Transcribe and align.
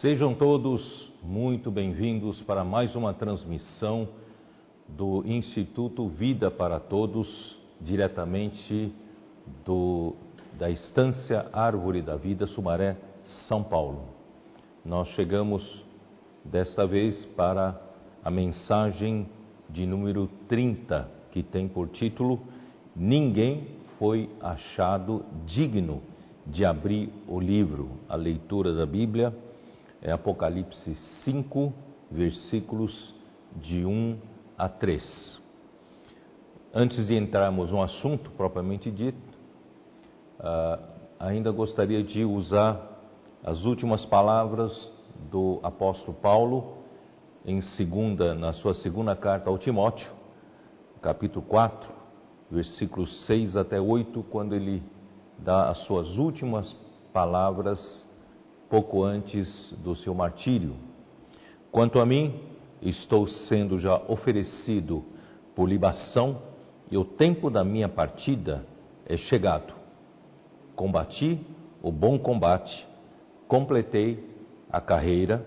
Sejam 0.00 0.34
todos 0.34 1.12
muito 1.22 1.70
bem-vindos 1.70 2.42
para 2.42 2.64
mais 2.64 2.96
uma 2.96 3.14
transmissão 3.14 4.08
do 4.88 5.22
Instituto 5.24 6.08
Vida 6.08 6.50
para 6.50 6.80
Todos, 6.80 7.58
diretamente 7.80 8.92
do, 9.64 10.14
da 10.58 10.68
Estância 10.68 11.46
Árvore 11.52 12.02
da 12.02 12.16
Vida, 12.16 12.46
Sumaré, 12.46 12.96
São 13.46 13.62
Paulo. 13.62 14.08
Nós 14.84 15.08
chegamos 15.08 15.84
desta 16.44 16.86
vez 16.86 17.24
para 17.36 17.80
a 18.22 18.30
mensagem 18.30 19.28
de 19.70 19.86
número 19.86 20.28
30, 20.48 21.08
que 21.30 21.42
tem 21.42 21.68
por 21.68 21.88
título 21.88 22.40
Ninguém 22.96 23.68
foi 23.98 24.28
achado 24.40 25.24
digno 25.46 26.02
de 26.46 26.64
abrir 26.64 27.10
o 27.26 27.40
livro, 27.40 27.90
a 28.08 28.16
leitura 28.16 28.74
da 28.74 28.84
Bíblia 28.84 29.43
é 30.04 30.12
Apocalipse 30.12 30.94
5, 31.24 31.72
versículos 32.10 33.14
de 33.56 33.86
1 33.86 34.18
a 34.56 34.68
3. 34.68 35.40
Antes 36.74 37.06
de 37.06 37.16
entrarmos 37.16 37.70
no 37.70 37.82
assunto 37.82 38.30
propriamente 38.32 38.90
dito, 38.90 39.18
uh, 40.38 40.84
ainda 41.18 41.50
gostaria 41.50 42.02
de 42.04 42.22
usar 42.22 43.00
as 43.42 43.64
últimas 43.64 44.04
palavras 44.04 44.92
do 45.30 45.58
apóstolo 45.62 46.12
Paulo 46.12 46.74
em 47.46 47.62
segunda, 47.62 48.34
na 48.34 48.52
sua 48.52 48.74
segunda 48.74 49.16
carta 49.16 49.48
ao 49.48 49.56
Timóteo, 49.56 50.12
capítulo 51.00 51.46
4, 51.46 51.90
versículos 52.50 53.24
6 53.26 53.56
até 53.56 53.80
8, 53.80 54.22
quando 54.24 54.54
ele 54.54 54.82
dá 55.38 55.70
as 55.70 55.78
suas 55.84 56.18
últimas 56.18 56.76
palavras 57.12 58.06
pouco 58.74 59.04
antes 59.04 59.72
do 59.84 59.94
seu 59.94 60.12
martírio. 60.12 60.74
Quanto 61.70 62.00
a 62.00 62.04
mim, 62.04 62.40
estou 62.82 63.24
sendo 63.24 63.78
já 63.78 64.02
oferecido 64.08 65.04
por 65.54 65.68
libação 65.68 66.42
e 66.90 66.98
o 66.98 67.04
tempo 67.04 67.50
da 67.50 67.62
minha 67.62 67.88
partida 67.88 68.66
é 69.06 69.16
chegado. 69.16 69.72
Combati 70.74 71.40
o 71.80 71.92
bom 71.92 72.18
combate, 72.18 72.84
completei 73.46 74.28
a 74.68 74.80
carreira, 74.80 75.46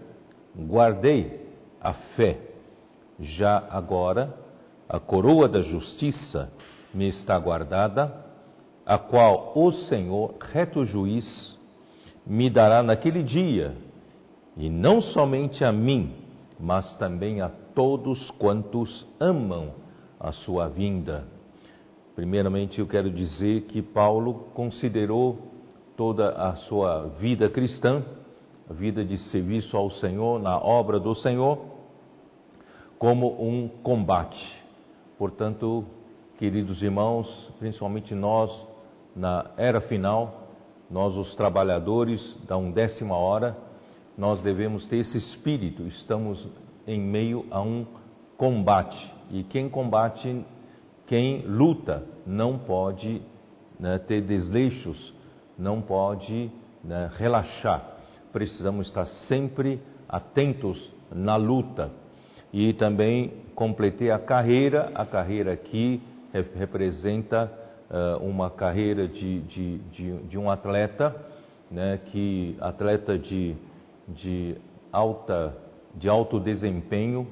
guardei 0.56 1.50
a 1.82 1.94
fé. 2.16 2.40
Já 3.20 3.68
agora, 3.70 4.34
a 4.88 5.02
coroa 5.02 5.50
da 5.50 5.60
justiça 5.60 6.50
me 6.94 7.10
está 7.10 7.38
guardada, 7.38 8.26
a 8.86 8.98
qual 8.98 9.52
o 9.54 9.70
Senhor, 9.70 10.36
reto 10.40 10.86
juiz, 10.86 11.57
me 12.28 12.50
dará 12.50 12.84
naquele 12.84 13.24
dia, 13.24 13.74
e 14.58 14.70
não 14.70 15.00
somente 15.00 15.64
a 15.64 15.72
mim, 15.72 16.14
mas 16.60 16.94
também 16.98 17.42
a 17.42 17.50
todos 17.74 18.30
quantos 18.32 19.06
amam 19.20 19.72
a 20.20 20.32
sua 20.32 20.68
vinda. 20.68 21.26
Primeiramente, 22.16 22.80
eu 22.80 22.88
quero 22.88 23.10
dizer 23.10 23.62
que 23.62 23.82
Paulo 23.82 24.50
considerou 24.54 25.38
toda 25.96 26.30
a 26.30 26.56
sua 26.56 27.08
vida 27.20 27.50
cristã, 27.50 28.04
a 28.70 28.74
vida 28.74 29.06
de 29.06 29.18
serviço 29.18 29.78
ao 29.78 29.90
Senhor, 29.92 30.42
na 30.42 30.58
obra 30.58 31.00
do 31.00 31.16
Senhor, 31.16 31.60
como 33.00 33.42
um 33.42 33.70
combate. 33.84 34.44
Portanto, 35.18 35.86
queridos 36.38 36.82
irmãos, 36.82 37.52
principalmente 37.60 38.14
nós, 38.14 38.68
na 39.16 39.52
era 39.56 39.80
final, 39.80 40.47
nós, 40.90 41.16
os 41.18 41.36
trabalhadores 41.36 42.38
da 42.48 42.58
undécima 42.58 43.16
hora, 43.16 43.58
nós 44.18 44.42
devemos 44.42 44.86
ter 44.88 44.98
esse 44.98 45.18
espírito. 45.18 45.86
Estamos 45.88 46.48
em 46.88 47.00
meio 47.00 47.46
a 47.52 47.62
um 47.62 47.86
combate. 48.38 49.14
E 49.30 49.44
quem 49.44 49.70
combate, 49.70 50.46
quem 51.06 51.42
luta, 51.42 52.04
não 52.26 52.58
pode 52.58 53.22
né, 53.80 53.98
ter 54.00 54.22
desleixos, 54.22 55.14
não 55.58 55.82
pode 55.82 56.50
né, 56.84 57.10
relaxar. 57.18 57.98
Precisamos 58.32 58.88
estar 58.88 59.06
sempre 59.28 59.82
atentos 60.08 60.92
na 61.12 61.36
luta. 61.36 61.92
E 62.54 62.74
também 62.74 63.34
completei 63.54 64.10
a 64.10 64.20
carreira, 64.20 64.92
a 64.96 65.06
carreira 65.06 65.52
aqui 65.52 66.02
representa 66.56 67.52
uh, 67.90 68.24
uma 68.24 68.50
carreira 68.50 69.08
de, 69.08 69.42
de, 69.42 69.78
de, 69.92 70.18
de, 70.24 70.38
um 70.38 70.50
atleta, 70.50 71.16
né, 71.70 72.00
que 72.06 72.58
atleta 72.60 73.18
de, 73.18 73.56
de, 74.08 74.56
alta, 74.92 75.56
de 75.96 76.08
alto 76.08 76.40
desempenho, 76.40 77.28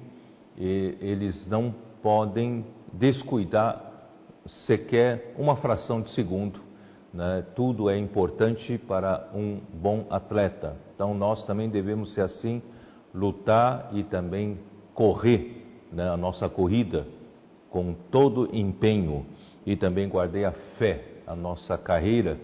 eles 0.57 1.45
não 1.47 1.75
podem 2.01 2.65
descuidar 2.93 3.91
sequer 4.65 5.33
uma 5.37 5.55
fração 5.57 6.01
de 6.01 6.11
segundo. 6.11 6.59
Né? 7.13 7.45
Tudo 7.55 7.89
é 7.89 7.97
importante 7.97 8.77
para 8.77 9.29
um 9.33 9.59
bom 9.73 10.05
atleta. 10.09 10.75
Então 10.93 11.13
nós 11.13 11.45
também 11.45 11.69
devemos 11.69 12.13
ser 12.13 12.21
assim, 12.21 12.61
lutar 13.13 13.89
e 13.93 14.03
também 14.03 14.59
correr 14.93 15.65
né? 15.91 16.09
a 16.09 16.17
nossa 16.17 16.47
corrida 16.47 17.07
com 17.69 17.93
todo 18.11 18.49
empenho 18.55 19.25
e 19.65 19.75
também 19.75 20.07
guardei 20.07 20.45
a 20.45 20.51
fé, 20.77 21.03
a 21.25 21.35
nossa 21.35 21.77
carreira 21.77 22.37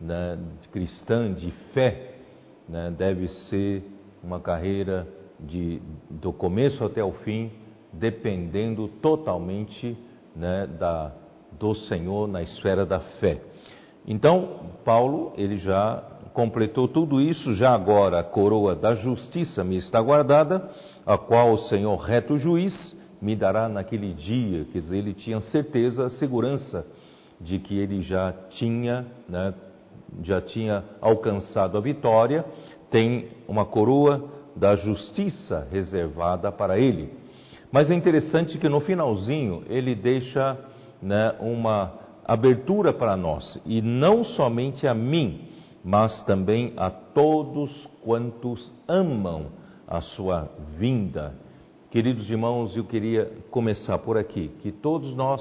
né, 0.00 0.38
cristã 0.70 1.32
de 1.32 1.50
fé 1.72 2.16
né, 2.68 2.92
deve 2.96 3.28
ser 3.28 3.82
uma 4.22 4.40
carreira 4.40 5.06
de, 5.38 5.80
do 6.10 6.32
começo 6.32 6.84
até 6.84 7.02
o 7.02 7.12
fim, 7.12 7.50
dependendo 7.92 8.88
totalmente 9.00 9.96
né, 10.34 10.66
da, 10.78 11.12
do 11.58 11.74
Senhor 11.74 12.28
na 12.28 12.42
esfera 12.42 12.84
da 12.84 13.00
fé. 13.20 13.40
Então, 14.06 14.70
Paulo, 14.84 15.32
ele 15.36 15.56
já 15.58 16.02
completou 16.32 16.86
tudo 16.86 17.20
isso, 17.20 17.54
já 17.54 17.72
agora 17.74 18.20
a 18.20 18.24
coroa 18.24 18.76
da 18.76 18.94
justiça 18.94 19.64
me 19.64 19.76
está 19.76 20.00
guardada, 20.00 20.68
a 21.04 21.16
qual 21.16 21.52
o 21.52 21.58
Senhor 21.58 21.96
reto 21.96 22.36
juiz 22.36 22.94
me 23.20 23.34
dará 23.34 23.68
naquele 23.68 24.12
dia, 24.12 24.66
quer 24.72 24.80
dizer, 24.80 24.98
ele 24.98 25.14
tinha 25.14 25.40
certeza, 25.40 26.10
segurança 26.10 26.86
de 27.40 27.58
que 27.58 27.76
ele 27.76 28.02
já 28.02 28.32
tinha, 28.50 29.06
né, 29.28 29.54
já 30.22 30.40
tinha 30.40 30.84
alcançado 31.00 31.76
a 31.76 31.80
vitória, 31.80 32.44
tem 32.90 33.28
uma 33.46 33.64
coroa 33.64 34.24
da 34.54 34.74
justiça 34.74 35.66
reservada 35.70 36.50
para 36.50 36.78
ele. 36.78 37.12
Mas 37.70 37.90
é 37.90 37.94
interessante 37.94 38.58
que 38.58 38.68
no 38.68 38.80
finalzinho 38.80 39.64
ele 39.68 39.94
deixa 39.94 40.56
né, 41.02 41.34
uma 41.40 41.92
abertura 42.24 42.92
para 42.92 43.16
nós, 43.16 43.60
e 43.64 43.80
não 43.82 44.24
somente 44.24 44.86
a 44.86 44.94
mim, 44.94 45.48
mas 45.84 46.22
também 46.24 46.72
a 46.76 46.90
todos 46.90 47.70
quantos 48.02 48.72
amam 48.88 49.46
a 49.86 50.00
sua 50.00 50.50
vinda. 50.76 51.34
Queridos 51.96 52.28
irmãos, 52.28 52.76
eu 52.76 52.84
queria 52.84 53.32
começar 53.50 53.96
por 53.96 54.18
aqui, 54.18 54.48
que 54.60 54.70
todos 54.70 55.16
nós 55.16 55.40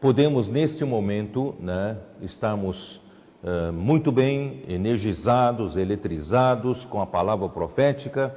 podemos 0.00 0.46
neste 0.46 0.84
momento, 0.84 1.56
né, 1.58 1.98
estarmos 2.20 3.00
uh, 3.42 3.72
muito 3.72 4.12
bem 4.12 4.62
energizados, 4.68 5.76
eletrizados 5.76 6.84
com 6.84 7.02
a 7.02 7.06
palavra 7.06 7.48
profética, 7.48 8.32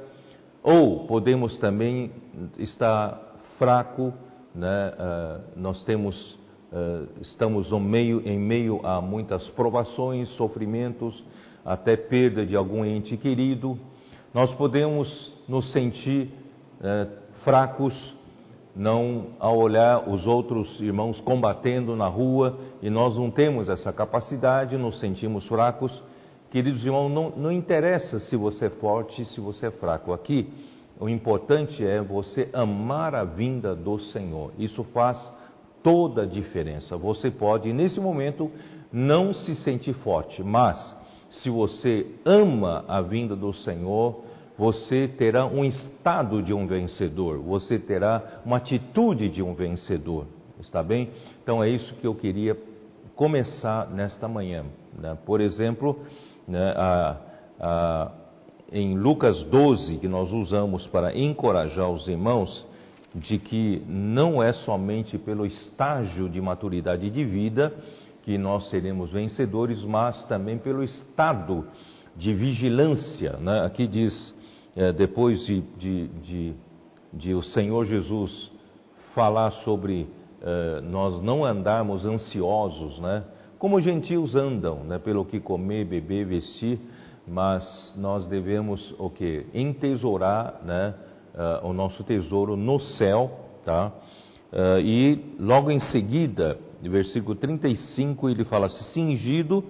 ou 0.60 1.06
podemos 1.06 1.56
também 1.58 2.10
estar 2.58 3.16
fraco, 3.60 4.12
né, 4.52 4.92
uh, 4.98 5.42
nós 5.54 5.84
temos, 5.84 6.34
uh, 6.72 7.06
estamos 7.20 7.70
no 7.70 7.78
meio, 7.78 8.28
em 8.28 8.40
meio 8.40 8.84
a 8.84 9.00
muitas 9.00 9.48
provações, 9.50 10.28
sofrimentos, 10.30 11.22
até 11.64 11.96
perda 11.96 12.44
de 12.44 12.56
algum 12.56 12.84
ente 12.84 13.16
querido, 13.16 13.78
nós 14.34 14.52
podemos 14.54 15.32
nos 15.46 15.70
sentir 15.70 16.44
é, 16.82 17.06
fracos, 17.44 18.16
não 18.74 19.28
ao 19.38 19.56
olhar 19.56 20.08
os 20.08 20.26
outros 20.26 20.80
irmãos 20.80 21.18
combatendo 21.20 21.96
na 21.96 22.06
rua 22.06 22.58
e 22.82 22.90
nós 22.90 23.16
não 23.16 23.30
temos 23.30 23.68
essa 23.68 23.92
capacidade, 23.92 24.76
nos 24.76 25.00
sentimos 25.00 25.46
fracos. 25.46 26.02
Queridos 26.50 26.84
irmãos, 26.84 27.08
não, 27.08 27.30
não 27.30 27.52
interessa 27.52 28.20
se 28.20 28.36
você 28.36 28.66
é 28.66 28.70
forte, 28.70 29.24
se 29.26 29.40
você 29.40 29.66
é 29.66 29.70
fraco. 29.70 30.12
Aqui, 30.12 30.52
o 31.00 31.08
importante 31.08 31.84
é 31.84 32.00
você 32.00 32.48
amar 32.52 33.14
a 33.14 33.24
vinda 33.24 33.74
do 33.74 33.98
Senhor. 33.98 34.52
Isso 34.58 34.84
faz 34.84 35.18
toda 35.82 36.22
a 36.22 36.26
diferença. 36.26 36.96
Você 36.96 37.30
pode, 37.30 37.72
nesse 37.72 38.00
momento, 38.00 38.50
não 38.92 39.32
se 39.32 39.54
sentir 39.56 39.94
forte, 39.94 40.42
mas 40.42 40.76
se 41.30 41.50
você 41.50 42.06
ama 42.24 42.84
a 42.88 43.00
vinda 43.00 43.34
do 43.36 43.52
Senhor, 43.52 44.22
você 44.58 45.08
terá 45.08 45.46
um 45.46 45.64
estado 45.64 46.42
de 46.42 46.54
um 46.54 46.66
vencedor, 46.66 47.38
você 47.38 47.78
terá 47.78 48.40
uma 48.44 48.56
atitude 48.56 49.28
de 49.28 49.42
um 49.42 49.54
vencedor, 49.54 50.26
está 50.60 50.82
bem? 50.82 51.10
Então 51.42 51.62
é 51.62 51.68
isso 51.68 51.94
que 51.96 52.06
eu 52.06 52.14
queria 52.14 52.56
começar 53.14 53.90
nesta 53.90 54.26
manhã. 54.28 54.64
Né? 54.98 55.16
Por 55.26 55.40
exemplo, 55.40 56.00
né, 56.46 56.72
a, 56.76 57.16
a, 57.60 58.12
em 58.72 58.96
Lucas 58.96 59.42
12, 59.44 59.98
que 59.98 60.08
nós 60.08 60.32
usamos 60.32 60.86
para 60.86 61.16
encorajar 61.16 61.90
os 61.90 62.06
irmãos, 62.08 62.66
de 63.14 63.38
que 63.38 63.82
não 63.88 64.42
é 64.42 64.52
somente 64.52 65.16
pelo 65.16 65.46
estágio 65.46 66.28
de 66.28 66.40
maturidade 66.40 67.08
de 67.08 67.24
vida 67.24 67.72
que 68.22 68.36
nós 68.36 68.68
seremos 68.68 69.10
vencedores, 69.10 69.82
mas 69.84 70.22
também 70.24 70.58
pelo 70.58 70.82
estado 70.82 71.66
de 72.14 72.34
vigilância. 72.34 73.36
Né? 73.38 73.64
Aqui 73.64 73.86
diz, 73.86 74.34
é, 74.76 74.92
depois 74.92 75.44
de, 75.46 75.62
de, 75.78 76.08
de, 76.08 76.54
de, 77.12 77.34
o 77.34 77.42
Senhor 77.42 77.86
Jesus 77.86 78.52
falar 79.14 79.50
sobre 79.64 80.06
é, 80.42 80.80
nós 80.82 81.22
não 81.22 81.44
andarmos 81.44 82.04
ansiosos, 82.04 82.98
né? 83.00 83.24
como 83.58 83.76
os 83.76 83.84
gentios 83.84 84.34
andam, 84.34 84.84
né? 84.84 84.98
pelo 84.98 85.24
que 85.24 85.40
comer, 85.40 85.86
beber, 85.86 86.26
vestir, 86.26 86.78
mas 87.26 87.92
nós 87.96 88.26
devemos 88.26 88.94
o 88.98 89.10
que? 89.10 89.46
Entesourar 89.52 90.60
né? 90.64 90.94
Uh, 91.34 91.68
o 91.68 91.72
nosso 91.74 92.02
tesouro 92.04 92.56
no 92.56 92.78
céu, 92.80 93.30
tá? 93.62 93.92
Uh, 94.50 94.80
e 94.80 95.34
logo 95.38 95.70
em 95.70 95.80
seguida, 95.80 96.58
no 96.82 96.90
versículo 96.90 97.34
35, 97.34 98.30
ele 98.30 98.44
fala: 98.44 98.70
Cingido 98.70 99.62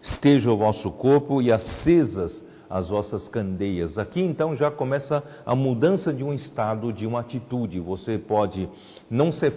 esteja 0.00 0.50
o 0.50 0.56
vosso 0.56 0.90
corpo 0.90 1.40
e 1.40 1.52
acesas 1.52 2.42
as 2.72 2.88
vossas 2.88 3.28
candeias. 3.28 3.98
Aqui 3.98 4.22
então 4.22 4.56
já 4.56 4.70
começa 4.70 5.22
a 5.44 5.54
mudança 5.54 6.10
de 6.10 6.24
um 6.24 6.32
estado, 6.32 6.90
de 6.90 7.06
uma 7.06 7.20
atitude. 7.20 7.78
Você 7.78 8.16
pode 8.16 8.66
não 9.10 9.30
ser 9.30 9.52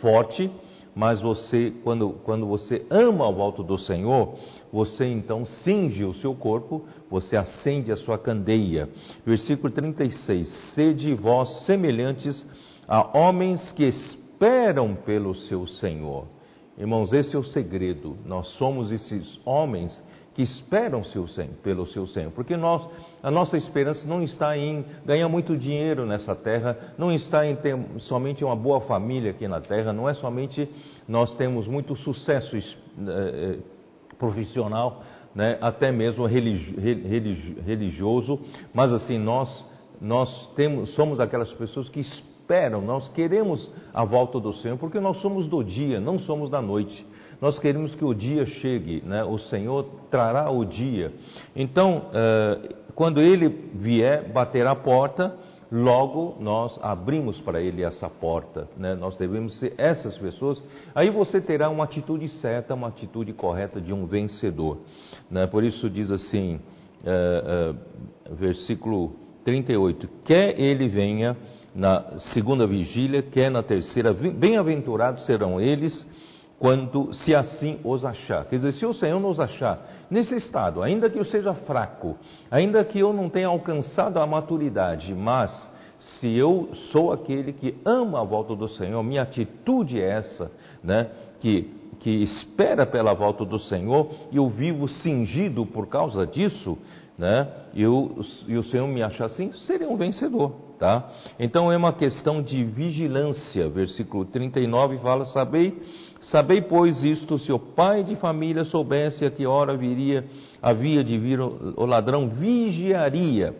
forte, 0.00 0.50
mas 0.92 1.20
você, 1.20 1.72
quando, 1.84 2.10
quando 2.24 2.44
você 2.44 2.84
ama 2.90 3.28
a 3.28 3.30
volta 3.30 3.62
do 3.62 3.78
Senhor, 3.78 4.34
você 4.72 5.06
então 5.06 5.44
cinge 5.44 6.04
o 6.04 6.14
seu 6.14 6.34
corpo, 6.34 6.84
você 7.08 7.36
acende 7.36 7.92
a 7.92 7.96
sua 7.96 8.18
candeia. 8.18 8.88
Versículo 9.24 9.72
36: 9.72 10.48
Sede 10.74 11.14
vós 11.14 11.64
semelhantes 11.66 12.44
a 12.88 13.16
homens 13.16 13.70
que 13.72 13.84
esperam 13.84 14.96
pelo 14.96 15.36
seu 15.36 15.68
Senhor. 15.68 16.24
Irmãos, 16.76 17.12
esse 17.12 17.36
é 17.36 17.38
o 17.38 17.44
segredo. 17.44 18.16
Nós 18.26 18.48
somos 18.58 18.90
esses 18.90 19.40
homens 19.46 20.02
que 20.36 20.42
esperam 20.42 21.02
seu, 21.02 21.24
pelo 21.62 21.86
seu 21.86 22.06
Senhor, 22.06 22.30
porque 22.30 22.58
nós, 22.58 22.86
a 23.22 23.30
nossa 23.30 23.56
esperança 23.56 24.06
não 24.06 24.22
está 24.22 24.54
em 24.54 24.84
ganhar 25.06 25.30
muito 25.30 25.56
dinheiro 25.56 26.04
nessa 26.04 26.36
terra, 26.36 26.76
não 26.98 27.10
está 27.10 27.46
em 27.46 27.56
ter 27.56 27.74
somente 28.00 28.44
uma 28.44 28.54
boa 28.54 28.82
família 28.82 29.30
aqui 29.30 29.48
na 29.48 29.62
terra, 29.62 29.94
não 29.94 30.06
é 30.06 30.12
somente 30.12 30.68
nós 31.08 31.34
temos 31.36 31.66
muito 31.66 31.96
sucesso 31.96 32.54
eh, 32.54 33.56
profissional, 34.18 35.02
né, 35.34 35.56
até 35.58 35.90
mesmo 35.90 36.26
religioso, 36.26 38.38
mas 38.74 38.92
assim 38.92 39.18
nós 39.18 39.64
nós 39.98 40.50
temos, 40.54 40.90
somos 40.90 41.18
aquelas 41.18 41.50
pessoas 41.54 41.88
que 41.88 42.00
esperam, 42.00 42.82
nós 42.82 43.08
queremos 43.08 43.72
a 43.94 44.04
volta 44.04 44.38
do 44.38 44.52
Senhor, 44.52 44.76
porque 44.76 45.00
nós 45.00 45.16
somos 45.22 45.46
do 45.46 45.64
dia, 45.64 45.98
não 45.98 46.18
somos 46.18 46.50
da 46.50 46.60
noite. 46.60 47.06
Nós 47.40 47.58
queremos 47.58 47.94
que 47.94 48.04
o 48.04 48.14
dia 48.14 48.46
chegue, 48.46 49.02
né? 49.04 49.24
o 49.24 49.38
Senhor 49.38 49.84
trará 50.10 50.50
o 50.50 50.64
dia. 50.64 51.12
Então, 51.54 52.06
uh, 52.08 52.74
quando 52.94 53.20
Ele 53.20 53.48
vier, 53.74 54.32
bater 54.32 54.66
a 54.66 54.74
porta, 54.74 55.36
logo 55.70 56.36
nós 56.40 56.78
abrimos 56.82 57.40
para 57.40 57.60
Ele 57.60 57.82
essa 57.82 58.08
porta. 58.08 58.68
Né? 58.76 58.94
Nós 58.94 59.16
devemos 59.16 59.58
ser 59.58 59.74
essas 59.76 60.16
pessoas. 60.18 60.62
Aí 60.94 61.10
você 61.10 61.40
terá 61.40 61.68
uma 61.68 61.84
atitude 61.84 62.28
certa, 62.28 62.74
uma 62.74 62.88
atitude 62.88 63.32
correta 63.32 63.80
de 63.80 63.92
um 63.92 64.06
vencedor. 64.06 64.78
Né? 65.30 65.46
Por 65.46 65.62
isso 65.62 65.90
diz 65.90 66.10
assim, 66.10 66.56
uh, 67.02 67.72
uh, 68.30 68.34
versículo 68.34 69.14
38: 69.44 70.08
Quer 70.24 70.58
Ele 70.58 70.88
venha 70.88 71.36
na 71.74 72.18
segunda 72.32 72.66
vigília, 72.66 73.20
quer 73.20 73.50
na 73.50 73.62
terceira, 73.62 74.10
bem-aventurados 74.14 75.26
serão 75.26 75.60
eles 75.60 76.06
quando 76.58 77.12
se 77.12 77.34
assim 77.34 77.78
os 77.84 78.04
achar. 78.04 78.44
Quer 78.46 78.56
dizer, 78.56 78.72
se 78.72 78.86
o 78.86 78.94
Senhor 78.94 79.20
nos 79.20 79.38
achar 79.38 79.78
nesse 80.10 80.36
estado, 80.36 80.82
ainda 80.82 81.10
que 81.10 81.18
eu 81.18 81.24
seja 81.24 81.52
fraco, 81.52 82.16
ainda 82.50 82.84
que 82.84 82.98
eu 82.98 83.12
não 83.12 83.28
tenha 83.28 83.48
alcançado 83.48 84.18
a 84.18 84.26
maturidade, 84.26 85.14
mas 85.14 85.50
se 85.98 86.34
eu 86.36 86.70
sou 86.92 87.12
aquele 87.12 87.52
que 87.52 87.74
ama 87.84 88.20
a 88.20 88.24
volta 88.24 88.54
do 88.54 88.68
Senhor, 88.68 89.02
minha 89.02 89.22
atitude 89.22 90.00
é 90.00 90.18
essa, 90.18 90.50
né? 90.82 91.10
Que, 91.40 91.70
que 92.00 92.10
espera 92.10 92.86
pela 92.86 93.14
volta 93.14 93.44
do 93.44 93.58
Senhor, 93.58 94.10
e 94.30 94.36
eu 94.36 94.48
vivo 94.48 94.88
cingido 94.88 95.66
por 95.66 95.86
causa 95.88 96.26
disso, 96.26 96.78
né? 97.18 97.48
Eu, 97.74 98.20
e 98.46 98.56
o 98.56 98.62
Senhor 98.62 98.86
me 98.86 99.02
achar 99.02 99.26
assim, 99.26 99.52
seria 99.52 99.88
um 99.88 99.96
vencedor, 99.96 100.52
tá? 100.78 101.08
Então 101.38 101.72
é 101.72 101.76
uma 101.76 101.92
questão 101.92 102.42
de 102.42 102.62
vigilância. 102.62 103.68
Versículo 103.68 104.24
39 104.26 104.98
fala: 104.98 105.24
Sabei 105.26 105.74
Sabei, 106.30 106.60
pois, 106.62 107.04
isto: 107.04 107.38
se 107.38 107.52
o 107.52 107.58
pai 107.58 108.02
de 108.02 108.16
família 108.16 108.64
soubesse 108.64 109.24
a 109.24 109.30
que 109.30 109.46
hora 109.46 109.76
viria, 109.76 110.24
havia 110.60 111.04
de 111.04 111.18
vir 111.18 111.40
o 111.40 111.86
ladrão, 111.86 112.28
vigiaria 112.28 113.54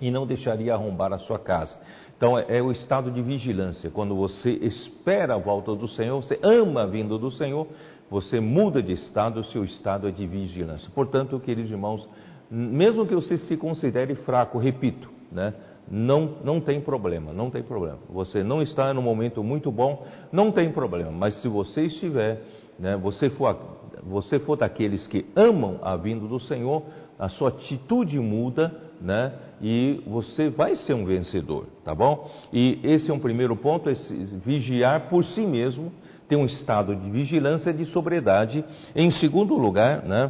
e 0.00 0.10
não 0.10 0.26
deixaria 0.26 0.74
arrombar 0.74 1.12
a 1.12 1.18
sua 1.18 1.38
casa. 1.38 1.78
Então 2.16 2.38
é, 2.38 2.58
é, 2.58 2.62
o 2.62 2.72
estado 2.72 3.10
de 3.10 3.22
vigilância. 3.22 3.90
Quando 3.90 4.16
você 4.16 4.50
espera 4.50 5.34
a 5.34 5.38
volta 5.38 5.74
do 5.74 5.86
Senhor, 5.86 6.22
você 6.22 6.38
ama 6.42 6.82
a 6.82 6.86
vinda 6.86 7.18
do 7.18 7.30
Senhor, 7.30 7.66
você 8.10 8.40
muda 8.40 8.82
de 8.82 8.92
estado, 8.92 9.44
seu 9.44 9.64
estado 9.64 10.08
é 10.08 10.10
de 10.10 10.26
vigilância. 10.26 10.90
Portanto, 10.94 11.38
queridos 11.38 11.70
irmãos, 11.70 12.08
mesmo 12.50 13.06
que 13.06 13.14
você 13.14 13.36
se 13.36 13.56
considere 13.56 14.14
fraco, 14.14 14.58
repito, 14.58 15.10
né? 15.30 15.52
Não, 15.90 16.36
não 16.42 16.60
tem 16.60 16.80
problema, 16.80 17.32
não 17.32 17.50
tem 17.50 17.62
problema. 17.62 17.98
Você 18.10 18.42
não 18.42 18.60
está 18.60 18.92
no 18.92 19.02
momento 19.02 19.42
muito 19.42 19.70
bom, 19.70 20.04
não 20.32 20.50
tem 20.50 20.72
problema. 20.72 21.10
Mas 21.10 21.40
se 21.40 21.48
você 21.48 21.82
estiver, 21.82 22.42
né, 22.78 22.96
você, 22.96 23.30
for, 23.30 23.56
você 24.02 24.38
for 24.38 24.56
daqueles 24.56 25.06
que 25.06 25.26
amam 25.36 25.78
a 25.82 25.96
vinda 25.96 26.26
do 26.26 26.40
Senhor, 26.40 26.82
a 27.18 27.28
sua 27.28 27.50
atitude 27.50 28.18
muda, 28.18 28.74
né, 29.00 29.32
e 29.60 30.02
você 30.06 30.48
vai 30.50 30.74
ser 30.74 30.94
um 30.94 31.04
vencedor, 31.04 31.66
tá 31.84 31.94
bom? 31.94 32.28
E 32.52 32.80
esse 32.82 33.10
é 33.10 33.14
um 33.14 33.18
primeiro 33.18 33.56
ponto, 33.56 33.88
esse, 33.88 34.14
vigiar 34.44 35.08
por 35.08 35.24
si 35.24 35.46
mesmo, 35.46 35.92
ter 36.28 36.36
um 36.36 36.44
estado 36.44 36.94
de 36.94 37.10
vigilância 37.10 37.70
e 37.70 37.74
de 37.74 37.84
sobriedade. 37.86 38.64
Em 38.94 39.10
segundo 39.12 39.54
lugar, 39.54 40.02
né, 40.02 40.26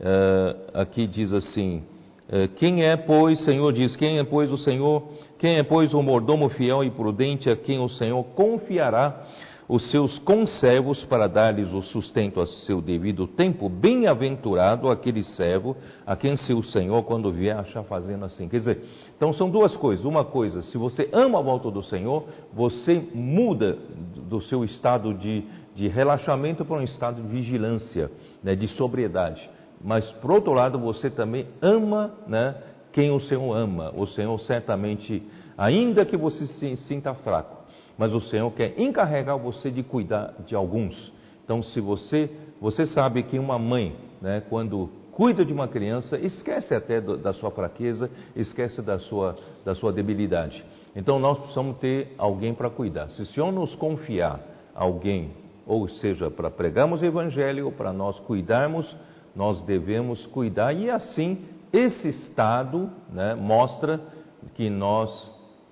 uh, 0.00 0.80
aqui 0.80 1.06
diz 1.06 1.32
assim, 1.32 1.82
quem 2.56 2.84
é, 2.84 2.96
pois, 2.96 3.42
Senhor 3.44 3.72
diz, 3.72 3.96
quem 3.96 4.18
é, 4.18 4.24
pois, 4.24 4.52
o 4.52 4.58
Senhor, 4.58 5.02
quem 5.36 5.56
é, 5.56 5.64
pois, 5.64 5.92
o 5.92 6.00
mordomo 6.00 6.48
fiel 6.48 6.84
e 6.84 6.90
prudente 6.90 7.50
a 7.50 7.56
quem 7.56 7.80
o 7.80 7.88
Senhor 7.88 8.22
confiará 8.36 9.26
os 9.68 9.90
seus 9.90 10.18
conservos 10.20 11.04
para 11.04 11.28
dar-lhes 11.28 11.72
o 11.72 11.82
sustento 11.82 12.40
a 12.40 12.46
seu 12.46 12.80
devido 12.80 13.26
tempo? 13.26 13.68
Bem-aventurado 13.68 14.88
aquele 14.88 15.24
servo 15.24 15.76
a 16.06 16.14
quem 16.14 16.36
seu 16.36 16.62
Senhor, 16.62 17.02
quando 17.02 17.32
vier, 17.32 17.56
achar 17.56 17.82
fazendo 17.82 18.24
assim. 18.24 18.48
Quer 18.48 18.58
dizer, 18.58 18.84
então 19.16 19.32
são 19.32 19.50
duas 19.50 19.76
coisas. 19.76 20.04
Uma 20.04 20.24
coisa, 20.24 20.62
se 20.62 20.78
você 20.78 21.08
ama 21.12 21.40
a 21.40 21.42
volta 21.42 21.68
do 21.68 21.82
Senhor, 21.82 22.26
você 22.52 23.02
muda 23.12 23.76
do 24.28 24.40
seu 24.40 24.64
estado 24.64 25.14
de, 25.14 25.44
de 25.74 25.88
relaxamento 25.88 26.64
para 26.64 26.76
um 26.76 26.82
estado 26.82 27.20
de 27.20 27.28
vigilância, 27.28 28.08
né, 28.40 28.54
de 28.54 28.68
sobriedade 28.68 29.50
mas 29.82 30.10
por 30.12 30.30
outro 30.30 30.52
lado 30.52 30.78
você 30.78 31.08
também 31.08 31.46
ama 31.62 32.12
né, 32.26 32.54
quem 32.92 33.10
o 33.10 33.20
Senhor 33.20 33.54
ama. 33.54 33.92
O 33.96 34.06
Senhor 34.06 34.38
certamente, 34.40 35.22
ainda 35.56 36.04
que 36.04 36.16
você 36.16 36.46
se 36.46 36.76
sinta 36.76 37.14
fraco, 37.14 37.56
mas 37.96 38.12
o 38.12 38.20
Senhor 38.20 38.50
quer 38.52 38.78
encarregar 38.80 39.38
você 39.38 39.70
de 39.70 39.82
cuidar 39.82 40.34
de 40.46 40.54
alguns. 40.54 41.12
Então, 41.44 41.62
se 41.62 41.80
você, 41.80 42.30
você 42.60 42.86
sabe 42.86 43.22
que 43.22 43.38
uma 43.38 43.58
mãe, 43.58 43.96
né, 44.20 44.42
quando 44.48 44.88
cuida 45.12 45.44
de 45.44 45.52
uma 45.52 45.66
criança, 45.66 46.16
esquece 46.18 46.74
até 46.74 47.00
do, 47.00 47.16
da 47.16 47.32
sua 47.32 47.50
fraqueza, 47.50 48.10
esquece 48.36 48.80
da 48.80 48.98
sua, 48.98 49.36
da 49.64 49.74
sua 49.74 49.92
debilidade. 49.92 50.64
Então, 50.94 51.18
nós 51.18 51.38
precisamos 51.38 51.78
ter 51.78 52.14
alguém 52.16 52.54
para 52.54 52.70
cuidar. 52.70 53.08
Se 53.10 53.22
o 53.22 53.26
Senhor 53.26 53.52
nos 53.52 53.74
confiar 53.74 54.40
alguém, 54.74 55.32
ou 55.66 55.88
seja, 55.88 56.30
para 56.30 56.50
pregarmos 56.50 57.02
o 57.02 57.04
Evangelho, 57.04 57.66
ou 57.66 57.72
para 57.72 57.92
nós 57.92 58.18
cuidarmos 58.20 58.96
nós 59.34 59.62
devemos 59.62 60.26
cuidar, 60.26 60.72
e 60.72 60.90
assim 60.90 61.38
esse 61.72 62.08
estado 62.08 62.90
né, 63.12 63.34
mostra 63.34 64.00
que 64.54 64.68
nós 64.68 65.30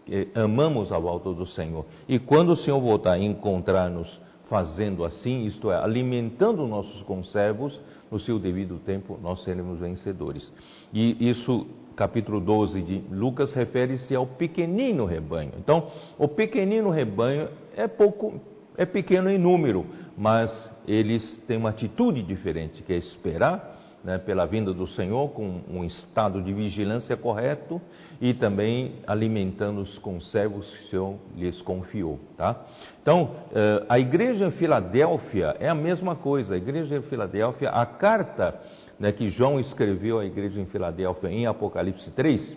eh, 0.09 0.29
amamos 0.35 0.93
a 0.93 0.99
volta 0.99 1.33
do 1.33 1.47
Senhor. 1.47 1.85
E 2.09 2.19
quando 2.19 2.50
o 2.50 2.57
Senhor 2.57 2.81
voltar 2.81 3.12
a 3.12 3.19
encontrar-nos 3.19 4.21
fazendo 4.49 5.05
assim, 5.05 5.45
isto 5.45 5.71
é, 5.71 5.77
alimentando 5.77 6.67
nossos 6.67 7.03
conservos, 7.03 7.79
no 8.11 8.19
seu 8.19 8.38
devido 8.38 8.79
tempo 8.79 9.19
nós 9.23 9.43
seremos 9.45 9.81
vencedores. 9.81 10.53
E 10.93 11.29
isso, 11.29 11.67
capítulo 11.95 12.41
12 12.41 12.81
de 12.83 13.03
Lucas, 13.11 13.53
refere-se 13.53 14.15
ao 14.15 14.27
pequenino 14.27 15.05
rebanho. 15.05 15.53
Então, 15.59 15.88
o 16.19 16.27
pequenino 16.29 16.91
rebanho 16.91 17.49
é 17.77 17.87
pouco, 17.87 18.41
é 18.77 18.87
pequeno 18.87 19.29
em 19.31 19.38
número, 19.38 19.85
mas 20.17 20.50
eles 20.88 21.37
têm 21.47 21.59
uma 21.59 21.71
atitude 21.71 22.23
diferente, 22.23 22.83
que 22.83 22.92
é 22.92 22.97
esperar 22.97 23.76
né, 24.02 24.16
pela 24.16 24.47
vinda 24.47 24.73
do 24.73 24.87
Senhor, 24.87 25.28
com 25.30 25.61
um 25.68 25.85
estado 25.85 26.42
de 26.42 26.52
vigilância 26.52 27.16
correto 27.16 27.80
e 28.21 28.33
também 28.33 28.95
alimentando-os 29.07 29.99
com 29.99 30.21
servos 30.21 30.66
que 30.71 30.85
o 30.87 30.88
Senhor 30.88 31.14
lhes 31.37 31.61
confiou. 31.61 32.18
Tá? 32.37 32.64
Então, 33.02 33.35
eh, 33.54 33.85
a 33.88 33.99
igreja 33.99 34.47
em 34.47 34.50
Filadélfia 34.52 35.57
é 35.61 35.68
a 35.68 35.75
mesma 35.75 36.16
coisa. 36.16 36.54
A 36.54 36.57
igreja 36.57 36.97
em 36.97 37.02
Filadélfia, 37.02 37.71
a 37.71 37.85
carta 37.85 38.59
né, 38.99 39.12
que 39.12 39.28
João 39.28 39.61
escreveu 39.61 40.21
à 40.21 40.25
igreja 40.25 40.61
em 40.61 40.66
Filadélfia 40.66 41.28
em 41.28 41.47
Apocalipse 41.47 42.11
3, 42.12 42.57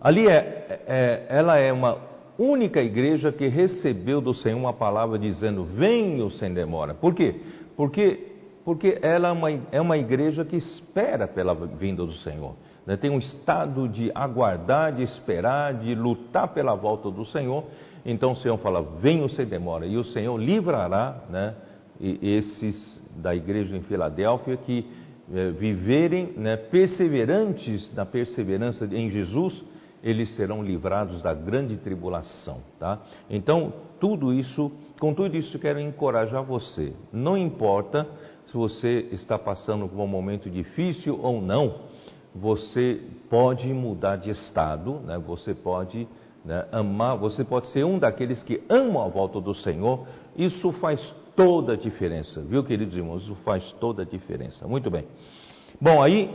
ali 0.00 0.26
é, 0.26 0.82
é, 0.86 1.26
ela 1.28 1.58
é 1.58 1.72
uma 1.72 2.17
única 2.38 2.80
igreja 2.80 3.32
que 3.32 3.48
recebeu 3.48 4.20
do 4.20 4.32
Senhor 4.32 4.56
uma 4.56 4.72
palavra 4.72 5.18
dizendo: 5.18 5.64
Venho 5.64 6.30
sem 6.30 6.54
demora. 6.54 6.94
Por 6.94 7.14
quê? 7.14 7.34
Porque 7.76 8.28
porque 8.68 8.98
ela 9.00 9.28
é 9.28 9.32
uma, 9.32 9.50
é 9.72 9.80
uma 9.80 9.96
igreja 9.96 10.44
que 10.44 10.56
espera 10.56 11.26
pela 11.26 11.54
vinda 11.54 12.04
do 12.04 12.12
Senhor. 12.12 12.54
Né? 12.86 12.98
Tem 12.98 13.08
um 13.08 13.16
estado 13.16 13.88
de 13.88 14.12
aguardar, 14.14 14.94
de 14.94 15.02
esperar, 15.02 15.72
de 15.72 15.94
lutar 15.94 16.48
pela 16.48 16.74
volta 16.74 17.10
do 17.10 17.24
Senhor. 17.24 17.64
Então 18.04 18.32
o 18.32 18.36
Senhor 18.36 18.58
fala: 18.58 18.82
venham 19.00 19.26
sem 19.26 19.46
demora. 19.46 19.86
E 19.86 19.96
o 19.96 20.04
Senhor 20.04 20.36
livrará 20.36 21.16
né, 21.30 21.54
esses 21.98 23.02
da 23.16 23.34
igreja 23.34 23.74
em 23.74 23.80
Filadélfia 23.80 24.58
que 24.58 24.86
é, 25.34 25.50
viverem 25.52 26.34
né, 26.36 26.56
perseverantes 26.56 27.90
na 27.94 28.04
perseverança 28.04 28.84
em 28.84 29.08
Jesus, 29.08 29.64
eles 30.02 30.34
serão 30.36 30.62
livrados 30.62 31.22
da 31.22 31.34
grande 31.34 31.76
tribulação. 31.76 32.58
Tá? 32.78 33.00
Então, 33.28 33.72
tudo 34.00 34.32
isso, 34.32 34.70
com 35.00 35.12
tudo 35.14 35.36
isso, 35.36 35.58
quero 35.58 35.80
encorajar 35.80 36.42
você. 36.42 36.92
Não 37.12 37.36
importa 37.36 38.06
se 38.46 38.54
você 38.54 39.08
está 39.12 39.38
passando 39.38 39.88
por 39.88 40.00
um 40.00 40.06
momento 40.06 40.48
difícil 40.48 41.18
ou 41.22 41.40
não, 41.40 41.88
você 42.34 43.00
pode 43.28 43.72
mudar 43.72 44.16
de 44.16 44.30
estado, 44.30 45.00
né? 45.00 45.18
você 45.18 45.54
pode 45.54 46.08
né, 46.44 46.66
amar, 46.72 47.16
você 47.16 47.44
pode 47.44 47.68
ser 47.68 47.84
um 47.84 47.98
daqueles 47.98 48.42
que 48.42 48.62
amam 48.68 49.02
a 49.02 49.08
volta 49.08 49.40
do 49.40 49.54
Senhor. 49.54 50.06
Isso 50.36 50.72
faz 50.72 51.00
toda 51.36 51.74
a 51.74 51.76
diferença, 51.76 52.40
viu, 52.40 52.64
queridos 52.64 52.96
irmãos? 52.96 53.22
Isso 53.22 53.34
faz 53.44 53.70
toda 53.72 54.02
a 54.02 54.04
diferença. 54.04 54.66
Muito 54.66 54.90
bem. 54.90 55.04
Bom, 55.80 56.02
aí, 56.02 56.34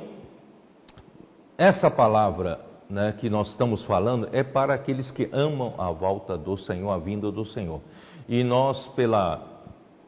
essa 1.58 1.90
palavra 1.90 2.73
né, 2.90 3.14
que 3.20 3.30
nós 3.30 3.50
estamos 3.50 3.84
falando 3.86 4.30
é 4.32 4.44
para 4.44 4.74
aqueles 4.74 5.10
que 5.12 5.30
amam 5.32 5.74
a 5.78 5.92
volta 5.92 6.38
do 6.38 6.58
Senhor, 6.58 6.92
a 6.92 6.98
vinda 6.98 7.32
do 7.32 7.46
Senhor. 7.46 7.82
E 8.28 8.44
nós, 8.44 8.88
pela 8.96 9.54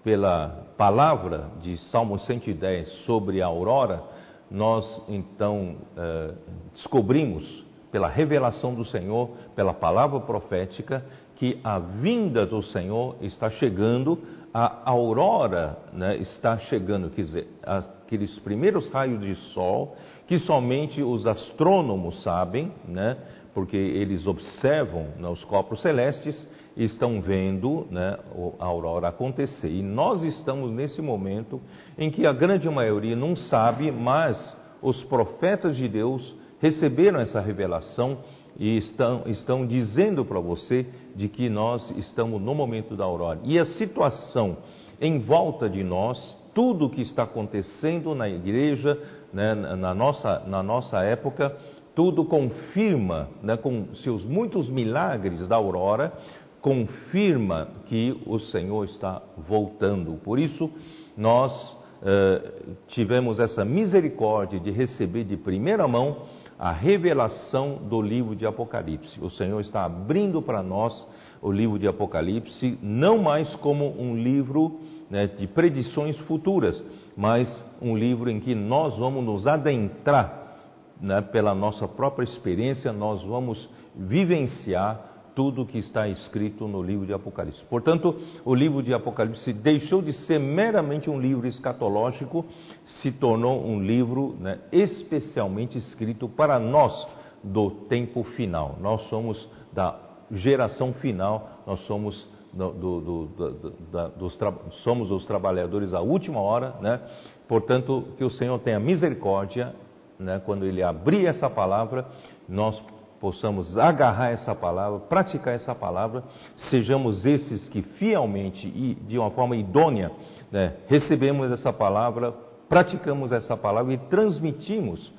pela 0.06 0.68
palavra 0.78 1.50
de 1.64 1.78
Salmo 1.90 2.20
110 2.20 2.88
sobre 3.06 3.42
a 3.42 3.48
aurora, 3.48 4.04
nós 4.52 4.86
então 5.10 5.78
eh, 5.98 6.32
descobrimos, 6.74 7.66
pela 7.92 8.08
revelação 8.08 8.76
do 8.76 8.86
Senhor, 8.86 9.32
pela 9.56 9.74
palavra 9.74 10.20
profética, 10.20 11.04
que 11.38 11.60
a 11.64 11.80
vinda 11.80 12.46
do 12.46 12.62
Senhor 12.62 13.16
está 13.22 13.50
chegando, 13.50 14.20
a 14.54 14.90
aurora 14.92 15.78
né, 15.92 16.18
está 16.18 16.58
chegando, 16.60 17.10
quer 17.10 17.22
dizer, 17.22 17.48
aqueles 17.64 18.38
primeiros 18.40 18.88
raios 18.92 19.20
de 19.22 19.34
sol 19.54 19.96
que 20.28 20.40
somente 20.40 21.02
os 21.02 21.28
astrônomos 21.28 22.22
sabem, 22.24 22.72
né, 22.88 23.18
porque 23.54 23.78
eles 23.78 24.28
observam 24.28 25.08
né, 25.18 25.30
os 25.30 25.44
corpos 25.46 25.82
celestes 25.82 26.48
e 26.76 26.84
estão 26.84 27.22
vendo 27.22 27.88
né, 27.90 28.18
a 28.60 28.66
aurora 28.66 29.08
acontecer. 29.08 29.70
E 29.70 29.82
nós 29.82 30.24
estamos 30.24 30.72
nesse 30.72 31.02
momento 31.02 31.62
em 31.98 32.12
que 32.12 32.26
a 32.26 32.34
grande 32.34 32.70
maioria 32.70 33.16
não 33.16 33.36
sabe, 33.36 33.92
mas 33.92 34.38
os 34.82 35.04
profetas 35.06 35.78
de 35.78 35.88
Deus 35.88 36.36
receberam 36.60 37.20
essa 37.20 37.40
revelação 37.40 38.18
e 38.58 38.78
estão, 38.78 39.24
estão 39.26 39.66
dizendo 39.66 40.26
para 40.26 40.40
você 40.40 40.86
de 41.16 41.28
que 41.28 41.50
nós 41.50 41.90
estamos 41.98 42.42
no 42.42 42.54
momento 42.54 42.96
da 42.96 43.04
aurora. 43.04 43.40
E 43.44 43.60
a 43.60 43.66
situação 43.66 44.58
em 45.00 45.20
volta 45.20 45.70
de 45.70 45.84
nós, 45.84 46.36
tudo 46.56 46.86
o 46.86 46.90
que 46.90 47.02
está 47.02 47.24
acontecendo 47.24 48.16
na 48.16 48.30
igreja, 48.30 48.98
né, 49.32 49.54
na, 49.54 49.94
nossa, 49.94 50.40
na 50.48 50.64
nossa 50.64 51.04
época, 51.04 51.56
tudo 51.94 52.24
confirma, 52.24 53.28
né, 53.44 53.58
com 53.58 53.94
seus 53.96 54.24
muitos 54.24 54.70
milagres 54.70 55.46
da 55.48 55.58
aurora, 55.58 56.14
confirma 56.62 57.68
que 57.86 58.20
o 58.26 58.40
Senhor 58.40 58.86
está 58.86 59.22
voltando. 59.38 60.14
Por 60.24 60.40
isso, 60.40 60.72
nós 61.16 61.78
eh, 62.02 62.52
tivemos 62.88 63.40
essa 63.40 63.64
misericórdia 63.64 64.60
de 64.60 64.72
receber 64.72 65.26
de 65.26 65.38
primeira 65.38 65.88
mão 65.88 66.24
a 66.58 66.72
revelação 66.72 67.76
do 67.90 68.02
livro 68.02 68.36
de 68.36 68.46
Apocalipse. 68.46 69.20
O 69.22 69.30
Senhor 69.30 69.60
está 69.60 69.84
abrindo 69.84 70.42
para 70.42 70.64
nós 70.64 71.06
o 71.42 71.52
livro 71.52 71.78
de 71.78 71.88
Apocalipse, 71.88 72.80
não 72.82 73.18
mais 73.18 73.54
como 73.58 74.02
um 74.02 74.16
livro 74.16 74.80
né, 75.16 75.28
de 75.28 75.48
predições 75.48 76.18
futuras, 76.28 76.84
mas 77.16 77.48
um 77.82 77.96
livro 77.96 78.30
em 78.30 78.38
que 78.38 78.54
nós 78.54 78.98
vamos 78.98 79.24
nos 79.24 79.48
adentrar 79.48 80.58
né, 81.00 81.22
pela 81.22 81.56
nossa 81.56 81.88
própria 81.88 82.26
experiência, 82.26 82.92
nós 82.92 83.24
vamos 83.24 83.70
vivenciar 83.96 85.32
tudo 85.34 85.62
o 85.62 85.66
que 85.66 85.78
está 85.78 86.10
escrito 86.10 86.68
no 86.68 86.84
livro 86.84 87.06
de 87.06 87.14
Apocalipse. 87.14 87.64
Portanto, 87.70 88.14
o 88.44 88.54
livro 88.54 88.84
de 88.84 88.94
Apocalipse 88.94 89.54
deixou 89.54 90.02
de 90.02 90.12
ser 90.12 90.38
meramente 90.38 91.10
um 91.10 91.18
livro 91.18 91.48
escatológico, 91.48 92.46
se 92.84 93.10
tornou 93.10 93.66
um 93.66 93.82
livro 93.82 94.36
né, 94.38 94.60
especialmente 94.70 95.78
escrito 95.78 96.28
para 96.28 96.60
nós 96.60 97.08
do 97.42 97.72
tempo 97.72 98.22
final. 98.36 98.78
Nós 98.82 99.02
somos 99.08 99.50
da 99.72 99.98
geração 100.30 100.92
final, 100.92 101.62
nós 101.66 101.80
somos 101.86 102.35
do, 102.56 102.72
do, 102.72 103.02
do, 103.02 104.10
dos, 104.18 104.40
somos 104.84 105.12
os 105.12 105.26
trabalhadores 105.26 105.94
à 105.94 106.00
última 106.00 106.40
hora, 106.40 106.76
né? 106.80 107.02
Portanto, 107.48 108.08
que 108.18 108.24
o 108.24 108.30
Senhor 108.30 108.58
tenha 108.60 108.80
misericórdia 108.80 109.76
né, 110.18 110.42
quando 110.46 110.66
Ele 110.66 110.82
abrir 110.82 111.26
essa 111.26 111.50
palavra, 111.50 112.06
nós 112.48 112.82
possamos 113.20 113.78
agarrar 113.78 114.32
essa 114.32 114.56
palavra, 114.56 115.00
praticar 115.00 115.54
essa 115.54 115.76
palavra, 115.76 116.24
sejamos 116.56 117.26
esses 117.26 117.68
que 117.70 117.82
fielmente 117.82 118.68
e 118.68 118.96
de 118.96 119.18
uma 119.20 119.32
forma 119.32 119.56
idônea 119.56 120.12
né, 120.52 120.76
recebemos 120.88 121.52
essa 121.52 121.74
palavra, 121.74 122.34
praticamos 122.70 123.32
essa 123.32 123.58
palavra 123.58 123.94
e 123.94 123.98
transmitimos 123.98 125.12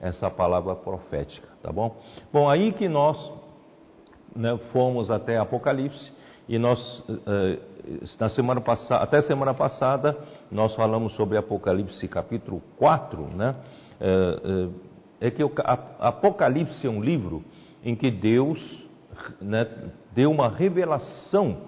essa 0.00 0.30
palavra 0.30 0.74
profética, 0.74 1.48
tá 1.62 1.72
bom? 1.72 1.96
Bom, 2.32 2.48
aí 2.48 2.72
que 2.72 2.88
nós 2.88 3.32
né, 4.34 4.58
fomos 4.72 5.10
até 5.10 5.38
Apocalipse 5.38 6.12
e 6.48 6.58
nós, 6.58 7.02
eh, 7.26 7.58
na 8.20 8.28
semana 8.28 8.60
passada, 8.60 9.02
até 9.02 9.22
semana 9.22 9.54
passada, 9.54 10.16
nós 10.50 10.74
falamos 10.74 11.14
sobre 11.14 11.38
Apocalipse 11.38 12.06
capítulo 12.08 12.62
4, 12.76 13.28
né? 13.34 13.54
é, 14.00 15.28
é, 15.28 15.30
que 15.30 15.42
Apocalipse 15.98 16.86
é 16.86 16.90
um 16.90 17.02
livro 17.02 17.42
em 17.84 17.94
que 17.94 18.10
Deus 18.10 18.58
né, 19.40 19.66
deu 20.14 20.30
uma 20.30 20.48
revelação 20.48 21.58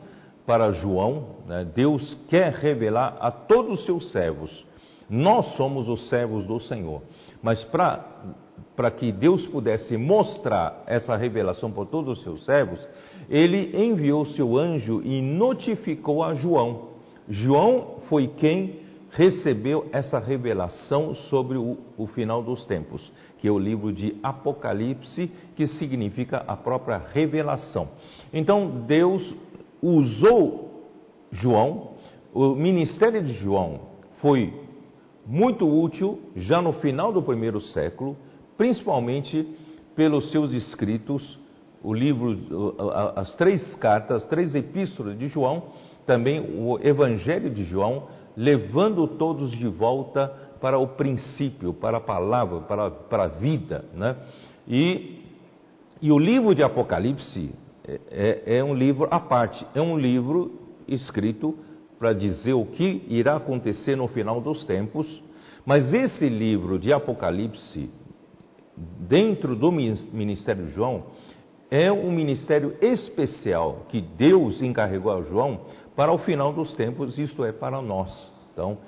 para 0.46 0.72
João, 0.72 1.36
né, 1.46 1.66
Deus 1.74 2.16
quer 2.28 2.52
revelar 2.52 3.16
a 3.20 3.30
todos 3.30 3.80
os 3.80 3.86
seus 3.86 4.10
servos. 4.12 4.66
Nós 5.08 5.54
somos 5.56 5.88
os 5.88 6.08
servos 6.08 6.44
do 6.46 6.58
Senhor, 6.60 7.02
mas 7.42 7.62
para 7.64 8.90
que 8.90 9.12
Deus 9.12 9.46
pudesse 9.46 9.96
mostrar 9.96 10.82
essa 10.86 11.16
revelação 11.16 11.70
para 11.70 11.84
todos 11.86 12.18
os 12.18 12.24
seus 12.24 12.44
servos, 12.44 12.86
ele 13.28 13.76
enviou 13.76 14.24
seu 14.26 14.56
anjo 14.56 15.02
e 15.04 15.20
notificou 15.20 16.22
a 16.22 16.34
João. 16.34 16.88
João 17.28 17.98
foi 18.08 18.28
quem 18.28 18.80
recebeu 19.10 19.86
essa 19.92 20.18
revelação 20.18 21.14
sobre 21.14 21.56
o, 21.56 21.78
o, 21.96 22.06
final 22.06 22.42
dos 22.42 22.64
tempos, 22.66 23.10
que 23.38 23.48
é 23.48 23.50
o 23.50 23.58
livro 23.58 23.92
de 23.92 24.14
Apocalipse, 24.22 25.30
que 25.56 25.66
significa 25.66 26.44
a 26.46 26.54
própria 26.54 26.98
revelação. 26.98 27.88
Então, 28.32 28.84
Deus 28.86 29.34
usou 29.82 30.84
João, 31.32 31.92
o 32.32 32.54
ministério 32.54 33.22
de 33.22 33.32
João 33.32 33.80
foi 34.20 34.52
muito 35.26 35.66
útil 35.66 36.20
já 36.36 36.60
no 36.60 36.74
final 36.74 37.12
do 37.12 37.22
primeiro 37.22 37.60
século, 37.60 38.16
principalmente 38.56 39.46
pelos 39.94 40.30
seus 40.30 40.52
escritos, 40.52 41.38
o 41.86 41.94
livro, 41.94 42.74
as 43.14 43.32
três 43.36 43.76
cartas, 43.76 44.24
as 44.24 44.28
três 44.28 44.56
epístolas 44.56 45.16
de 45.16 45.28
João, 45.28 45.68
também 46.04 46.40
o 46.40 46.80
Evangelho 46.82 47.48
de 47.48 47.62
João, 47.62 48.08
levando 48.36 49.06
todos 49.06 49.52
de 49.52 49.68
volta 49.68 50.26
para 50.60 50.76
o 50.80 50.88
princípio, 50.88 51.72
para 51.72 51.98
a 51.98 52.00
palavra, 52.00 52.62
para, 52.62 52.90
para 52.90 53.22
a 53.22 53.28
vida. 53.28 53.84
Né? 53.94 54.16
E, 54.66 55.22
e 56.02 56.10
o 56.10 56.18
livro 56.18 56.56
de 56.56 56.62
Apocalipse 56.64 57.54
é, 57.86 58.00
é, 58.10 58.56
é 58.56 58.64
um 58.64 58.74
livro 58.74 59.06
à 59.08 59.20
parte, 59.20 59.64
é 59.72 59.80
um 59.80 59.96
livro 59.96 60.58
escrito 60.88 61.56
para 62.00 62.12
dizer 62.12 62.54
o 62.54 62.66
que 62.66 63.04
irá 63.06 63.36
acontecer 63.36 63.96
no 63.96 64.08
final 64.08 64.40
dos 64.40 64.64
tempos, 64.66 65.22
Mas 65.64 65.94
esse 65.94 66.28
livro 66.28 66.80
de 66.80 66.92
Apocalipse, 66.92 67.88
dentro 68.76 69.54
do 69.54 69.70
ministério 69.70 70.66
de 70.66 70.72
João, 70.72 71.04
é 71.70 71.90
um 71.90 72.10
ministério 72.10 72.76
especial 72.80 73.86
que 73.88 74.00
Deus 74.00 74.62
encarregou 74.62 75.12
a 75.12 75.22
João 75.22 75.60
para 75.94 76.12
o 76.12 76.18
final 76.18 76.52
dos 76.52 76.72
tempos, 76.74 77.18
isto 77.18 77.44
é, 77.44 77.52
para 77.52 77.80
nós. 77.80 78.10
Então, 78.52 78.78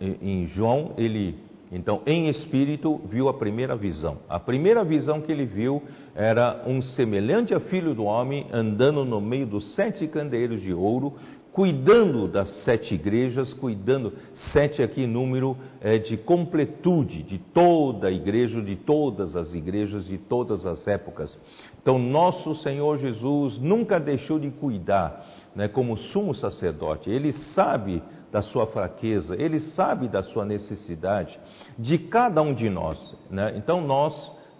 em 0.00 0.46
João, 0.46 0.92
ele, 0.96 1.36
então, 1.70 2.02
em 2.06 2.28
espírito, 2.28 3.00
viu 3.06 3.28
a 3.28 3.34
primeira 3.34 3.74
visão. 3.74 4.18
A 4.28 4.38
primeira 4.38 4.84
visão 4.84 5.20
que 5.20 5.32
ele 5.32 5.44
viu 5.44 5.82
era 6.14 6.62
um 6.66 6.80
semelhante 6.80 7.52
a 7.54 7.60
filho 7.60 7.94
do 7.94 8.04
homem 8.04 8.46
andando 8.52 9.04
no 9.04 9.20
meio 9.20 9.46
dos 9.46 9.74
sete 9.74 10.06
candeeiros 10.06 10.62
de 10.62 10.72
ouro, 10.72 11.14
cuidando 11.54 12.26
das 12.26 12.64
sete 12.64 12.96
igrejas, 12.96 13.54
cuidando, 13.54 14.12
sete 14.52 14.82
aqui 14.82 15.06
número 15.06 15.56
é, 15.80 15.98
de 15.98 16.16
completude 16.16 17.22
de 17.22 17.38
toda 17.38 18.08
a 18.08 18.10
igreja, 18.10 18.60
de 18.60 18.74
todas 18.74 19.36
as 19.36 19.54
igrejas, 19.54 20.04
de 20.04 20.18
todas 20.18 20.66
as 20.66 20.84
épocas. 20.88 21.40
Então, 21.80 21.96
nosso 21.96 22.56
Senhor 22.56 22.98
Jesus 22.98 23.56
nunca 23.58 24.00
deixou 24.00 24.40
de 24.40 24.50
cuidar, 24.50 25.24
né, 25.54 25.68
como 25.68 25.96
sumo 25.96 26.34
sacerdote, 26.34 27.08
ele 27.08 27.30
sabe 27.30 28.02
da 28.32 28.42
sua 28.42 28.66
fraqueza, 28.66 29.40
ele 29.40 29.60
sabe 29.60 30.08
da 30.08 30.24
sua 30.24 30.44
necessidade, 30.44 31.38
de 31.78 31.98
cada 31.98 32.42
um 32.42 32.52
de 32.52 32.68
nós. 32.68 32.98
Né? 33.30 33.54
Então, 33.56 33.80
nós 33.80 34.12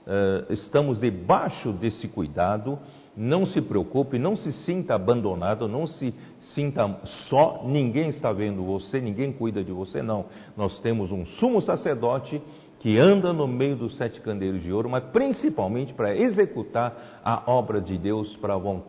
uh, 0.06 0.52
estamos 0.52 0.96
debaixo 1.00 1.72
desse 1.72 2.06
cuidado 2.06 2.78
não 3.16 3.46
se 3.46 3.60
preocupe, 3.60 4.18
não 4.18 4.36
se 4.36 4.52
sinta 4.64 4.94
abandonado, 4.94 5.68
não 5.68 5.86
se 5.86 6.12
sinta 6.54 6.98
só, 7.28 7.62
ninguém 7.64 8.08
está 8.08 8.32
vendo 8.32 8.64
você, 8.64 9.00
ninguém 9.00 9.32
cuida 9.32 9.62
de 9.62 9.72
você, 9.72 10.02
não. 10.02 10.26
Nós 10.56 10.78
temos 10.80 11.12
um 11.12 11.24
sumo 11.24 11.60
sacerdote 11.62 12.42
que 12.80 12.98
anda 12.98 13.32
no 13.32 13.48
meio 13.48 13.76
dos 13.76 13.96
sete 13.96 14.20
candeeiros 14.20 14.62
de 14.62 14.70
ouro, 14.70 14.90
mas 14.90 15.04
principalmente 15.04 15.94
para 15.94 16.14
executar 16.14 17.20
a 17.24 17.50
obra 17.50 17.80
de 17.80 17.96
Deus 17.96 18.38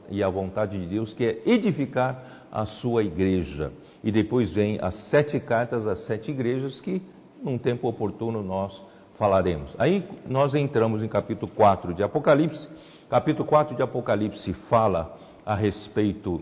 e 0.10 0.22
a 0.22 0.28
vontade 0.28 0.78
de 0.78 0.86
Deus, 0.86 1.14
que 1.14 1.24
é 1.24 1.42
edificar 1.46 2.48
a 2.52 2.66
sua 2.66 3.04
igreja. 3.04 3.72
E 4.04 4.12
depois 4.12 4.52
vem 4.52 4.80
as 4.82 4.96
sete 5.10 5.40
cartas 5.40 5.88
às 5.88 6.06
sete 6.06 6.30
igrejas, 6.30 6.82
que 6.82 7.02
num 7.42 7.58
tempo 7.58 7.88
oportuno 7.88 8.44
nós 8.44 8.82
falaremos. 9.18 9.74
Aí 9.80 10.04
nós 10.28 10.54
entramos 10.56 11.02
em 11.02 11.08
capítulo 11.08 11.50
4 11.56 11.94
de 11.94 12.04
Apocalipse 12.04 12.68
Capítulo 13.10 13.48
4 13.48 13.76
de 13.76 13.84
Apocalipse 13.84 14.52
fala 14.68 15.16
a 15.46 15.54
respeito 15.54 16.42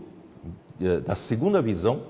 eh, 0.80 1.00
da 1.00 1.14
segunda 1.14 1.60
visão. 1.60 2.00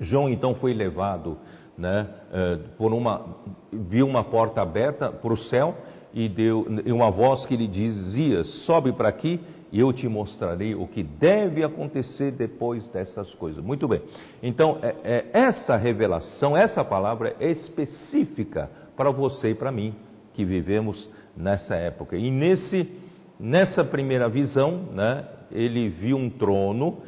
João 0.00 0.28
então 0.28 0.56
foi 0.56 0.74
levado, 0.74 1.38
né, 1.76 2.08
eh, 2.32 2.58
por 2.76 2.92
uma, 2.92 3.36
viu 3.72 4.04
uma 4.04 4.24
porta 4.24 4.60
aberta 4.60 5.12
para 5.12 5.32
o 5.32 5.36
céu 5.36 5.76
e 6.12 6.28
deu 6.28 6.66
uma 6.86 7.08
voz 7.12 7.46
que 7.46 7.56
lhe 7.56 7.68
dizia: 7.68 8.42
sobe 8.42 8.92
para 8.92 9.10
aqui 9.10 9.40
e 9.70 9.78
eu 9.78 9.92
te 9.92 10.08
mostrarei 10.08 10.74
o 10.74 10.88
que 10.88 11.04
deve 11.04 11.62
acontecer 11.62 12.32
depois 12.32 12.84
dessas 12.88 13.32
coisas. 13.36 13.62
Muito 13.62 13.86
bem. 13.86 14.02
Então 14.42 14.78
é, 14.82 14.96
é, 15.04 15.26
essa 15.32 15.76
revelação, 15.76 16.56
essa 16.56 16.84
palavra 16.84 17.36
é 17.38 17.52
específica 17.52 18.68
para 18.96 19.12
você 19.12 19.50
e 19.50 19.54
para 19.54 19.70
mim 19.70 19.94
que 20.34 20.44
vivemos 20.44 21.08
nessa 21.36 21.76
época. 21.76 22.16
E 22.16 22.28
nesse 22.28 23.06
Nessa 23.38 23.84
primeira 23.84 24.28
visão, 24.28 24.88
né, 24.92 25.24
ele 25.52 25.88
viu 25.88 26.16
um 26.16 26.28
trono, 26.28 26.98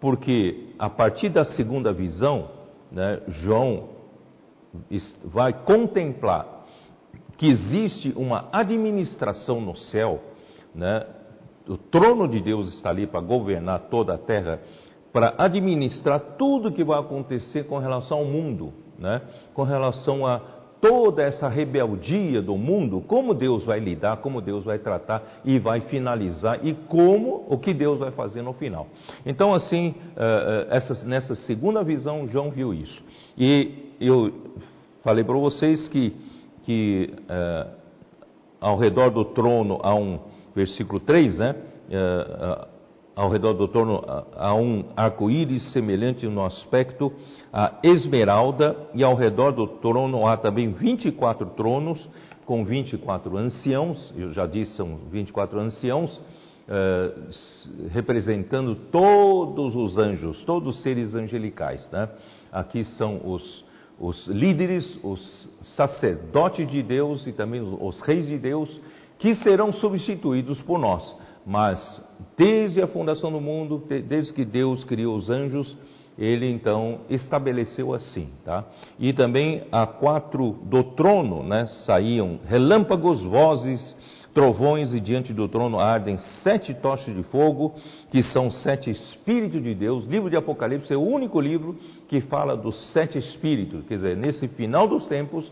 porque 0.00 0.70
a 0.78 0.88
partir 0.88 1.28
da 1.28 1.44
segunda 1.44 1.92
visão, 1.92 2.48
né, 2.90 3.20
João 3.28 3.90
vai 5.24 5.52
contemplar 5.52 6.64
que 7.36 7.48
existe 7.48 8.12
uma 8.16 8.48
administração 8.50 9.60
no 9.60 9.76
céu, 9.76 10.20
né, 10.74 11.04
o 11.68 11.76
trono 11.76 12.28
de 12.28 12.40
Deus 12.40 12.74
está 12.74 12.90
ali 12.90 13.06
para 13.06 13.20
governar 13.20 13.88
toda 13.90 14.14
a 14.14 14.18
terra, 14.18 14.60
para 15.12 15.34
administrar 15.38 16.20
tudo 16.38 16.72
que 16.72 16.82
vai 16.82 16.98
acontecer 16.98 17.64
com 17.64 17.78
relação 17.78 18.18
ao 18.18 18.24
mundo, 18.24 18.72
né, 18.98 19.20
com 19.52 19.62
relação 19.62 20.26
a 20.26 20.40
toda 20.84 21.22
essa 21.22 21.48
rebeldia 21.48 22.42
do 22.42 22.58
mundo, 22.58 23.00
como 23.00 23.32
Deus 23.32 23.64
vai 23.64 23.80
lidar, 23.80 24.18
como 24.18 24.42
Deus 24.42 24.66
vai 24.66 24.78
tratar 24.78 25.40
e 25.42 25.58
vai 25.58 25.80
finalizar 25.80 26.60
e 26.62 26.74
como 26.74 27.46
o 27.48 27.56
que 27.56 27.72
Deus 27.72 27.98
vai 27.98 28.10
fazer 28.10 28.42
no 28.42 28.52
final. 28.52 28.86
Então, 29.24 29.54
assim, 29.54 29.94
eh, 30.14 30.66
eh, 30.70 30.76
essa, 30.76 31.06
nessa 31.06 31.34
segunda 31.34 31.82
visão, 31.82 32.28
João 32.28 32.50
viu 32.50 32.74
isso. 32.74 33.02
E 33.38 33.94
eu 33.98 34.30
falei 35.02 35.24
para 35.24 35.38
vocês 35.38 35.88
que, 35.88 36.14
que 36.64 37.14
uh, 37.30 37.70
ao 38.60 38.76
redor 38.76 39.08
do 39.08 39.24
trono 39.24 39.78
há 39.82 39.94
um 39.94 40.20
versículo 40.54 41.00
3, 41.00 41.38
né? 41.38 41.56
Ao 43.16 43.30
redor 43.30 43.52
do 43.52 43.68
trono 43.68 44.02
há 44.36 44.54
um 44.54 44.84
arco-íris 44.96 45.72
semelhante 45.72 46.26
no 46.26 46.44
aspecto 46.44 47.12
a 47.52 47.78
esmeralda, 47.82 48.76
e 48.94 49.04
ao 49.04 49.14
redor 49.14 49.52
do 49.52 49.66
trono 49.66 50.26
há 50.26 50.36
também 50.36 50.72
24 50.72 51.46
tronos 51.50 52.08
com 52.44 52.64
24 52.64 53.36
anciãos, 53.36 54.12
eu 54.16 54.32
já 54.32 54.46
disse, 54.46 54.72
são 54.76 54.98
24 55.10 55.58
anciãos, 55.60 56.20
eh, 56.68 57.12
representando 57.90 58.74
todos 58.90 59.74
os 59.74 59.96
anjos, 59.96 60.42
todos 60.44 60.76
os 60.76 60.82
seres 60.82 61.14
angelicais. 61.14 61.88
Né? 61.90 62.08
Aqui 62.52 62.84
são 62.84 63.20
os, 63.24 63.64
os 63.98 64.26
líderes, 64.26 64.98
os 65.02 65.48
sacerdotes 65.76 66.66
de 66.70 66.82
Deus 66.82 67.26
e 67.26 67.32
também 67.32 67.62
os 67.62 68.00
reis 68.02 68.26
de 68.26 68.36
Deus, 68.36 68.80
que 69.18 69.34
serão 69.36 69.72
substituídos 69.72 70.60
por 70.62 70.78
nós 70.78 71.16
mas 71.46 72.02
desde 72.36 72.80
a 72.80 72.86
fundação 72.86 73.30
do 73.30 73.40
mundo, 73.40 73.82
desde 74.06 74.32
que 74.32 74.44
Deus 74.44 74.84
criou 74.84 75.16
os 75.16 75.30
anjos, 75.30 75.76
ele 76.18 76.48
então 76.48 77.00
estabeleceu 77.10 77.92
assim, 77.92 78.28
tá? 78.44 78.64
E 78.98 79.12
também 79.12 79.62
a 79.70 79.86
quatro 79.86 80.52
do 80.62 80.84
trono, 80.94 81.42
né, 81.42 81.66
saíam 81.84 82.38
relâmpagos, 82.46 83.20
vozes, 83.22 83.96
trovões 84.32 84.92
e 84.92 85.00
diante 85.00 85.32
do 85.32 85.48
trono 85.48 85.78
ardem 85.78 86.16
sete 86.42 86.74
tochas 86.74 87.14
de 87.14 87.22
fogo, 87.24 87.74
que 88.10 88.22
são 88.22 88.50
sete 88.50 88.90
espíritos 88.90 89.62
de 89.62 89.74
Deus. 89.74 90.04
O 90.06 90.10
livro 90.10 90.28
de 90.28 90.36
Apocalipse 90.36 90.92
é 90.92 90.96
o 90.96 91.02
único 91.02 91.40
livro 91.40 91.76
que 92.08 92.20
fala 92.20 92.56
dos 92.56 92.92
sete 92.92 93.16
espíritos, 93.16 93.84
quer 93.86 93.94
dizer, 93.94 94.16
nesse 94.16 94.48
final 94.48 94.88
dos 94.88 95.06
tempos, 95.06 95.50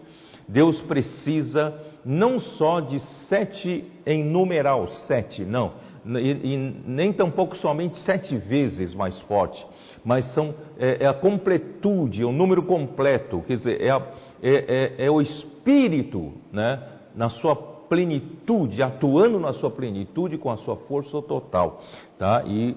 Deus 0.52 0.80
precisa 0.82 1.74
não 2.04 2.38
só 2.38 2.80
de 2.80 3.00
sete 3.28 3.84
em 4.04 4.24
numeral, 4.24 4.88
sete, 5.06 5.44
não, 5.44 5.72
e, 6.04 6.54
e 6.54 6.56
nem 6.84 7.12
tampouco 7.12 7.56
somente 7.56 7.98
sete 8.00 8.36
vezes 8.36 8.94
mais 8.94 9.18
forte, 9.22 9.64
mas 10.04 10.24
são, 10.34 10.54
é, 10.78 11.04
é 11.04 11.06
a 11.06 11.14
completude, 11.14 12.22
é 12.22 12.26
o 12.26 12.32
número 12.32 12.64
completo, 12.64 13.42
quer 13.46 13.56
dizer, 13.56 13.80
é, 13.80 13.90
a, 13.90 14.02
é, 14.42 14.94
é, 14.98 15.06
é 15.06 15.10
o 15.10 15.20
Espírito, 15.20 16.32
né, 16.52 16.82
na 17.14 17.30
sua 17.30 17.54
plenitude, 17.54 18.82
atuando 18.82 19.38
na 19.38 19.52
sua 19.52 19.70
plenitude 19.70 20.38
com 20.38 20.50
a 20.50 20.56
sua 20.58 20.76
força 20.76 21.22
total, 21.22 21.82
tá? 22.18 22.42
E 22.46 22.74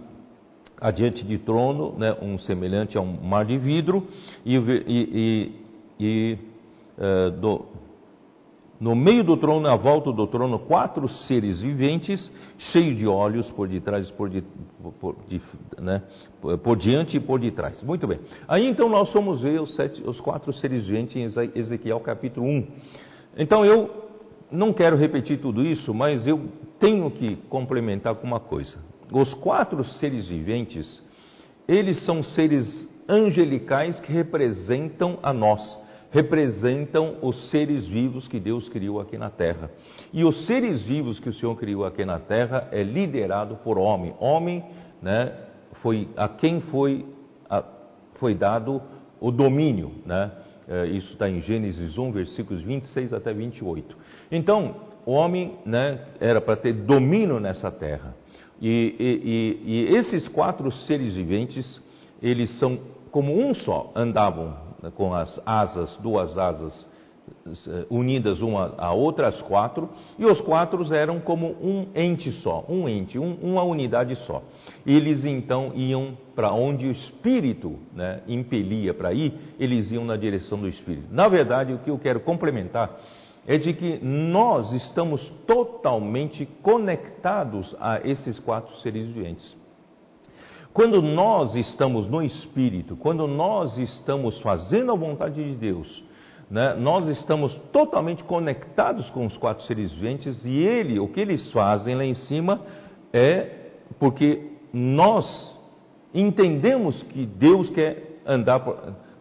adiante 0.80 1.24
de 1.24 1.38
trono, 1.38 1.96
né, 1.98 2.16
um 2.22 2.38
semelhante 2.38 2.98
a 2.98 3.02
um 3.02 3.14
mar 3.24 3.46
de 3.46 3.58
vidro, 3.58 4.08
e, 4.46 4.58
e, 4.58 5.52
e 6.00 6.38
uh, 6.98 7.32
do, 7.32 7.66
no 8.80 8.94
meio 8.94 9.24
do 9.24 9.38
trono, 9.38 9.68
à 9.68 9.76
volta 9.76 10.12
do 10.12 10.28
trono, 10.28 10.60
quatro 10.60 11.08
seres 11.08 11.62
viventes, 11.62 12.32
cheios 12.58 12.98
de 12.98 13.08
olhos 13.08 13.50
por 13.52 13.68
detrás, 13.68 14.12
por, 14.12 14.30
de, 14.30 14.44
por, 15.00 15.16
de, 15.28 15.42
né, 15.80 16.04
por 16.62 16.76
diante 16.76 17.16
e 17.18 17.20
por 17.20 17.40
detrás. 17.40 17.82
Muito 17.84 18.06
bem. 18.06 18.20
Aí 18.48 18.68
então 18.68 18.90
nós 18.90 19.12
vamos 19.14 19.42
ver 19.42 19.62
os, 19.62 19.74
sete, 19.76 20.04
os 20.06 20.20
quatro 20.20 20.52
seres 20.54 20.86
viventes 20.86 21.16
em 21.16 21.52
Ezequiel 21.56 22.00
capítulo 22.02 22.46
1. 22.46 22.68
Então 23.38 23.66
eu 23.66 23.90
não 24.52 24.74
quero 24.74 24.98
repetir 24.98 25.40
tudo 25.40 25.64
isso, 25.64 25.94
mas 25.94 26.28
eu 26.28 26.50
tenho 26.78 27.10
que 27.10 27.38
complementar 27.50 28.16
com 28.16 28.28
uma 28.28 28.40
coisa. 28.40 28.78
Os 29.12 29.34
quatro 29.36 29.84
seres 29.84 30.28
viventes, 30.28 31.02
eles 31.68 32.04
são 32.06 32.22
seres 32.24 32.90
angelicais 33.08 34.00
que 34.02 34.12
representam 34.12 35.18
a 35.24 35.32
nós 35.32 35.85
representam 36.16 37.18
os 37.22 37.50
seres 37.50 37.86
vivos 37.86 38.26
que 38.26 38.40
Deus 38.40 38.70
criou 38.70 39.02
aqui 39.02 39.18
na 39.18 39.30
terra. 39.30 39.70
E 40.14 40.24
os 40.24 40.46
seres 40.48 40.82
vivos 40.82 41.20
que 41.20 41.28
o 41.28 41.34
Senhor 41.34 41.54
criou 41.58 41.84
aqui 41.84 42.06
na 42.06 42.20
terra 42.20 42.70
é 42.72 42.82
liderado 42.82 43.58
por 43.58 43.78
homem. 43.78 44.16
Homem, 44.18 44.64
né, 45.02 45.34
foi 45.82 46.08
a 46.16 46.30
quem 46.30 46.62
foi, 46.62 47.06
a, 47.50 47.62
foi 48.14 48.34
dado 48.34 48.82
o 49.20 49.30
domínio, 49.30 49.92
né? 50.06 50.32
É, 50.68 50.86
isso 50.88 51.12
está 51.12 51.30
em 51.30 51.42
Gênesis 51.42 51.98
1, 51.98 52.12
versículos 52.12 52.64
26 52.64 53.14
até 53.14 53.34
28. 53.34 53.96
Então, 54.32 54.78
o 55.06 55.12
homem 55.12 55.60
né, 55.66 56.00
era 56.20 56.40
para 56.40 56.56
ter 56.56 56.74
domínio 56.74 57.40
nessa 57.42 57.70
terra. 57.70 58.16
E, 58.60 58.96
e, 58.98 59.64
e, 59.64 59.92
e 59.92 59.96
esses 59.96 60.28
quatro 60.30 60.72
seres 60.72 61.14
viventes, 61.14 61.80
eles 62.24 62.58
são 62.58 62.80
como 63.12 63.38
um 63.38 63.54
só, 63.54 63.92
andavam 63.96 64.65
com 64.92 65.14
as 65.14 65.42
asas, 65.46 65.96
duas 65.98 66.38
asas 66.38 66.88
unidas 67.90 68.42
uma 68.42 68.74
a 68.78 68.94
outra, 68.94 69.28
as 69.28 69.42
quatro, 69.42 69.90
e 70.18 70.26
os 70.26 70.40
quatro 70.42 70.94
eram 70.94 71.20
como 71.20 71.48
um 71.62 71.88
ente 71.96 72.32
só, 72.42 72.66
um 72.70 72.88
ente, 72.88 73.18
um, 73.18 73.36
uma 73.42 73.64
unidade 73.64 74.16
só. 74.26 74.44
Eles 74.86 75.26
então 75.26 75.72
iam 75.76 76.18
para 76.36 76.52
onde 76.52 76.88
o 76.88 76.92
Espírito 76.92 77.80
né, 77.94 78.22
impelia 78.28 78.94
para 78.94 79.14
ir, 79.14 79.34
eles 79.60 79.92
iam 79.92 80.06
na 80.06 80.18
direção 80.18 80.60
do 80.60 80.68
Espírito. 80.68 81.08
Na 81.12 81.28
verdade, 81.28 81.74
o 81.74 81.80
que 81.80 81.90
eu 81.90 81.98
quero 81.98 82.20
complementar 82.20 83.00
é 83.48 83.58
de 83.58 83.74
que 83.74 84.00
nós 84.04 84.72
estamos 84.74 85.22
totalmente 85.46 86.46
conectados 86.64 87.76
a 87.80 88.00
esses 88.04 88.40
quatro 88.40 88.76
seres 88.78 89.08
viventes. 89.08 89.56
Quando 90.76 91.02
nós 91.02 91.56
estamos 91.56 92.06
no 92.10 92.22
Espírito, 92.22 92.98
quando 92.98 93.26
nós 93.28 93.78
estamos 93.78 94.42
fazendo 94.42 94.92
a 94.92 94.96
vontade 94.96 95.42
de 95.42 95.56
Deus, 95.56 96.04
né, 96.52 96.74
nós 96.74 97.08
estamos 97.08 97.56
totalmente 97.72 98.26
conectados 98.26 99.10
com 99.12 99.26
os 99.26 99.38
quatro 99.38 99.64
seres 99.64 99.94
viventes 99.94 100.46
e 100.46 100.54
ele, 100.54 101.00
o 101.00 101.08
que 101.08 101.22
eles 101.22 101.50
fazem 101.54 101.96
lá 101.96 102.04
em 102.04 102.14
cima 102.14 102.60
é 103.14 103.70
porque 103.98 104.52
nós 104.74 105.26
entendemos 106.14 107.02
que 107.04 107.26
Deus 107.26 107.70
quer 107.70 108.20
andar, 108.26 108.62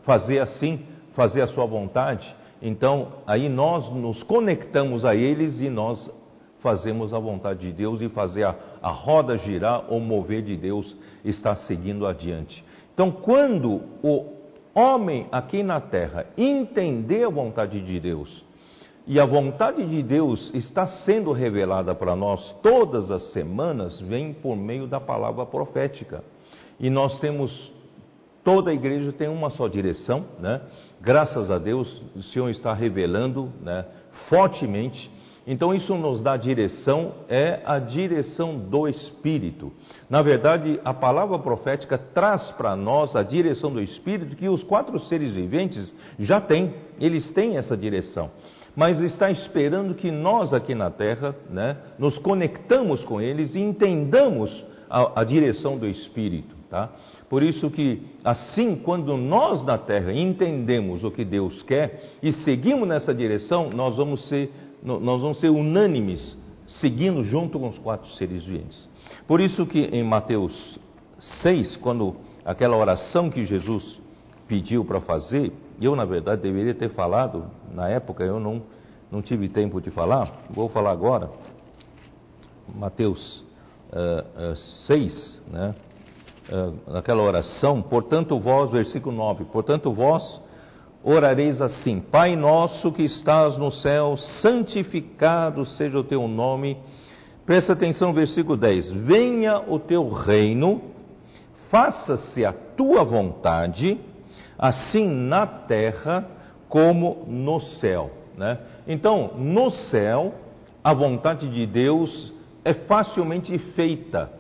fazer 0.03 0.41
assim, 0.41 0.81
fazer 1.13 1.43
a 1.43 1.47
sua 1.47 1.67
vontade. 1.67 2.35
Então, 2.61 3.13
aí 3.29 3.49
nós 3.49 3.89
nos 3.95 4.25
conectamos 4.25 5.05
a 5.05 5.15
eles 5.15 5.61
e 5.61 5.71
nós 5.71 6.11
fazemos 6.65 7.13
a 7.13 7.19
vontade 7.19 7.61
de 7.61 7.73
Deus 7.73 8.01
e 8.01 8.09
fazer 8.09 8.45
a, 8.45 8.57
a 8.81 8.91
roda 8.91 9.37
girar 9.37 9.85
ou 9.93 10.01
mover 10.01 10.41
de 10.41 10.57
Deus 10.57 10.97
está 11.23 11.55
seguindo 11.55 12.07
adiante. 12.07 12.65
Então, 12.95 13.11
quando 13.11 13.83
o 14.03 14.33
homem 14.75 15.29
aqui 15.31 15.63
na 15.63 15.79
terra 15.79 16.25
entender 16.39 17.25
a 17.25 17.29
vontade 17.29 17.85
de 17.85 18.01
Deus, 18.01 18.43
e 19.07 19.21
a 19.21 19.27
vontade 19.27 19.87
de 19.87 20.03
Deus 20.03 20.51
está 20.55 20.87
sendo 20.87 21.31
revelada 21.33 21.95
para 21.95 22.17
nós 22.17 22.57
todas 22.63 23.11
as 23.11 23.31
semanas, 23.33 24.01
vem 24.01 24.33
por 24.33 24.57
meio 24.57 24.87
da 24.87 24.99
palavra 24.99 25.45
profética. 25.45 26.25
E 26.81 26.89
nós 26.89 27.21
temos, 27.21 27.71
toda 28.43 28.71
a 28.71 28.75
igreja 28.75 29.13
tem 29.13 29.29
uma 29.29 29.51
só 29.51 29.69
direção, 29.69 30.25
né? 30.41 30.63
Graças 31.03 31.51
a 31.51 31.59
Deus, 31.59 32.03
o 32.17 32.23
Senhor 32.23 32.49
está 32.49 32.73
revelando 32.73 33.53
né, 33.61 33.85
fortemente 34.31 35.11
então 35.47 35.75
isso 35.75 35.95
nos 35.95 36.23
dá 36.23 36.37
direção, 36.37 37.13
é 37.29 37.61
a 37.65 37.79
direção 37.79 38.59
do 38.59 38.89
Espírito. 38.89 39.73
Na 40.09 40.23
verdade, 40.23 40.81
a 40.85 40.95
palavra 40.95 41.39
profética 41.39 41.99
traz 41.99 42.51
para 42.53 42.75
nós 42.75 43.15
a 43.15 43.23
direção 43.23 43.71
do 43.71 43.83
Espírito 43.83 44.37
que 44.37 44.49
os 44.49 44.63
quatro 44.63 44.99
seres 45.01 45.33
viventes 45.33 45.95
já 46.19 46.41
têm, 46.41 46.75
eles 46.99 47.29
têm 47.31 47.59
essa 47.59 47.77
direção. 47.77 48.31
Mas 48.75 49.01
está 49.01 49.31
esperando 49.31 49.95
que 49.95 50.11
nós 50.11 50.53
aqui 50.53 50.75
na 50.75 50.91
Terra 50.91 51.35
né, 51.51 51.77
nos 51.99 52.19
conectamos 52.19 53.05
com 53.05 53.21
eles 53.21 53.55
e 53.55 53.61
entendamos 53.61 54.65
a, 54.89 55.21
a 55.21 55.25
direção 55.25 55.77
do 55.77 55.87
Espírito. 55.87 56.55
Tá? 56.71 56.91
Por 57.29 57.43
isso 57.43 57.71
que, 57.71 58.03
assim, 58.25 58.75
quando 58.75 59.17
nós 59.17 59.65
na 59.65 59.79
Terra 59.79 60.13
entendemos 60.13 61.05
o 61.05 61.11
que 61.11 61.25
Deus 61.25 61.63
quer 61.63 62.03
e 62.21 62.33
seguimos 62.33 62.89
nessa 62.89 63.15
direção, 63.15 63.71
nós 63.71 63.97
vamos 63.97 64.29
ser 64.29 64.51
nós 64.85 65.23
vamos 65.23 65.41
ser 65.41 65.49
unânimes, 65.49 66.37
seguindo 66.81 67.25
junto 67.25 67.59
com 67.59 67.69
os 67.69 67.79
quatro 67.79 68.09
seres 68.13 68.45
viventes. 68.45 68.87
Por 69.27 69.41
isso 69.41 69.67
que 69.67 69.81
em 69.81 70.05
Mateus 70.05 70.79
6, 71.43 71.77
quando 71.77 72.17
aquela 72.45 72.77
oração 72.77 73.31
que 73.31 73.45
Jesus 73.45 73.99
pediu 74.47 74.85
para 74.85 75.01
fazer, 75.01 75.53
eu 75.81 75.97
na 75.97 76.05
verdade 76.05 76.43
deveria 76.43 76.75
ter 76.75 76.91
falado, 76.91 77.47
na 77.73 77.89
época 77.89 78.23
eu 78.25 78.39
não, 78.39 78.63
não 79.11 79.23
tive 79.23 79.49
tempo 79.49 79.81
de 79.81 79.91
falar, 79.91 80.31
vou 80.51 80.69
falar 80.69 80.91
agora. 80.91 81.31
Mateus 82.75 83.43
uh, 83.91 84.53
uh, 84.53 84.57
6, 84.87 85.43
né? 85.51 85.75
Uh, 86.53 86.97
aquela 86.97 87.23
oração, 87.23 87.81
portanto 87.81 88.39
vós, 88.39 88.71
versículo 88.71 89.17
9, 89.17 89.47
portanto 89.47 89.91
vós 89.93 90.43
orareis 91.05 91.61
assim: 91.61 92.01
Pai 92.01 92.35
nosso 92.35 92.91
que 92.91 93.03
estás 93.03 93.59
no 93.59 93.71
céu, 93.71 94.17
santificado 94.17 95.65
seja 95.67 95.99
o 95.99 96.05
teu 96.05 96.27
nome. 96.27 96.79
Presta 97.45 97.75
atenção 97.75 98.09
no 98.09 98.15
versículo 98.15 98.57
10: 98.57 98.91
Venha 98.93 99.61
o 99.69 99.79
teu 99.79 100.09
reino, 100.09 100.81
faça-se 101.71 102.45
a 102.45 102.53
tua 102.53 103.05
vontade, 103.05 104.01
assim 104.59 105.09
na 105.09 105.47
terra 105.47 106.27
como 106.69 107.25
no 107.29 107.61
céu. 107.61 108.11
Né? 108.37 108.59
Então, 108.89 109.35
no 109.37 109.71
céu, 109.71 110.35
a 110.83 110.93
vontade 110.93 111.49
de 111.49 111.67
Deus 111.67 112.33
é 112.65 112.73
facilmente 112.73 113.57
feita. 113.59 114.31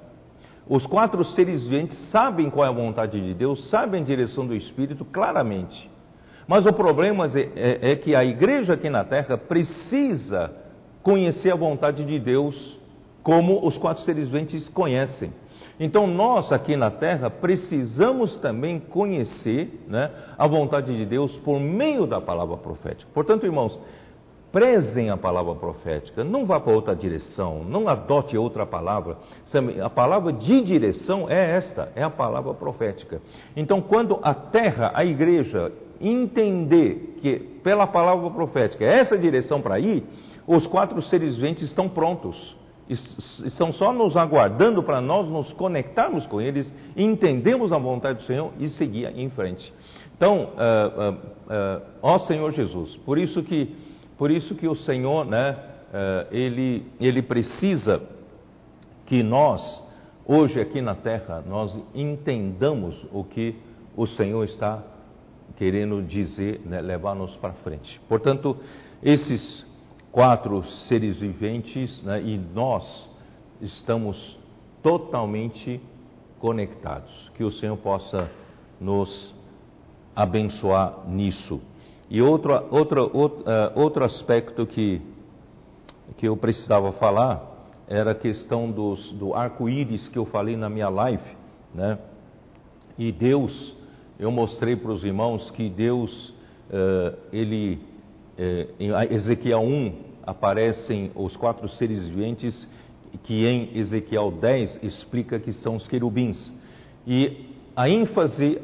Os 0.66 0.86
quatro 0.86 1.22
seres 1.24 1.62
viventes 1.64 1.98
sabem 2.10 2.48
qual 2.48 2.66
é 2.66 2.68
a 2.70 2.72
vontade 2.72 3.20
de 3.20 3.34
Deus, 3.34 3.68
sabem 3.68 4.02
a 4.02 4.04
direção 4.04 4.46
do 4.46 4.54
Espírito 4.54 5.04
claramente. 5.04 5.93
Mas 6.46 6.66
o 6.66 6.72
problema 6.72 7.26
é, 7.26 7.48
é, 7.56 7.92
é, 7.92 7.96
que 7.96 8.14
a 8.14 8.24
igreja 8.24 8.74
aqui 8.74 8.90
na 8.90 9.04
terra 9.04 9.36
precisa 9.36 10.52
conhecer 11.02 11.50
a 11.52 11.56
vontade 11.56 12.04
de 12.04 12.18
Deus 12.18 12.78
como 13.22 13.66
os 13.66 13.76
quatro 13.78 14.02
seres 14.04 14.28
viventes 14.28 14.68
conhecem. 14.68 15.32
Então 15.80 16.06
nós 16.06 16.52
aqui 16.52 16.76
na 16.76 16.90
terra 16.90 17.28
precisamos 17.28 18.36
também 18.36 18.78
conhecer 18.78 19.84
né, 19.88 20.10
a 20.38 20.46
vontade 20.46 20.94
de 20.96 21.04
Deus 21.06 21.34
por 21.38 21.58
meio 21.58 22.06
da 22.06 22.20
palavra 22.20 22.56
profética. 22.56 23.10
Portanto, 23.12 23.44
irmãos, 23.44 23.78
prezem 24.52 25.10
a 25.10 25.16
palavra 25.16 25.56
profética, 25.56 26.22
não 26.22 26.46
vá 26.46 26.60
para 26.60 26.72
outra 26.72 26.94
direção, 26.94 27.64
não 27.64 27.88
adote 27.88 28.38
outra 28.38 28.64
palavra. 28.64 29.16
A 29.82 29.90
palavra 29.90 30.32
de 30.32 30.60
direção 30.62 31.28
é 31.28 31.56
esta, 31.56 31.90
é 31.96 32.04
a 32.04 32.10
palavra 32.10 32.54
profética. 32.54 33.20
Então, 33.56 33.80
quando 33.80 34.20
a 34.22 34.32
terra, 34.32 34.92
a 34.94 35.04
igreja 35.04 35.72
entender 36.00 37.16
que 37.20 37.38
pela 37.62 37.86
palavra 37.86 38.30
profética 38.30 38.84
essa 38.84 39.16
direção 39.16 39.60
para 39.60 39.78
ir, 39.78 40.04
os 40.46 40.66
quatro 40.66 41.00
seres 41.02 41.36
viventes 41.36 41.64
estão 41.64 41.88
prontos. 41.88 42.56
Estão 42.86 43.72
só 43.72 43.92
nos 43.92 44.14
aguardando 44.14 44.82
para 44.82 45.00
nós 45.00 45.26
nos 45.26 45.50
conectarmos 45.54 46.26
com 46.26 46.38
eles, 46.38 46.70
entendemos 46.94 47.72
a 47.72 47.78
vontade 47.78 48.18
do 48.18 48.24
Senhor 48.24 48.52
e 48.58 48.68
seguir 48.68 49.06
em 49.18 49.30
frente. 49.30 49.72
Então, 50.16 50.50
uh, 50.52 51.00
uh, 51.00 51.14
uh, 51.14 51.82
ó 52.02 52.18
Senhor 52.20 52.52
Jesus, 52.52 52.94
por 52.98 53.18
isso 53.18 53.42
que, 53.42 53.74
por 54.18 54.30
isso 54.30 54.54
que 54.54 54.68
o 54.68 54.74
Senhor, 54.76 55.24
né, 55.24 55.56
ele, 56.30 56.86
ele 57.00 57.22
precisa 57.22 58.02
que 59.06 59.22
nós, 59.22 59.82
hoje 60.26 60.60
aqui 60.60 60.80
na 60.80 60.94
terra, 60.94 61.42
nós 61.46 61.76
entendamos 61.94 62.96
o 63.12 63.22
que 63.24 63.54
o 63.96 64.06
Senhor 64.06 64.44
está 64.44 64.82
querendo 65.56 66.02
dizer, 66.02 66.60
né, 66.64 66.80
levar-nos 66.80 67.34
para 67.36 67.52
frente. 67.54 68.00
Portanto, 68.08 68.56
esses 69.02 69.66
quatro 70.10 70.62
seres 70.88 71.18
viventes 71.18 72.02
né, 72.02 72.22
e 72.22 72.38
nós 72.38 73.08
estamos 73.60 74.38
totalmente 74.82 75.80
conectados. 76.38 77.30
Que 77.34 77.44
o 77.44 77.50
Senhor 77.50 77.76
possa 77.78 78.30
nos 78.80 79.34
abençoar 80.14 81.08
nisso. 81.08 81.60
E 82.10 82.20
outro, 82.20 82.52
outro, 82.70 83.10
outro, 83.12 83.44
outro 83.74 84.04
aspecto 84.04 84.66
que, 84.66 85.00
que 86.16 86.28
eu 86.28 86.36
precisava 86.36 86.92
falar 86.92 87.54
era 87.88 88.12
a 88.12 88.14
questão 88.14 88.70
dos, 88.70 89.12
do 89.12 89.34
arco-íris 89.34 90.08
que 90.08 90.18
eu 90.18 90.26
falei 90.26 90.56
na 90.56 90.68
minha 90.68 90.88
live. 90.88 91.36
Né? 91.74 91.98
E 92.96 93.10
Deus 93.10 93.76
eu 94.18 94.30
mostrei 94.30 94.76
para 94.76 94.92
os 94.92 95.04
irmãos 95.04 95.50
que 95.50 95.68
Deus, 95.68 96.28
uh, 96.70 97.16
ele, 97.32 97.80
uh, 98.38 98.74
em 98.78 99.14
Ezequiel 99.14 99.60
1, 99.60 99.92
aparecem 100.26 101.10
os 101.14 101.36
quatro 101.36 101.68
seres 101.68 102.06
viventes, 102.08 102.68
que 103.24 103.46
em 103.46 103.76
Ezequiel 103.78 104.30
10 104.30 104.82
explica 104.82 105.38
que 105.38 105.52
são 105.52 105.76
os 105.76 105.86
querubins. 105.86 106.52
E 107.06 107.46
a 107.76 107.88
ênfase 107.88 108.60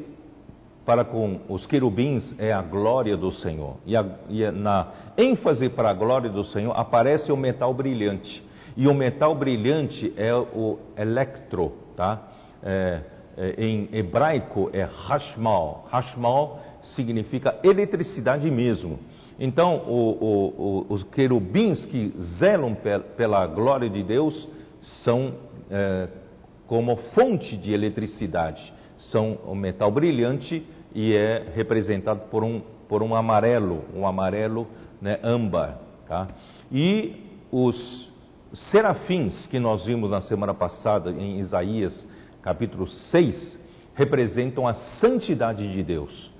para 0.85 1.05
com 1.05 1.41
os 1.47 1.65
querubins 1.65 2.35
é 2.39 2.51
a 2.51 2.61
glória 2.61 3.15
do 3.15 3.31
Senhor. 3.31 3.77
E, 3.85 3.95
a, 3.95 4.05
e 4.29 4.49
na 4.51 4.87
ênfase 5.17 5.69
para 5.69 5.91
a 5.91 5.93
glória 5.93 6.29
do 6.29 6.43
Senhor 6.45 6.73
aparece 6.73 7.31
o 7.31 7.37
metal 7.37 7.73
brilhante. 7.73 8.43
E 8.75 8.87
o 8.87 8.93
metal 8.93 9.35
brilhante 9.35 10.13
é 10.17 10.33
o 10.33 10.79
electro, 10.97 11.73
tá? 11.95 12.21
É, 12.63 13.01
em 13.57 13.89
hebraico 13.93 14.69
é 14.73 14.83
Hashmal. 14.83 15.87
Hashmal 15.91 16.59
significa 16.95 17.59
eletricidade 17.63 18.49
mesmo. 18.49 18.99
Então, 19.39 19.77
o, 19.87 20.11
o, 20.21 20.85
o, 20.89 20.93
os 20.93 21.03
querubins 21.03 21.83
que 21.85 22.13
zelam 22.37 22.77
pela 23.17 23.47
glória 23.47 23.89
de 23.89 24.03
Deus 24.03 24.47
são 25.03 25.33
é, 25.69 26.07
como 26.67 26.95
fonte 27.13 27.57
de 27.57 27.73
eletricidade. 27.73 28.73
São 28.97 29.39
o 29.45 29.55
metal 29.55 29.91
brilhante 29.91 30.65
e 30.93 31.13
é 31.13 31.47
representado 31.55 32.21
por 32.29 32.43
um, 32.43 32.61
por 32.87 33.01
um 33.01 33.15
amarelo, 33.15 33.83
um 33.95 34.05
amarelo 34.05 34.67
né, 35.01 35.19
âmbar. 35.23 35.79
Tá? 36.07 36.27
E 36.71 37.15
os 37.51 38.11
serafins 38.69 39.47
que 39.47 39.59
nós 39.59 39.85
vimos 39.85 40.11
na 40.11 40.21
semana 40.21 40.53
passada 40.53 41.09
em 41.09 41.39
Isaías 41.39 42.07
capítulo 42.41 42.87
6 42.87 43.59
representam 43.93 44.67
a 44.67 44.73
santidade 44.73 45.71
de 45.71 45.83
Deus. 45.83 46.31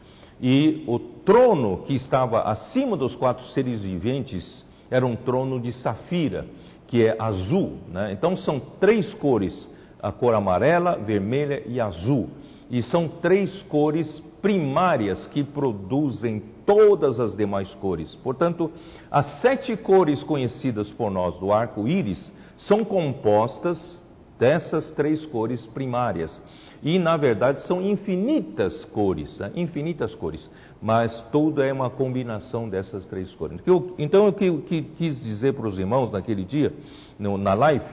E 0.41 0.83
o 0.87 0.97
trono 0.97 1.83
que 1.85 1.93
estava 1.93 2.41
acima 2.41 2.97
dos 2.97 3.15
quatro 3.15 3.45
seres 3.49 3.81
viventes 3.81 4.65
era 4.89 5.05
um 5.05 5.15
trono 5.15 5.59
de 5.59 5.71
safira, 5.71 6.47
que 6.87 7.05
é 7.05 7.15
azul. 7.19 7.77
Né? 7.89 8.11
Então 8.11 8.35
são 8.35 8.59
três 8.79 9.13
cores: 9.13 9.69
a 10.01 10.11
cor 10.11 10.33
amarela, 10.33 10.97
vermelha 10.97 11.61
e 11.67 11.79
azul. 11.79 12.29
E 12.69 12.81
são 12.81 13.07
três 13.07 13.61
cores 13.63 14.19
primárias 14.41 15.27
que 15.27 15.43
produzem 15.43 16.41
todas 16.65 17.19
as 17.19 17.35
demais 17.35 17.71
cores. 17.75 18.15
Portanto, 18.15 18.71
as 19.11 19.41
sete 19.41 19.75
cores 19.77 20.23
conhecidas 20.23 20.89
por 20.89 21.11
nós 21.11 21.37
do 21.39 21.51
arco-íris 21.51 22.31
são 22.57 22.83
compostas 22.83 24.00
dessas 24.41 24.89
três 24.95 25.23
cores 25.27 25.63
primárias. 25.67 26.41
E, 26.81 26.97
na 26.97 27.15
verdade, 27.15 27.61
são 27.67 27.79
infinitas 27.79 28.83
cores, 28.85 29.37
né? 29.37 29.51
infinitas 29.55 30.15
cores, 30.15 30.49
mas 30.81 31.15
tudo 31.31 31.61
é 31.61 31.71
uma 31.71 31.91
combinação 31.91 32.67
dessas 32.67 33.05
três 33.05 33.31
cores. 33.35 33.61
Então, 33.99 34.27
o 34.27 34.33
que 34.33 34.45
eu 34.45 34.63
quis 34.63 35.23
dizer 35.23 35.53
para 35.53 35.67
os 35.67 35.77
irmãos 35.77 36.11
naquele 36.11 36.43
dia, 36.43 36.73
na 37.19 37.53
live, 37.53 37.85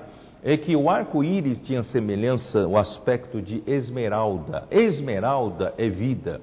é 0.42 0.56
que 0.56 0.74
o 0.74 0.88
arco-íris 0.88 1.60
tinha 1.66 1.82
semelhança, 1.82 2.66
o 2.66 2.78
aspecto 2.78 3.42
de 3.42 3.62
esmeralda. 3.66 4.66
Esmeralda 4.70 5.74
é 5.76 5.90
vida. 5.90 6.40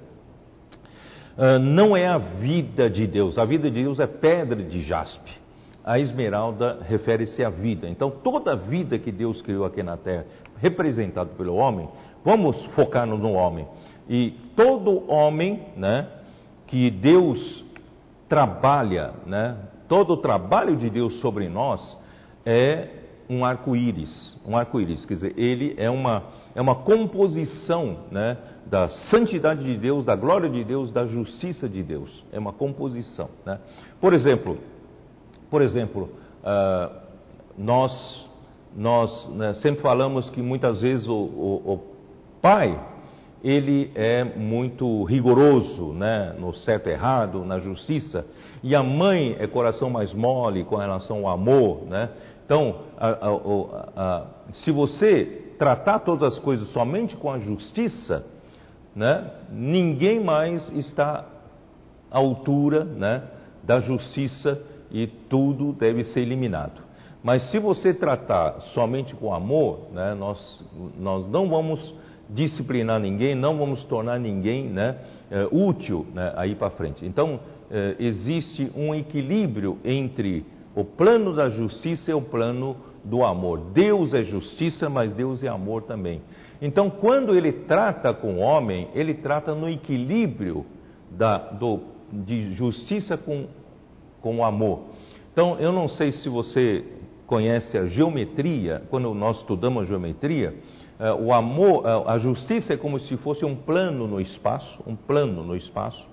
Uh, 1.36 1.58
não 1.58 1.98
é 1.98 2.08
a 2.08 2.20
vida 2.20 2.90
de 2.90 3.08
Deus, 3.08 3.40
a 3.40 3.44
vida 3.44 3.72
de 3.72 3.82
Deus 3.82 4.00
é 4.00 4.06
pedra 4.06 4.62
de 4.62 4.82
jaspe. 4.82 5.45
A 5.86 6.00
esmeralda 6.00 6.80
refere-se 6.82 7.44
à 7.44 7.50
vida. 7.50 7.88
Então, 7.88 8.10
toda 8.10 8.54
a 8.54 8.56
vida 8.56 8.98
que 8.98 9.12
Deus 9.12 9.40
criou 9.44 9.66
aqui 9.66 9.84
na 9.84 9.96
terra, 9.96 10.26
representado 10.58 11.30
pelo 11.38 11.54
homem, 11.54 11.88
vamos 12.24 12.66
focar 12.74 13.06
no 13.06 13.34
homem. 13.34 13.68
E 14.10 14.32
todo 14.56 15.08
homem, 15.08 15.62
né, 15.78 16.08
que 16.66 16.90
Deus 16.90 17.64
trabalha, 18.28 19.14
né, 19.28 19.58
todo 19.88 20.14
o 20.14 20.18
trabalho 20.18 20.76
de 20.76 20.90
Deus 20.90 21.20
sobre 21.20 21.48
nós 21.48 21.96
é 22.44 22.90
um 23.30 23.46
arco-íris, 23.46 24.38
um 24.46 24.56
arco-íris, 24.58 25.06
quer 25.06 25.16
dizer, 25.16 25.34
ele 25.38 25.76
é 25.78 25.90
uma, 25.90 26.24
é 26.56 26.62
uma 26.62 26.76
composição 26.76 28.06
né, 28.12 28.38
da 28.66 28.90
santidade 28.90 29.64
de 29.64 29.78
Deus, 29.78 30.06
da 30.06 30.16
glória 30.16 30.50
de 30.50 30.64
Deus, 30.64 30.92
da 30.92 31.06
justiça 31.06 31.70
de 31.70 31.82
Deus, 31.82 32.24
é 32.32 32.40
uma 32.40 32.54
composição. 32.54 33.30
Né? 33.46 33.60
Por 34.00 34.14
exemplo, 34.14 34.58
por 35.56 35.62
exemplo, 35.62 36.10
uh, 36.44 36.94
nós, 37.58 38.28
nós 38.76 39.30
né, 39.30 39.54
sempre 39.54 39.82
falamos 39.82 40.30
que 40.32 40.42
muitas 40.42 40.82
vezes 40.82 41.08
o, 41.08 41.14
o, 41.14 41.74
o, 41.74 41.80
pai, 42.42 42.78
ele 43.42 43.90
é 43.96 44.26
muito 44.26 45.06
rigoroso 45.06 45.94
né, 45.94 46.36
no 46.38 46.54
certo 46.54 46.90
e 46.90 46.92
errado, 46.92 47.46
na 47.46 47.58
justiça, 47.58 48.26
e 48.62 48.76
a 48.76 48.84
mãe 48.84 49.38
é 49.40 49.48
coração 49.48 49.90
mais 49.90 50.14
mole 50.14 50.66
com 50.66 50.76
relação 50.76 51.26
ao 51.26 51.30
amor, 51.30 51.86
né? 51.86 52.10
Então, 52.44 52.76
a, 52.98 53.08
a, 53.08 53.88
a, 53.96 54.26
se 54.56 54.72
você 54.72 55.54
tratar 55.58 56.00
todas 56.00 56.34
as 56.34 56.40
coisas 56.40 56.68
somente 56.74 57.16
com 57.16 57.32
a 57.32 57.40
justiça, 57.40 58.26
né, 58.94 59.32
ninguém 59.50 60.22
mais 60.22 60.70
está 60.76 61.24
à 62.12 62.18
altura 62.18 62.84
né, 62.84 63.24
da 63.64 63.80
justiça 63.80 64.75
e 64.96 65.08
tudo 65.08 65.74
deve 65.74 66.06
ser 66.06 66.22
eliminado. 66.22 66.82
Mas 67.22 67.52
se 67.52 67.60
você 67.60 67.94
tratar 67.94 68.62
somente 68.74 69.14
com 69.14 69.34
amor, 69.34 69.90
né, 69.92 70.16
nós, 70.16 70.64
nós 70.98 71.28
não 71.30 71.50
vamos 71.50 71.94
disciplinar 72.30 73.00
ninguém, 73.00 73.36
não 73.36 73.58
vamos 73.58 73.84
tornar 73.86 74.18
ninguém 74.20 74.70
né, 74.70 74.96
é, 75.30 75.48
útil 75.52 76.06
né, 76.14 76.32
aí 76.38 76.56
para 76.56 76.70
frente. 76.70 77.06
Então, 77.06 77.42
é, 77.70 77.96
existe 78.00 78.72
um 78.74 78.96
equilíbrio 78.96 79.78
entre 79.84 80.46
o 80.74 80.86
plano 80.86 81.36
da 81.36 81.50
justiça 81.50 82.12
é 82.12 82.16
o 82.16 82.22
plano 82.22 82.78
do 83.04 83.24
amor. 83.24 83.72
Deus 83.74 84.14
é 84.14 84.24
justiça, 84.24 84.90
mas 84.90 85.12
Deus 85.12 85.44
é 85.44 85.48
amor 85.48 85.84
também. 85.84 86.22
Então, 86.62 86.90
quando 86.90 87.36
ele 87.36 87.52
trata 87.52 88.14
com 88.14 88.36
o 88.36 88.40
homem, 88.40 88.88
ele 88.94 89.14
trata 89.14 89.54
no 89.54 89.70
equilíbrio 89.70 90.66
da, 91.12 91.38
do, 91.38 91.82
de 92.12 92.54
justiça 92.54 93.18
com, 93.18 93.48
com 94.26 94.38
o 94.38 94.44
amor. 94.44 94.80
Então, 95.32 95.60
eu 95.60 95.72
não 95.72 95.88
sei 95.88 96.12
se 96.12 96.28
você 96.28 96.84
conhece 97.28 97.78
a 97.78 97.86
geometria, 97.86 98.82
quando 98.90 99.14
nós 99.14 99.38
estudamos 99.38 99.88
geometria, 99.88 100.56
eh, 101.00 101.14
o 101.14 101.32
amor, 101.32 101.84
eh, 101.86 102.04
a 102.08 102.18
justiça 102.18 102.74
é 102.74 102.78
como 102.78 103.00
se 103.00 103.16
fosse 103.18 103.46
um 103.46 103.56
plano 103.56 104.08
no 104.08 104.20
espaço, 104.20 104.82
um 104.88 104.96
plano 104.96 105.44
no 105.44 105.56
espaço, 105.56 106.10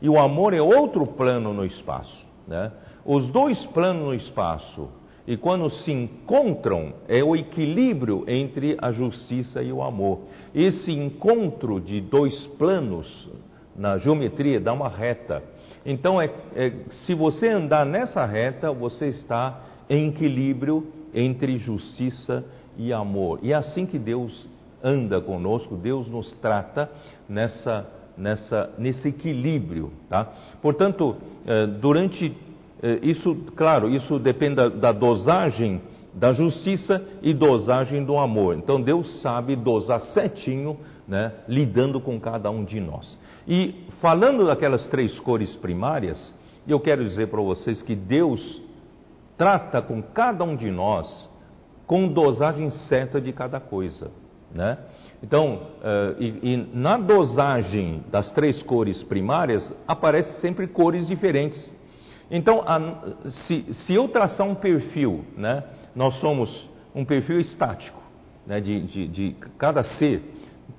e 0.00 0.08
o 0.08 0.18
amor 0.18 0.52
é 0.54 0.60
outro 0.60 1.06
plano 1.06 1.54
no 1.54 1.64
espaço. 1.64 2.26
Né? 2.48 2.72
Os 3.04 3.28
dois 3.28 3.64
planos 3.66 4.06
no 4.06 4.14
espaço, 4.14 4.88
e 5.24 5.36
quando 5.36 5.70
se 5.70 5.92
encontram, 5.92 6.94
é 7.06 7.22
o 7.22 7.36
equilíbrio 7.36 8.24
entre 8.26 8.76
a 8.82 8.90
justiça 8.90 9.62
e 9.62 9.72
o 9.72 9.84
amor. 9.84 10.22
Esse 10.52 10.90
encontro 10.90 11.80
de 11.80 12.00
dois 12.00 12.44
planos 12.58 13.30
na 13.76 13.98
geometria 13.98 14.58
dá 14.58 14.72
uma 14.72 14.88
reta. 14.88 15.51
Então, 15.84 16.20
é, 16.20 16.30
é, 16.54 16.72
se 16.90 17.14
você 17.14 17.48
andar 17.48 17.84
nessa 17.84 18.24
reta, 18.24 18.72
você 18.72 19.08
está 19.08 19.60
em 19.88 20.08
equilíbrio 20.08 20.86
entre 21.14 21.58
justiça 21.58 22.44
e 22.76 22.92
amor. 22.92 23.40
E 23.42 23.52
é 23.52 23.56
assim 23.56 23.84
que 23.84 23.98
Deus 23.98 24.46
anda 24.82 25.20
conosco, 25.20 25.76
Deus 25.76 26.08
nos 26.08 26.32
trata 26.40 26.90
nessa, 27.28 27.86
nessa, 28.16 28.70
nesse 28.78 29.08
equilíbrio. 29.08 29.92
Tá? 30.08 30.32
Portanto, 30.60 31.16
eh, 31.46 31.66
durante 31.66 32.34
é, 32.82 32.98
isso, 33.02 33.34
claro, 33.54 33.88
isso 33.88 34.18
depende 34.18 34.56
da, 34.56 34.68
da 34.68 34.92
dosagem 34.92 35.80
da 36.14 36.32
justiça 36.32 37.02
e 37.22 37.32
dosagem 37.32 38.04
do 38.04 38.18
amor. 38.18 38.56
Então 38.56 38.80
Deus 38.80 39.20
sabe 39.22 39.56
dosar 39.56 40.00
certinho, 40.12 40.76
né, 41.06 41.32
lidando 41.48 42.00
com 42.00 42.20
cada 42.20 42.50
um 42.50 42.64
de 42.64 42.80
nós. 42.80 43.18
E 43.46 43.86
falando 44.00 44.46
daquelas 44.46 44.88
três 44.88 45.18
cores 45.20 45.54
primárias, 45.56 46.32
eu 46.66 46.78
quero 46.78 47.04
dizer 47.04 47.28
para 47.28 47.40
vocês 47.40 47.82
que 47.82 47.94
Deus 47.94 48.62
trata 49.36 49.82
com 49.82 50.02
cada 50.02 50.44
um 50.44 50.54
de 50.54 50.70
nós 50.70 51.28
com 51.86 52.08
dosagem 52.08 52.70
certa 52.70 53.20
de 53.20 53.32
cada 53.32 53.58
coisa, 53.60 54.10
né? 54.54 54.78
Então, 55.22 55.54
uh, 55.54 56.20
e, 56.20 56.52
e 56.52 56.68
na 56.74 56.96
dosagem 56.96 58.02
das 58.10 58.32
três 58.32 58.60
cores 58.62 59.02
primárias 59.04 59.72
aparecem 59.86 60.40
sempre 60.40 60.66
cores 60.66 61.06
diferentes. 61.06 61.72
Então, 62.30 62.62
a, 62.66 63.30
se, 63.46 63.74
se, 63.74 63.94
eu 63.94 64.08
traçar 64.08 64.46
um 64.46 64.54
perfil, 64.54 65.24
né, 65.36 65.62
nós 65.94 66.18
somos 66.18 66.68
um 66.94 67.04
perfil 67.04 67.38
estático, 67.38 68.00
né, 68.46 68.60
de, 68.60 68.80
de, 68.86 69.08
de, 69.08 69.36
cada 69.58 69.82
ser. 69.84 70.22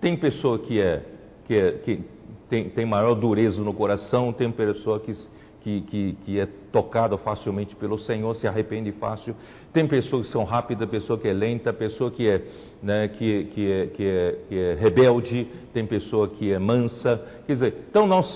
Tem 0.03 0.17
pessoa 0.17 0.59
que, 0.59 0.81
é, 0.81 1.01
que, 1.45 1.55
é, 1.55 1.71
que 1.77 2.03
tem, 2.49 2.69
tem, 2.71 2.85
maior 2.85 3.15
dureza 3.15 3.61
no 3.61 3.73
coração, 3.73 4.33
tem 4.33 4.51
pessoa 4.51 4.99
que, 4.99 5.13
que, 5.61 6.17
que, 6.25 6.39
é 6.41 6.45
tocada 6.73 7.17
facilmente 7.17 7.73
pelo 7.77 7.97
Senhor, 7.97 8.35
se 8.35 8.45
arrepende 8.45 8.91
fácil. 8.91 9.33
Tem 9.71 9.87
pessoas 9.87 10.25
que 10.25 10.33
são 10.33 10.43
rápidas, 10.43 10.89
pessoa 10.89 11.17
que 11.17 11.25
é 11.25 11.31
lenta, 11.31 11.71
pessoa 11.71 12.11
que 12.11 12.27
é, 12.27 12.41
né, 12.81 13.07
que, 13.07 13.45
que, 13.45 13.71
é, 13.71 13.87
que, 13.87 14.05
é, 14.05 14.39
que 14.49 14.59
é 14.59 14.73
rebelde, 14.73 15.47
tem 15.73 15.87
pessoa 15.87 16.27
que 16.27 16.51
é 16.51 16.59
mansa. 16.59 17.25
Quer 17.47 17.53
dizer, 17.53 17.73
então 17.89 18.05
nós 18.05 18.27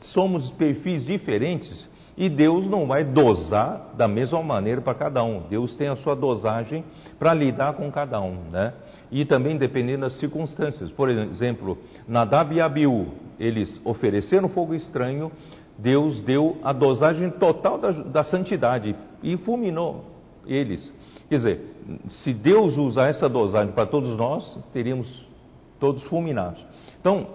somos 0.00 0.50
perfis 0.52 1.04
diferentes 1.04 1.90
e 2.16 2.30
Deus 2.30 2.66
não 2.66 2.86
vai 2.86 3.04
dosar 3.04 3.92
da 3.98 4.08
mesma 4.08 4.42
maneira 4.42 4.80
para 4.80 4.94
cada 4.94 5.22
um. 5.22 5.40
Deus 5.48 5.76
tem 5.76 5.88
a 5.88 5.96
sua 5.96 6.14
dosagem 6.16 6.82
para 7.18 7.34
lidar 7.34 7.74
com 7.74 7.92
cada 7.92 8.18
um, 8.18 8.50
né? 8.50 8.72
E 9.12 9.24
também 9.24 9.56
dependendo 9.56 10.00
das 10.00 10.18
circunstâncias. 10.18 10.90
Por 10.90 11.08
exemplo, 11.08 11.78
Nadab 12.08 12.52
e 12.54 12.60
Abiú, 12.60 13.08
eles 13.38 13.80
ofereceram 13.84 14.48
fogo 14.48 14.74
estranho, 14.74 15.30
Deus 15.78 16.18
deu 16.20 16.56
a 16.64 16.72
dosagem 16.72 17.30
total 17.30 17.78
da, 17.78 17.90
da 17.92 18.24
santidade 18.24 18.96
e 19.22 19.36
fulminou 19.36 20.06
eles. 20.46 20.92
Quer 21.28 21.36
dizer, 21.36 21.60
se 22.08 22.32
Deus 22.32 22.76
usar 22.76 23.08
essa 23.08 23.28
dosagem 23.28 23.72
para 23.72 23.86
todos 23.86 24.16
nós, 24.16 24.58
teríamos 24.72 25.08
todos 25.78 26.02
fulminados. 26.04 26.64
Então, 27.00 27.26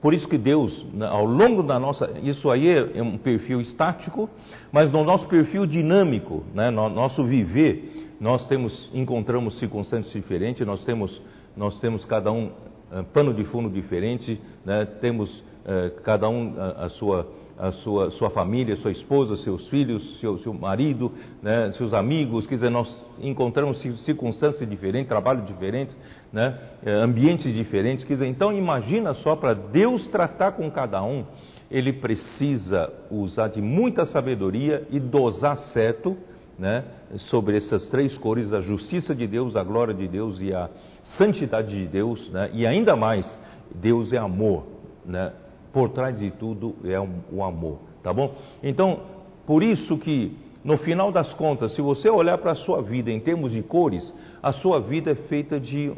por 0.00 0.14
isso 0.14 0.28
que 0.28 0.38
Deus, 0.38 0.86
né, 0.92 1.06
ao 1.06 1.24
longo 1.24 1.62
da 1.62 1.78
nossa, 1.78 2.10
isso 2.22 2.50
aí 2.50 2.68
é, 2.68 2.98
é 2.98 3.02
um 3.02 3.18
perfil 3.18 3.60
estático, 3.60 4.30
mas 4.70 4.92
no 4.92 5.02
nosso 5.04 5.26
perfil 5.26 5.66
dinâmico, 5.66 6.44
né, 6.54 6.70
no 6.70 6.88
nosso 6.88 7.24
viver, 7.24 7.97
nós 8.20 8.46
temos, 8.46 8.90
encontramos 8.92 9.58
circunstâncias 9.58 10.12
diferentes, 10.12 10.66
nós 10.66 10.84
temos, 10.84 11.20
nós 11.56 11.78
temos 11.80 12.04
cada 12.04 12.32
um 12.32 12.46
uh, 12.46 13.04
pano 13.12 13.32
de 13.32 13.44
fundo 13.44 13.70
diferente, 13.70 14.40
né, 14.64 14.84
temos 15.00 15.30
uh, 15.38 16.00
cada 16.02 16.28
um 16.28 16.54
a, 16.58 16.86
a, 16.86 16.88
sua, 16.88 17.28
a 17.56 17.70
sua, 17.70 18.10
sua 18.10 18.30
família, 18.30 18.76
sua 18.76 18.90
esposa, 18.90 19.36
seus 19.36 19.68
filhos, 19.68 20.18
seu, 20.20 20.38
seu 20.38 20.52
marido, 20.52 21.12
né, 21.42 21.72
seus 21.76 21.92
amigos, 21.94 22.46
quer 22.46 22.56
dizer, 22.56 22.70
nós 22.70 22.88
encontramos 23.20 23.80
circunstâncias 24.04 24.68
diferentes, 24.68 25.08
trabalhos 25.08 25.46
diferentes, 25.46 25.96
né, 26.32 26.58
eh, 26.84 26.90
ambientes 26.90 27.52
diferentes, 27.54 28.04
quer 28.04 28.14
dizer, 28.14 28.26
então 28.26 28.52
imagina 28.52 29.14
só 29.14 29.36
para 29.36 29.54
Deus 29.54 30.06
tratar 30.08 30.52
com 30.52 30.68
cada 30.70 31.02
um, 31.02 31.24
ele 31.70 31.92
precisa 31.92 32.92
usar 33.10 33.48
de 33.48 33.60
muita 33.60 34.06
sabedoria 34.06 34.86
e 34.90 34.98
dosar 34.98 35.56
certo, 35.56 36.16
né, 36.58 36.84
sobre 37.30 37.56
essas 37.56 37.88
três 37.88 38.16
cores, 38.18 38.52
a 38.52 38.60
justiça 38.60 39.14
de 39.14 39.26
Deus, 39.26 39.54
a 39.56 39.62
glória 39.62 39.94
de 39.94 40.08
Deus 40.08 40.40
e 40.40 40.52
a 40.52 40.68
santidade 41.16 41.68
de 41.68 41.86
Deus, 41.86 42.28
né, 42.30 42.50
e 42.52 42.66
ainda 42.66 42.96
mais, 42.96 43.26
Deus 43.74 44.12
é 44.12 44.18
amor, 44.18 44.64
né, 45.06 45.32
por 45.72 45.90
trás 45.90 46.18
de 46.18 46.30
tudo 46.32 46.74
é 46.84 46.98
o 46.98 47.44
amor, 47.44 47.78
tá 48.02 48.12
bom? 48.12 48.34
Então, 48.62 49.00
por 49.46 49.62
isso 49.62 49.96
que 49.98 50.36
no 50.64 50.76
final 50.78 51.12
das 51.12 51.32
contas, 51.34 51.72
se 51.74 51.80
você 51.80 52.10
olhar 52.10 52.38
para 52.38 52.52
a 52.52 52.56
sua 52.56 52.82
vida 52.82 53.10
em 53.10 53.20
termos 53.20 53.52
de 53.52 53.62
cores, 53.62 54.12
a 54.42 54.52
sua 54.52 54.80
vida 54.80 55.12
é 55.12 55.14
feita 55.14 55.60
de 55.60 55.92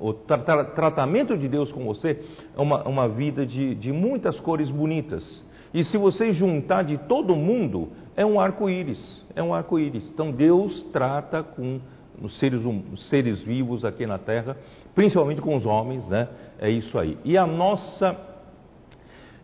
o 0.00 0.12
tra 0.12 0.64
tratamento 0.64 1.36
de 1.36 1.48
Deus 1.48 1.72
com 1.72 1.84
você 1.84 2.20
é 2.56 2.60
uma, 2.60 2.86
uma 2.86 3.08
vida 3.08 3.44
de, 3.44 3.74
de 3.74 3.92
muitas 3.92 4.38
cores 4.38 4.70
bonitas. 4.70 5.42
E 5.74 5.84
se 5.84 5.96
você 5.96 6.32
juntar 6.32 6.82
de 6.82 6.98
todo 6.98 7.34
mundo, 7.34 7.88
é 8.16 8.24
um 8.26 8.38
arco-íris. 8.38 9.24
É 9.34 9.42
um 9.42 9.54
arco-íris. 9.54 10.04
Então 10.08 10.30
Deus 10.30 10.82
trata 10.92 11.42
com 11.42 11.80
os 12.20 12.38
seres, 12.38 12.62
os 12.64 13.08
seres 13.08 13.42
vivos 13.42 13.84
aqui 13.84 14.06
na 14.06 14.18
terra, 14.18 14.56
principalmente 14.94 15.40
com 15.40 15.56
os 15.56 15.64
homens, 15.64 16.06
né? 16.08 16.28
É 16.58 16.70
isso 16.70 16.98
aí. 16.98 17.18
E 17.24 17.36
a 17.36 17.46
nossa. 17.46 18.16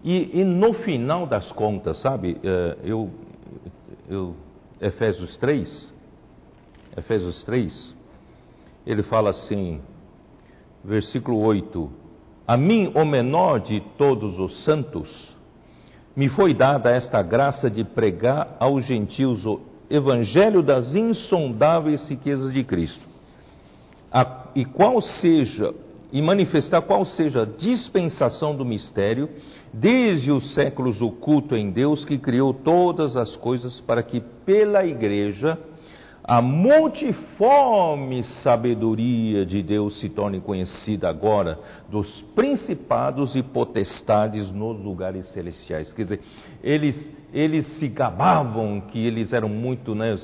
E, 0.05 0.41
e 0.41 0.45
no 0.45 0.75
final 0.75 1.27
das 1.27 1.51
contas, 1.53 2.01
sabe, 2.01 2.39
é, 2.45 2.77
eu, 2.85 3.11
eu, 4.09 4.37
Efésios 4.81 5.37
3, 5.39 5.95
Efésios 6.97 7.43
3, 7.45 7.95
ele 8.87 9.03
fala 9.03 9.31
assim, 9.31 9.81
versículo 10.85 11.39
8: 11.39 11.91
A 12.47 12.57
mim, 12.57 12.93
o 12.95 13.05
menor 13.05 13.61
de 13.61 13.81
todos 13.97 14.39
os 14.39 14.65
santos, 14.65 15.37
me 16.19 16.29
foi 16.29 16.53
dada 16.53 16.91
esta 16.91 17.23
graça 17.23 17.71
de 17.71 17.85
pregar 17.85 18.57
aos 18.59 18.85
gentios 18.85 19.47
o 19.47 19.61
evangelho 19.89 20.65
das 20.65 20.93
insondáveis 20.93 22.09
riquezas 22.09 22.53
de 22.53 22.65
Cristo, 22.65 23.07
a, 24.11 24.49
e 24.53 24.65
qual 24.65 25.01
seja 25.01 25.73
e 26.11 26.21
manifestar 26.21 26.83
qual 26.83 27.05
seja 27.05 27.43
a 27.43 27.45
dispensação 27.45 28.57
do 28.57 28.65
mistério, 28.65 29.29
desde 29.73 30.33
os 30.33 30.55
séculos 30.55 31.01
oculto 31.01 31.55
em 31.55 31.71
Deus 31.71 32.05
que 32.05 32.19
criou 32.19 32.53
todas 32.53 33.17
as 33.17 33.37
coisas 33.37 33.81
para 33.83 34.03
que 34.03 34.21
pela 34.45 34.85
igreja 34.85 35.57
a 36.29 36.43
multiforme 36.43 38.23
sabedoria 38.23 39.47
de 39.47 39.63
Deus 39.63 39.99
se 39.99 40.11
torne 40.11 40.43
conhecida 40.43 41.09
agora 41.09 41.59
dos 41.91 42.21
principados 42.37 43.35
e 43.35 43.43
potestades 43.43 44.53
nos 44.53 44.79
lugares 44.79 45.27
celestiais. 45.33 45.91
Quer 45.95 46.03
dizer, 46.03 46.21
eles, 46.63 47.11
eles 47.33 47.67
se 47.79 47.89
gabavam 47.89 48.79
que 48.79 48.99
eles 48.99 49.33
eram 49.33 49.49
muito, 49.49 49.95
né, 49.95 50.15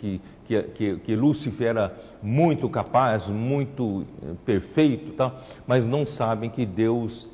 que, 0.00 0.20
que, 0.46 0.62
que, 0.62 0.96
que 0.96 1.14
Lúcifer 1.14 1.68
era 1.68 1.96
muito 2.20 2.68
capaz, 2.68 3.28
muito 3.28 4.04
eh, 4.20 4.34
perfeito, 4.44 5.12
tá? 5.12 5.32
mas 5.64 5.86
não 5.86 6.04
sabem 6.04 6.50
que 6.50 6.66
Deus 6.66 7.28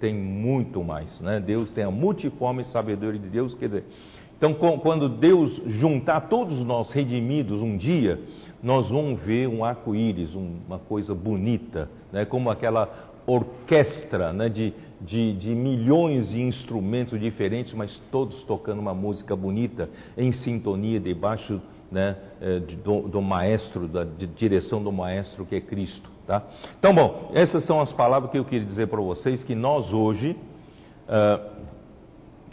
tem 0.00 0.14
muito 0.14 0.82
mais. 0.82 1.20
Né? 1.20 1.40
Deus 1.40 1.70
tem 1.72 1.84
a 1.84 1.90
multiforme 1.90 2.64
sabedoria 2.64 3.20
de 3.20 3.28
Deus, 3.28 3.54
quer 3.54 3.66
dizer, 3.66 3.84
então, 4.36 4.54
quando 4.54 5.08
Deus 5.08 5.50
juntar 5.66 6.28
todos 6.28 6.58
nós 6.58 6.90
redimidos 6.90 7.62
um 7.62 7.76
dia, 7.76 8.20
nós 8.62 8.88
vamos 8.88 9.20
ver 9.20 9.48
um 9.48 9.64
arco-íris, 9.64 10.34
uma 10.34 10.78
coisa 10.78 11.14
bonita, 11.14 11.88
né? 12.12 12.26
como 12.26 12.50
aquela 12.50 13.12
orquestra 13.26 14.34
né? 14.34 14.48
de, 14.50 14.74
de, 15.00 15.32
de, 15.34 15.54
milhões 15.54 16.28
de 16.28 16.42
instrumentos 16.42 17.18
diferentes, 17.18 17.72
mas 17.72 17.96
todos 18.12 18.42
tocando 18.42 18.78
uma 18.78 18.94
música 18.94 19.34
bonita, 19.34 19.88
em 20.18 20.30
sintonia, 20.32 21.00
debaixo 21.00 21.60
né? 21.90 22.16
É, 22.40 22.58
do, 22.58 23.02
do, 23.02 23.22
maestro, 23.22 23.86
da 23.86 24.04
direção 24.04 24.82
do 24.82 24.90
maestro 24.90 25.46
que 25.46 25.54
é 25.54 25.60
Cristo. 25.60 26.10
Tá? 26.26 26.42
Então, 26.78 26.92
bom, 26.92 27.30
essas 27.32 27.64
são 27.64 27.80
as 27.80 27.92
palavras 27.92 28.32
que 28.32 28.38
eu 28.38 28.44
queria 28.44 28.66
dizer 28.66 28.88
para 28.88 29.00
vocês, 29.00 29.44
que 29.44 29.54
nós 29.54 29.92
hoje. 29.92 30.36
Uh, 31.08 31.65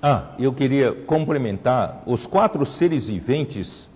ah, 0.06 0.36
eu 0.38 0.52
queria 0.52 0.92
complementar: 1.06 2.04
os 2.06 2.26
quatro 2.26 2.66
seres 2.66 3.08
viventes 3.08 3.90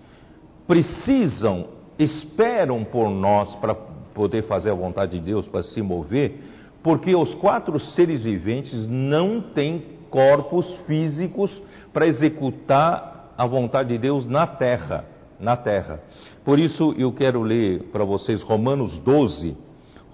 precisam, 0.66 1.66
esperam 1.98 2.82
por 2.82 3.10
nós 3.10 3.54
para 3.56 3.74
poder 3.74 4.44
fazer 4.44 4.70
a 4.70 4.74
vontade 4.74 5.18
de 5.18 5.24
Deus, 5.26 5.46
para 5.46 5.62
se 5.62 5.82
mover, 5.82 6.40
porque 6.82 7.14
os 7.14 7.34
quatro 7.34 7.78
seres 7.78 8.22
viventes 8.22 8.88
não 8.88 9.42
têm 9.42 9.84
corpos 10.08 10.66
físicos 10.86 11.60
para 11.92 12.06
executar 12.06 13.34
a 13.36 13.46
vontade 13.46 13.90
de 13.90 13.98
Deus 13.98 14.24
na 14.24 14.46
terra, 14.46 15.04
na 15.38 15.58
terra. 15.58 16.00
Por 16.42 16.58
isso 16.58 16.94
eu 16.96 17.12
quero 17.12 17.42
ler 17.42 17.82
para 17.92 18.04
vocês 18.04 18.40
Romanos 18.40 18.98
12, 19.00 19.54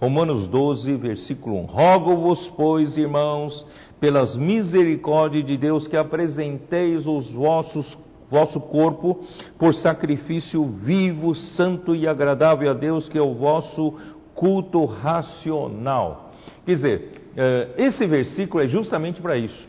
Romanos 0.01 0.49
12, 0.49 0.97
versículo 0.97 1.57
1. 1.61 1.65
Rogo-vos, 1.67 2.53
pois, 2.57 2.97
irmãos, 2.99 3.65
pelas 4.01 4.37
misericórdias 4.37 5.47
de 5.47 5.57
Deus, 5.57 5.87
que 5.87 5.97
apresenteis 5.97 7.07
os 7.07 7.31
vossos 7.31 7.97
vosso 8.31 8.61
corpo 8.61 9.25
por 9.59 9.75
sacrifício 9.75 10.65
vivo, 10.65 11.35
santo 11.35 11.95
e 11.95 12.09
agradável 12.09 12.71
a 12.71 12.75
Deus, 12.75 13.09
que 13.09 13.19
é 13.19 13.23
o 13.23 13.35
vosso 13.35 13.95
culto 14.35 14.85
racional. 14.85 16.33
Quer 16.67 16.75
dizer, 16.75 17.13
eh, 17.37 17.69
esse 17.79 18.05
versículo 18.07 18.65
é 18.65 18.67
justamente 18.67 19.21
para 19.21 19.37
isso. 19.37 19.69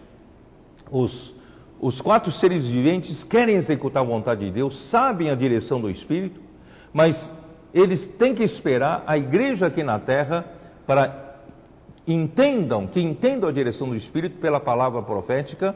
Os, 0.92 1.34
os 1.80 2.02
quatro 2.02 2.32
seres 2.34 2.66
viventes 2.66 3.24
querem 3.26 3.56
executar 3.56 4.02
a 4.02 4.06
vontade 4.06 4.46
de 4.46 4.52
Deus, 4.52 4.90
sabem 4.90 5.30
a 5.30 5.36
direção 5.36 5.80
do 5.80 5.90
Espírito, 5.90 6.40
mas 6.94 7.16
eles 7.74 8.08
têm 8.18 8.34
que 8.34 8.44
esperar 8.44 9.04
a 9.06 9.18
igreja 9.18 9.68
aqui 9.68 9.84
na 9.84 10.00
terra 10.00 10.46
para 10.88 11.25
entendam, 12.08 12.88
que 12.88 13.02
entendam 13.02 13.50
a 13.50 13.52
direção 13.52 13.90
do 13.90 13.96
Espírito 13.96 14.38
pela 14.40 14.60
palavra 14.60 15.02
profética. 15.02 15.76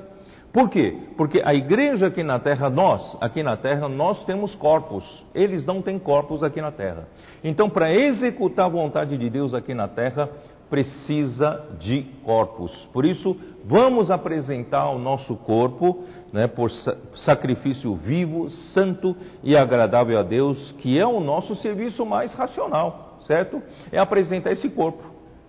Por 0.52 0.70
quê? 0.70 0.96
Porque 1.16 1.42
a 1.44 1.54
igreja 1.54 2.08
aqui 2.08 2.24
na 2.24 2.40
terra, 2.40 2.70
nós, 2.70 3.18
aqui 3.22 3.44
na 3.44 3.56
terra, 3.56 3.88
nós 3.88 4.24
temos 4.26 4.56
corpos. 4.56 5.04
Eles 5.34 5.66
não 5.66 5.82
têm 5.82 6.00
corpos 6.00 6.44
aqui 6.44 6.60
na 6.60 6.72
terra. 6.72 7.08
Então, 7.44 7.70
para 7.70 7.94
executar 7.94 8.66
a 8.66 8.70
vontade 8.70 9.16
de 9.18 9.30
Deus 9.30 9.54
aqui 9.54 9.76
na 9.76 9.88
terra, 9.88 10.28
precisa 10.70 11.66
de 11.80 12.04
corpos. 12.24 12.72
Por 12.94 13.06
isso, 13.06 13.36
vamos 13.66 14.12
apresentar 14.12 14.90
o 14.90 15.00
nosso 15.00 15.36
corpo 15.36 16.04
né, 16.32 16.48
por 16.48 16.70
sacrifício 17.16 17.96
vivo, 17.96 18.50
santo 18.74 19.16
e 19.44 19.58
agradável 19.58 20.20
a 20.20 20.24
Deus, 20.24 20.72
que 20.80 20.98
é 20.98 21.06
o 21.06 21.20
nosso 21.20 21.56
serviço 21.56 22.06
mais 22.06 22.34
racional, 22.34 23.18
certo? 23.22 23.62
É 23.92 23.98
apresentar 23.98 24.52
esse 24.52 24.70
corpo, 24.70 25.04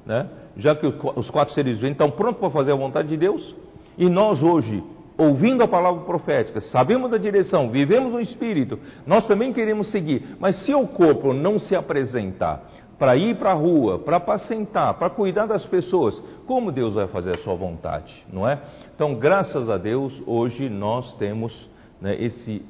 né? 0.07 0.27
Já 0.57 0.75
que 0.75 0.87
os 0.87 1.31
quatro 1.31 1.55
seres 1.55 1.77
viventes 1.77 2.01
estão 2.01 2.11
prontos 2.11 2.41
para 2.41 2.51
fazer 2.51 2.73
a 2.73 2.77
vontade 2.77 3.09
de 3.09 3.17
Deus, 3.17 3.55
e 3.97 4.09
nós 4.09 4.43
hoje, 4.43 4.83
ouvindo 5.19 5.63
a 5.63 5.69
palavra 5.69 6.03
profética, 6.05 6.61
sabemos 6.61 7.11
da 7.11 7.19
direção, 7.19 7.71
vivemos 7.71 8.13
no 8.13 8.21
Espírito, 8.21 8.79
nós 9.07 9.27
também 9.27 9.53
queremos 9.53 9.91
seguir, 9.91 10.37
mas 10.39 10.65
se 10.65 10.75
o 10.75 10.87
corpo 10.87 11.33
não 11.33 11.59
se 11.59 11.75
apresentar 11.75 12.65
para 12.99 13.17
ir 13.17 13.37
para 13.37 13.53
a 13.53 13.55
rua, 13.55 13.99
para 13.99 14.19
apacentar, 14.19 14.95
para 14.95 15.09
cuidar 15.09 15.47
das 15.47 15.65
pessoas, 15.65 16.23
como 16.47 16.71
Deus 16.71 16.95
vai 16.95 17.09
fazer 17.09 17.35
a 17.35 17.39
sua 17.39 17.55
vontade, 17.55 18.15
não 18.31 18.47
é? 18.47 18.61
Então, 18.95 19.15
graças 19.15 19.71
a 19.71 19.79
Deus, 19.79 20.13
hoje 20.27 20.69
nós 20.69 21.15
temos 21.15 21.69
né, 21.99 22.23
esse, 22.23 22.63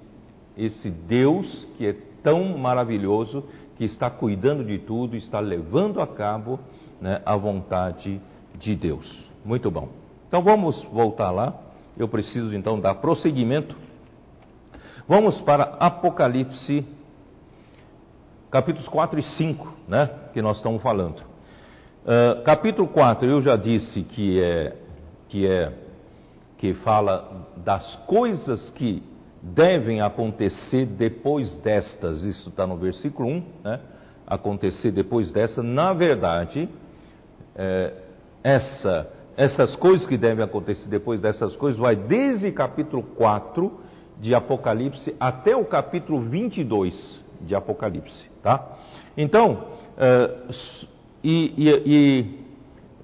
esse 0.56 0.88
Deus 0.88 1.66
que 1.76 1.84
é 1.84 1.96
tão 2.22 2.56
maravilhoso, 2.56 3.42
que 3.76 3.84
está 3.84 4.08
cuidando 4.08 4.64
de 4.64 4.78
tudo, 4.78 5.16
está 5.16 5.40
levando 5.40 6.00
a 6.00 6.06
cabo 6.06 6.60
né, 7.00 7.20
a 7.24 7.36
vontade 7.36 8.20
de 8.58 8.74
Deus. 8.76 9.28
Muito 9.44 9.70
bom. 9.70 9.88
Então 10.28 10.42
vamos 10.42 10.82
voltar 10.84 11.30
lá. 11.30 11.54
Eu 11.96 12.08
preciso 12.08 12.54
então 12.54 12.78
dar 12.78 12.96
prosseguimento. 12.96 13.76
Vamos 15.08 15.40
para 15.40 15.64
Apocalipse, 15.80 16.86
capítulos 18.50 18.88
4 18.88 19.18
e 19.18 19.22
5, 19.22 19.76
né, 19.88 20.08
que 20.32 20.40
nós 20.40 20.58
estamos 20.58 20.82
falando. 20.82 21.20
Uh, 21.20 22.42
capítulo 22.44 22.88
4, 22.88 23.28
eu 23.28 23.40
já 23.40 23.56
disse 23.56 24.02
que 24.02 24.40
é, 24.40 24.76
que 25.28 25.46
é, 25.46 25.72
que 26.56 26.74
fala 26.74 27.48
das 27.56 27.96
coisas 28.06 28.70
que 28.70 29.02
devem 29.42 30.00
acontecer 30.00 30.86
depois 30.86 31.50
destas, 31.56 32.22
isso 32.22 32.50
está 32.50 32.66
no 32.66 32.76
versículo 32.76 33.28
1, 33.28 33.44
né? 33.64 33.80
Acontecer 34.26 34.92
depois 34.92 35.32
dessa, 35.32 35.62
na 35.62 35.92
verdade, 35.92 36.68
é, 37.62 37.92
essa, 38.42 39.06
essas 39.36 39.76
coisas 39.76 40.06
que 40.06 40.16
devem 40.16 40.42
acontecer 40.42 40.88
depois 40.88 41.20
dessas 41.20 41.54
coisas, 41.56 41.78
vai 41.78 41.94
desde 41.94 42.50
capítulo 42.52 43.02
4 43.02 43.70
de 44.18 44.34
Apocalipse 44.34 45.14
até 45.20 45.54
o 45.54 45.66
capítulo 45.66 46.22
22 46.22 47.20
de 47.42 47.54
Apocalipse, 47.54 48.30
tá? 48.42 48.78
Então, 49.14 49.66
uh, 49.98 50.54
e, 51.22 51.52
e, 51.58 51.82
e 51.86 52.38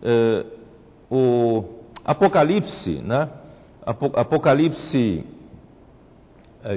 uh, 0.02 1.14
o 1.14 1.64
Apocalipse, 2.02 3.02
né? 3.02 3.28
Apocalipse 3.84 5.24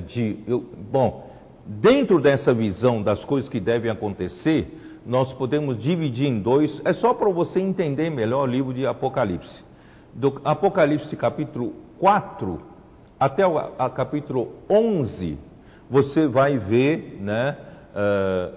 de, 0.05 0.37
eu, 0.45 0.63
bom, 0.91 1.27
dentro 1.65 2.21
dessa 2.21 2.53
visão 2.53 3.01
das 3.01 3.23
coisas 3.23 3.49
que 3.49 3.59
devem 3.59 3.89
acontecer, 3.89 4.67
nós 5.09 5.33
podemos 5.33 5.81
dividir 5.81 6.27
em 6.27 6.39
dois, 6.39 6.79
é 6.85 6.93
só 6.93 7.15
para 7.15 7.31
você 7.31 7.59
entender 7.59 8.11
melhor 8.11 8.47
o 8.47 8.51
livro 8.51 8.71
de 8.71 8.85
Apocalipse. 8.85 9.63
Do 10.13 10.39
Apocalipse 10.45 11.15
capítulo 11.15 11.73
4 11.97 12.61
até 13.19 13.45
o 13.45 13.57
a, 13.57 13.89
capítulo 13.89 14.53
11, 14.69 15.39
você 15.89 16.27
vai 16.27 16.59
ver 16.59 17.17
né, 17.19 17.57
uh, 17.89 18.55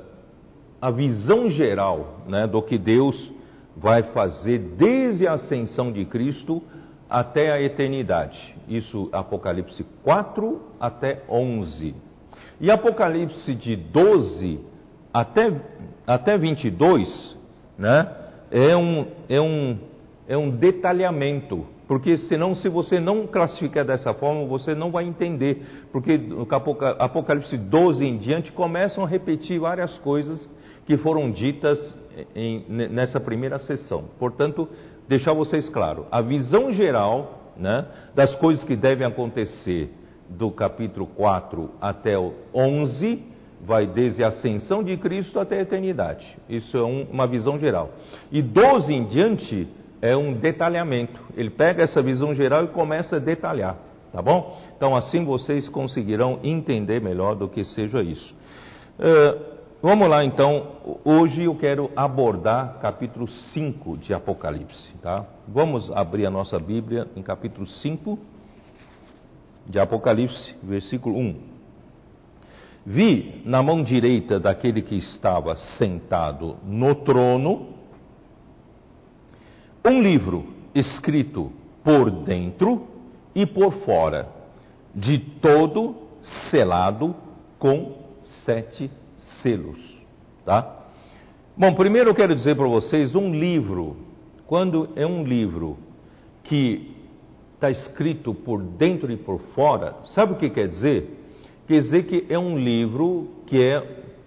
a 0.79 0.91
visão 0.91 1.49
geral 1.49 2.19
né, 2.29 2.47
do 2.47 2.61
que 2.61 2.77
Deus 2.77 3.33
vai 3.75 4.03
fazer 4.03 4.59
desde 4.59 5.27
a 5.27 5.33
ascensão 5.33 5.91
de 5.91 6.05
Cristo 6.05 6.63
até 7.09 7.51
a 7.51 7.63
eternidade. 7.63 8.55
Isso, 8.69 9.09
Apocalipse 9.11 9.87
4 10.05 10.61
até 10.79 11.23
11. 11.31 11.95
E 12.61 12.71
Apocalipse 12.71 13.55
de 13.55 13.75
12 13.75 14.72
até, 15.13 15.53
até 16.07 16.39
22, 16.39 17.37
né, 17.79 18.09
é 18.51 18.77
um, 18.77 19.07
é 19.29 19.41
um, 19.41 19.79
é 20.29 20.37
um 20.37 20.51
detalhamento 20.51 21.67
porque 21.93 22.17
senão, 22.17 22.55
se 22.55 22.71
você 22.71 22.99
não 22.99 23.27
classificar 23.27 23.85
dessa 23.85 24.15
forma, 24.15 24.47
você 24.47 24.75
não 24.75 24.91
vai 24.91 25.05
entender. 25.05 25.87
Porque 25.93 26.17
no 26.17 26.49
Apocalipse 26.99 27.59
12 27.59 28.03
em 28.03 28.17
diante 28.17 28.51
começam 28.51 29.05
a 29.05 29.07
repetir 29.07 29.61
várias 29.61 29.99
coisas 29.99 30.49
que 30.87 30.97
foram 30.97 31.31
ditas 31.31 31.79
em, 32.35 32.65
nessa 32.69 33.21
primeira 33.21 33.59
sessão. 33.59 34.05
Portanto, 34.19 34.67
deixar 35.07 35.35
vocês 35.35 35.69
claro, 35.69 36.07
a 36.11 36.23
visão 36.23 36.73
geral 36.73 37.53
né, 37.59 37.85
das 38.15 38.35
coisas 38.37 38.65
que 38.65 38.75
devem 38.75 39.07
acontecer 39.07 39.93
do 40.31 40.51
capítulo 40.51 41.07
4 41.09 41.73
até 41.79 42.19
o 42.19 42.33
11 42.55 43.23
vai 43.63 43.87
desde 43.87 44.25
a 44.25 44.29
ascensão 44.29 44.83
de 44.83 44.97
Cristo 44.97 45.39
até 45.39 45.59
a 45.59 45.63
eternidade. 45.63 46.37
Isso 46.49 46.77
é 46.77 46.83
um, 46.83 47.07
uma 47.11 47.27
visão 47.27 47.59
geral. 47.59 47.91
E 48.31 48.43
12 48.43 48.93
em 48.93 49.05
diante 49.05 49.69
é 50.01 50.17
um 50.17 50.35
detalhamento. 50.35 51.21
Ele 51.37 51.51
pega 51.51 51.85
essa 51.85 52.03
visão 52.03 52.35
geral 52.35 52.65
e 52.65 52.69
começa 52.69 53.17
a 53.17 53.19
detalhar, 53.21 53.77
tá 54.13 54.21
bom? 54.21 54.59
Então 54.77 54.97
assim 54.97 55.25
vocês 55.25 55.69
conseguirão 55.69 56.41
entender 56.43 57.01
melhor 57.01 57.37
do 57.37 57.49
que 57.49 57.65
seja 57.65 58.03
isso. 58.03 58.35
Uh, 58.99 59.53
vamos 59.81 60.09
lá 60.09 60.25
então, 60.25 60.99
hoje 61.05 61.45
eu 61.45 61.55
quero 61.55 61.89
abordar 61.95 62.79
capítulo 62.81 63.29
5 63.29 63.97
de 63.99 64.13
Apocalipse, 64.13 64.93
tá? 65.01 65.25
Vamos 65.47 65.91
abrir 65.93 66.27
a 66.27 66.31
nossa 66.31 66.59
Bíblia 66.59 67.07
em 67.15 67.23
capítulo 67.23 67.67
5 67.67 68.19
de 69.69 69.79
Apocalipse, 69.79 70.57
versículo 70.65 71.17
1. 71.17 71.52
Vi 72.85 73.43
na 73.45 73.63
mão 73.63 73.83
direita 73.83 74.41
daquele 74.41 74.83
que 74.83 74.97
estava 74.97 75.55
sentado 75.55 76.57
no 76.65 76.95
trono 76.97 77.69
um 79.85 80.01
livro 80.01 80.47
escrito 80.75 81.53
por 81.85 82.11
dentro 82.11 82.87
e 83.35 83.47
por 83.47 83.73
fora, 83.85 84.29
de 84.95 85.19
todo 85.19 85.97
selado 86.51 87.15
com 87.59 87.97
sete 88.45 88.91
selos, 89.17 89.79
tá? 90.45 90.81
Bom, 91.57 91.75
primeiro 91.75 92.11
eu 92.11 92.15
quero 92.15 92.35
dizer 92.35 92.57
para 92.57 92.67
vocês 92.67 93.15
um 93.15 93.33
livro, 93.33 93.97
quando 94.47 94.91
é 94.97 95.07
um 95.07 95.25
livro 95.25 95.79
que 96.45 96.95
está 97.55 97.71
escrito 97.71 98.35
por 98.35 98.63
dentro 98.63 99.11
e 99.11 99.17
por 99.17 99.41
fora, 99.55 99.97
sabe 100.15 100.33
o 100.33 100.37
que 100.37 100.51
quer 100.51 100.69
dizer? 100.69 101.22
Quer 101.73 101.81
dizer 101.81 102.03
que 102.03 102.27
é 102.29 102.39
um 102.39 102.59
livro 102.59 103.29
que 103.47 103.57
é, 103.57 103.83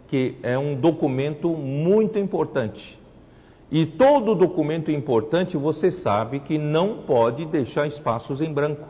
que 0.07 0.35
é 0.41 0.57
um 0.57 0.73
documento 0.73 1.49
muito 1.49 2.17
importante. 2.17 2.97
E 3.71 3.85
todo 3.85 4.33
documento 4.33 4.89
importante 4.89 5.55
você 5.55 5.91
sabe 5.91 6.39
que 6.39 6.57
não 6.57 7.03
pode 7.03 7.45
deixar 7.45 7.85
espaços 7.85 8.41
em 8.41 8.51
branco. 8.51 8.87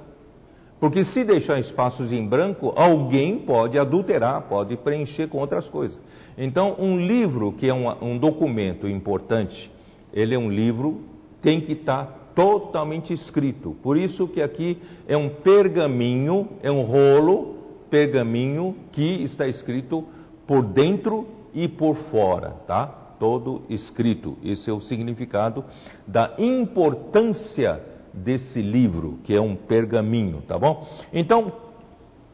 Porque 0.80 1.03
se 1.03 1.26
deixar 1.26 1.60
espaços 1.60 2.14
em 2.14 2.26
branco, 2.26 2.72
alguém 2.78 3.39
pode 3.39 3.78
adulterar, 3.78 4.43
pode 4.43 4.78
preencher 4.78 5.28
com 5.28 5.39
outras 5.39 5.68
coisas. 5.68 5.99
Então, 6.38 6.78
um 6.80 6.97
livro 6.97 7.51
que 7.51 7.68
é 7.68 7.74
um, 7.74 7.89
um 8.01 8.18
documento 8.18 8.88
importante, 8.88 9.70
ele 10.14 10.34
é 10.34 10.39
um 10.39 10.49
livro, 10.49 11.01
tem 11.41 11.60
que 11.60 11.74
estar 11.74 12.32
totalmente 12.34 13.12
escrito. 13.12 13.76
Por 13.84 13.97
isso 13.97 14.30
que 14.30 14.41
aqui 14.41 14.78
é 15.10 15.18
um 15.18 15.28
pergaminho, 15.28 16.47
é 16.64 16.72
um 16.72 16.84
rolo, 16.84 17.64
pergaminho 17.90 18.76
que 18.92 19.24
está 19.24 19.48
escrito 19.48 20.06
por 20.48 20.64
dentro 20.64 21.28
e 21.54 21.68
por 21.68 21.96
fora, 22.12 22.52
tá? 22.68 23.06
todo 23.20 23.64
escrito. 23.70 24.38
Esse 24.44 24.70
é 24.70 24.74
o 24.74 24.82
significado 24.82 25.64
da 26.08 26.34
importância 26.38 27.82
desse 28.14 28.62
livro, 28.62 29.20
que 29.24 29.34
é 29.34 29.42
um 29.42 29.56
pergaminho, 29.56 30.42
tá 30.42 30.58
bom? 30.58 30.88
Então, 31.14 31.52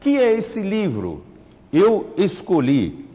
que 0.00 0.16
é 0.16 0.34
esse 0.34 0.60
livro? 0.60 1.24
Eu 1.72 2.12
escolhi 2.16 3.06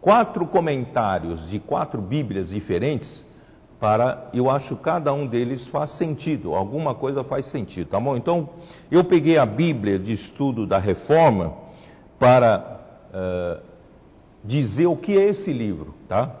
quatro 0.00 0.46
comentários 0.46 1.48
de 1.48 1.58
quatro 1.58 2.00
Bíblias 2.02 2.50
diferentes 2.50 3.24
para, 3.80 4.30
eu 4.32 4.50
acho 4.50 4.76
cada 4.76 5.12
um 5.12 5.26
deles 5.26 5.66
faz 5.68 5.96
sentido, 5.98 6.54
alguma 6.54 6.94
coisa 6.94 7.24
faz 7.24 7.50
sentido, 7.50 7.88
tá 7.88 8.00
bom? 8.00 8.16
Então, 8.16 8.48
eu 8.90 9.04
peguei 9.04 9.38
a 9.38 9.46
Bíblia 9.46 9.98
de 9.98 10.12
estudo 10.12 10.66
da 10.66 10.78
Reforma 10.78 11.63
para 12.18 12.80
uh, 13.12 13.62
dizer 14.44 14.86
o 14.86 14.96
que 14.96 15.16
é 15.16 15.30
esse 15.30 15.52
livro, 15.52 15.94
tá? 16.08 16.34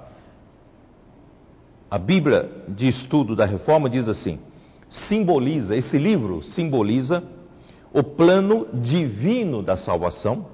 A 1.90 1.98
Bíblia 1.98 2.50
de 2.68 2.88
Estudo 2.88 3.36
da 3.36 3.44
Reforma 3.44 3.88
diz 3.88 4.08
assim: 4.08 4.38
simboliza, 5.08 5.76
esse 5.76 5.98
livro 5.98 6.42
simboliza 6.42 7.22
o 7.92 8.02
plano 8.02 8.66
divino 8.72 9.62
da 9.62 9.76
salvação, 9.76 10.46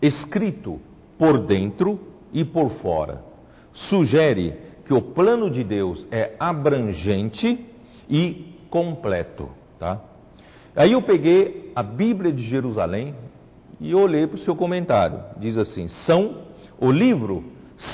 escrito 0.00 0.80
por 1.16 1.38
dentro 1.38 2.00
e 2.32 2.44
por 2.44 2.70
fora. 2.80 3.22
Sugere 3.72 4.56
que 4.84 4.92
o 4.92 5.00
plano 5.00 5.50
de 5.50 5.62
Deus 5.62 6.04
é 6.10 6.34
abrangente 6.38 7.64
e 8.10 8.56
completo, 8.68 9.48
tá? 9.78 10.00
Aí 10.74 10.92
eu 10.92 11.02
peguei 11.02 11.70
a 11.74 11.82
Bíblia 11.82 12.32
de 12.32 12.42
Jerusalém 12.42 13.14
e 13.82 13.94
olhei 13.94 14.26
para 14.26 14.36
o 14.36 14.40
seu 14.40 14.56
comentário. 14.56 15.20
Diz 15.36 15.58
assim: 15.58 15.88
são 15.88 16.42
o 16.80 16.90
livro 16.90 17.44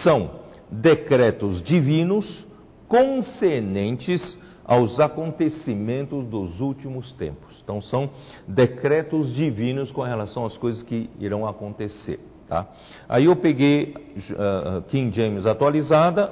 são 0.03 0.31
decretos 0.71 1.63
divinos 1.63 2.47
concernentes 2.87 4.39
aos 4.65 5.01
acontecimentos 5.01 6.27
dos 6.27 6.61
últimos 6.61 7.11
tempos. 7.13 7.59
Então, 7.63 7.81
são 7.81 8.11
decretos 8.47 9.33
divinos 9.35 9.91
com 9.91 10.03
relação 10.03 10.45
às 10.45 10.57
coisas 10.59 10.83
que 10.83 11.09
irão 11.19 11.47
acontecer. 11.47 12.21
Tá? 12.47 12.67
Aí 13.09 13.27
eu 13.27 13.37
peguei 13.37 13.95
uh, 13.95 14.83
King 14.89 15.15
James 15.15 15.47
atualizada, 15.47 16.31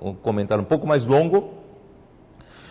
um 0.00 0.14
comentário 0.14 0.62
um 0.62 0.66
pouco 0.66 0.86
mais 0.86 1.06
longo. 1.06 1.54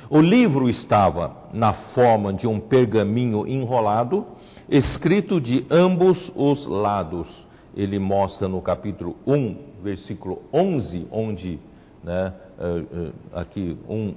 O 0.10 0.20
livro 0.20 0.70
estava 0.70 1.36
na 1.54 1.74
forma 1.74 2.32
de 2.32 2.48
um 2.48 2.60
pergaminho 2.60 3.48
enrolado, 3.48 4.26
escrito 4.70 5.40
de 5.40 5.66
ambos 5.70 6.32
os 6.36 6.66
lados. 6.66 7.28
Ele 7.76 8.00
mostra 8.00 8.48
no 8.48 8.62
capítulo 8.62 9.16
1, 9.28 9.58
versículo 9.84 10.42
11, 10.54 11.08
onde 11.12 11.60
né, 12.04 12.34
eh, 12.60 12.84
eh, 12.94 13.12
aqui 13.34 13.78
um, 13.90 14.14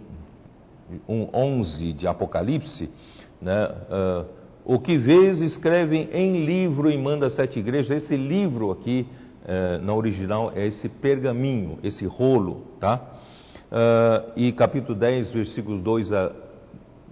um 1.08 1.28
11 1.32 1.92
de 1.92 2.06
Apocalipse, 2.06 2.88
né, 3.40 3.68
uh, 3.90 4.26
o 4.64 4.78
que 4.78 4.98
vês 4.98 5.40
escreve 5.40 6.08
em 6.12 6.44
livro 6.44 6.90
e 6.90 6.98
manda 6.98 7.30
sete 7.30 7.58
igrejas. 7.58 8.02
Esse 8.02 8.16
livro 8.16 8.70
aqui, 8.70 9.06
na 9.82 9.94
original, 9.94 10.52
é 10.54 10.66
esse 10.66 10.90
pergaminho, 10.90 11.78
esse 11.82 12.04
rolo, 12.04 12.64
tá? 12.78 13.00
E 14.36 14.52
capítulo 14.52 14.98
10, 14.98 15.32
versículos 15.32 15.80
2 15.80 16.12
a, 16.12 16.32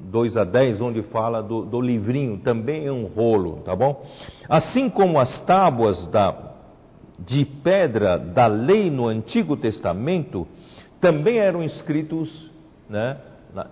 2 0.00 0.36
a 0.36 0.44
10, 0.44 0.80
onde 0.80 1.02
fala 1.02 1.42
do, 1.42 1.64
do 1.64 1.80
livrinho, 1.80 2.38
também 2.38 2.86
é 2.86 2.92
um 2.92 3.06
rolo, 3.06 3.62
tá 3.64 3.74
bom? 3.74 4.04
Assim 4.48 4.88
como 4.88 5.18
as 5.18 5.40
tábuas 5.42 6.06
da, 6.08 6.54
de 7.18 7.44
pedra 7.44 8.18
da 8.18 8.46
lei 8.46 8.90
no 8.90 9.06
Antigo 9.06 9.56
Testamento, 9.56 10.46
também 11.00 11.38
eram 11.38 11.62
escritos 11.62 12.50
né, 12.88 13.18
na, 13.54 13.66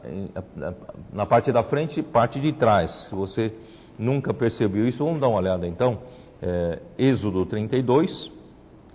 na, 0.57 0.75
na, 1.13 1.27
parte 1.27 1.53
da 1.53 1.63
frente 1.63 2.01
e 2.01 2.03
parte 2.03 2.41
de 2.41 2.53
trás. 2.53 2.91
Se 3.09 3.15
você 3.15 3.53
nunca 3.99 4.35
percebeu 4.35 4.87
isso, 4.89 5.05
vamos 5.05 5.21
dar 5.21 5.29
uma 5.29 5.39
olhada 5.39 5.67
então. 5.67 5.99
É, 6.43 6.79
Êxodo 6.99 7.47
32, 7.47 8.31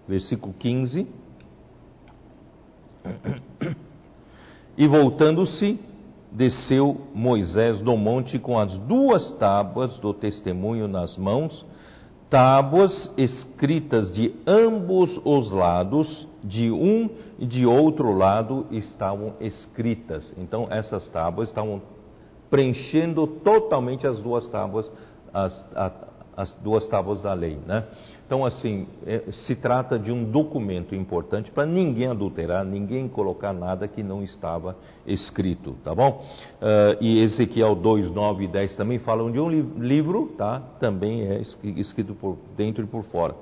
versículo 0.07 0.53
15. 0.57 1.07
E 4.77 4.87
voltando-se, 4.87 5.77
desceu 6.31 7.01
Moisés 7.13 7.81
do 7.81 7.97
monte 7.97 8.37
com 8.37 8.57
as 8.57 8.77
duas 8.79 9.31
tábuas 9.33 9.97
do 9.99 10.13
testemunho 10.13 10.87
nas 10.87 11.17
mãos, 11.17 11.65
tábuas 12.29 13.11
escritas 13.17 14.11
de 14.11 14.35
ambos 14.45 15.19
os 15.25 15.51
lados, 15.51 16.27
de 16.43 16.71
um 16.71 17.09
e 17.37 17.45
de 17.45 17.65
outro 17.65 18.15
lado 18.15 18.67
estavam 18.71 19.33
escritas. 19.39 20.33
Então 20.37 20.67
essas 20.69 21.09
tábuas 21.09 21.49
estavam 21.49 21.81
preenchendo 22.49 23.27
totalmente 23.27 24.07
as 24.07 24.19
duas 24.19 24.47
tábuas, 24.49 24.89
as, 25.33 25.65
a, 25.75 25.91
as 26.39 26.53
duas 26.63 26.87
tábuas 26.87 27.19
da 27.19 27.33
lei, 27.33 27.59
né? 27.67 27.83
Então, 28.25 28.45
assim, 28.45 28.87
é, 29.05 29.23
se 29.29 29.57
trata 29.57 29.99
de 29.99 30.09
um 30.09 30.23
documento 30.23 30.95
importante 30.95 31.51
para 31.51 31.65
ninguém 31.65 32.07
adulterar, 32.07 32.63
ninguém 32.63 33.09
colocar 33.09 33.51
nada 33.51 33.89
que 33.89 34.01
não 34.01 34.23
estava 34.23 34.77
escrito, 35.05 35.75
tá 35.83 35.93
bom? 35.93 36.23
Uh, 36.61 36.95
e 37.01 37.19
Ezequiel 37.19 37.75
2, 37.75 38.09
9 38.11 38.45
e 38.45 38.47
10 38.47 38.77
também 38.77 38.99
falam 38.99 39.29
de 39.29 39.39
um 39.39 39.49
li 39.49 39.61
livro, 39.79 40.33
tá? 40.37 40.61
Também 40.79 41.23
é 41.23 41.41
escrito 41.41 42.15
por 42.15 42.37
dentro 42.55 42.85
e 42.85 42.87
por 42.87 43.03
fora. 43.05 43.35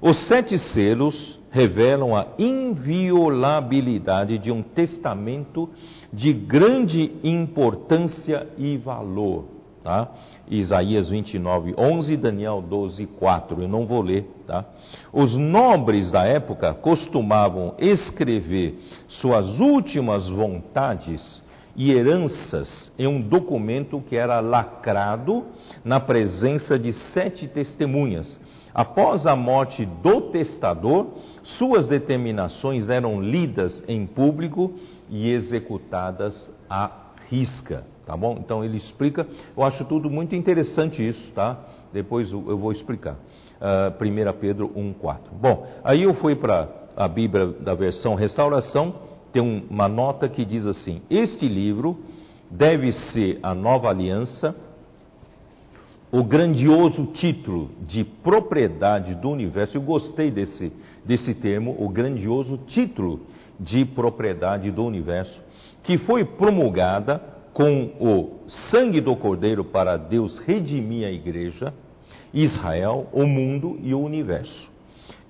Os 0.00 0.26
sete 0.28 0.56
selos 0.72 1.38
revelam 1.50 2.16
a 2.16 2.28
inviolabilidade 2.38 4.38
de 4.38 4.50
um 4.50 4.62
testamento 4.62 5.68
de 6.12 6.32
grande 6.32 7.12
importância 7.22 8.46
e 8.56 8.78
valor. 8.78 9.58
Tá? 9.82 10.10
Isaías 10.50 11.08
29, 11.08 11.74
11, 11.76 12.16
Daniel 12.16 12.62
12, 12.62 13.06
4. 13.06 13.62
Eu 13.62 13.68
não 13.68 13.86
vou 13.86 14.02
ler. 14.02 14.26
Tá? 14.46 14.64
Os 15.12 15.36
nobres 15.36 16.10
da 16.10 16.24
época 16.24 16.72
costumavam 16.74 17.74
escrever 17.78 18.78
suas 19.08 19.60
últimas 19.60 20.26
vontades 20.28 21.42
e 21.76 21.92
heranças 21.92 22.90
em 22.98 23.06
um 23.06 23.20
documento 23.20 24.00
que 24.00 24.16
era 24.16 24.40
lacrado 24.40 25.44
na 25.84 26.00
presença 26.00 26.78
de 26.78 26.92
sete 26.92 27.46
testemunhas. 27.46 28.38
Após 28.74 29.26
a 29.26 29.36
morte 29.36 29.86
do 29.86 30.32
testador, 30.32 31.06
suas 31.42 31.86
determinações 31.86 32.88
eram 32.88 33.20
lidas 33.20 33.82
em 33.86 34.06
público 34.06 34.72
e 35.08 35.30
executadas 35.30 36.50
à 36.68 37.07
risca. 37.30 37.84
Tá 38.06 38.16
bom? 38.16 38.38
Então 38.40 38.64
ele 38.64 38.78
explica, 38.78 39.26
eu 39.54 39.62
acho 39.62 39.84
tudo 39.84 40.08
muito 40.08 40.34
interessante 40.34 41.06
isso, 41.06 41.30
tá? 41.32 41.58
Depois 41.92 42.32
eu 42.32 42.56
vou 42.56 42.72
explicar. 42.72 43.14
Uh, 43.60 43.92
ah, 43.92 44.34
1 44.34 44.38
Pedro 44.38 44.68
1,4. 44.70 45.18
Bom, 45.32 45.66
aí 45.84 46.04
eu 46.04 46.14
fui 46.14 46.34
para 46.34 46.68
a 46.96 47.06
Bíblia 47.06 47.48
da 47.60 47.74
versão 47.74 48.14
Restauração, 48.14 48.94
tem 49.32 49.66
uma 49.68 49.88
nota 49.88 50.28
que 50.28 50.44
diz 50.44 50.66
assim: 50.66 51.02
Este 51.10 51.46
livro 51.46 51.98
deve 52.50 52.92
ser 52.92 53.38
a 53.42 53.54
nova 53.54 53.88
aliança, 53.88 54.54
o 56.10 56.24
grandioso 56.24 57.06
título 57.12 57.70
de 57.86 58.04
propriedade 58.04 59.14
do 59.14 59.28
universo. 59.28 59.76
Eu 59.76 59.82
gostei 59.82 60.30
desse, 60.30 60.72
desse 61.04 61.34
termo, 61.34 61.76
o 61.78 61.88
grandioso 61.88 62.58
título 62.66 63.20
de 63.60 63.84
propriedade 63.84 64.70
do 64.70 64.84
universo, 64.84 65.42
que 65.82 65.98
foi 65.98 66.24
promulgada 66.24 67.20
com 67.52 67.90
o 67.98 68.48
sangue 68.70 69.00
do 69.00 69.16
Cordeiro 69.16 69.64
para 69.64 69.96
Deus 69.96 70.38
redimir 70.40 71.06
a 71.06 71.10
igreja, 71.10 71.74
Israel, 72.32 73.08
o 73.12 73.26
mundo 73.26 73.78
e 73.82 73.92
o 73.92 74.00
universo. 74.00 74.70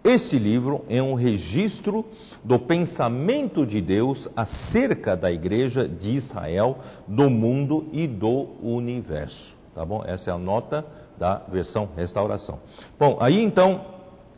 Este 0.05 0.39
livro 0.39 0.85
é 0.89 1.03
um 1.03 1.15
registro 1.15 2.05
do 2.45 2.59
pensamento 2.59 3.67
de 3.67 3.81
Deus 3.81 4.29
acerca 4.37 5.17
da 5.17 5.31
igreja 5.31 5.89
de 5.89 6.11
Israel, 6.11 6.79
do 7.07 7.29
mundo 7.29 7.89
e 7.93 8.07
do 8.07 8.49
universo. 8.63 9.57
Tá 9.75 9.85
bom? 9.85 10.03
Essa 10.07 10.31
é 10.31 10.35
a 10.35 10.39
nota 10.39 10.85
da 11.19 11.43
versão 11.51 11.89
restauração. 11.97 12.59
Bom, 12.99 13.19
aí 13.21 13.43
então 13.43 13.85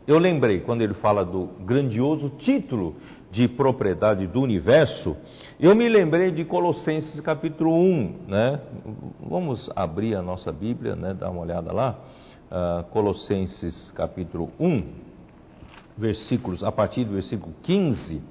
eu 0.07 0.17
lembrei 0.17 0.61
quando 0.61 0.81
ele 0.81 0.95
fala 0.95 1.23
do 1.23 1.49
grandioso 1.63 2.29
título 2.39 2.95
de 3.31 3.47
propriedade 3.47 4.27
do 4.27 4.41
universo, 4.41 5.15
eu 5.61 5.75
me 5.75 5.87
lembrei 5.87 6.31
de 6.31 6.43
Colossenses 6.43 7.21
capítulo 7.21 7.71
1, 7.71 8.15
né? 8.27 8.59
Vamos 9.19 9.69
abrir 9.75 10.15
a 10.15 10.21
nossa 10.23 10.51
Bíblia, 10.51 10.95
né? 10.95 11.13
Dar 11.13 11.29
uma 11.29 11.41
olhada 11.41 11.71
lá. 11.71 11.99
Uh, 12.49 12.83
Colossenses 12.85 13.91
capítulo 13.91 14.49
1, 14.59 14.83
versículos, 15.95 16.63
a 16.63 16.71
partir 16.71 17.05
do 17.05 17.13
versículo 17.13 17.53
15, 17.61 18.23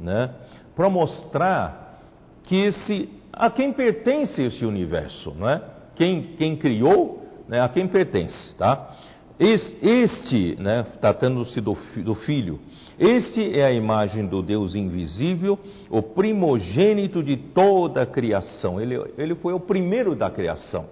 né? 0.00 0.30
Para 0.74 0.88
mostrar 0.88 2.00
que 2.44 2.56
esse, 2.56 3.10
a 3.30 3.50
quem 3.50 3.74
pertence 3.74 4.40
esse 4.40 4.64
universo, 4.64 5.34
não 5.38 5.50
é? 5.50 5.62
Quem, 5.94 6.34
quem 6.38 6.56
criou, 6.56 7.22
né? 7.46 7.60
a 7.60 7.68
quem 7.68 7.86
pertence, 7.88 8.54
tá? 8.56 8.96
Este, 9.40 10.54
né, 10.60 10.84
tratando-se 11.00 11.62
do, 11.62 11.74
do 12.04 12.14
Filho, 12.14 12.60
este 12.98 13.58
é 13.58 13.64
a 13.64 13.72
imagem 13.72 14.26
do 14.26 14.42
Deus 14.42 14.74
invisível, 14.74 15.58
o 15.88 16.02
primogênito 16.02 17.22
de 17.22 17.38
toda 17.38 18.02
a 18.02 18.06
criação. 18.06 18.78
Ele, 18.78 19.02
ele 19.16 19.34
foi 19.36 19.54
o 19.54 19.60
primeiro 19.60 20.14
da 20.14 20.30
criação. 20.30 20.84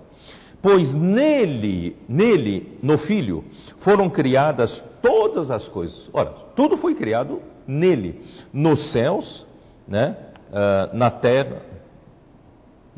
Pois 0.63 0.95
nele, 0.95 1.95
nele, 2.09 2.79
no 2.83 2.97
Filho, 2.97 3.45
foram 3.81 4.09
criadas 4.09 4.83
todas 5.03 5.51
as 5.51 5.69
coisas. 5.69 6.09
Ora, 6.11 6.31
tudo 6.57 6.79
foi 6.79 6.95
criado 6.95 7.43
nele, 7.67 8.19
nos 8.51 8.91
céus, 8.93 9.47
né, 9.87 10.17
uh, 10.49 10.97
na 10.97 11.11
terra, 11.11 11.68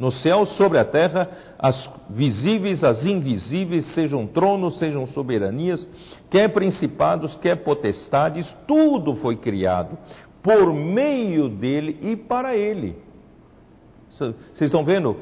no 0.01 0.11
céu, 0.11 0.47
sobre 0.47 0.79
a 0.79 0.85
terra, 0.85 1.29
as 1.59 1.91
visíveis, 2.09 2.83
as 2.83 3.05
invisíveis, 3.05 3.85
sejam 3.93 4.27
tronos, 4.27 4.79
sejam 4.79 5.07
soberanias, 5.09 5.87
quer 6.31 6.49
principados, 6.55 7.37
quer 7.37 7.57
potestades, 7.57 8.51
tudo 8.67 9.15
foi 9.17 9.37
criado 9.37 9.99
por 10.43 10.73
meio 10.73 11.51
dele 11.51 11.99
e 12.01 12.17
para 12.17 12.57
ele. 12.57 12.97
Vocês 14.09 14.35
estão 14.63 14.83
vendo? 14.83 15.17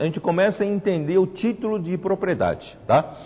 A 0.00 0.04
gente 0.04 0.20
começa 0.20 0.62
a 0.62 0.66
entender 0.66 1.16
o 1.16 1.26
título 1.26 1.78
de 1.78 1.96
propriedade, 1.96 2.78
tá? 2.86 3.16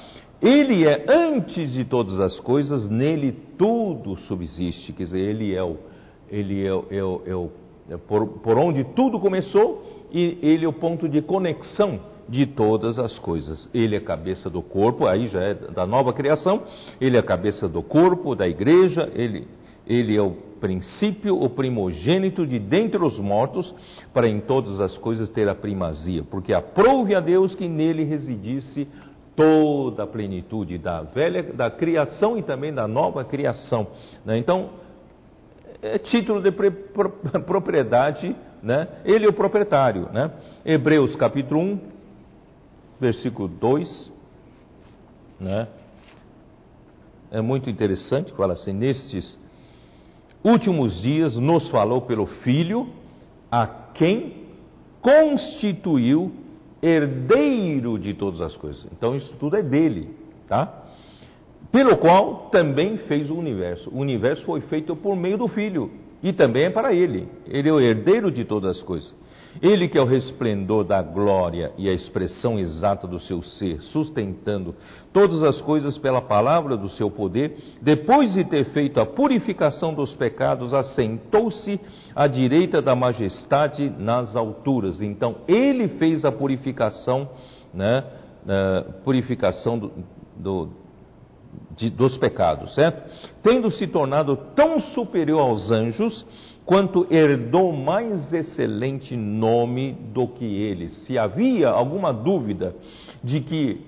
Ele 0.40 0.86
é 0.86 1.04
antes 1.08 1.72
de 1.72 1.84
todas 1.84 2.20
as 2.20 2.38
coisas, 2.38 2.88
nele 2.88 3.32
tudo 3.58 4.16
subsiste. 4.18 4.92
Quer 4.92 5.02
dizer, 5.02 5.18
ele 5.18 5.52
é 5.52 5.62
o, 5.64 5.78
ele 6.30 6.64
é, 6.64 6.72
o, 6.72 6.84
é, 6.90 7.02
o, 7.02 7.22
é, 7.26 7.34
o, 7.34 7.50
é 7.90 7.96
por, 7.96 8.26
por 8.38 8.56
onde 8.56 8.84
tudo 8.84 9.18
começou 9.18 9.95
e 10.10 10.38
ele 10.42 10.64
é 10.64 10.68
o 10.68 10.72
ponto 10.72 11.08
de 11.08 11.22
conexão 11.22 12.00
de 12.28 12.46
todas 12.46 12.98
as 12.98 13.18
coisas. 13.18 13.68
Ele 13.72 13.94
é 13.94 13.98
a 13.98 14.04
cabeça 14.04 14.50
do 14.50 14.62
corpo, 14.62 15.06
aí 15.06 15.28
já 15.28 15.40
é 15.40 15.54
da 15.54 15.86
nova 15.86 16.12
criação, 16.12 16.62
ele 17.00 17.16
é 17.16 17.20
a 17.20 17.22
cabeça 17.22 17.68
do 17.68 17.82
corpo, 17.82 18.34
da 18.34 18.48
igreja, 18.48 19.10
ele, 19.14 19.46
ele 19.86 20.16
é 20.16 20.22
o 20.22 20.32
princípio, 20.60 21.40
o 21.40 21.48
primogênito 21.50 22.46
de 22.46 22.58
dentre 22.58 23.02
os 23.02 23.18
mortos, 23.18 23.72
para 24.12 24.28
em 24.28 24.40
todas 24.40 24.80
as 24.80 24.96
coisas 24.98 25.30
ter 25.30 25.48
a 25.48 25.54
primazia, 25.54 26.24
porque 26.24 26.52
aprove 26.52 27.14
a 27.14 27.20
Deus 27.20 27.54
que 27.54 27.68
nele 27.68 28.04
residisse 28.04 28.88
toda 29.36 30.04
a 30.04 30.06
plenitude 30.06 30.78
da 30.78 31.02
velha, 31.02 31.42
da 31.52 31.70
criação 31.70 32.38
e 32.38 32.42
também 32.42 32.72
da 32.72 32.88
nova 32.88 33.22
criação. 33.22 33.86
Né? 34.24 34.38
Então, 34.38 34.70
é 35.82 35.98
título 35.98 36.40
de 36.40 36.50
propriedade 37.46 38.34
né? 38.66 38.88
Ele 39.04 39.24
é 39.24 39.28
o 39.28 39.32
proprietário, 39.32 40.10
né? 40.12 40.28
Hebreus 40.64 41.14
capítulo 41.14 41.60
1, 41.60 41.80
versículo 43.00 43.46
2, 43.46 44.12
né? 45.38 45.68
É 47.30 47.40
muito 47.40 47.70
interessante, 47.70 48.32
fala 48.32 48.54
assim, 48.54 48.72
nestes 48.72 49.38
últimos 50.42 51.00
dias 51.00 51.36
nos 51.36 51.70
falou 51.70 52.02
pelo 52.02 52.26
Filho, 52.26 52.88
a 53.50 53.66
quem 53.94 54.46
constituiu 55.00 56.32
herdeiro 56.82 58.00
de 58.00 58.14
todas 58.14 58.40
as 58.40 58.56
coisas. 58.56 58.84
Então 58.92 59.14
isso 59.14 59.32
tudo 59.38 59.56
é 59.56 59.62
dele, 59.62 60.10
tá? 60.48 60.86
Pelo 61.70 61.96
qual 61.98 62.48
também 62.50 62.98
fez 62.98 63.30
o 63.30 63.34
universo. 63.36 63.88
O 63.90 63.98
universo 63.98 64.44
foi 64.44 64.60
feito 64.62 64.96
por 64.96 65.14
meio 65.14 65.38
do 65.38 65.46
Filho 65.46 66.05
e 66.22 66.32
também 66.32 66.64
é 66.64 66.70
para 66.70 66.92
ele. 66.92 67.28
Ele 67.46 67.68
é 67.68 67.72
o 67.72 67.80
herdeiro 67.80 68.30
de 68.30 68.44
todas 68.44 68.78
as 68.78 68.82
coisas. 68.82 69.14
Ele 69.62 69.88
que 69.88 69.96
é 69.96 70.02
o 70.02 70.06
resplendor 70.06 70.84
da 70.84 71.00
glória 71.02 71.72
e 71.78 71.88
a 71.88 71.92
expressão 71.92 72.58
exata 72.58 73.06
do 73.06 73.18
seu 73.18 73.42
ser, 73.42 73.80
sustentando 73.80 74.74
todas 75.12 75.42
as 75.42 75.60
coisas 75.62 75.96
pela 75.96 76.20
palavra 76.20 76.76
do 76.76 76.90
seu 76.90 77.10
poder, 77.10 77.56
depois 77.80 78.34
de 78.34 78.44
ter 78.44 78.64
feito 78.66 79.00
a 79.00 79.06
purificação 79.06 79.94
dos 79.94 80.12
pecados, 80.14 80.74
assentou-se 80.74 81.80
à 82.14 82.26
direita 82.26 82.82
da 82.82 82.94
majestade 82.94 83.90
nas 83.98 84.36
alturas. 84.36 85.00
Então, 85.00 85.36
ele 85.48 85.88
fez 85.88 86.24
a 86.24 86.32
purificação, 86.32 87.28
né, 87.72 88.04
uh, 88.44 88.92
purificação 89.04 89.78
do, 89.78 89.92
do 90.36 90.85
de, 91.76 91.90
dos 91.90 92.16
pecados, 92.16 92.74
certo? 92.74 93.02
Tendo 93.42 93.70
se 93.70 93.86
tornado 93.86 94.36
tão 94.54 94.80
superior 94.80 95.40
aos 95.40 95.70
anjos, 95.70 96.26
quanto 96.64 97.06
herdou 97.10 97.72
mais 97.72 98.32
excelente 98.32 99.16
nome 99.16 99.92
do 100.12 100.26
que 100.26 100.44
eles. 100.44 100.92
Se 101.04 101.18
havia 101.18 101.68
alguma 101.68 102.12
dúvida 102.12 102.74
de 103.22 103.40
que 103.40 103.80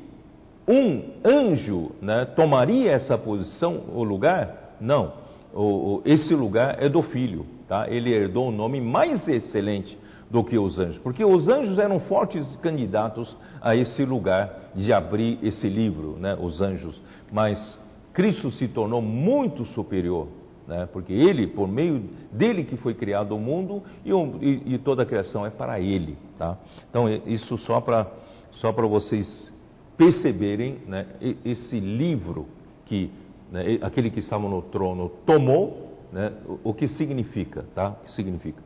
um 0.67 1.03
anjo 1.25 1.93
né, 2.01 2.27
tomaria 2.37 2.93
essa 2.93 3.17
posição, 3.17 3.85
o 3.95 4.05
lugar, 4.05 4.77
não. 4.81 5.13
O, 5.55 5.63
o, 5.63 6.03
esse 6.05 6.35
lugar 6.35 6.77
é 6.83 6.91
do 6.91 7.01
filho, 7.01 7.47
tá? 7.67 7.87
Ele 7.89 8.13
herdou 8.13 8.49
um 8.49 8.53
nome 8.53 8.81
mais 8.81 9.27
excelente 9.27 9.99
do 10.31 10.45
que 10.45 10.59
os 10.59 10.79
anjos, 10.79 10.99
porque 10.99 11.25
os 11.25 11.49
anjos 11.49 11.79
eram 11.79 12.01
fortes 12.01 12.45
candidatos 12.57 13.35
a 13.63 13.75
esse 13.75 14.05
lugar 14.05 14.73
de 14.75 14.93
abrir 14.93 15.39
esse 15.43 15.67
livro, 15.69 16.17
né, 16.19 16.37
os 16.39 16.61
anjos, 16.61 17.01
mas 17.33 17.79
Cristo 18.13 18.51
se 18.53 18.69
tornou 18.69 19.03
muito 19.03 19.65
superior 19.67 20.29
né? 20.69 20.87
porque 20.93 21.13
ele, 21.13 21.47
por 21.47 21.67
meio 21.67 22.05
dele 22.31 22.63
que 22.63 22.77
foi 22.77 22.95
criado 22.95 23.35
o 23.35 23.41
mundo 23.41 23.83
e, 24.05 24.11
e, 24.11 24.75
e 24.75 24.79
toda 24.79 25.03
a 25.03 25.07
criação 25.07 25.47
é 25.47 25.51
para 25.51 25.81
ele. 25.81 26.17
Tá? 26.39 26.59
Então, 26.91 27.09
isso 27.09 27.57
só 27.59 27.81
para 27.81 28.07
só 28.53 28.71
vocês 28.71 29.51
perceberem 29.97 30.79
né, 30.87 31.07
esse 31.45 31.81
livro 31.81 32.47
que 32.85 33.11
né, 33.51 33.79
aquele 33.83 34.11
que 34.11 34.21
estava 34.21 34.49
no 34.49 34.63
trono 34.63 35.11
tomou, 35.25 35.97
né, 36.13 36.33
o, 36.47 36.71
o, 36.71 36.75
que 36.75 36.87
significa, 36.87 37.65
tá? 37.75 37.91
O 37.91 38.05
que 38.05 38.13
significa. 38.13 38.63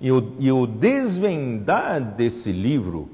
E 0.00 0.12
o, 0.12 0.34
e 0.38 0.52
o 0.52 0.66
desvendar 0.66 2.16
desse 2.16 2.52
livro 2.52 3.08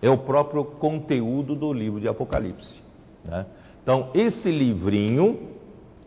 é 0.00 0.10
o 0.10 0.18
próprio 0.18 0.64
conteúdo 0.64 1.54
do 1.54 1.72
livro 1.72 2.00
de 2.00 2.08
Apocalipse. 2.08 2.74
Né? 3.24 3.46
Então, 3.84 4.08
esse 4.14 4.50
livrinho, 4.50 5.38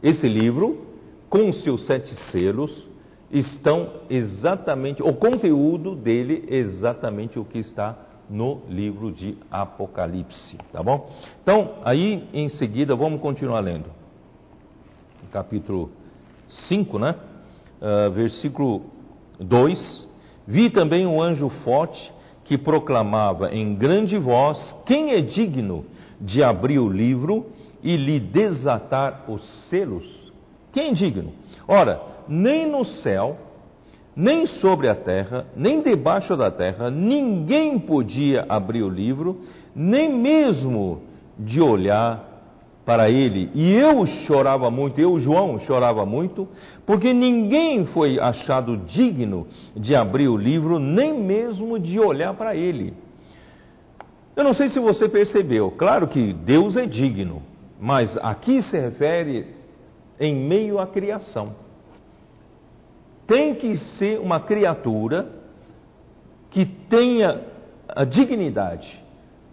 esse 0.01 0.27
livro, 0.27 0.83
com 1.29 1.53
seus 1.53 1.85
sete 1.85 2.11
selos, 2.31 2.87
estão 3.31 4.01
exatamente, 4.09 5.03
o 5.03 5.13
conteúdo 5.13 5.95
dele 5.95 6.43
é 6.49 6.55
exatamente 6.55 7.37
o 7.37 7.45
que 7.45 7.59
está 7.59 7.95
no 8.27 8.61
livro 8.67 9.11
de 9.11 9.37
Apocalipse, 9.51 10.57
tá 10.73 10.81
bom? 10.81 11.07
Então, 11.43 11.75
aí 11.85 12.27
em 12.33 12.49
seguida, 12.49 12.95
vamos 12.95 13.21
continuar 13.21 13.59
lendo. 13.59 13.85
Capítulo 15.31 15.91
5, 16.47 16.97
né? 16.97 17.15
Uh, 17.79 18.11
versículo 18.11 18.81
2: 19.39 20.07
Vi 20.47 20.71
também 20.71 21.05
um 21.05 21.21
anjo 21.21 21.47
forte 21.63 22.11
que 22.43 22.57
proclamava 22.57 23.53
em 23.53 23.75
grande 23.75 24.17
voz: 24.17 24.75
Quem 24.85 25.11
é 25.11 25.21
digno 25.21 25.85
de 26.19 26.43
abrir 26.43 26.79
o 26.79 26.89
livro 26.89 27.45
e 27.83 27.95
lhe 27.95 28.19
desatar 28.19 29.25
os 29.29 29.43
selos? 29.69 30.05
Quem 30.71 30.89
é 30.89 30.93
digno? 30.93 31.31
Ora, 31.67 32.01
nem 32.27 32.69
no 32.69 32.85
céu, 32.85 33.37
nem 34.15 34.47
sobre 34.47 34.89
a 34.89 34.95
terra, 34.95 35.45
nem 35.55 35.81
debaixo 35.81 36.35
da 36.35 36.49
terra, 36.49 36.89
ninguém 36.89 37.77
podia 37.79 38.45
abrir 38.49 38.83
o 38.83 38.89
livro, 38.89 39.41
nem 39.75 40.11
mesmo 40.11 41.01
de 41.37 41.61
olhar 41.61 42.27
para 42.83 43.09
ele. 43.09 43.51
E 43.53 43.73
eu 43.73 44.05
chorava 44.25 44.71
muito, 44.71 44.99
eu, 44.99 45.19
João, 45.19 45.59
chorava 45.59 46.05
muito, 46.05 46.47
porque 46.85 47.13
ninguém 47.13 47.85
foi 47.87 48.17
achado 48.17 48.77
digno 48.77 49.45
de 49.75 49.93
abrir 49.93 50.29
o 50.29 50.37
livro, 50.37 50.79
nem 50.79 51.13
mesmo 51.13 51.77
de 51.77 51.99
olhar 51.99 52.33
para 52.33 52.55
ele. 52.55 52.93
Eu 54.35 54.43
não 54.43 54.53
sei 54.53 54.69
se 54.69 54.79
você 54.79 55.09
percebeu, 55.09 55.69
claro 55.71 56.07
que 56.07 56.31
Deus 56.31 56.77
é 56.77 56.85
digno, 56.85 57.41
mas 57.79 58.17
aqui 58.17 58.61
se 58.61 58.77
refere 58.77 59.47
em 60.19 60.35
meio 60.35 60.79
à 60.79 60.87
criação. 60.87 61.55
Tem 63.25 63.55
que 63.55 63.77
ser 63.97 64.19
uma 64.19 64.39
criatura 64.39 65.29
que 66.49 66.65
tenha 66.65 67.41
a 67.89 68.03
dignidade, 68.03 68.87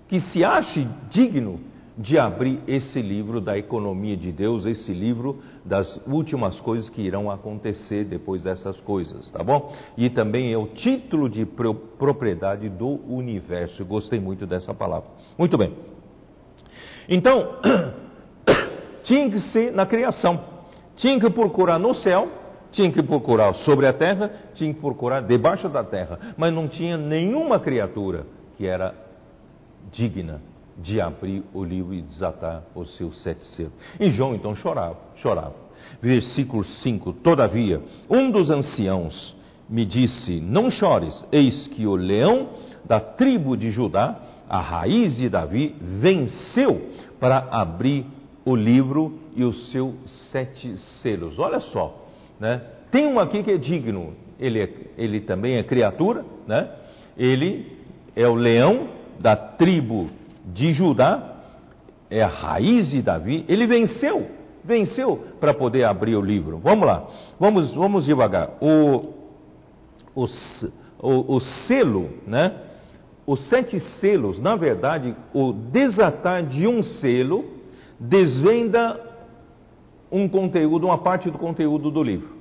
que 0.09 0.21
se 0.21 0.45
ache 0.45 0.87
digno 1.11 1.61
de 1.97 2.19
abrir 2.19 2.61
esse 2.67 3.01
livro 3.01 3.41
da 3.41 3.57
economia 3.57 4.17
de 4.17 4.33
Deus, 4.33 4.67
esse 4.67 4.93
livro 4.93 5.41
das 5.65 6.01
últimas 6.07 6.59
coisas 6.61 6.91
que 6.91 7.01
irão 7.01 7.31
acontecer 7.31 8.05
depois 8.05 8.43
dessas 8.43 8.81
coisas, 8.81 9.31
tá 9.31 9.45
bom? 9.45 9.73
E 9.97 10.11
também 10.11 10.53
é 10.53 10.59
o 10.59 10.67
título 10.67 11.29
de 11.29 11.47
propriedade 11.47 12.69
do 12.69 13.01
universo. 13.09 13.85
Gostei 13.85 14.19
muito 14.19 14.45
dessa 14.45 14.75
palavra. 14.75 15.09
Muito 15.39 15.57
bem. 15.57 15.73
Então, 17.09 17.61
tinha 19.05 19.31
que 19.31 19.41
ser 19.41 19.73
na 19.73 19.87
criação. 19.87 20.41
Tinha 20.97 21.19
que 21.19 21.31
procurar 21.31 21.79
no 21.79 21.95
céu, 21.95 22.29
tinha 22.73 22.91
que 22.91 23.03
procurar 23.03 23.55
sobre 23.55 23.87
a 23.87 23.93
terra, 23.93 24.31
tinha 24.55 24.73
que 24.75 24.81
procurar 24.81 25.23
debaixo 25.23 25.69
da 25.69 25.85
terra, 25.85 26.19
mas 26.37 26.53
não 26.53 26.69
tinha 26.69 26.97
nenhuma 26.97 27.59
criatura 27.61 28.27
que 28.57 28.67
era 28.67 28.95
digna 29.93 30.41
de 30.77 31.01
abrir 31.01 31.45
o 31.53 31.63
livro 31.63 31.95
e 31.95 32.03
desatar 32.03 32.63
os 32.75 32.97
seus 32.97 33.23
sete 33.23 33.45
selos. 33.47 33.73
E 33.99 34.11
João 34.11 34.35
então 34.35 34.57
chorava, 34.57 34.97
chorava. 35.17 35.55
Versículo 36.01 36.65
5: 36.65 37.13
Todavia, 37.15 37.81
um 38.11 38.31
dos 38.31 38.51
anciãos 38.51 39.37
me 39.69 39.85
disse: 39.85 40.41
Não 40.41 40.71
chores, 40.71 41.25
eis 41.31 41.69
que 41.69 41.87
o 41.87 41.95
leão 41.95 42.49
da 42.85 43.01
tribo 43.01 43.57
de 43.57 43.71
Judá, 43.71 44.17
a 44.49 44.61
raiz 44.61 45.17
de 45.17 45.29
Davi, 45.29 45.75
venceu 45.81 46.91
para 47.21 47.47
abrir 47.51 48.07
o 48.45 48.55
livro 48.55 49.19
e 49.35 49.43
os 49.43 49.71
seus 49.71 49.95
sete 50.31 50.77
selos. 51.03 51.39
Olha 51.39 51.61
só, 51.61 52.07
né? 52.39 52.61
Tem 52.91 53.07
um 53.07 53.19
aqui 53.19 53.43
que 53.43 53.51
é 53.51 53.57
digno. 53.57 54.15
Ele, 54.39 54.63
é, 54.63 54.71
ele 54.99 55.21
também 55.21 55.57
é 55.57 55.63
criatura, 55.63 56.25
né? 56.47 56.69
Ele 57.17 57.79
é 58.15 58.27
o 58.29 58.35
leão 58.35 58.89
da 59.19 59.37
tribo 59.37 60.11
de 60.45 60.73
Judá, 60.73 61.37
é 62.11 62.23
a 62.23 62.29
raiz 62.29 62.91
de 62.91 63.01
Davi. 63.01 63.45
Ele 63.49 63.67
venceu, 63.67 64.27
venceu 64.63 65.25
para 65.41 65.55
poder 65.55 65.85
abrir 65.85 66.17
o 66.17 66.21
livro. 66.21 66.59
Vamos 66.59 66.87
lá, 66.87 67.07
vamos, 67.39 67.75
vamos 67.75 68.05
devagar. 68.05 68.51
O, 68.61 69.15
o, 70.15 70.27
o, 71.01 71.37
o 71.37 71.41
selo, 71.41 72.11
né? 72.27 72.53
Os 73.27 73.49
sete 73.49 73.81
selos, 74.01 74.39
na 74.39 74.55
verdade, 74.55 75.17
o 75.33 75.53
desatar 75.53 76.45
de 76.45 76.67
um 76.67 76.83
selo 76.83 77.54
desvenda 77.99 79.01
um 80.11 80.29
conteúdo, 80.29 80.87
uma 80.87 80.99
parte 80.99 81.31
do 81.31 81.39
conteúdo 81.39 81.91
do 81.91 82.03
livro. 82.03 82.35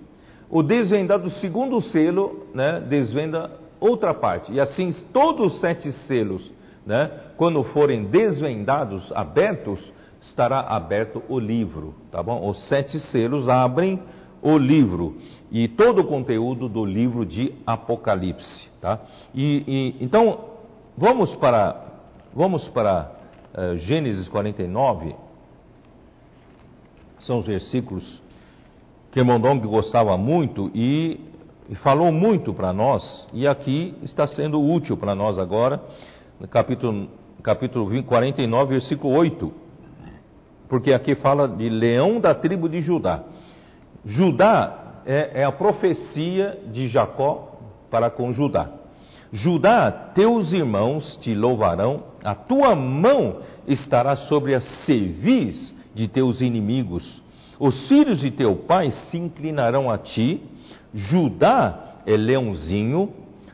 O 0.49 0.61
desvendar 0.61 1.19
do 1.19 1.29
segundo 1.31 1.81
selo, 1.81 2.47
né, 2.53 2.79
desvenda 2.87 3.51
outra 3.79 4.13
parte. 4.13 4.51
E 4.51 4.59
assim, 4.59 4.91
todos 5.11 5.53
os 5.53 5.59
sete 5.59 5.91
selos, 5.91 6.51
né, 6.85 7.09
quando 7.37 7.63
forem 7.63 8.05
desvendados, 8.05 9.11
abertos, 9.13 9.79
estará 10.21 10.61
aberto 10.61 11.21
o 11.27 11.39
livro, 11.39 11.95
tá 12.11 12.21
bom? 12.21 12.47
Os 12.47 12.67
sete 12.67 12.99
selos 12.99 13.49
abrem 13.49 13.99
o 14.41 14.57
livro 14.57 15.17
e 15.51 15.67
todo 15.67 15.99
o 15.99 16.07
conteúdo 16.07 16.69
do 16.69 16.85
livro 16.85 17.25
de 17.25 17.53
Apocalipse, 17.65 18.69
tá? 18.79 18.99
E, 19.33 19.63
e 19.99 20.03
então 20.03 20.51
vamos 20.97 21.33
para 21.35 21.81
vamos 22.33 22.67
para 22.69 23.11
uh, 23.53 23.77
Gênesis 23.77 24.27
49 24.29 25.15
são 27.23 27.39
os 27.39 27.45
versículos 27.45 28.21
que 29.11 29.21
Mondong 29.21 29.59
gostava 29.67 30.17
muito 30.17 30.71
e, 30.73 31.19
falou 31.83 32.11
muito 32.11 32.53
para 32.53 32.73
nós, 32.73 33.27
e 33.33 33.47
aqui 33.47 33.95
está 34.03 34.27
sendo 34.27 34.61
útil 34.61 34.97
para 34.97 35.15
nós 35.15 35.37
agora, 35.39 35.81
no 36.39 36.47
capítulo, 36.47 37.07
capítulo 37.41 37.87
20, 37.87 38.05
49, 38.05 38.71
versículo 38.71 39.13
8, 39.13 39.53
porque 40.67 40.91
aqui 40.91 41.15
fala 41.15 41.47
de 41.47 41.69
leão 41.69 42.19
da 42.19 42.33
tribo 42.33 42.67
de 42.67 42.81
Judá. 42.81 43.23
Judá 44.05 45.01
é, 45.05 45.41
é 45.41 45.43
a 45.43 45.51
profecia 45.51 46.59
de 46.71 46.87
Jacó 46.87 47.57
para 47.89 48.09
com 48.09 48.31
Judá. 48.33 48.69
Judá, 49.31 49.91
teus 50.13 50.53
irmãos 50.53 51.17
te 51.21 51.33
louvarão, 51.33 52.03
a 52.23 52.35
tua 52.35 52.75
mão 52.75 53.37
estará 53.67 54.15
sobre 54.15 54.53
as 54.53 54.63
cerviz 54.85 55.73
de 55.93 56.07
teus 56.07 56.41
inimigos. 56.41 57.21
Os 57.59 57.87
filhos 57.87 58.19
de 58.19 58.31
teu 58.31 58.55
pai 58.55 58.91
se 58.91 59.17
inclinarão 59.17 59.89
a 59.89 59.97
ti. 59.97 60.41
Judá 60.93 61.99
é 62.05 62.15
leãozinho 62.17 63.09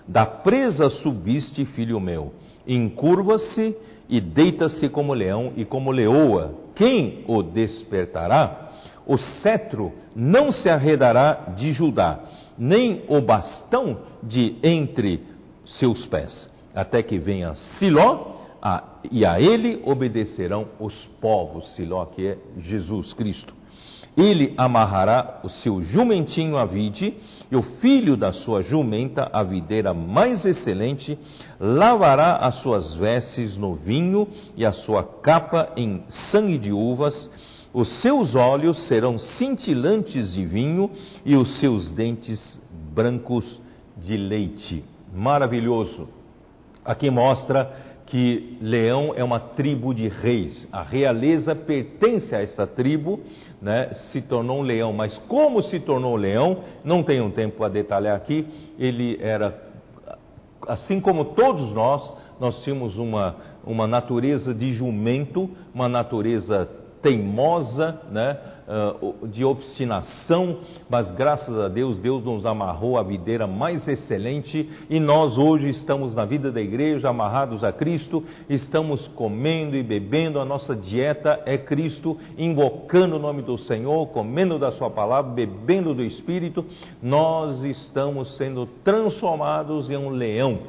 Da 0.07 0.25
presa 0.25 0.89
subiste, 0.89 1.65
filho 1.65 1.99
meu. 1.99 2.33
Encurva-se 2.67 3.75
e 4.09 4.19
deita-se 4.19 4.89
como 4.89 5.13
leão 5.13 5.53
e 5.55 5.63
como 5.63 5.91
leoa. 5.91 6.55
Quem 6.75 7.23
o 7.27 7.43
despertará? 7.43 8.71
O 9.05 9.17
cetro 9.17 9.93
não 10.15 10.51
se 10.51 10.69
arredará 10.69 11.53
de 11.55 11.73
Judá, 11.73 12.19
nem 12.57 13.03
o 13.07 13.21
bastão 13.21 13.99
de 14.21 14.55
entre 14.63 15.23
seus 15.65 16.05
pés, 16.07 16.49
até 16.73 17.01
que 17.01 17.17
venha 17.17 17.53
Siló, 17.77 18.38
a, 18.61 18.83
e 19.11 19.25
a 19.25 19.39
ele 19.39 19.81
obedecerão 19.85 20.67
os 20.79 20.93
povos. 21.21 21.73
Siló, 21.75 22.05
que 22.05 22.27
é 22.27 22.37
Jesus 22.57 23.13
Cristo. 23.13 23.53
Ele 24.17 24.53
amarrará 24.57 25.39
o 25.43 25.49
seu 25.49 25.81
jumentinho 25.81 26.57
à 26.57 26.65
vide, 26.65 27.13
e 27.51 27.55
o 27.55 27.61
filho 27.61 28.17
da 28.17 28.31
sua 28.31 28.61
jumenta 28.61 29.29
a 29.31 29.43
videira 29.43 29.93
mais 29.93 30.45
excelente, 30.45 31.17
lavará 31.59 32.37
as 32.37 32.55
suas 32.55 32.93
vestes 32.95 33.55
no 33.55 33.75
vinho 33.75 34.27
e 34.57 34.65
a 34.65 34.71
sua 34.71 35.03
capa 35.03 35.71
em 35.77 36.03
sangue 36.31 36.57
de 36.57 36.71
uvas, 36.71 37.29
os 37.73 38.01
seus 38.01 38.33
olhos 38.33 38.87
serão 38.87 39.17
cintilantes 39.19 40.33
de 40.33 40.43
vinho 40.43 40.89
e 41.23 41.35
os 41.35 41.59
seus 41.59 41.91
dentes 41.91 42.59
brancos 42.93 43.61
de 43.97 44.17
leite. 44.17 44.83
Maravilhoso. 45.13 46.07
Aqui 46.83 47.11
mostra 47.11 47.71
que 48.09 48.57
Leão 48.59 49.13
é 49.15 49.23
uma 49.23 49.39
tribo 49.39 49.93
de 49.93 50.07
reis. 50.07 50.67
A 50.71 50.81
realeza 50.81 51.55
pertence 51.55 52.35
a 52.35 52.41
essa 52.41 52.65
tribo, 52.65 53.19
né? 53.61 53.93
se 54.11 54.21
tornou 54.21 54.59
um 54.59 54.63
leão. 54.63 54.91
Mas 54.91 55.15
como 55.27 55.61
se 55.61 55.79
tornou 55.79 56.15
leão, 56.15 56.63
não 56.83 57.03
tenho 57.03 57.29
tempo 57.31 57.63
a 57.63 57.69
detalhar 57.69 58.15
aqui. 58.15 58.47
Ele 58.79 59.19
era, 59.21 59.61
assim 60.67 60.99
como 60.99 61.25
todos 61.25 61.71
nós, 61.71 62.11
nós 62.39 62.63
tínhamos 62.63 62.97
uma, 62.97 63.35
uma 63.63 63.85
natureza 63.85 64.55
de 64.55 64.71
jumento, 64.71 65.49
uma 65.73 65.87
natureza 65.87 66.67
teimosa, 67.01 68.01
né? 68.11 68.37
Uh, 68.69 69.27
de 69.27 69.43
obstinação, 69.43 70.59
mas 70.87 71.09
graças 71.11 71.57
a 71.57 71.67
Deus, 71.67 71.97
Deus 71.97 72.23
nos 72.23 72.45
amarrou 72.45 72.97
a 72.97 73.03
videira 73.03 73.47
mais 73.47 73.87
excelente 73.87 74.69
e 74.89 74.99
nós 74.99 75.37
hoje 75.37 75.69
estamos 75.69 76.13
na 76.13 76.25
vida 76.25 76.51
da 76.51 76.61
igreja 76.61 77.09
amarrados 77.09 77.63
a 77.63 77.71
Cristo, 77.71 78.23
estamos 78.47 79.07
comendo 79.09 79.75
e 79.75 79.81
bebendo, 79.81 80.39
a 80.39 80.45
nossa 80.45 80.75
dieta 80.75 81.41
é 81.45 81.57
Cristo, 81.57 82.17
invocando 82.37 83.15
o 83.15 83.19
nome 83.19 83.41
do 83.41 83.57
Senhor, 83.57 84.07
comendo 84.07 84.59
da 84.59 84.71
Sua 84.73 84.89
palavra, 84.89 85.31
bebendo 85.31 85.93
do 85.93 86.03
Espírito, 86.03 86.63
nós 87.01 87.63
estamos 87.63 88.37
sendo 88.37 88.67
transformados 88.83 89.89
em 89.89 89.97
um 89.97 90.09
leão 90.09 90.59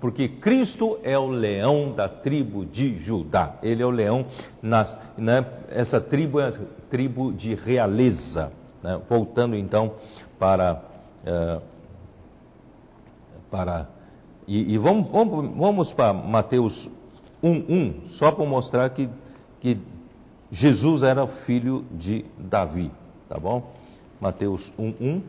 porque 0.00 0.28
Cristo 0.28 0.98
é 1.02 1.18
o 1.18 1.28
leão 1.28 1.92
da 1.92 2.08
tribo 2.08 2.64
de 2.64 2.98
Judá. 3.00 3.58
Ele 3.62 3.82
é 3.82 3.86
o 3.86 3.90
leão, 3.90 4.26
nas, 4.62 4.96
né, 5.16 5.44
essa 5.68 6.00
tribo 6.00 6.40
é 6.40 6.48
a 6.48 6.52
tribo 6.88 7.32
de 7.32 7.54
realeza. 7.54 8.52
Né? 8.82 9.00
Voltando 9.08 9.56
então 9.56 9.94
para. 10.38 10.82
Uh, 11.22 11.62
para 13.50 13.88
e, 14.46 14.74
e 14.74 14.78
vamos, 14.78 15.08
vamos, 15.10 15.56
vamos, 15.56 15.92
para 15.92 16.12
Mateus 16.12 16.88
1,1, 17.42 18.08
só 18.18 18.32
para 18.32 18.44
mostrar 18.44 18.90
que, 18.90 19.08
que 19.60 19.78
Jesus 20.50 21.04
era 21.04 21.26
filho 21.46 21.84
de 21.92 22.24
Davi. 22.36 22.90
Tá 23.28 23.38
bom? 23.38 23.72
Mateus 24.20 24.60
1,1. 24.78 25.22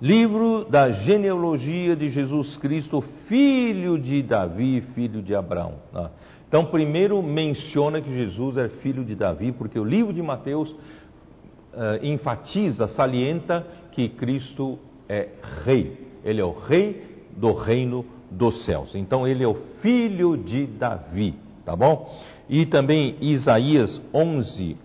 Livro 0.00 0.64
da 0.64 0.90
genealogia 0.90 1.96
de 1.96 2.08
Jesus 2.08 2.56
Cristo, 2.58 3.00
filho 3.26 3.98
de 3.98 4.22
Davi, 4.22 4.80
filho 4.94 5.20
de 5.20 5.34
Abraão. 5.34 5.74
Tá? 5.92 6.12
Então, 6.46 6.66
primeiro 6.66 7.20
menciona 7.20 8.00
que 8.00 8.12
Jesus 8.14 8.56
é 8.58 8.68
filho 8.68 9.04
de 9.04 9.16
Davi, 9.16 9.50
porque 9.50 9.76
o 9.76 9.82
livro 9.82 10.12
de 10.12 10.22
Mateus 10.22 10.70
uh, 10.70 11.98
enfatiza, 12.00 12.86
salienta 12.88 13.66
que 13.90 14.08
Cristo 14.10 14.78
é 15.08 15.30
rei. 15.64 16.06
Ele 16.24 16.40
é 16.40 16.44
o 16.44 16.52
rei 16.52 17.24
do 17.36 17.52
reino 17.52 18.04
dos 18.30 18.64
céus. 18.64 18.94
Então, 18.94 19.26
ele 19.26 19.42
é 19.42 19.48
o 19.48 19.56
filho 19.82 20.36
de 20.36 20.64
Davi, 20.64 21.34
tá 21.64 21.74
bom? 21.74 22.16
E 22.48 22.66
também 22.66 23.16
Isaías 23.20 24.00
11, 24.14 24.76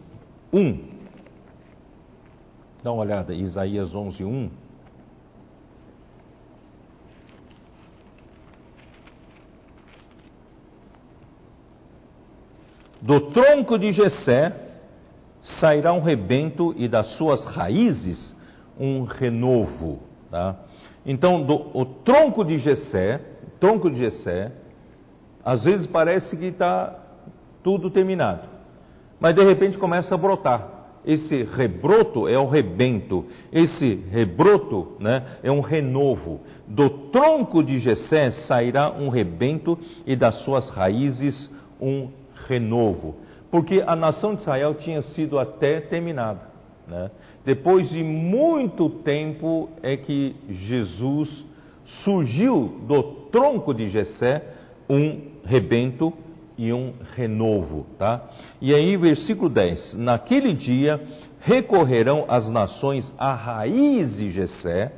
1. 0.52 0.80
Dá 2.84 2.92
uma 2.92 3.04
olhada, 3.04 3.32
Isaías 3.32 3.94
11, 3.94 4.24
1. 4.24 4.63
Do 13.04 13.20
tronco 13.32 13.78
de 13.78 13.92
Jessé 13.92 14.54
sairá 15.60 15.92
um 15.92 16.00
rebento 16.00 16.74
e 16.78 16.88
das 16.88 17.18
suas 17.18 17.44
raízes 17.44 18.34
um 18.80 19.04
renovo. 19.04 20.00
Tá? 20.32 20.56
Então, 21.06 21.44
do, 21.44 21.78
o 21.78 21.84
tronco 21.84 22.46
de 22.46 22.58
Jessé, 22.60 23.20
tronco 23.60 23.92
de 23.92 24.00
Jessé, 24.00 24.54
às 25.44 25.66
vezes 25.66 25.86
parece 25.88 26.38
que 26.38 26.46
está 26.46 26.98
tudo 27.62 27.90
terminado, 27.90 28.48
mas 29.20 29.36
de 29.36 29.44
repente 29.44 29.78
começa 29.78 30.16
a 30.16 30.18
brotar. 30.18 30.70
Esse 31.06 31.44
rebroto 31.44 32.30
é 32.30 32.40
o 32.40 32.48
rebento, 32.48 33.26
esse 33.52 33.96
rebroto 34.10 34.94
né, 35.02 35.40
é 35.44 35.52
um 35.52 35.60
renovo. 35.60 36.40
Do 36.66 36.90
tronco 37.12 37.62
de 37.62 37.80
Jessé 37.80 38.32
sairá 38.48 38.94
um 38.94 39.10
rebento 39.10 39.78
e 40.06 40.16
das 40.16 40.36
suas 40.46 40.70
raízes 40.70 41.52
um 41.82 42.23
renovo, 42.48 43.16
porque 43.52 43.84
a 43.86 43.96
nação 43.96 44.36
de 44.36 44.42
Israel 44.42 44.76
tinha 44.76 45.02
sido 45.02 45.38
até 45.38 45.82
terminada. 45.82 46.42
Né? 46.88 47.12
Depois 47.46 47.90
de 47.90 48.04
muito 48.04 48.90
tempo 48.90 49.70
é 49.82 49.96
que 49.98 50.36
Jesus 50.50 51.46
surgiu 52.04 52.82
do 52.88 53.04
tronco 53.32 53.74
de 53.74 53.90
Jessé 53.90 54.44
um 54.90 55.34
rebento 55.44 56.14
e 56.58 56.72
um 56.72 56.94
renovo, 57.16 57.86
tá? 57.98 58.30
E 58.62 58.74
aí, 58.74 58.96
versículo 58.96 59.50
10: 59.50 59.96
Naquele 59.96 60.54
dia 60.54 61.02
recorrerão 61.42 62.26
as 62.28 62.50
nações 62.50 63.14
à 63.18 63.34
raiz 63.34 64.16
de 64.16 64.30
Jessé, 64.30 64.92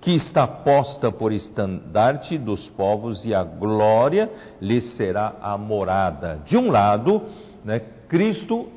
que 0.00 0.14
está 0.14 0.46
posta 0.46 1.10
por 1.10 1.32
estandarte 1.32 2.38
dos 2.38 2.68
povos, 2.70 3.24
e 3.24 3.34
a 3.34 3.42
glória 3.42 4.30
lhe 4.60 4.80
será 4.80 5.36
a 5.40 5.58
morada. 5.58 6.40
De 6.46 6.56
um 6.56 6.70
lado, 6.70 7.22
né, 7.64 7.80
Cristo 8.08 8.68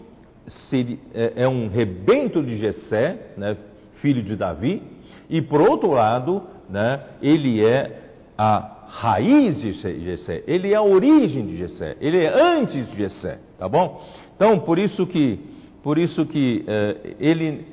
é, 1.13 1.43
é 1.43 1.47
um 1.47 1.67
rebento 1.67 2.41
de 2.41 2.57
Jessé, 2.57 3.34
né, 3.38 3.55
filho 4.01 4.24
de 4.24 4.36
Davi, 4.36 4.82
e 5.30 5.41
por 5.41 5.61
outro 5.61 5.91
lado, 5.91 6.43
né, 6.69 6.99
ele 7.22 7.63
é 7.63 7.99
a 8.38 8.80
raiz 8.88 9.61
de 9.61 9.72
Jessé, 9.74 10.43
ele 10.47 10.74
é 10.74 10.76
a 10.76 10.82
origem 10.82 11.45
de 11.45 11.57
Jessé, 11.57 11.95
ele 12.01 12.17
é 12.17 12.28
antes 12.28 12.89
de 12.89 12.97
Jessé, 12.97 13.39
tá 13.57 13.69
bom? 13.69 14.03
Então, 14.36 14.59
por 14.59 14.78
isso 14.80 15.05
que, 15.05 15.39
por 15.84 15.97
isso 15.97 16.26
que 16.26 16.65
uh, 16.65 17.15
ele, 17.19 17.65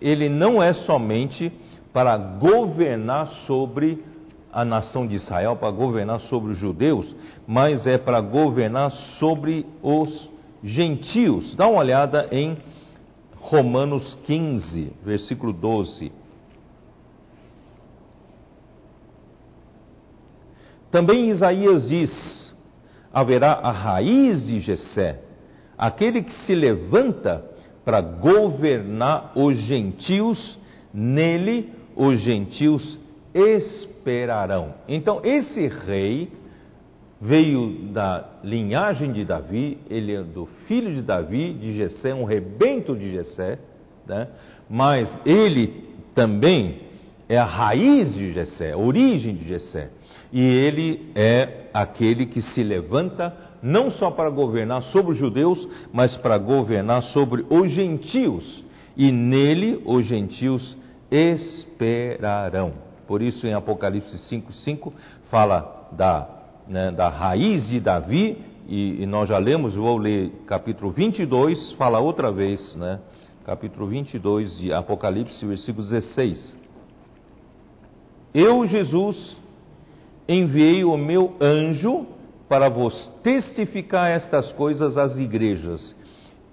ele 0.00 0.28
não 0.28 0.60
é 0.60 0.72
somente 0.72 1.52
para 1.92 2.16
governar 2.16 3.28
sobre 3.46 4.04
a 4.52 4.64
nação 4.64 5.06
de 5.06 5.14
Israel, 5.14 5.56
para 5.56 5.70
governar 5.70 6.20
sobre 6.20 6.52
os 6.52 6.58
judeus, 6.58 7.14
mas 7.46 7.86
é 7.86 7.98
para 7.98 8.20
governar 8.20 8.90
sobre 9.18 9.66
os 9.82 10.30
gentios. 10.62 11.54
Dá 11.54 11.68
uma 11.68 11.80
olhada 11.80 12.28
em 12.32 12.56
Romanos 13.38 14.16
15, 14.24 14.92
versículo 15.04 15.52
12. 15.52 16.12
Também 20.90 21.30
Isaías 21.30 21.88
diz: 21.88 22.52
haverá 23.12 23.52
a 23.52 23.70
raiz 23.70 24.44
de 24.46 24.60
Jessé, 24.60 25.20
aquele 25.78 26.22
que 26.22 26.32
se 26.44 26.54
levanta 26.54 27.44
para 27.84 28.00
governar 28.00 29.32
os 29.36 29.56
gentios, 29.56 30.58
nele 30.92 31.79
os 31.96 32.20
gentios 32.20 32.98
esperarão. 33.34 34.74
Então, 34.88 35.20
esse 35.24 35.66
rei 35.66 36.30
veio 37.20 37.92
da 37.92 38.26
linhagem 38.42 39.12
de 39.12 39.24
Davi, 39.24 39.78
ele 39.90 40.14
é 40.14 40.22
do 40.22 40.46
filho 40.66 40.94
de 40.94 41.02
Davi, 41.02 41.52
de 41.52 41.76
Jessé, 41.76 42.14
um 42.14 42.24
rebento 42.24 42.96
de 42.96 43.10
Jessé, 43.10 43.58
né? 44.06 44.28
mas 44.68 45.20
ele 45.26 45.84
também 46.14 46.80
é 47.28 47.36
a 47.36 47.44
raiz 47.44 48.14
de 48.14 48.32
Jessé, 48.32 48.72
a 48.72 48.78
origem 48.78 49.34
de 49.34 49.46
Jessé. 49.46 49.90
E 50.32 50.40
ele 50.40 51.10
é 51.14 51.68
aquele 51.74 52.26
que 52.26 52.40
se 52.40 52.62
levanta 52.62 53.36
não 53.62 53.90
só 53.90 54.10
para 54.10 54.30
governar 54.30 54.82
sobre 54.84 55.12
os 55.12 55.18
judeus, 55.18 55.68
mas 55.92 56.16
para 56.16 56.38
governar 56.38 57.02
sobre 57.04 57.44
os 57.50 57.70
gentios. 57.70 58.64
E 58.96 59.12
nele 59.12 59.82
os 59.84 60.06
gentios 60.06 60.76
esperarão. 61.10 62.72
Por 63.06 63.22
isso, 63.22 63.46
em 63.46 63.52
Apocalipse 63.52 64.16
5, 64.28 64.52
5, 64.52 64.92
fala 65.30 65.88
da, 65.92 66.28
né, 66.68 66.90
da 66.90 67.08
raiz 67.08 67.68
de 67.68 67.80
Davi, 67.80 68.38
e, 68.68 69.02
e, 69.02 69.06
nós 69.06 69.28
já 69.28 69.38
lemos, 69.38 69.74
vou 69.74 69.96
ler 69.96 70.30
capítulo 70.46 70.92
22, 70.92 71.72
fala 71.72 71.98
outra 71.98 72.30
vez, 72.30 72.76
né? 72.76 73.00
Capítulo 73.44 73.88
22 73.88 74.58
de 74.58 74.72
Apocalipse, 74.72 75.44
versículo 75.44 75.84
16. 75.84 76.56
Eu, 78.32 78.64
Jesus, 78.66 79.36
enviei 80.28 80.84
o 80.84 80.96
meu 80.96 81.34
anjo 81.40 82.06
para 82.48 82.68
vos 82.68 83.08
testificar 83.24 84.10
estas 84.10 84.52
coisas 84.52 84.96
às 84.96 85.18
igrejas. 85.18 85.96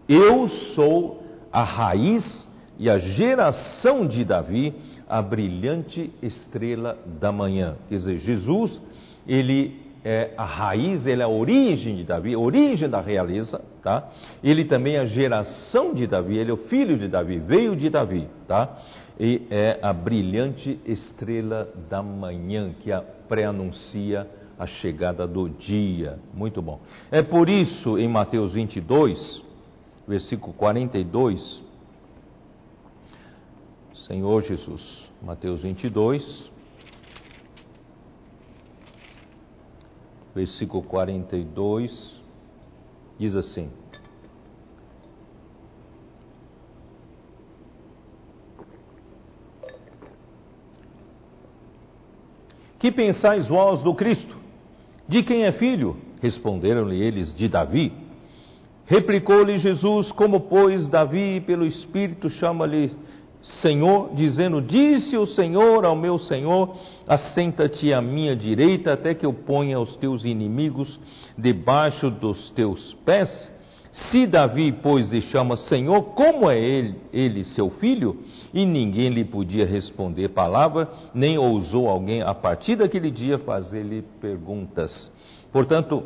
Eu 0.10 0.48
sou 0.74 1.22
a 1.52 1.64
raiz 1.64 2.48
e 2.80 2.90
a 2.90 2.98
geração 2.98 4.06
de 4.06 4.24
Davi, 4.24 4.74
a 5.10 5.22
brilhante 5.22 6.12
estrela 6.22 6.98
da 7.20 7.32
manhã. 7.32 7.76
Quer 7.90 7.96
dizer, 7.96 8.18
Jesus, 8.18 8.80
ele 9.28 9.88
é 10.04 10.34
a 10.38 10.46
raiz, 10.46 11.06
ele 11.06 11.22
é 11.22 11.26
a 11.26 11.30
origem 11.30 11.96
de 11.96 12.04
Davi, 12.04 12.34
a 12.34 12.40
origem 12.40 12.90
da 12.90 13.02
realeza, 13.02 13.62
tá? 13.84 14.10
Ele 14.44 14.66
também 14.66 14.96
é 14.96 15.00
a 15.00 15.06
geração 15.06 15.94
de 15.94 16.08
Davi, 16.08 16.38
ele 16.38 16.52
é 16.52 16.54
o 16.54 16.58
filho 16.58 16.98
de 16.98 17.08
Davi, 17.08 17.40
veio 17.40 17.76
de 17.76 17.90
Davi, 17.90 18.28
tá? 18.48 18.78
E 19.20 19.42
é 19.50 19.80
a 19.82 19.92
brilhante 19.92 20.80
estrela 20.86 21.68
da 21.90 22.04
manhã 22.04 22.72
que 22.82 22.92
pré-anuncia 23.28 24.28
a 24.58 24.66
chegada 24.66 25.28
do 25.28 25.50
dia. 25.50 26.20
Muito 26.34 26.62
bom. 26.62 26.80
É 27.12 27.22
por 27.22 27.50
isso, 27.50 27.98
em 27.98 28.08
Mateus 28.08 28.54
22, 28.54 29.44
versículo 30.08 30.54
42, 30.54 31.64
Senhor 34.08 34.42
Jesus, 34.42 35.12
Mateus 35.22 35.62
22, 35.62 36.50
versículo 40.34 40.82
42, 40.84 42.22
diz 43.20 43.36
assim: 43.36 43.70
Que 52.80 52.90
pensais 52.94 53.50
vós 53.50 53.84
do 53.84 53.94
Cristo? 53.94 54.38
De 55.06 55.22
quem 55.22 55.44
é 55.44 55.52
filho? 55.52 55.98
Responderam-lhe 56.22 56.96
eles: 56.96 57.36
De 57.36 57.50
Davi. 57.50 57.92
Replicou-lhe 58.86 59.58
Jesus: 59.58 60.14
Como, 60.14 60.48
pois, 60.48 60.88
Davi, 60.88 61.42
pelo 61.42 61.66
Espírito, 61.66 62.30
chama-lhe 62.30 62.96
Senhor, 63.62 64.14
dizendo: 64.14 64.62
Disse 64.62 65.18
o 65.18 65.26
Senhor 65.26 65.86
ao 65.86 65.96
meu 65.96 66.18
Senhor: 66.20 66.76
Assenta-te 67.08 67.94
à 67.94 68.02
minha 68.02 68.36
direita, 68.36 68.94
até 68.94 69.14
que 69.14 69.26
eu 69.26 69.34
ponha 69.34 69.80
os 69.80 69.96
teus 69.98 70.26
inimigos 70.26 71.00
debaixo 71.38 72.10
dos 72.10 72.52
teus 72.52 72.94
pés. 73.06 73.58
Se 73.92 74.28
Davi, 74.28 74.74
pois, 74.84 75.12
lhe 75.12 75.22
chama 75.22 75.56
Senhor, 75.56 76.04
como 76.14 76.52
é 76.52 76.60
ele, 76.60 76.96
ele 77.12 77.44
seu 77.44 77.70
filho? 77.70 78.18
E 78.54 78.66
ninguém 78.66 79.10
lhe 79.10 79.24
podia 79.24 79.66
responder 79.66 80.30
palavra, 80.30 80.88
nem 81.14 81.38
ousou 81.38 81.88
alguém, 81.88 82.22
a 82.22 82.34
partir 82.34 82.76
daquele 82.76 83.10
dia, 83.10 83.40
fazer-lhe 83.40 84.04
perguntas. 84.22 85.12
Portanto, 85.52 86.04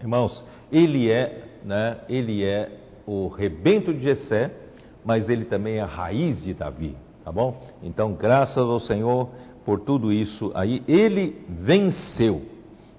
irmãos, 0.00 0.44
ele 0.70 1.10
é, 1.10 1.44
né, 1.64 1.98
ele 2.08 2.44
é 2.44 2.70
o 3.06 3.28
rebento 3.28 3.94
de 3.94 4.02
Jessé, 4.02 4.65
mas 5.06 5.28
ele 5.28 5.44
também 5.44 5.76
é 5.76 5.80
a 5.80 5.86
raiz 5.86 6.42
de 6.42 6.52
Davi, 6.52 6.96
tá 7.24 7.30
bom? 7.30 7.62
Então, 7.80 8.12
graças 8.12 8.58
ao 8.58 8.80
Senhor 8.80 9.28
por 9.64 9.80
tudo 9.80 10.12
isso 10.12 10.50
aí, 10.52 10.82
ele 10.88 11.44
venceu, 11.48 12.42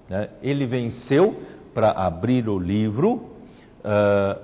né? 0.08 0.30
ele 0.42 0.66
venceu 0.66 1.36
para 1.74 1.90
abrir 1.90 2.48
o 2.48 2.58
livro 2.58 3.12
uh, 3.84 4.40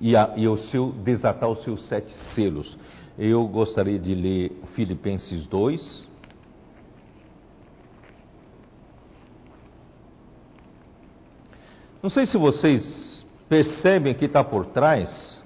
e, 0.00 0.16
a, 0.16 0.32
e 0.34 0.48
o 0.48 0.56
seu, 0.56 0.92
desatar 0.92 1.48
os 1.48 1.62
seus 1.62 1.86
sete 1.88 2.10
selos. 2.34 2.76
Eu 3.18 3.46
gostaria 3.46 3.98
de 3.98 4.14
ler 4.14 4.52
Filipenses 4.74 5.46
2. 5.46 6.08
Não 12.02 12.08
sei 12.08 12.26
se 12.26 12.36
vocês 12.38 13.24
percebem 13.48 14.14
que 14.14 14.24
está 14.24 14.42
por 14.42 14.66
trás 14.66 15.43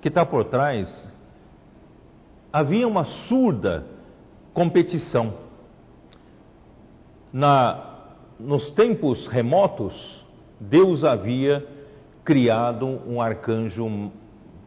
que 0.00 0.08
está 0.08 0.24
por 0.24 0.44
trás, 0.46 0.88
havia 2.52 2.86
uma 2.86 3.04
surda 3.04 3.84
competição. 4.52 5.34
Na, 7.32 8.04
nos 8.38 8.70
tempos 8.72 9.26
remotos, 9.26 9.94
Deus 10.60 11.02
havia 11.02 11.66
criado 12.24 12.86
um 13.06 13.20
arcanjo 13.20 14.10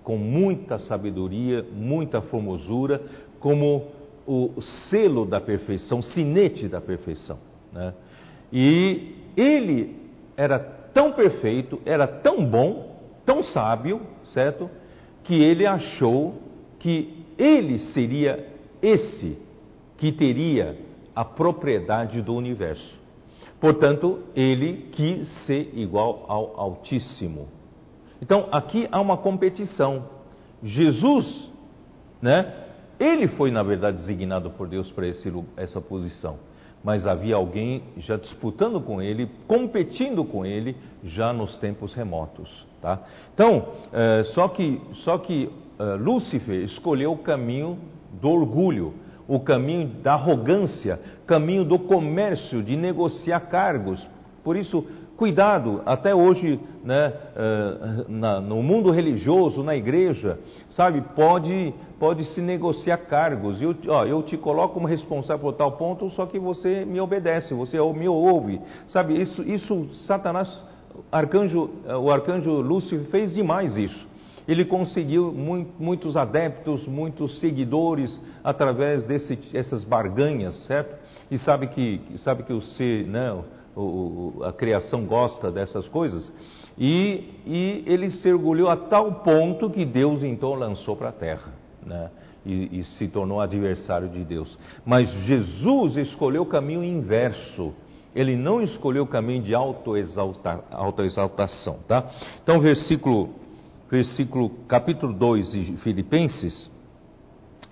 com 0.04 0.18
muita 0.18 0.78
sabedoria, 0.80 1.66
muita 1.72 2.22
formosura, 2.22 3.02
como 3.40 3.88
o 4.28 4.60
selo 4.90 5.26
da 5.26 5.40
perfeição, 5.40 6.02
sinete 6.02 6.68
da 6.68 6.82
perfeição. 6.82 7.38
Né? 7.72 7.94
E 8.52 9.16
ele 9.38 9.96
era 10.36 10.60
tão 10.60 11.14
perfeito, 11.14 11.80
era 11.86 12.08
tão 12.08 12.46
bom, 12.46 12.96
tão 13.26 13.44
sábio, 13.44 14.02
certo? 14.26 14.70
Que 15.26 15.34
ele 15.34 15.66
achou 15.66 16.36
que 16.80 17.26
ele 17.38 17.80
seria 17.94 18.48
esse 18.82 19.38
que 19.98 20.12
teria 20.12 20.78
a 21.16 21.26
propriedade 21.26 22.22
do 22.22 22.34
universo. 22.34 23.00
Portanto, 23.60 24.20
ele 24.36 24.90
quis 24.92 25.28
ser 25.46 25.72
igual 25.74 26.26
ao 26.28 26.60
Altíssimo. 26.60 27.48
Então, 28.22 28.48
aqui 28.52 28.88
há 28.92 29.00
uma 29.02 29.18
competição. 29.18 30.06
Jesus, 30.64 31.52
né? 32.22 32.64
Ele 33.00 33.28
foi, 33.30 33.52
na 33.52 33.64
verdade, 33.64 33.98
designado 33.98 34.52
por 34.52 34.68
Deus 34.68 34.92
para 34.92 35.06
essa 35.58 35.82
posição 35.82 36.38
mas 36.86 37.08
havia 37.08 37.36
alguém 37.36 37.82
já 37.98 38.16
disputando 38.16 38.80
com 38.80 39.02
ele, 39.02 39.28
competindo 39.48 40.24
com 40.24 40.46
ele, 40.46 40.78
já 41.04 41.34
nos 41.34 41.58
tempos 41.58 41.96
remotos. 41.96 42.48
Tá? 42.80 43.00
Então, 43.34 43.70
é, 43.92 44.24
só 44.36 44.48
que, 44.48 44.80
só 45.04 45.18
que 45.18 45.50
é, 45.80 45.84
Lúcifer 45.96 46.64
escolheu 46.64 47.14
o 47.14 47.18
caminho 47.18 47.80
do 48.22 48.30
orgulho, 48.30 48.94
o 49.28 49.40
caminho 49.40 49.88
da 50.04 50.14
arrogância, 50.14 51.00
caminho 51.26 51.66
do 51.66 51.80
comércio, 51.80 52.62
de 52.62 52.78
negociar 52.78 53.40
cargos. 53.40 54.08
Por 54.44 54.56
isso, 54.56 54.86
Cuidado, 55.18 55.82
até 55.86 56.14
hoje, 56.14 56.60
né, 56.84 57.14
na, 58.10 58.42
no 58.42 58.62
mundo 58.62 58.92
religioso, 58.92 59.64
na 59.64 59.74
igreja, 59.74 60.38
sabe, 60.70 61.02
pode, 61.16 61.74
pode 62.00 62.26
se 62.34 62.42
negociar 62.42 62.98
cargos. 62.98 63.62
Eu, 63.62 63.76
ó, 63.88 64.06
eu 64.06 64.24
te 64.24 64.38
coloco 64.38 64.76
como 64.76 64.88
responsável 64.88 65.40
por 65.40 65.54
tal 65.54 65.74
ponto, 65.74 66.10
só 66.12 66.26
que 66.26 66.40
você 66.40 66.86
me 66.86 67.00
obedece, 67.00 67.54
você 67.54 67.78
me 67.94 68.08
ouve. 68.08 68.62
Sabe, 68.88 69.20
isso, 69.20 69.42
isso 69.44 69.88
Satanás, 70.06 70.50
arcanjo, 71.12 71.70
eh, 71.86 71.96
o 71.96 72.12
arcanjo 72.12 72.52
Lúcifer 72.62 73.06
fez 73.08 73.34
demais 73.34 73.78
isso. 73.78 74.08
Ele 74.48 74.64
conseguiu 74.64 75.32
muito, 75.32 75.72
muitos 75.80 76.16
adeptos, 76.16 76.88
muitos 76.88 77.40
seguidores 77.40 78.20
através 78.44 79.04
dessas 79.06 79.84
barganhas, 79.84 80.56
certo? 80.66 80.96
E 81.32 81.38
sabe 81.40 81.68
que, 81.68 82.00
sabe 82.18 82.44
que 82.44 82.54
o 82.54 82.62
ser, 82.62 83.08
né, 83.08 83.36
o, 83.76 84.44
a 84.44 84.54
criação 84.54 85.06
gosta 85.06 85.52
dessas 85.52 85.88
coisas. 85.88 86.32
E, 86.78 87.24
e, 87.46 87.84
ele 87.88 88.12
se 88.12 88.32
orgulhou 88.32 88.70
a 88.70 88.76
tal 88.76 89.16
ponto 89.16 89.70
que 89.70 89.86
Deus 89.86 90.24
então 90.24 90.54
lançou 90.54 90.96
para 90.96 91.10
a 91.10 91.14
terra. 91.14 91.65
Né? 91.86 92.10
E, 92.46 92.80
e, 92.80 92.84
se 92.84 93.08
tornou 93.08 93.40
adversário 93.40 94.10
de 94.10 94.24
Deus. 94.24 94.58
Mas 94.86 95.10
Jesus 95.26 95.98
escolheu 95.98 96.44
o 96.44 96.46
caminho 96.46 96.84
inverso. 96.84 97.74
Ele 98.16 98.36
não 98.36 98.62
escolheu 98.62 99.04
o 99.04 99.08
caminho 99.08 99.44
de 99.44 99.54
autoexalta, 99.54 100.64
autoexaltação. 100.72 101.80
Tá? 101.88 102.10
Então, 102.42 102.60
versículo, 102.60 103.30
versículo, 103.90 104.50
capítulo 104.68 105.14
2 105.14 105.52
de 105.52 105.78
Filipenses, 105.78 106.70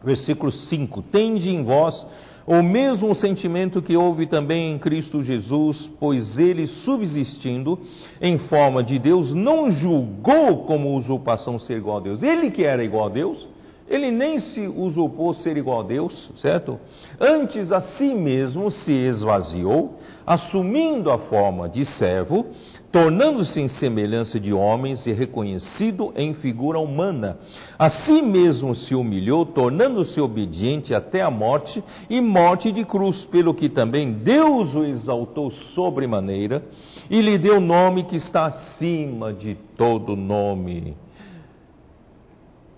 versículo 0.03 0.51
5: 0.51 1.01
Tende 1.03 1.49
em 1.49 1.63
vós 1.63 2.05
o 2.45 2.61
mesmo 2.61 3.15
sentimento 3.15 3.81
que 3.81 3.95
houve 3.95 4.27
também 4.27 4.73
em 4.73 4.79
Cristo 4.79 5.21
Jesus, 5.21 5.89
pois 5.99 6.37
ele, 6.37 6.67
subsistindo 6.67 7.79
em 8.21 8.37
forma 8.37 8.83
de 8.83 8.99
Deus, 8.99 9.33
não 9.33 9.71
julgou 9.71 10.65
como 10.65 10.97
usurpação 10.97 11.57
ser 11.57 11.77
igual 11.77 11.97
a 11.97 12.01
Deus. 12.01 12.21
Ele 12.21 12.51
que 12.51 12.63
era 12.63 12.83
igual 12.83 13.07
a 13.07 13.09
Deus, 13.09 13.47
Ele 13.89 14.11
nem 14.11 14.39
se 14.39 14.61
usurpou 14.61 15.33
ser 15.33 15.57
igual 15.57 15.81
a 15.81 15.83
Deus, 15.83 16.31
certo? 16.37 16.79
Antes 17.19 17.71
a 17.71 17.81
si 17.81 18.13
mesmo 18.13 18.71
se 18.71 18.91
esvaziou, 18.91 19.99
assumindo 20.25 21.11
a 21.11 21.17
forma 21.17 21.67
de 21.67 21.83
servo, 21.83 22.45
tornando-se 22.93 23.59
em 23.59 23.67
semelhança 23.67 24.39
de 24.39 24.53
homens 24.53 25.05
e 25.05 25.11
reconhecido 25.11 26.13
em 26.15 26.33
figura 26.35 26.79
humana. 26.79 27.39
A 27.77 27.89
si 27.89 28.21
mesmo 28.21 28.73
se 28.73 28.95
humilhou, 28.95 29.45
tornando-se 29.47 30.21
obediente 30.21 30.93
até 30.93 31.21
a 31.21 31.31
morte 31.31 31.83
e 32.09 32.21
morte 32.21 32.71
de 32.71 32.85
cruz, 32.85 33.25
pelo 33.25 33.53
que 33.53 33.67
também 33.67 34.13
Deus 34.13 34.73
o 34.75 34.85
exaltou 34.85 35.51
sobremaneira 35.75 36.63
e 37.09 37.19
lhe 37.19 37.37
deu 37.37 37.59
nome 37.59 38.03
que 38.03 38.15
está 38.15 38.45
acima 38.45 39.33
de 39.33 39.55
todo 39.75 40.15
nome 40.15 40.95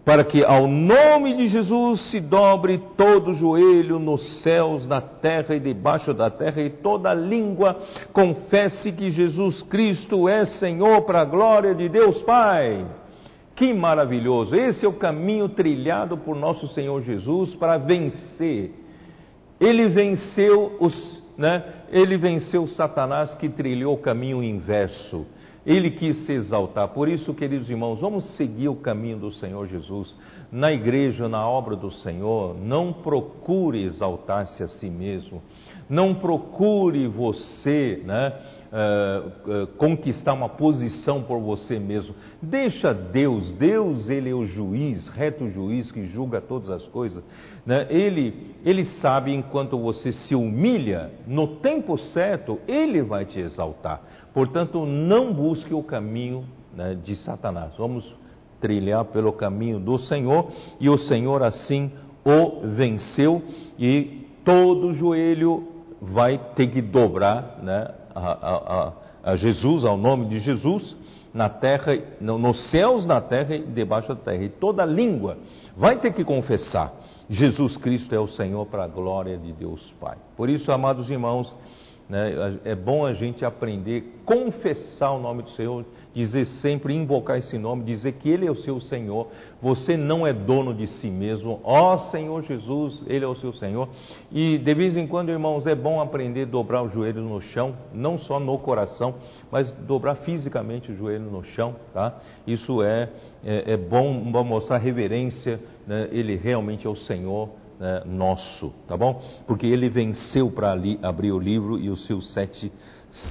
para 0.06 0.24
que 0.24 0.46
ao 0.46 0.68
nome 0.68 1.36
de 1.36 1.48
Jesus 1.48 2.12
se 2.12 2.20
dobre 2.20 2.78
todo 2.96 3.34
joelho 3.34 3.98
nos 3.98 4.44
céus, 4.44 4.88
na 4.88 5.02
terra 5.02 5.56
e 5.56 5.60
debaixo 5.60 6.14
da 6.14 6.30
terra, 6.30 6.62
e 6.62 6.70
toda 6.70 7.12
língua 7.12 7.76
confesse 8.14 8.92
que 8.92 9.10
Jesus 9.10 9.64
Cristo 9.64 10.30
é 10.30 10.46
Senhor 10.46 11.02
para 11.02 11.22
a 11.22 11.26
glória 11.26 11.74
de 11.74 11.90
Deus 11.90 12.22
Pai. 12.22 12.86
Que 13.56 13.74
maravilhoso! 13.74 14.56
Esse 14.56 14.86
é 14.86 14.88
o 14.88 14.94
caminho 14.94 15.50
trilhado 15.50 16.18
por 16.18 16.36
nosso 16.36 16.68
Senhor 16.68 17.02
Jesus 17.02 17.56
para 17.56 17.78
vencer. 17.80 18.72
Ele 19.60 19.88
venceu 19.88 20.76
os, 20.80 21.24
né? 21.36 21.64
Ele 21.90 22.16
venceu 22.18 22.68
Satanás 22.68 23.34
que 23.36 23.50
trilhou 23.50 23.96
o 23.96 24.02
caminho 24.02 24.44
inverso. 24.44 25.26
Ele 25.66 25.90
quis 25.90 26.26
se 26.26 26.32
exaltar. 26.32 26.90
Por 26.90 27.10
isso, 27.10 27.34
queridos 27.34 27.70
irmãos, 27.70 28.00
vamos 28.00 28.36
seguir 28.36 28.70
o 28.70 28.76
caminho 28.76 29.18
do 29.18 29.32
Senhor 29.32 29.68
Jesus. 29.68 30.16
Na 30.52 30.72
igreja, 30.72 31.28
na 31.28 31.48
obra 31.48 31.76
do 31.76 31.92
Senhor, 31.92 32.56
não 32.56 32.94
procure 32.94 33.84
exaltar-se 33.84 34.62
a 34.62 34.68
si 34.68 34.90
mesmo. 34.90 35.42
Não 35.90 36.14
procure 36.16 37.08
você, 37.08 38.02
né? 38.06 38.34
Uh, 38.66 39.64
uh, 39.64 39.68
conquistar 39.78 40.34
uma 40.34 40.50
posição 40.50 41.24
por 41.24 41.40
você 41.40 41.80
mesmo. 41.80 42.14
Deixa 42.42 42.94
Deus, 42.94 43.54
Deus 43.54 44.10
ele 44.10 44.30
é 44.30 44.34
o 44.34 44.44
juiz, 44.44 45.08
reto 45.08 45.50
juiz 45.50 45.90
que 45.92 46.06
julga 46.08 46.42
todas 46.42 46.70
as 46.70 46.86
coisas. 46.88 47.24
Né? 47.66 47.88
Ele, 47.90 48.54
ele 48.66 48.84
sabe 49.00 49.34
enquanto 49.34 49.80
você 49.80 50.12
se 50.12 50.36
humilha, 50.36 51.10
no 51.26 51.56
tempo 51.58 51.98
certo, 51.98 52.60
ele 52.68 53.02
vai 53.02 53.24
te 53.24 53.40
exaltar. 53.40 54.02
Portanto, 54.36 54.86
não 54.86 55.34
busque 55.34 55.74
o 55.74 55.82
caminho 55.82 56.44
né, 56.74 56.94
de 56.94 57.16
Satanás. 57.16 57.72
Vamos 57.78 58.06
trilhar 58.60 59.06
pelo 59.06 59.32
caminho 59.32 59.80
do 59.80 59.98
Senhor 59.98 60.52
e 60.78 60.90
o 60.90 60.98
Senhor 60.98 61.42
assim 61.42 61.90
o 62.26 62.68
venceu 62.76 63.42
e 63.80 64.28
todo 64.44 64.94
joelho 64.94 65.66
vai 66.02 66.38
ter 66.54 66.68
que 66.68 66.82
dobrar 66.82 67.60
né, 67.64 67.88
a, 68.14 68.32
a, 68.32 68.94
a, 69.32 69.36
Jesus, 69.38 69.86
ao 69.86 69.96
nome 69.96 70.26
de 70.26 70.42
Jesus, 70.42 70.98
na 71.34 71.48
terra, 71.48 71.94
nos 72.20 72.70
céus, 72.72 73.06
na 73.06 73.22
terra 73.22 73.56
e 73.56 73.64
debaixo 73.64 74.10
da 74.10 74.16
terra. 74.16 74.44
E 74.44 74.50
toda 74.50 74.84
língua 74.84 75.38
vai 75.78 75.98
ter 75.98 76.12
que 76.12 76.26
confessar: 76.26 76.94
Jesus 77.30 77.78
Cristo 77.78 78.14
é 78.14 78.20
o 78.20 78.28
Senhor 78.28 78.66
para 78.66 78.84
a 78.84 78.88
glória 78.88 79.38
de 79.38 79.54
Deus 79.54 79.82
Pai. 79.98 80.18
Por 80.36 80.50
isso, 80.50 80.70
amados 80.74 81.10
irmãos, 81.10 81.56
né? 82.08 82.60
É 82.64 82.76
bom 82.76 83.04
a 83.06 83.14
gente 83.14 83.44
aprender, 83.44 84.22
confessar 84.26 85.12
o 85.12 85.20
nome 85.20 85.42
do 85.42 85.50
Senhor, 85.52 85.84
dizer 86.14 86.46
sempre, 86.46 86.94
invocar 86.94 87.38
esse 87.38 87.58
nome, 87.58 87.84
dizer 87.84 88.14
que 88.14 88.30
Ele 88.30 88.46
é 88.46 88.52
o 88.52 88.56
seu 88.56 88.80
Senhor. 88.80 89.28
Você 89.62 89.98
não 89.98 90.26
é 90.26 90.32
dono 90.32 90.74
de 90.74 90.86
si 90.86 91.08
mesmo. 91.08 91.60
Ó 91.64 91.98
Senhor 92.12 92.44
Jesus, 92.44 93.04
Ele 93.08 93.26
é 93.26 93.28
o 93.28 93.36
seu 93.36 93.52
Senhor. 93.54 93.90
E 94.32 94.58
de 94.58 94.74
vez 94.76 94.96
em 94.96 95.08
quando, 95.08 95.30
irmãos, 95.30 95.66
é 95.66 95.74
bom 95.74 96.00
aprender 96.00 96.44
a 96.44 96.46
dobrar 96.46 96.84
o 96.84 96.90
joelho 96.90 97.22
no 97.22 97.42
chão, 97.42 97.76
não 97.92 98.20
só 98.20 98.40
no 98.40 98.58
coração, 98.60 99.16
mas 99.52 99.72
dobrar 99.72 100.16
fisicamente 100.18 100.92
o 100.92 100.96
joelho 100.96 101.30
no 101.32 101.44
chão. 101.44 101.76
Tá? 101.92 102.20
Isso 102.46 102.84
é, 102.84 103.10
é, 103.44 103.74
é 103.74 103.78
bom 103.78 104.14
mostrar 104.44 104.78
reverência. 104.78 105.60
Né? 105.88 106.08
Ele 106.12 106.36
realmente 106.36 106.86
é 106.86 106.90
o 106.90 106.96
Senhor 106.96 107.50
né, 107.80 108.04
nosso, 108.06 108.72
tá 108.88 108.96
bom? 108.96 109.22
Porque 109.46 109.68
ele 109.68 109.90
venceu 109.90 110.50
para 110.50 110.76
abrir 111.02 111.32
o 111.32 111.40
livro 111.40 111.78
e 111.78 111.90
os 111.90 112.06
seus 112.06 112.32
sete 112.34 112.72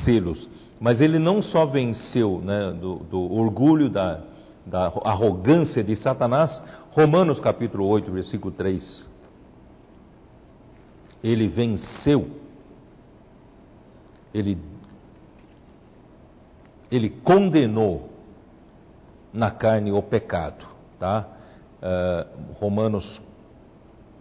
selos. 0.05 0.49
Mas 0.81 1.01
ele 1.01 1.19
não 1.19 1.41
só 1.41 1.65
venceu 1.67 2.41
né, 2.41 2.73
do, 2.73 2.97
do, 2.97 3.33
orgulho, 3.33 3.89
da, 3.89 4.21
da 4.67 4.87
arrogância 5.05 5.83
de 5.83 5.97
Satanás, 5.97 6.63
Romanos 6.93 7.41
capítulo 7.41 7.87
8, 7.87 8.11
versículo 8.11 8.53
3. 8.53 9.09
Ele 11.23 11.49
venceu, 11.49 12.29
ele, 14.33 14.59
ele 16.91 17.09
condenou 17.09 18.11
na 19.33 19.51
carne 19.51 19.91
o 19.91 20.03
pecado, 20.03 20.67
tá? 20.99 21.27
Uh, 21.83 22.55
Romanos 22.61 23.21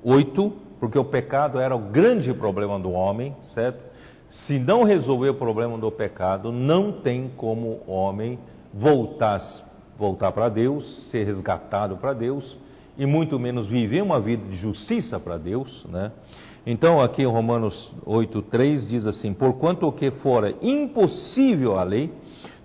8, 0.04 0.54
porque 0.80 0.98
o 1.00 1.06
pecado 1.06 1.60
era 1.60 1.76
o 1.76 1.80
grande 1.80 2.34
problema 2.34 2.80
do 2.80 2.92
homem, 2.92 3.36
certo? 3.54 3.80
Se 4.46 4.58
não 4.60 4.84
resolver 4.84 5.30
o 5.30 5.36
problema 5.36 5.78
do 5.78 5.92
pecado, 5.92 6.52
não 6.52 6.92
tem 6.92 7.32
como 7.38 7.82
o 7.88 7.92
homem 7.92 8.40
voltar, 8.74 9.42
voltar 9.98 10.32
para 10.32 10.50
Deus, 10.50 11.10
ser 11.10 11.24
resgatado 11.26 11.98
para 11.98 12.14
Deus, 12.14 12.58
e 12.98 13.06
muito 13.06 13.40
menos 13.40 13.68
viver 13.68 14.02
uma 14.02 14.20
vida 14.20 14.44
de 14.50 14.56
justiça 14.58 15.20
para 15.20 15.38
Deus, 15.38 15.86
né? 15.90 16.12
Então, 16.66 17.02
aqui 17.02 17.24
em 17.24 17.28
Romanos 17.28 17.94
8,3 18.06 18.88
diz 18.88 19.06
assim: 19.06 19.34
Porquanto 19.34 19.86
o 19.86 19.92
que 19.92 20.12
fora 20.12 20.54
impossível 20.62 21.78
à 21.78 21.84
lei, 21.84 22.12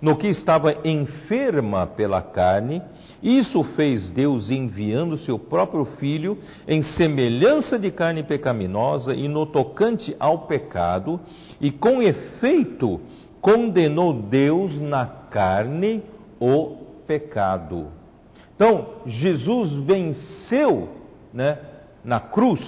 no 0.01 0.15
que 0.15 0.27
estava 0.27 0.75
enferma 0.87 1.85
pela 1.85 2.21
carne, 2.21 2.81
isso 3.21 3.63
fez 3.75 4.11
Deus 4.11 4.49
enviando 4.49 5.17
seu 5.17 5.37
próprio 5.37 5.85
Filho 5.97 6.37
em 6.67 6.81
semelhança 6.81 7.77
de 7.77 7.91
carne 7.91 8.23
pecaminosa 8.23 9.13
e 9.13 9.27
no 9.27 9.45
tocante 9.45 10.15
ao 10.19 10.47
pecado, 10.47 11.19
e 11.59 11.71
com 11.71 12.01
efeito 12.01 13.01
condenou 13.41 14.13
Deus 14.13 14.79
na 14.79 15.05
carne 15.05 16.03
o 16.39 16.77
pecado. 17.05 17.87
Então, 18.55 18.87
Jesus 19.05 19.73
venceu 19.85 20.89
né, 21.33 21.57
na 22.03 22.19
cruz 22.19 22.61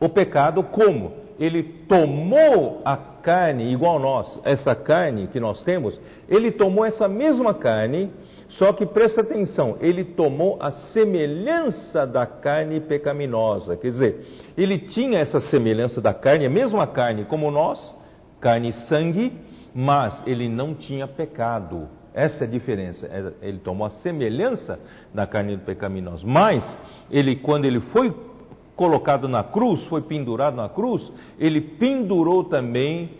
o 0.00 0.08
pecado 0.08 0.62
como? 0.64 1.12
Ele 1.38 1.62
tomou 1.62 2.82
a 2.84 2.96
carne 2.96 3.72
igual 3.72 3.98
nós, 3.98 4.40
essa 4.44 4.74
carne 4.74 5.28
que 5.28 5.40
nós 5.40 5.62
temos, 5.64 5.98
ele 6.28 6.50
tomou 6.50 6.84
essa 6.84 7.08
mesma 7.08 7.54
carne 7.54 8.10
só 8.58 8.72
que 8.72 8.84
presta 8.84 9.22
atenção, 9.22 9.78
ele 9.80 10.04
tomou 10.04 10.58
a 10.60 10.70
semelhança 10.70 12.06
da 12.06 12.26
carne 12.26 12.80
pecaminosa. 12.80 13.76
Quer 13.76 13.88
dizer, 13.88 14.26
ele 14.56 14.78
tinha 14.78 15.20
essa 15.20 15.40
semelhança 15.40 16.00
da 16.02 16.12
carne, 16.12 16.44
a 16.44 16.50
mesma 16.50 16.86
carne 16.86 17.24
como 17.24 17.50
nós, 17.50 17.94
carne 18.40 18.68
e 18.68 18.72
sangue, 18.88 19.32
mas 19.74 20.22
ele 20.26 20.50
não 20.50 20.74
tinha 20.74 21.08
pecado. 21.08 21.88
Essa 22.12 22.44
é 22.44 22.46
a 22.46 22.50
diferença. 22.50 23.06
É, 23.06 23.48
ele 23.48 23.58
tomou 23.58 23.86
a 23.86 23.90
semelhança 23.90 24.78
da 25.14 25.26
carne 25.26 25.56
pecaminosa. 25.56 26.26
Mas 26.26 26.78
ele, 27.10 27.36
quando 27.36 27.64
ele 27.64 27.80
foi 27.80 28.14
colocado 28.76 29.28
na 29.28 29.42
cruz, 29.42 29.82
foi 29.84 30.02
pendurado 30.02 30.56
na 30.56 30.68
cruz, 30.68 31.10
ele 31.38 31.60
pendurou 31.60 32.44
também 32.44 33.12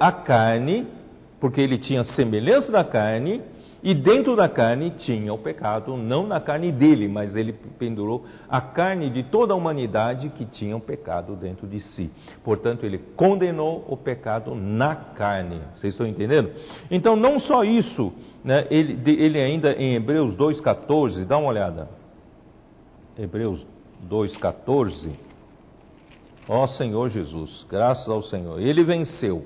a 0.00 0.10
carne, 0.10 0.84
porque 1.38 1.60
ele 1.60 1.78
tinha 1.78 2.02
semelhança 2.02 2.72
da 2.72 2.82
carne 2.82 3.40
e 3.82 3.94
dentro 3.94 4.34
da 4.34 4.48
carne 4.48 4.90
tinha 4.98 5.32
o 5.32 5.38
pecado, 5.38 5.96
não 5.96 6.26
na 6.26 6.40
carne 6.40 6.72
dele, 6.72 7.08
mas 7.08 7.36
ele 7.36 7.52
pendurou 7.78 8.24
a 8.48 8.60
carne 8.60 9.10
de 9.10 9.22
toda 9.24 9.52
a 9.52 9.56
humanidade 9.56 10.28
que 10.30 10.44
tinha 10.44 10.76
o 10.76 10.80
pecado 10.80 11.36
dentro 11.36 11.66
de 11.66 11.80
si. 11.80 12.10
Portanto, 12.42 12.84
ele 12.84 12.98
condenou 13.16 13.84
o 13.88 13.96
pecado 13.96 14.54
na 14.54 14.94
carne. 14.94 15.60
Vocês 15.76 15.92
estão 15.92 16.06
entendendo? 16.06 16.50
Então, 16.90 17.16
não 17.16 17.38
só 17.38 17.62
isso, 17.64 18.12
né, 18.42 18.66
ele, 18.70 18.98
ele 19.06 19.40
ainda 19.40 19.72
em 19.72 19.94
Hebreus 19.94 20.34
2,14, 20.36 21.24
dá 21.24 21.36
uma 21.36 21.48
olhada. 21.48 21.88
Hebreus 23.18 23.64
2,14. 24.08 25.10
Ó 26.48 26.66
Senhor 26.68 27.08
Jesus, 27.08 27.66
graças 27.68 28.08
ao 28.08 28.22
Senhor, 28.22 28.60
ele 28.60 28.84
venceu 28.84 29.44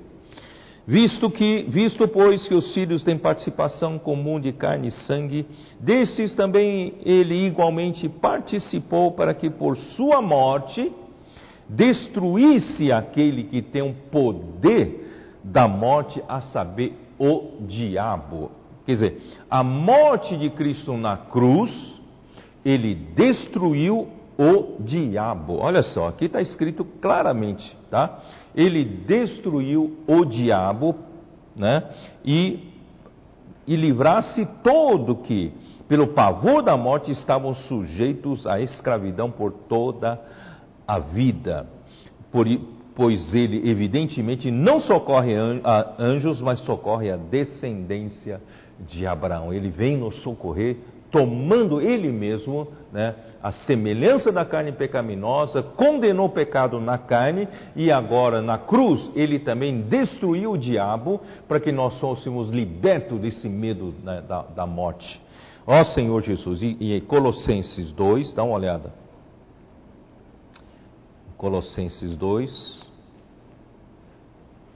Visto 0.86 1.30
que, 1.30 1.66
visto 1.68 2.08
pois 2.08 2.46
que 2.48 2.54
os 2.54 2.72
filhos 2.74 3.02
têm 3.04 3.16
participação 3.18 3.98
comum 3.98 4.40
de 4.40 4.52
carne 4.52 4.88
e 4.88 4.90
sangue, 4.90 5.46
destes 5.78 6.34
também 6.34 6.94
ele 7.04 7.46
igualmente 7.46 8.08
participou 8.08 9.12
para 9.12 9.34
que 9.34 9.50
por 9.50 9.76
sua 9.76 10.20
morte 10.22 10.90
destruísse 11.68 12.90
aquele 12.90 13.44
que 13.44 13.62
tem 13.62 13.82
o 13.82 13.94
poder 14.10 15.08
da 15.44 15.68
morte, 15.68 16.22
a 16.28 16.40
saber, 16.40 16.94
o 17.18 17.58
diabo. 17.66 18.50
Quer 18.84 18.92
dizer, 18.92 19.22
a 19.48 19.62
morte 19.62 20.36
de 20.36 20.50
Cristo 20.50 20.96
na 20.96 21.16
cruz 21.16 21.70
ele 22.64 22.94
destruiu 22.94 24.08
o 24.40 24.82
diabo. 24.82 25.58
Olha 25.58 25.82
só, 25.82 26.08
aqui 26.08 26.24
está 26.24 26.40
escrito 26.40 26.82
claramente, 26.82 27.76
tá? 27.90 28.20
Ele 28.54 28.82
destruiu 28.82 29.98
o 30.06 30.24
diabo, 30.24 30.94
né? 31.54 31.84
E, 32.24 32.72
e 33.66 33.76
livrasse 33.76 34.48
todo 34.64 35.16
que, 35.16 35.52
pelo 35.86 36.14
pavor 36.14 36.62
da 36.62 36.74
morte, 36.74 37.10
estavam 37.10 37.52
sujeitos 37.52 38.46
à 38.46 38.58
escravidão 38.62 39.30
por 39.30 39.52
toda 39.52 40.18
a 40.88 40.98
vida. 40.98 41.66
Por, 42.32 42.46
pois 42.94 43.34
ele, 43.34 43.68
evidentemente, 43.68 44.50
não 44.50 44.80
socorre 44.80 45.34
a 45.62 45.96
anjos, 45.98 46.40
mas 46.40 46.60
socorre 46.60 47.10
a 47.10 47.18
descendência 47.18 48.40
de 48.88 49.06
Abraão. 49.06 49.52
Ele 49.52 49.68
vem 49.68 49.98
nos 49.98 50.16
socorrer 50.22 50.78
tomando 51.10 51.80
ele 51.80 52.10
mesmo 52.10 52.68
né, 52.92 53.14
a 53.42 53.50
semelhança 53.52 54.30
da 54.30 54.44
carne 54.44 54.72
pecaminosa, 54.72 55.62
condenou 55.62 56.26
o 56.26 56.30
pecado 56.30 56.78
na 56.78 56.98
carne 56.98 57.48
e 57.74 57.90
agora 57.90 58.42
na 58.42 58.58
cruz 58.58 59.10
ele 59.14 59.38
também 59.38 59.80
destruiu 59.82 60.52
o 60.52 60.58
diabo 60.58 61.20
para 61.48 61.58
que 61.58 61.72
nós 61.72 61.98
fôssemos 61.98 62.50
libertos 62.50 63.18
desse 63.18 63.48
medo 63.48 63.94
né, 64.04 64.22
da, 64.28 64.42
da, 64.42 64.66
morte. 64.66 65.20
Ó 65.66 65.82
Senhor 65.84 66.20
Jesus, 66.20 66.62
e, 66.62 66.76
e 66.80 67.00
Colossenses 67.02 67.90
2, 67.92 68.34
dá 68.34 68.44
uma 68.44 68.54
olhada. 68.54 68.92
Colossenses 71.38 72.16
2. 72.16 72.90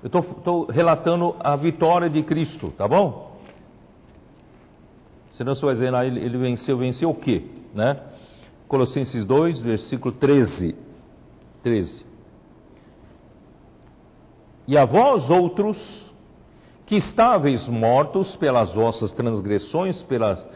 Eu 0.03 0.21
estou 0.21 0.67
relatando 0.67 1.37
a 1.41 1.55
vitória 1.57 2.09
de 2.09 2.23
Cristo, 2.23 2.71
tá 2.71 2.89
bom? 2.89 3.39
Senão 5.33 5.55
você 5.55 5.67
vai 5.67 5.75
dizer, 5.75 5.95
ah, 5.95 6.07
ele, 6.07 6.21
ele 6.21 6.39
venceu, 6.39 6.79
venceu 6.79 7.11
o 7.11 7.15
quê? 7.15 7.43
Né? 7.75 8.14
Colossenses 8.69 9.25
2, 9.25 9.61
versículo 9.61 10.13
13. 10.15 10.75
13. 11.63 12.05
E 14.67 14.77
a 14.77 14.85
vós 14.85 15.29
outros, 15.29 15.77
que 16.87 16.97
estáveis 16.97 17.69
mortos 17.69 18.35
pelas 18.37 18.75
vossas 18.75 19.13
transgressões, 19.13 20.03
pela 20.03 20.47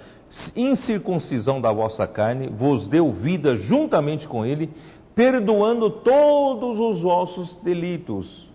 incircuncisão 0.55 1.61
da 1.61 1.73
vossa 1.73 2.07
carne, 2.07 2.49
vos 2.49 2.87
deu 2.89 3.11
vida 3.11 3.57
juntamente 3.57 4.27
com 4.29 4.45
ele, 4.45 4.71
perdoando 5.15 5.91
todos 5.91 6.79
os 6.79 7.03
vossos 7.03 7.55
delitos. 7.63 8.49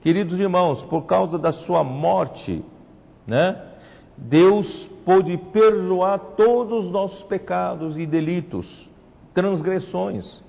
Queridos 0.00 0.38
irmãos, 0.38 0.82
por 0.84 1.02
causa 1.02 1.38
da 1.38 1.52
sua 1.52 1.84
morte, 1.84 2.64
né? 3.26 3.71
Deus 4.16 4.90
pôde 5.04 5.36
perdoar 5.52 6.18
todos 6.36 6.84
os 6.84 6.92
nossos 6.92 7.22
pecados 7.24 7.98
e 7.98 8.06
delitos, 8.06 8.88
transgressões. 9.34 10.42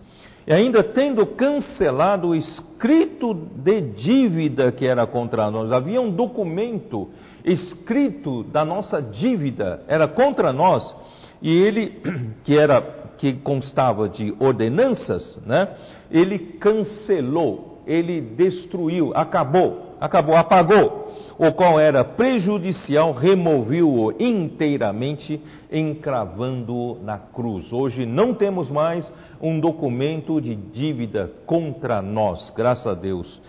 E 0.45 0.53
ainda 0.53 0.84
tendo 0.84 1.26
cancelado 1.26 2.30
o 2.30 2.36
escrito 2.36 3.34
de 3.34 3.82
dívida 3.82 4.72
que 4.72 4.86
era 4.86 5.07
contra 5.07 5.49
nós, 5.49 5.72
havia 5.72 6.01
um 6.01 6.11
documento 6.11 7.09
escrito 7.45 8.43
da 8.43 8.66
nossa 8.66 9.01
dívida, 9.01 9.82
era 9.88 10.07
contra 10.07 10.51
nós, 10.51 10.95
e 11.41 11.49
ele, 11.49 12.01
que 12.43 12.57
era 12.57 13.03
que 13.18 13.34
constava 13.34 14.09
de 14.09 14.36
ordenanças, 14.38 15.41
né? 15.45 15.70
Ele 16.11 16.38
cancelou, 16.59 17.82
ele 17.88 18.20
destruiu, 18.20 19.14
acabou, 19.16 19.93
acabou, 20.00 20.36
apagou 20.36 21.04
o 21.38 21.52
qual 21.52 21.80
era 21.80 22.04
prejudicial, 22.04 23.12
removeu-o 23.12 24.14
inteiramente, 24.20 25.41
encravando-o 25.72 27.00
na 27.04 27.18
cruz. 27.18 27.72
Hoje 27.72 28.06
não 28.06 28.34
temos 28.34 28.70
mais 28.70 29.12
um 29.41 29.60
documento 29.60 30.39
de 30.39 30.56
dívida 30.56 31.32
contra 31.46 32.02
nós, 32.02 32.52
graças 32.56 32.88
a 32.88 32.94
Deus. 32.94 33.41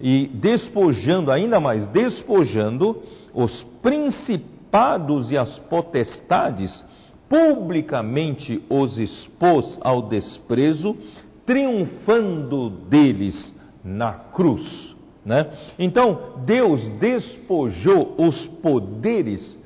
E 0.00 0.28
despojando, 0.28 1.30
ainda 1.30 1.60
mais, 1.60 1.86
despojando 1.88 3.02
os 3.34 3.62
principados 3.82 5.30
e 5.30 5.36
as 5.36 5.58
potestades, 5.60 6.84
publicamente 7.28 8.62
os 8.68 8.98
expôs 8.98 9.78
ao 9.82 10.02
desprezo, 10.02 10.96
triunfando 11.46 12.70
deles 12.88 13.54
na 13.84 14.12
cruz. 14.12 14.89
Né? 15.24 15.46
Então, 15.78 16.42
Deus 16.44 16.82
despojou 16.98 18.14
os 18.18 18.46
poderes 18.62 19.58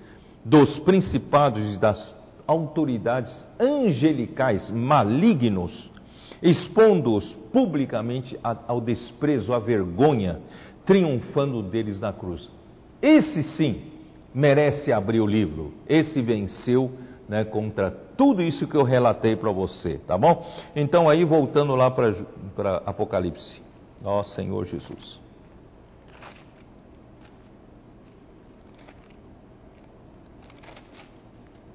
dos 0.45 0.79
principados 0.81 1.77
e 1.77 1.79
das 1.79 2.15
autoridades 2.47 3.33
angelicais 3.59 4.69
malignos, 4.71 5.91
expondo-os 6.43 7.33
publicamente 7.53 8.39
ao 8.43 8.81
desprezo, 8.81 9.55
à 9.55 9.59
vergonha, 9.59 10.41
triunfando 10.85 11.63
deles 11.63 12.01
na 12.01 12.13
cruz. 12.13 12.49
Esse 13.01 13.43
sim 13.57 13.83
merece 14.35 14.93
abrir 14.93 15.21
o 15.21 15.27
livro. 15.27 15.73
Esse 15.89 16.21
venceu 16.21 16.91
né, 17.29 17.45
contra 17.45 17.91
tudo 17.91 18.43
isso 18.43 18.67
que 18.67 18.77
eu 18.77 18.83
relatei 18.83 19.37
para 19.37 19.51
você, 19.51 19.99
tá 20.07 20.19
bom? 20.19 20.45
Então, 20.75 21.09
aí 21.09 21.25
voltando 21.25 21.75
lá 21.75 21.91
para 21.91 22.13
Apocalipse. 22.85 23.63
Ó 24.05 24.23
Senhor 24.23 24.67
Jesus. 24.67 25.21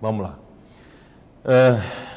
Vamos 0.01 0.23
lá. 0.23 0.39
É... 1.45 2.09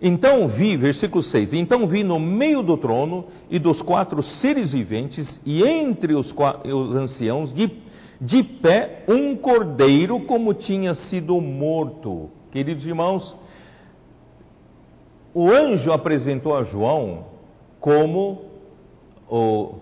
Então 0.00 0.48
vi, 0.48 0.76
versículo 0.76 1.22
6: 1.22 1.52
Então 1.52 1.86
vi 1.86 2.02
no 2.02 2.18
meio 2.18 2.62
do 2.62 2.76
trono 2.76 3.26
e 3.48 3.58
dos 3.58 3.80
quatro 3.80 4.20
seres 4.22 4.72
viventes, 4.72 5.40
e 5.46 5.62
entre 5.62 6.14
os, 6.14 6.34
os 6.64 6.96
anciãos, 6.96 7.54
de, 7.54 7.70
de 8.20 8.42
pé, 8.42 9.04
um 9.06 9.36
cordeiro 9.36 10.18
como 10.20 10.54
tinha 10.54 10.94
sido 10.94 11.40
morto. 11.40 12.30
Queridos 12.50 12.84
irmãos, 12.84 13.36
o 15.32 15.48
anjo 15.48 15.92
apresentou 15.92 16.56
a 16.56 16.64
João 16.64 17.26
como 17.78 18.42
o, 19.30 19.74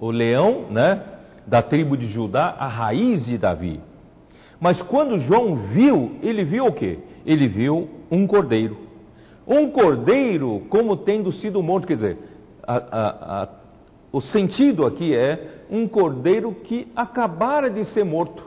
o 0.00 0.10
leão, 0.10 0.66
né? 0.70 1.17
Da 1.48 1.62
tribo 1.62 1.96
de 1.96 2.06
Judá, 2.08 2.54
a 2.58 2.68
raiz 2.68 3.24
de 3.24 3.38
Davi. 3.38 3.80
Mas 4.60 4.82
quando 4.82 5.18
João 5.18 5.56
viu, 5.56 6.16
ele 6.22 6.44
viu 6.44 6.66
o 6.66 6.72
quê? 6.72 6.98
Ele 7.24 7.48
viu 7.48 7.88
um 8.10 8.26
cordeiro. 8.26 8.76
Um 9.46 9.70
cordeiro 9.70 10.62
como 10.68 10.96
tendo 10.98 11.32
sido 11.32 11.62
morto, 11.62 11.86
quer 11.86 11.94
dizer, 11.94 12.18
a, 12.62 12.76
a, 12.76 13.42
a, 13.42 13.48
o 14.12 14.20
sentido 14.20 14.84
aqui 14.84 15.16
é 15.16 15.64
um 15.70 15.88
cordeiro 15.88 16.52
que 16.52 16.86
acabara 16.94 17.70
de 17.70 17.84
ser 17.86 18.04
morto. 18.04 18.42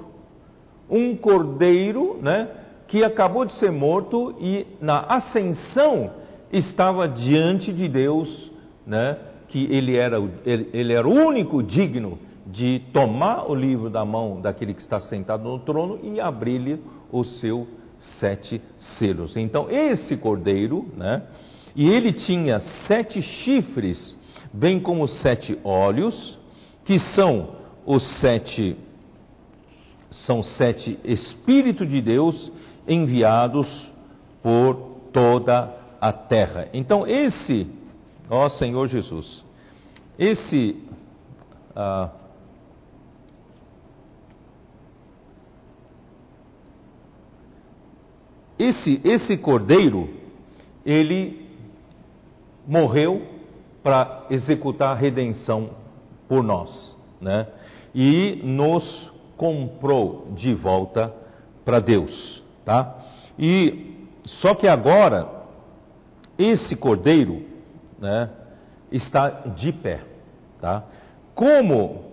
Um 0.88 1.16
cordeiro, 1.16 2.20
né, 2.22 2.50
que 2.88 3.04
acabou 3.04 3.46
de 3.46 3.54
ser 3.54 3.72
morto 3.72 4.36
e 4.40 4.68
na 4.80 5.00
ascensão 5.00 6.12
estava 6.52 7.08
diante 7.08 7.74
de 7.74 7.88
Deus, 7.88 8.52
né, 8.86 9.18
que 9.48 9.64
ele 9.74 9.96
era, 9.96 10.18
ele, 10.46 10.70
ele 10.72 10.94
era 10.94 11.08
o 11.08 11.14
único 11.14 11.64
digno 11.64 12.20
de 12.52 12.80
tomar 12.92 13.50
o 13.50 13.56
livro 13.56 13.90
da 13.90 14.04
mão 14.04 14.42
daquele 14.42 14.74
que 14.74 14.82
está 14.82 15.00
sentado 15.00 15.44
no 15.44 15.60
trono 15.60 16.00
e 16.04 16.20
abrir-lhe 16.20 16.82
os 17.12 17.40
seus 17.40 17.68
sete 18.20 18.62
selos. 18.98 19.38
Então, 19.38 19.70
esse 19.70 20.18
cordeiro, 20.18 20.88
né, 20.98 21.24
e 21.76 21.88
ele 21.88 22.12
tinha 22.12 22.60
sete 22.88 23.22
chifres, 23.22 24.18
bem 24.52 24.80
como 24.80 25.08
sete 25.08 25.58
olhos, 25.64 26.38
que 26.84 27.00
são 27.00 27.56
os 27.86 28.04
sete 28.20 28.76
são 30.10 30.44
sete 30.44 31.00
espíritos 31.06 31.90
de 31.90 32.02
Deus 32.02 32.52
enviados 32.86 33.90
por 34.44 34.76
toda 35.14 35.74
a 36.02 36.12
terra. 36.12 36.68
Então, 36.74 37.08
esse, 37.08 37.66
ó 38.30 38.50
Senhor 38.50 38.88
Jesus, 38.88 39.46
esse 40.20 40.76
ah, 41.74 42.10
Esse, 48.62 49.02
esse 49.04 49.38
cordeiro, 49.38 50.08
ele 50.86 51.50
morreu 52.68 53.24
para 53.82 54.28
executar 54.30 54.90
a 54.90 55.00
redenção 55.00 55.72
por 56.28 56.44
nós, 56.44 56.96
né? 57.20 57.48
E 57.96 58.40
nos 58.44 59.12
comprou 59.36 60.28
de 60.36 60.54
volta 60.54 61.12
para 61.66 61.80
Deus, 61.80 62.44
tá? 62.64 62.98
E 63.40 63.96
só 64.26 64.54
que 64.54 64.68
agora 64.68 65.28
esse 66.38 66.76
cordeiro, 66.76 67.44
né, 67.98 68.30
está 68.92 69.28
de 69.56 69.72
pé, 69.72 70.02
tá? 70.60 70.84
Como 71.34 72.12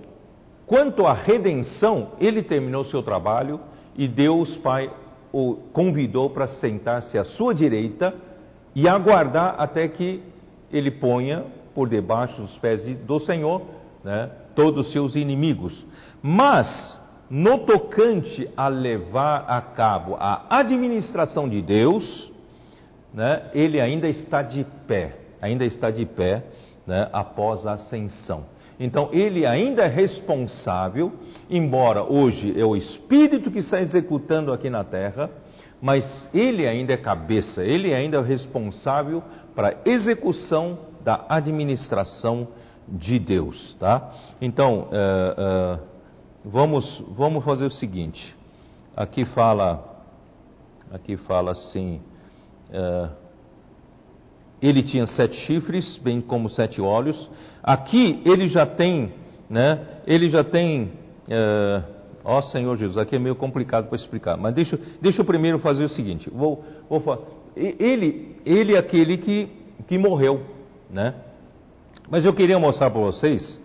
quanto 0.66 1.06
à 1.06 1.12
redenção, 1.12 2.12
ele 2.18 2.42
terminou 2.42 2.86
seu 2.86 3.02
trabalho 3.02 3.60
e 3.94 4.08
Deus 4.08 4.56
Pai 4.56 4.90
o 5.32 5.56
convidou 5.72 6.30
para 6.30 6.46
sentar-se 6.46 7.18
à 7.18 7.24
sua 7.24 7.54
direita 7.54 8.14
e 8.74 8.88
aguardar 8.88 9.56
até 9.58 9.88
que 9.88 10.22
ele 10.72 10.90
ponha 10.90 11.44
por 11.74 11.88
debaixo 11.88 12.40
dos 12.40 12.56
pés 12.58 12.84
do 13.06 13.18
Senhor 13.20 13.62
né, 14.04 14.30
todos 14.54 14.86
os 14.86 14.92
seus 14.92 15.16
inimigos. 15.16 15.86
Mas, 16.22 17.00
no 17.30 17.58
tocante 17.58 18.48
a 18.56 18.68
levar 18.68 19.44
a 19.48 19.60
cabo 19.60 20.16
a 20.18 20.46
administração 20.50 21.48
de 21.48 21.62
Deus, 21.62 22.32
né, 23.12 23.50
ele 23.54 23.80
ainda 23.80 24.08
está 24.08 24.42
de 24.42 24.66
pé, 24.86 25.16
ainda 25.40 25.64
está 25.64 25.90
de 25.90 26.04
pé 26.04 26.44
né, 26.86 27.08
após 27.12 27.66
a 27.66 27.72
ascensão. 27.72 28.44
Então, 28.78 29.08
ele 29.12 29.44
ainda 29.44 29.82
é 29.82 29.88
responsável, 29.88 31.12
embora 31.50 32.04
hoje 32.04 32.58
é 32.58 32.64
o 32.64 32.76
Espírito 32.76 33.50
que 33.50 33.58
está 33.58 33.80
executando 33.80 34.52
aqui 34.52 34.70
na 34.70 34.84
terra, 34.84 35.30
mas 35.80 36.04
ele 36.32 36.66
ainda 36.66 36.92
é 36.92 36.96
cabeça, 36.96 37.64
ele 37.64 37.92
ainda 37.92 38.18
é 38.18 38.22
responsável 38.22 39.22
para 39.54 39.68
a 39.68 39.88
execução 39.88 40.78
da 41.04 41.24
administração 41.28 42.48
de 42.86 43.18
Deus, 43.18 43.76
tá? 43.78 44.12
Então, 44.40 44.88
uh, 44.88 45.76
uh, 45.76 45.80
vamos, 46.44 47.04
vamos 47.16 47.44
fazer 47.44 47.64
o 47.64 47.70
seguinte. 47.70 48.36
Aqui 48.96 49.24
fala, 49.24 50.04
aqui 50.92 51.16
fala 51.16 51.52
assim. 51.52 52.00
Uh, 52.70 53.27
ele 54.60 54.82
tinha 54.82 55.06
sete 55.06 55.36
chifres, 55.46 55.98
bem 55.98 56.20
como 56.20 56.48
sete 56.48 56.80
olhos. 56.80 57.30
Aqui 57.62 58.20
ele 58.24 58.48
já 58.48 58.66
tem, 58.66 59.12
né? 59.48 59.80
Ele 60.06 60.28
já 60.28 60.42
tem. 60.42 60.92
Ó 62.24 62.42
Senhor 62.42 62.76
Jesus, 62.76 62.98
aqui 62.98 63.16
é 63.16 63.18
meio 63.18 63.36
complicado 63.36 63.88
para 63.88 63.96
explicar, 63.96 64.36
mas 64.36 64.54
deixa, 64.54 64.78
deixa 65.00 65.22
eu 65.22 65.24
primeiro 65.24 65.58
fazer 65.58 65.84
o 65.84 65.88
seguinte. 65.88 66.28
Vou, 66.30 66.64
vou 66.88 67.00
falar. 67.00 67.20
Ele, 67.56 68.36
ele 68.44 68.74
é 68.74 68.78
aquele 68.78 69.16
que, 69.16 69.48
que 69.86 69.96
morreu, 69.96 70.42
né? 70.90 71.14
Mas 72.10 72.24
eu 72.24 72.32
queria 72.32 72.58
mostrar 72.58 72.90
para 72.90 73.00
vocês 73.00 73.60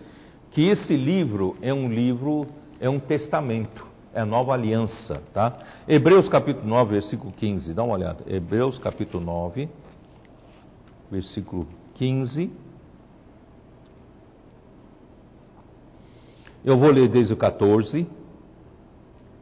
que 0.51 0.61
esse 0.67 0.95
livro 0.95 1.55
é 1.61 1.73
um 1.73 1.89
livro, 1.89 2.45
é 2.79 2.89
um 2.89 2.99
testamento, 2.99 3.85
é 4.13 4.21
a 4.21 4.25
nova 4.25 4.53
aliança, 4.53 5.21
tá? 5.33 5.57
Hebreus 5.87 6.29
capítulo 6.29 6.67
9, 6.67 6.91
versículo 6.91 7.31
15, 7.31 7.73
dá 7.73 7.83
uma 7.83 7.95
olhada. 7.95 8.23
Hebreus 8.27 8.77
capítulo 8.77 9.23
9, 9.23 9.69
versículo 11.13 11.67
15. 11.93 12.51
Eu 16.65 16.75
vou 16.75 16.89
ler 16.89 17.07
desde 17.07 17.33
o 17.33 17.37
14. 17.37 18.07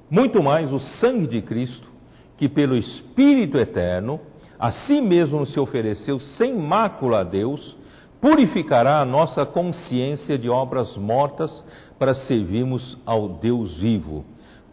Muito 0.09 0.43
mais 0.43 0.73
o 0.73 0.79
sangue 0.79 1.27
de 1.27 1.41
Cristo, 1.41 1.87
que 2.35 2.49
pelo 2.49 2.75
Espírito 2.75 3.57
eterno, 3.57 4.19
a 4.59 4.69
si 4.69 4.99
mesmo 4.99 5.45
se 5.45 5.57
ofereceu 5.61 6.19
sem 6.19 6.53
mácula 6.57 7.21
a 7.21 7.23
Deus, 7.23 7.77
purificará 8.19 8.99
a 8.99 9.05
nossa 9.05 9.45
consciência 9.45 10.37
de 10.37 10.49
obras 10.49 10.97
mortas 10.97 11.63
para 11.97 12.13
servirmos 12.13 12.97
ao 13.05 13.29
Deus 13.29 13.77
vivo. 13.77 14.25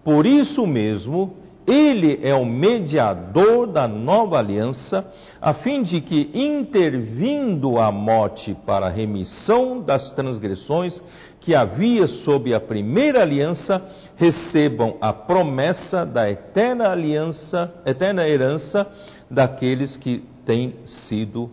Por 0.03 0.27
isso 0.27 0.67
mesmo, 0.67 1.37
ele 1.69 2.19
é 2.23 2.35
o 2.35 2.47
mediador 2.47 3.67
da 3.67 3.87
nova 3.87 4.39
aliança, 4.39 5.07
a 5.41 5.53
fim 5.55 5.83
de 5.83 6.01
que, 6.01 6.31
intervindo 6.33 7.79
a 7.79 7.93
morte 7.93 8.57
para 8.65 8.87
a 8.87 8.91
remissão 8.91 9.83
das 9.83 10.11
transgressões 10.13 11.01
que 11.41 11.55
havia 11.55 12.07
sob 12.07 12.53
a 12.55 12.61
primeira 12.61 13.21
aliança, 13.21 13.83
recebam 14.17 14.97
a 15.01 15.13
promessa 15.13 16.07
da 16.07 16.29
eterna 16.31 16.89
aliança, 16.91 17.73
eterna 17.85 18.27
herança 18.27 18.91
daqueles 19.31 19.97
que 19.99 20.25
têm 20.47 20.75
sido 20.87 21.51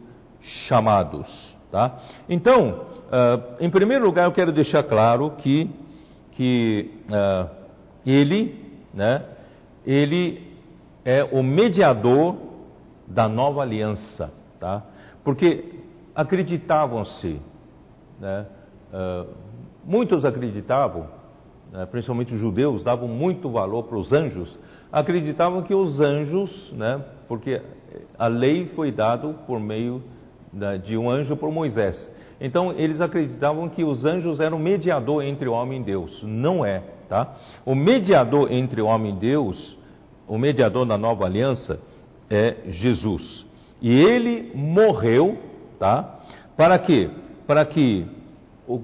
chamados. 0.68 1.28
Tá? 1.70 2.00
Então, 2.30 2.86
uh, 3.08 3.56
em 3.60 3.70
primeiro 3.70 4.06
lugar, 4.06 4.26
eu 4.26 4.32
quero 4.32 4.54
deixar 4.54 4.84
claro 4.84 5.32
que, 5.38 5.70
que 6.32 6.90
uh, 7.10 7.50
ele, 8.06 8.56
né, 8.94 9.35
ele 9.86 10.42
é 11.04 11.24
o 11.24 11.44
mediador 11.44 12.36
da 13.08 13.30
nova 13.30 13.62
aliança, 13.62 14.34
tá? 14.60 14.84
Porque 15.24 15.74
acreditavam-se, 16.16 17.40
né, 18.20 18.46
uh, 18.94 19.28
muitos 19.84 20.26
acreditavam, 20.26 21.08
né, 21.72 21.86
principalmente 21.86 22.34
os 22.34 22.40
judeus, 22.40 22.84
davam 22.84 23.08
muito 23.08 23.50
valor 23.50 23.84
para 23.84 23.98
os 23.98 24.12
anjos, 24.12 24.58
acreditavam 24.92 25.62
que 25.62 25.74
os 25.74 26.00
anjos, 26.00 26.72
né, 26.72 27.04
porque 27.28 27.62
a 28.18 28.28
lei 28.28 28.68
foi 28.76 28.92
dada 28.92 29.28
por 29.46 29.60
meio 29.60 30.02
de 30.84 30.98
um 30.98 31.10
anjo 31.10 31.36
por 31.36 31.52
Moisés. 31.52 32.10
Então 32.40 32.72
eles 32.72 33.02
acreditavam 33.02 33.70
que 33.70 33.84
os 33.84 34.06
anjos 34.06 34.40
eram 34.40 34.58
mediador 34.58 35.24
entre 35.24 35.48
o 35.48 35.54
homem 35.54 35.82
e 35.82 35.84
Deus. 35.84 36.24
Não 36.24 36.66
é, 36.66 36.84
tá? 37.08 37.36
O 37.66 37.76
mediador 37.76 38.52
entre 38.52 38.82
o 38.82 38.88
homem 38.88 39.14
e 39.14 39.20
Deus, 39.20 39.78
o 40.28 40.38
mediador 40.38 40.86
da 40.86 40.98
nova 40.98 41.26
aliança 41.26 41.80
é 42.30 42.56
Jesus. 42.68 43.46
E 43.82 43.92
ele 43.92 44.52
morreu, 44.56 45.38
tá? 45.78 46.20
Para 46.58 46.80
quê? 46.80 47.10
Para 47.46 47.66
que 47.66 48.08
o, 48.68 48.82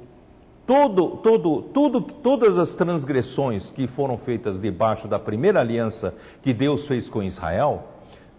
todo, 0.67 1.17
todo, 1.17 1.61
tudo, 1.73 2.01
todas 2.01 2.57
as 2.57 2.75
transgressões 2.75 3.69
que 3.71 3.87
foram 3.87 4.17
feitas 4.19 4.59
debaixo 4.59 5.07
da 5.07 5.17
primeira 5.17 5.59
aliança 5.59 6.13
que 6.43 6.53
Deus 6.53 6.87
fez 6.87 7.09
com 7.09 7.23
Israel, 7.23 7.83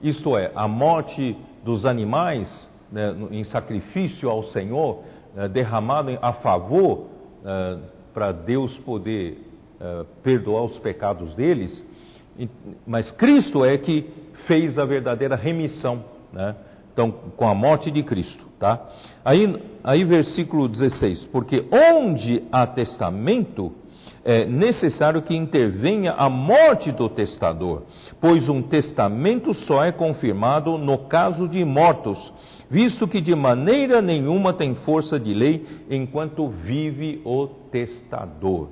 isto 0.03 0.37
é, 0.37 0.51
a 0.55 0.69
morte 0.69 1.37
dos 1.65 1.87
animais, 1.87 2.69
né, 2.91 3.15
em 3.31 3.45
sacrifício 3.45 4.29
ao 4.29 4.43
Senhor, 4.45 5.01
né, 5.35 5.49
derramado 5.49 6.17
a 6.21 6.33
favor 6.35 7.07
né, 7.43 7.79
para 8.13 8.33
Deus 8.33 8.77
poder 8.79 9.52
eh, 9.83 10.05
perdoar 10.23 10.63
os 10.63 10.79
pecados 10.79 11.35
deles, 11.35 11.85
mas 12.87 13.11
Cristo 13.11 13.65
é 13.65 13.77
que 13.77 14.07
fez 14.47 14.79
a 14.79 14.85
verdadeira 14.85 15.35
remissão, 15.35 16.05
né? 16.33 16.55
Então, 16.93 17.11
com 17.11 17.49
a 17.49 17.55
morte 17.55 17.91
de 17.91 18.03
Cristo, 18.05 18.45
tá? 18.61 18.81
Aí, 19.25 19.61
aí 19.83 20.05
versículo 20.05 20.69
16, 20.69 21.25
porque 21.33 21.67
onde 21.73 22.45
há 22.53 22.65
testamento, 22.65 23.73
é 24.25 24.47
necessário 24.47 25.21
que 25.23 25.35
intervenha 25.35 26.13
a 26.13 26.31
morte 26.31 26.93
do 26.93 27.09
testador, 27.09 27.83
pois 28.21 28.49
um 28.49 28.63
testamento 28.63 29.53
só 29.53 29.85
é 29.85 29.91
confirmado 29.91 30.79
no 30.79 31.09
caso 31.09 31.49
de 31.49 31.65
mortos, 31.65 32.33
visto 32.71 33.09
que 33.09 33.21
de 33.21 33.35
maneira 33.35 34.01
nenhuma 34.01 34.53
tem 34.53 34.77
força 34.77 35.19
de 35.19 35.35
lei 35.35 35.67
enquanto 35.91 36.49
vive 36.49 37.21
o 37.25 37.49
testador. 37.73 38.69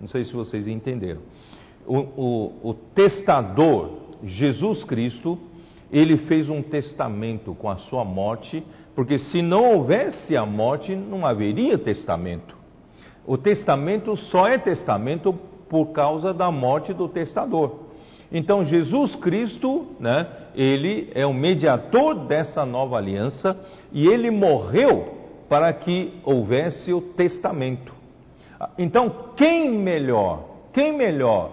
Não 0.00 0.08
sei 0.08 0.24
se 0.24 0.32
vocês 0.32 0.66
entenderam. 0.68 1.20
O, 1.86 1.98
o, 1.98 2.70
o 2.70 2.74
testador, 2.94 3.90
Jesus 4.24 4.84
Cristo, 4.84 5.38
ele 5.90 6.16
fez 6.18 6.48
um 6.50 6.62
testamento 6.62 7.54
com 7.54 7.70
a 7.70 7.76
sua 7.76 8.04
morte, 8.04 8.62
porque 8.94 9.18
se 9.18 9.40
não 9.40 9.74
houvesse 9.74 10.36
a 10.36 10.44
morte, 10.44 10.94
não 10.94 11.24
haveria 11.24 11.78
testamento. 11.78 12.56
O 13.26 13.36
testamento 13.36 14.16
só 14.16 14.46
é 14.46 14.58
testamento 14.58 15.32
por 15.68 15.86
causa 15.86 16.32
da 16.32 16.50
morte 16.50 16.92
do 16.92 17.08
testador. 17.08 17.86
Então 18.30 18.64
Jesus 18.64 19.14
Cristo, 19.16 19.86
né, 20.00 20.28
ele 20.54 21.10
é 21.14 21.24
o 21.26 21.34
mediador 21.34 22.26
dessa 22.26 22.64
nova 22.64 22.96
aliança 22.96 23.58
e 23.92 24.06
ele 24.06 24.30
morreu 24.30 25.14
para 25.48 25.72
que 25.72 26.12
houvesse 26.24 26.92
o 26.92 27.00
testamento. 27.00 27.95
Então, 28.78 29.32
quem 29.36 29.70
melhor, 29.70 30.44
quem 30.72 30.96
melhor 30.96 31.52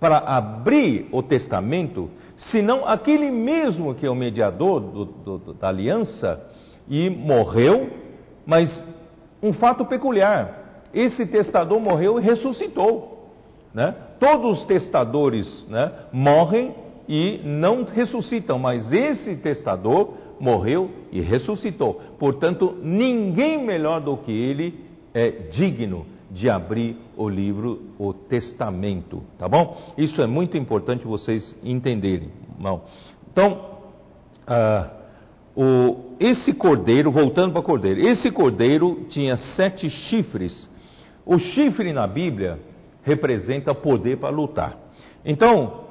para 0.00 0.18
abrir 0.18 1.08
o 1.12 1.22
testamento, 1.22 2.10
senão 2.50 2.86
aquele 2.86 3.30
mesmo 3.30 3.94
que 3.94 4.04
é 4.04 4.10
o 4.10 4.14
mediador 4.14 4.80
do, 4.80 5.04
do, 5.04 5.54
da 5.54 5.68
aliança 5.68 6.40
e 6.88 7.08
morreu, 7.08 7.90
mas 8.44 8.82
um 9.40 9.52
fato 9.52 9.84
peculiar: 9.84 10.82
esse 10.92 11.24
testador 11.26 11.78
morreu 11.80 12.18
e 12.18 12.22
ressuscitou. 12.22 13.30
Né? 13.72 13.94
Todos 14.18 14.58
os 14.58 14.66
testadores 14.66 15.66
né, 15.68 15.92
morrem 16.12 16.74
e 17.08 17.40
não 17.44 17.84
ressuscitam, 17.84 18.58
mas 18.58 18.92
esse 18.92 19.36
testador 19.36 20.14
morreu 20.38 20.90
e 21.10 21.20
ressuscitou. 21.20 22.00
Portanto, 22.18 22.76
ninguém 22.82 23.64
melhor 23.64 24.00
do 24.00 24.16
que 24.16 24.32
ele 24.32 24.84
é 25.14 25.30
digno 25.30 26.06
de 26.32 26.48
abrir 26.48 26.96
o 27.16 27.28
livro, 27.28 27.82
o 27.98 28.14
testamento, 28.14 29.22
tá 29.38 29.46
bom? 29.46 29.76
Isso 29.98 30.22
é 30.22 30.26
muito 30.26 30.56
importante 30.56 31.06
vocês 31.06 31.54
entenderem. 31.62 32.30
Bom, 32.58 32.84
então, 33.30 33.60
ah, 34.46 34.90
o, 35.54 36.16
esse 36.18 36.54
cordeiro, 36.54 37.10
voltando 37.10 37.52
para 37.52 37.60
o 37.60 37.64
cordeiro, 37.64 38.00
esse 38.00 38.30
cordeiro 38.30 39.04
tinha 39.10 39.36
sete 39.36 39.90
chifres. 39.90 40.70
O 41.26 41.38
chifre 41.38 41.92
na 41.92 42.06
Bíblia 42.06 42.58
representa 43.02 43.74
poder 43.74 44.16
para 44.16 44.30
lutar. 44.30 44.78
Então, 45.24 45.82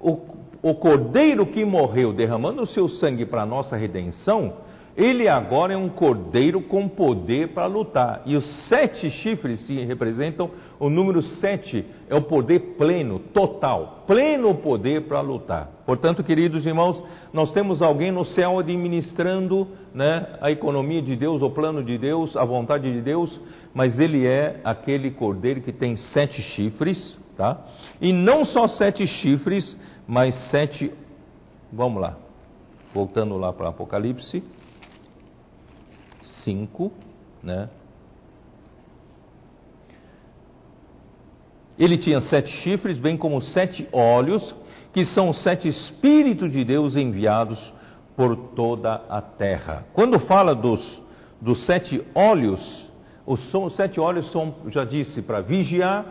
o, 0.00 0.18
o 0.60 0.74
cordeiro 0.74 1.46
que 1.46 1.64
morreu 1.64 2.12
derramando 2.12 2.62
o 2.62 2.66
seu 2.66 2.88
sangue 2.88 3.24
para 3.24 3.42
a 3.42 3.46
nossa 3.46 3.76
redenção, 3.76 4.54
ele 4.96 5.26
agora 5.26 5.72
é 5.72 5.76
um 5.76 5.88
cordeiro 5.88 6.60
com 6.62 6.88
poder 6.88 7.48
para 7.48 7.66
lutar. 7.66 8.22
E 8.26 8.36
os 8.36 8.44
sete 8.68 9.10
chifres 9.10 9.60
se 9.66 9.74
representam 9.84 10.50
o 10.78 10.88
número 10.88 11.20
sete, 11.20 11.84
é 12.08 12.14
o 12.14 12.22
poder 12.22 12.76
pleno, 12.78 13.18
total, 13.18 14.04
pleno 14.06 14.54
poder 14.54 15.02
para 15.08 15.20
lutar. 15.20 15.68
Portanto, 15.84 16.22
queridos 16.22 16.64
irmãos, 16.64 17.02
nós 17.32 17.52
temos 17.52 17.82
alguém 17.82 18.12
no 18.12 18.24
céu 18.24 18.60
administrando 18.60 19.66
né, 19.92 20.38
a 20.40 20.52
economia 20.52 21.02
de 21.02 21.16
Deus, 21.16 21.42
o 21.42 21.50
plano 21.50 21.82
de 21.82 21.98
Deus, 21.98 22.36
a 22.36 22.44
vontade 22.44 22.90
de 22.92 23.00
Deus, 23.00 23.40
mas 23.74 23.98
ele 23.98 24.24
é 24.24 24.60
aquele 24.62 25.10
cordeiro 25.10 25.60
que 25.60 25.72
tem 25.72 25.96
sete 25.96 26.40
chifres, 26.40 27.18
tá? 27.36 27.58
E 28.00 28.12
não 28.12 28.44
só 28.44 28.68
sete 28.68 29.06
chifres, 29.08 29.76
mas 30.06 30.34
sete. 30.50 30.92
Vamos 31.72 32.00
lá, 32.00 32.16
voltando 32.94 33.36
lá 33.36 33.52
para 33.52 33.70
Apocalipse 33.70 34.40
5, 36.44 36.92
né? 37.42 37.68
Ele 41.78 41.98
tinha 41.98 42.20
sete 42.20 42.50
chifres, 42.62 42.98
bem 42.98 43.16
como 43.16 43.40
sete 43.40 43.88
olhos, 43.92 44.54
que 44.92 45.04
são 45.04 45.30
os 45.30 45.42
sete 45.42 45.68
Espíritos 45.68 46.52
de 46.52 46.64
Deus 46.64 46.94
enviados 46.94 47.72
por 48.16 48.36
toda 48.54 49.02
a 49.08 49.20
terra. 49.20 49.84
Quando 49.92 50.20
fala 50.20 50.54
dos, 50.54 51.02
dos 51.40 51.66
sete 51.66 52.00
olhos, 52.14 52.88
os, 53.26 53.52
os 53.52 53.74
sete 53.74 53.98
olhos 53.98 54.30
são, 54.30 54.54
já 54.68 54.84
disse, 54.84 55.20
para 55.20 55.40
vigiar, 55.40 56.06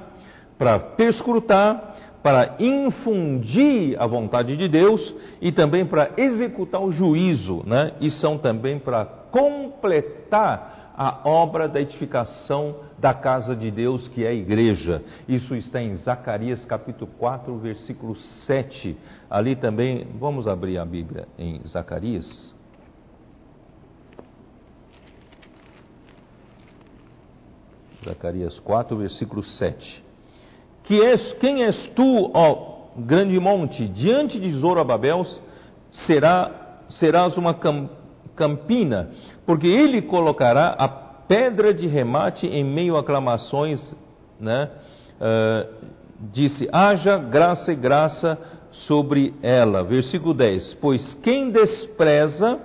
para 0.58 0.80
perscrutar, 0.80 1.96
para 2.22 2.56
infundir 2.60 4.02
a 4.02 4.06
vontade 4.06 4.56
de 4.58 4.68
Deus 4.68 5.14
e 5.42 5.52
também 5.52 5.86
para 5.86 6.12
executar 6.18 6.82
o 6.82 6.92
juízo, 6.92 7.64
né? 7.66 7.94
e 8.00 8.10
são 8.12 8.38
também 8.38 8.80
para 8.80 9.23
completar 9.34 10.94
a 10.96 11.28
obra 11.28 11.68
da 11.68 11.82
edificação 11.82 12.76
da 13.00 13.16
casa 13.16 13.56
de 13.56 13.72
Deus, 13.72 14.08
que 14.10 14.24
é 14.24 14.28
a 14.28 14.34
igreja. 14.34 15.02
Isso 15.28 15.56
está 15.56 15.82
em 15.82 15.96
Zacarias 15.96 16.64
capítulo 16.66 17.10
4, 17.18 17.58
versículo 17.58 18.16
7. 18.16 18.96
Ali 19.28 19.56
também, 19.56 20.08
vamos 20.20 20.48
abrir 20.48 20.78
a 20.78 20.86
Bíblia 20.86 21.28
em 21.36 21.60
Zacarias. 21.68 22.54
Zacarias 28.06 28.60
4, 28.60 28.96
versículo 28.96 29.42
7. 29.42 30.04
Que 30.84 31.02
és, 31.02 31.34
quem 31.40 31.64
és 31.64 31.88
tu, 31.96 32.30
ó 32.36 32.74
grande 32.96 33.40
monte, 33.40 33.88
diante 33.88 34.40
de 34.40 34.52
Zorobabel 34.54 35.26
será, 36.06 36.80
serás 36.90 37.38
uma 37.38 37.56
campina, 38.36 39.10
porque 39.46 39.68
ele 39.68 40.02
colocará 40.02 40.76
a 40.78 40.88
pedra 40.88 41.74
de 41.74 41.88
remate 41.88 42.48
em 42.48 42.64
meio 42.64 42.96
a 42.96 43.00
aclamações, 43.00 43.96
né? 44.40 44.70
Uh, 45.20 45.94
disse: 46.32 46.68
haja 46.72 47.18
graça 47.18 47.72
e 47.72 47.76
graça 47.76 48.38
sobre 48.88 49.34
ela. 49.42 49.84
Versículo 49.84 50.34
10: 50.34 50.76
Pois 50.76 51.14
quem 51.16 51.50
despreza 51.52 52.60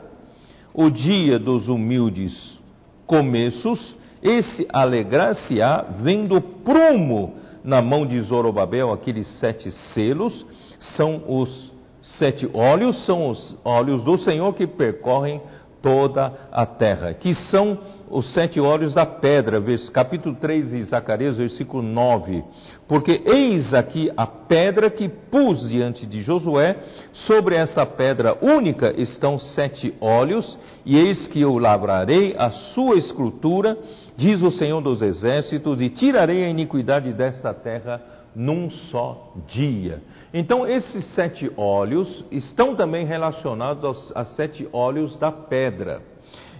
o 0.75 0.91
dia 0.91 1.39
dos 1.39 1.69
humildes 1.69 2.59
começos, 3.07 3.97
esse 4.23 4.67
alegrar-se-á 4.73 5.87
vendo 6.01 6.41
prumo 6.41 7.37
na 7.65 7.83
mão 7.83 8.07
de 8.07 8.21
Zorobabel 8.21 8.93
aqueles 8.93 9.27
sete 9.39 9.71
selos, 9.93 10.47
são 10.79 11.23
os 11.27 11.73
sete 12.17 12.49
olhos, 12.53 13.05
são 13.05 13.29
os 13.29 13.59
olhos 13.65 14.03
do 14.05 14.17
Senhor 14.19 14.55
que 14.55 14.67
percorrem 14.67 15.41
toda 15.83 16.33
a 16.51 16.67
terra, 16.67 17.15
que 17.15 17.35
são 17.35 17.79
os 18.11 18.33
sete 18.33 18.59
olhos 18.59 18.95
da 18.95 19.05
pedra, 19.05 19.63
capítulo 19.93 20.35
3 20.37 20.71
de 20.71 20.85
Zacarias, 20.85 21.37
versículo 21.37 21.83
9. 21.83 22.43
Porque 22.87 23.23
eis 23.25 23.75
aqui 23.75 24.11
a 24.17 24.27
pedra 24.27 24.91
que 24.91 25.09
pus 25.09 25.69
diante 25.69 26.07
de 26.07 26.23
Josué, 26.23 26.77
sobre 27.13 27.55
essa 27.55 27.85
pedra 27.85 28.37
única 28.41 28.95
estão 28.97 29.39
sete 29.39 29.95
olhos, 30.01 30.59
e 30.87 30.97
eis 30.97 31.29
que 31.29 31.41
eu 31.41 31.59
lavrarei 31.59 32.35
a 32.39 32.51
sua 32.51 32.97
escultura, 32.97 33.77
diz 34.17 34.43
o 34.43 34.51
Senhor 34.51 34.81
dos 34.81 35.03
Exércitos, 35.03 35.81
e 35.81 35.91
tirarei 35.91 36.45
a 36.45 36.49
iniquidade 36.49 37.13
desta 37.13 37.53
terra 37.53 38.18
num 38.35 38.71
só 38.71 39.33
dia. 39.47 40.03
Então, 40.33 40.67
esses 40.67 41.05
sete 41.15 41.51
olhos 41.57 42.25
estão 42.31 42.77
também 42.77 43.07
relacionados 43.07 43.85
aos, 43.85 44.17
aos 44.17 44.37
sete 44.37 44.69
olhos 44.73 45.17
da 45.19 45.33
pedra. 45.33 46.03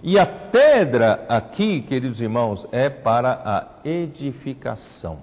E 0.01 0.17
a 0.17 0.25
pedra 0.25 1.25
aqui, 1.27 1.81
queridos 1.81 2.21
irmãos, 2.21 2.67
é 2.71 2.89
para 2.89 3.41
a 3.45 3.87
edificação. 3.87 5.19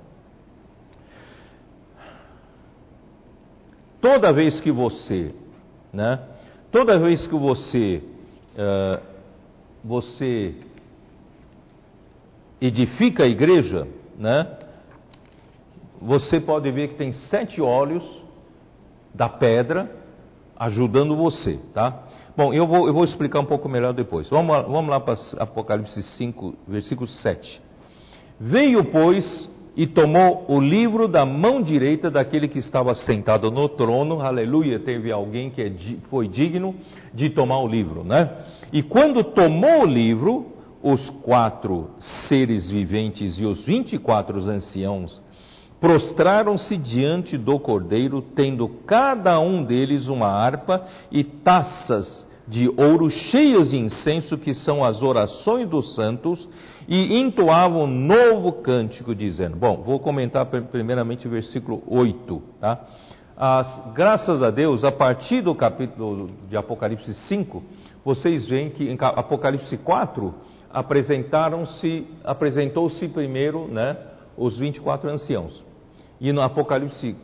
Toda 4.00 4.32
vez 4.32 4.60
que 4.60 4.70
você, 4.70 5.34
né, 5.92 6.20
toda 6.70 6.98
vez 6.98 7.26
que 7.26 7.34
você, 7.34 8.02
uh, 8.52 9.02
você 9.82 10.54
edifica 12.60 13.24
a 13.24 13.26
igreja, 13.26 13.88
né, 14.18 14.46
você 16.00 16.40
pode 16.40 16.70
ver 16.70 16.88
que 16.88 16.94
tem 16.94 17.12
sete 17.12 17.60
olhos 17.60 18.04
da 19.14 19.28
pedra 19.28 19.90
ajudando 20.58 21.16
você, 21.16 21.58
tá? 21.74 22.04
Bom, 22.36 22.52
eu 22.52 22.66
vou, 22.66 22.86
eu 22.86 22.92
vou 22.92 23.04
explicar 23.04 23.40
um 23.40 23.46
pouco 23.46 23.68
melhor 23.68 23.92
depois. 23.92 24.28
Vamos 24.28 24.54
lá, 24.54 24.62
vamos 24.62 24.90
lá 24.90 25.00
para 25.00 25.14
Apocalipse 25.38 26.02
5, 26.02 26.54
versículo 26.68 27.08
7. 27.08 27.60
Veio, 28.38 28.84
pois, 28.84 29.48
e 29.76 29.86
tomou 29.86 30.44
o 30.48 30.60
livro 30.60 31.08
da 31.08 31.24
mão 31.24 31.62
direita 31.62 32.10
daquele 32.10 32.48
que 32.48 32.58
estava 32.58 32.94
sentado 32.94 33.50
no 33.50 33.68
trono, 33.68 34.20
aleluia, 34.20 34.78
teve 34.80 35.10
alguém 35.10 35.50
que 35.50 35.62
é 35.62 35.72
foi 36.10 36.28
digno 36.28 36.74
de 37.14 37.30
tomar 37.30 37.58
o 37.60 37.68
livro, 37.68 38.04
né? 38.04 38.30
E 38.72 38.82
quando 38.82 39.22
tomou 39.22 39.82
o 39.82 39.86
livro, 39.86 40.46
os 40.82 41.10
quatro 41.22 41.90
seres 42.28 42.70
viventes 42.70 43.38
e 43.38 43.44
os 43.44 43.64
vinte 43.64 43.94
e 43.94 43.98
quatro 43.98 44.38
anciãos 44.40 45.20
prostraram-se 45.80 46.76
diante 46.76 47.36
do 47.36 47.58
cordeiro, 47.58 48.22
tendo 48.22 48.68
cada 48.86 49.38
um 49.40 49.64
deles 49.64 50.08
uma 50.08 50.28
harpa 50.28 50.82
e 51.10 51.22
taças 51.22 52.26
de 52.48 52.68
ouro 52.68 53.10
cheias 53.10 53.70
de 53.70 53.76
incenso, 53.76 54.38
que 54.38 54.54
são 54.54 54.84
as 54.84 55.02
orações 55.02 55.68
dos 55.68 55.94
santos, 55.94 56.48
e 56.88 57.18
entoavam 57.18 57.82
um 57.82 57.86
novo 57.86 58.52
cântico, 58.52 59.14
dizendo: 59.14 59.56
Bom, 59.56 59.82
vou 59.82 59.98
comentar 59.98 60.46
primeiramente 60.46 61.26
o 61.26 61.30
versículo 61.30 61.82
8, 61.86 62.42
tá? 62.60 62.80
As, 63.36 63.92
graças 63.92 64.42
a 64.42 64.50
Deus, 64.50 64.82
a 64.82 64.92
partir 64.92 65.42
do 65.42 65.54
capítulo 65.54 66.30
de 66.48 66.56
Apocalipse 66.56 67.12
5, 67.12 67.62
vocês 68.02 68.46
veem 68.46 68.70
que 68.70 68.84
em 68.84 68.96
Apocalipse 68.98 69.76
4 69.76 70.34
apresentaram-se, 70.72 72.06
apresentou-se 72.24 73.06
primeiro, 73.08 73.66
né, 73.66 73.96
os 74.38 74.56
24 74.56 75.10
anciãos. 75.10 75.65
E 76.20 76.32
no 76.32 76.40
Apocalipse 76.40 77.16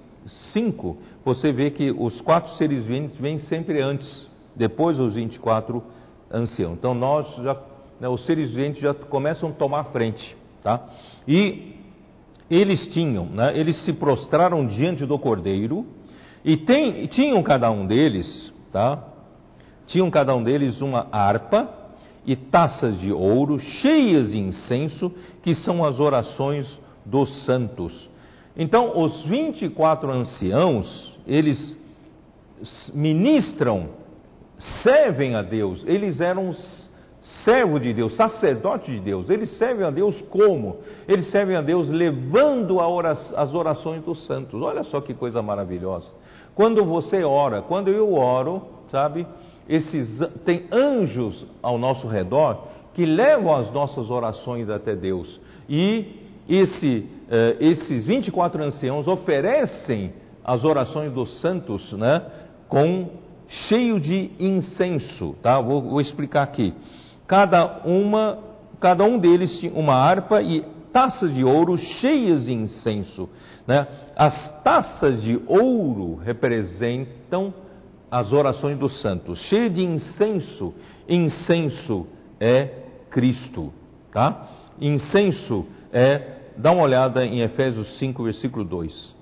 5, 0.53 0.97
você 1.25 1.53
vê 1.53 1.71
que 1.71 1.91
os 1.91 2.21
quatro 2.21 2.53
seres 2.55 2.85
viventes 2.85 3.17
vêm 3.17 3.39
sempre 3.39 3.81
antes, 3.81 4.29
depois 4.55 4.99
os 5.01 5.15
24 5.15 5.83
anciãos. 6.31 6.79
Então 6.79 6.95
nós 6.95 7.27
já, 7.37 7.57
né, 8.01 8.09
os 8.09 8.25
seres 8.25 8.51
viventes 8.51 8.81
já 8.81 8.95
começam 8.95 9.51
a 9.51 9.53
tomar 9.53 9.85
frente, 9.85 10.37
tá? 10.63 10.81
E 11.27 11.77
eles 12.51 12.87
tinham, 12.89 13.27
né, 13.27 13.59
eles 13.59 13.83
se 13.85 13.93
prostraram 13.93 14.67
diante 14.67 15.07
do 15.07 15.19
Cordeiro 15.19 15.87
e 16.45 16.57
tem, 16.57 17.07
tinham 17.07 17.43
cada 17.43 17.71
um 17.71 17.87
deles, 17.87 18.53
tá? 18.73 19.09
Tinham 19.87 20.11
cada 20.11 20.35
um 20.35 20.43
deles 20.43 20.81
uma 20.81 21.09
harpa 21.11 21.69
e 22.25 22.37
taças 22.37 22.99
de 23.01 23.13
ouro 23.13 23.59
cheias 23.59 24.31
de 24.31 24.39
incenso, 24.39 25.13
que 25.43 25.55
são 25.55 25.85
as 25.85 25.99
orações 25.99 26.81
dos 27.05 27.45
santos. 27.45 28.09
Então, 28.57 29.01
os 29.01 29.25
24 29.25 30.11
anciãos, 30.11 31.19
eles 31.27 31.79
ministram, 32.93 33.89
servem 34.83 35.35
a 35.35 35.43
Deus, 35.43 35.83
eles 35.87 36.21
eram 36.21 36.55
servo 37.45 37.79
de 37.79 37.93
Deus, 37.93 38.15
sacerdote 38.17 38.91
de 38.91 39.01
Deus. 39.01 39.31
Eles 39.31 39.57
servem 39.57 39.87
a 39.87 39.91
Deus 39.91 40.21
como? 40.23 40.79
Eles 41.07 41.31
servem 41.31 41.57
a 41.57 41.63
Deus 41.63 41.89
levando 41.89 42.79
as 42.81 43.55
orações 43.55 44.03
dos 44.03 44.27
santos. 44.27 44.61
Olha 44.61 44.83
só 44.85 45.01
que 45.01 45.15
coisa 45.15 45.41
maravilhosa. 45.41 46.13
Quando 46.55 46.85
você 46.85 47.23
ora, 47.23 47.63
quando 47.63 47.89
eu 47.89 48.15
oro, 48.15 48.63
sabe, 48.91 49.27
esses 49.69 50.19
tem 50.45 50.67
anjos 50.71 51.47
ao 51.63 51.79
nosso 51.79 52.07
redor 52.07 52.67
que 52.93 53.07
levam 53.07 53.55
as 53.55 53.71
nossas 53.73 54.11
orações 54.11 54.69
até 54.69 54.95
Deus. 54.95 55.41
E 55.69 56.22
esse, 56.49 57.09
uh, 57.29 57.57
esses 57.61 58.05
24 58.05 58.63
anciãos 58.63 59.07
oferecem 59.09 60.13
as 60.45 60.65
orações 60.65 61.13
dos 61.13 61.41
santos, 61.41 61.93
né, 61.93 62.23
com 62.69 63.11
cheio 63.69 64.01
de 64.01 64.31
incenso, 64.39 65.37
tá? 65.43 65.61
Vou, 65.61 65.83
vou 65.83 66.01
explicar 66.01 66.43
aqui. 66.43 66.75
Cada 67.27 67.83
uma, 67.85 68.39
cada 68.81 69.05
um 69.05 69.19
deles 69.19 69.59
tinha 69.61 69.73
uma 69.73 69.95
harpa 69.95 70.43
e 70.43 70.65
taças 70.93 71.35
de 71.35 71.45
ouro 71.45 71.77
cheias 71.77 72.47
de 72.47 72.53
incenso, 72.53 73.29
né? 73.67 73.87
As 74.17 74.63
taças 74.63 75.23
de 75.23 75.41
ouro 75.47 76.17
representam 76.17 77.55
as 78.11 78.33
orações 78.33 78.79
dos 78.79 79.01
santos. 79.01 79.39
Cheio 79.49 79.71
de 79.71 79.83
incenso, 79.83 80.75
incenso 81.09 82.07
é 82.39 82.69
Cristo, 83.11 83.73
tá? 84.13 84.49
Incenso 84.81 85.67
é, 85.93 86.23
dá 86.57 86.73
uma 86.73 86.83
olhada 86.83 87.25
em 87.25 87.41
Efésios 87.41 87.99
5, 87.99 88.25
versículo 88.25 88.65
2. 88.65 89.15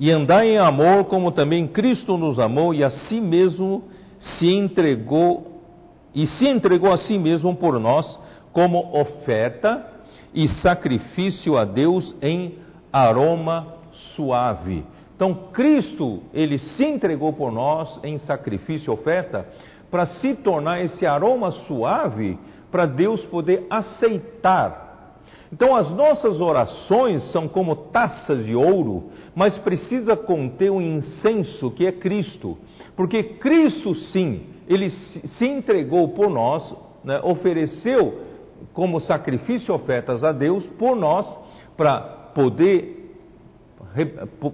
E 0.00 0.10
andai 0.10 0.50
em 0.50 0.58
amor, 0.58 1.04
como 1.04 1.32
também 1.32 1.66
Cristo 1.66 2.16
nos 2.16 2.38
amou 2.38 2.72
e 2.72 2.84
a 2.84 2.90
si 2.90 3.20
mesmo 3.20 3.84
se 4.18 4.48
entregou 4.48 5.58
e 6.14 6.26
se 6.26 6.46
entregou 6.48 6.92
a 6.92 6.96
si 6.96 7.18
mesmo 7.18 7.54
por 7.56 7.78
nós 7.78 8.18
como 8.52 8.96
oferta 8.96 9.86
e 10.32 10.48
sacrifício 10.48 11.56
a 11.56 11.64
Deus 11.64 12.14
em 12.22 12.58
aroma 12.92 13.74
suave. 14.14 14.84
Então 15.14 15.34
Cristo, 15.52 16.22
ele 16.32 16.58
se 16.58 16.84
entregou 16.84 17.32
por 17.32 17.50
nós 17.50 17.98
em 18.04 18.18
sacrifício 18.18 18.90
e 18.90 18.94
oferta 18.94 19.46
para 19.90 20.06
se 20.06 20.34
tornar 20.34 20.82
esse 20.84 21.06
aroma 21.06 21.50
suave 21.50 22.38
para 22.70 22.86
Deus 22.86 23.24
poder 23.26 23.66
aceitar. 23.70 24.88
Então 25.52 25.74
as 25.74 25.90
nossas 25.90 26.40
orações 26.40 27.32
são 27.32 27.48
como 27.48 27.74
taças 27.74 28.44
de 28.44 28.54
ouro, 28.54 29.04
mas 29.34 29.58
precisa 29.58 30.14
conter 30.14 30.70
um 30.70 30.80
incenso 30.80 31.70
que 31.70 31.86
é 31.86 31.92
Cristo, 31.92 32.58
porque 32.94 33.22
Cristo 33.22 33.94
sim, 33.94 34.42
ele 34.68 34.90
se 34.90 35.46
entregou 35.46 36.08
por 36.08 36.28
nós, 36.28 36.74
né, 37.02 37.20
ofereceu 37.22 38.20
como 38.74 39.00
sacrifício 39.00 39.74
ofertas 39.74 40.22
a 40.22 40.32
Deus 40.32 40.66
por 40.78 40.94
nós 40.94 41.26
para 41.76 42.00
poder 42.34 42.96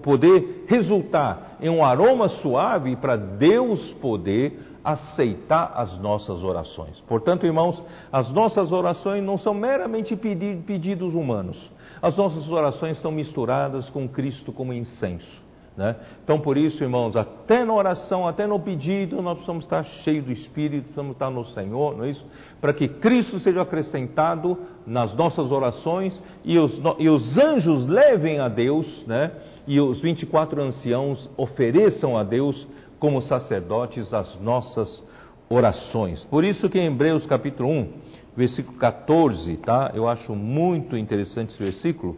poder 0.03 0.65
resultar 0.69 1.57
em 1.61 1.69
um 1.69 1.85
aroma 1.85 2.29
suave 2.29 2.95
para 2.97 3.17
Deus 3.17 3.81
poder 3.95 4.59
aceitar 4.85 5.73
as 5.75 5.99
nossas 5.99 6.43
orações. 6.43 7.01
Portanto, 7.09 7.47
irmãos, 7.47 7.83
as 8.13 8.31
nossas 8.31 8.71
orações 8.71 9.25
não 9.25 9.39
são 9.39 9.55
meramente 9.55 10.15
pedidos 10.15 11.15
humanos. 11.15 11.71
As 12.03 12.17
nossas 12.17 12.51
orações 12.51 12.99
estão 12.99 13.11
misturadas 13.11 13.89
com 13.89 14.07
Cristo 14.07 14.53
como 14.53 14.73
incenso. 14.73 15.43
Né? 15.77 15.97
Então, 16.23 16.39
por 16.39 16.57
isso, 16.57 16.85
irmãos, 16.85 17.17
até 17.17 17.65
na 17.65 17.75
oração, 17.75 18.29
até 18.29 18.47
no 18.47 18.61
pedido, 18.61 19.21
nós 19.21 19.35
precisamos 19.35 19.65
estar 19.65 19.83
cheios 19.83 20.25
do 20.25 20.31
Espírito, 20.31 20.85
precisamos 20.85 21.13
estar 21.13 21.31
no 21.31 21.45
Senhor, 21.47 21.97
não 21.97 22.05
é 22.05 22.11
isso? 22.11 22.25
Para 22.61 22.73
que 22.73 22.87
Cristo 22.87 23.41
seja 23.41 23.63
acrescentado 23.63 24.57
nas 24.87 25.15
nossas 25.17 25.51
orações 25.51 26.21
e 26.45 26.59
os, 26.59 26.81
e 26.99 27.09
os 27.09 27.37
anjos 27.37 27.87
levem 27.87 28.39
a 28.39 28.49
Deus, 28.49 28.87
né? 29.07 29.33
E 29.67 29.81
os 29.81 30.01
24 30.01 30.63
anciãos 30.63 31.29
ofereçam 31.37 32.17
a 32.17 32.23
Deus 32.23 32.69
como 33.05 33.21
sacerdotes 33.21 34.15
as 34.15 34.41
nossas 34.41 35.03
orações. 35.51 36.25
Por 36.25 36.43
isso 36.43 36.71
que 36.71 36.79
em 36.79 36.87
Hebreus 36.87 37.27
capítulo 37.27 37.69
1, 37.69 37.89
versículo 38.35 38.79
14, 38.79 39.59
tá? 39.59 39.93
Eu 39.93 40.09
acho 40.09 40.35
muito 40.35 40.97
interessante 40.97 41.51
esse 41.51 41.63
versículo, 41.63 42.17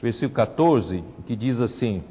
versículo 0.00 0.34
14, 0.34 1.02
que 1.26 1.34
diz 1.34 1.60
assim: 1.60 2.04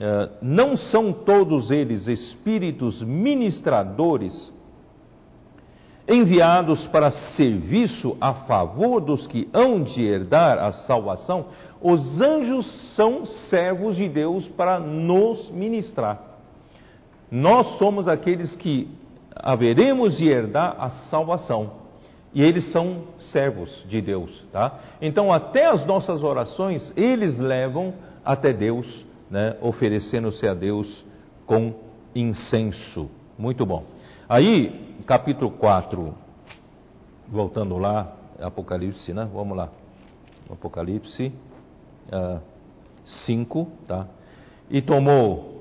uh, 0.00 0.32
Não 0.40 0.78
são 0.78 1.12
todos 1.12 1.70
eles 1.70 2.06
espíritos 2.06 3.02
ministradores 3.02 4.50
enviados 6.08 6.86
para 6.86 7.10
serviço 7.10 8.16
a 8.18 8.32
favor 8.32 8.98
dos 8.98 9.26
que 9.26 9.46
hão 9.52 9.82
de 9.82 10.02
herdar 10.02 10.56
a 10.58 10.72
salvação? 10.72 11.48
Os 11.82 12.18
anjos 12.18 12.94
são 12.96 13.26
servos 13.50 13.94
de 13.94 14.08
Deus 14.08 14.48
para 14.48 14.80
nos 14.80 15.50
ministrar. 15.50 16.37
Nós 17.30 17.78
somos 17.78 18.08
aqueles 18.08 18.54
que 18.56 18.88
haveremos 19.34 20.16
de 20.16 20.28
herdar 20.28 20.76
a 20.78 20.90
salvação. 21.10 21.88
E 22.34 22.42
eles 22.42 22.70
são 22.72 23.04
servos 23.32 23.70
de 23.88 24.02
Deus, 24.02 24.30
tá? 24.52 24.78
Então, 25.00 25.32
até 25.32 25.66
as 25.66 25.86
nossas 25.86 26.22
orações, 26.22 26.92
eles 26.94 27.38
levam 27.38 27.94
até 28.24 28.52
Deus, 28.52 29.04
né? 29.30 29.56
Oferecendo-se 29.62 30.46
a 30.46 30.52
Deus 30.52 31.04
com 31.46 31.74
incenso. 32.14 33.08
Muito 33.38 33.64
bom. 33.64 33.84
Aí, 34.28 34.94
capítulo 35.06 35.50
4, 35.52 36.14
voltando 37.28 37.78
lá, 37.78 38.12
Apocalipse, 38.40 39.12
né? 39.12 39.28
Vamos 39.32 39.56
lá. 39.56 39.70
Apocalipse 40.50 41.26
uh, 41.26 41.32
ah, 42.12 42.40
5, 43.26 43.68
tá? 43.86 44.06
E 44.70 44.82
tomou 44.82 45.57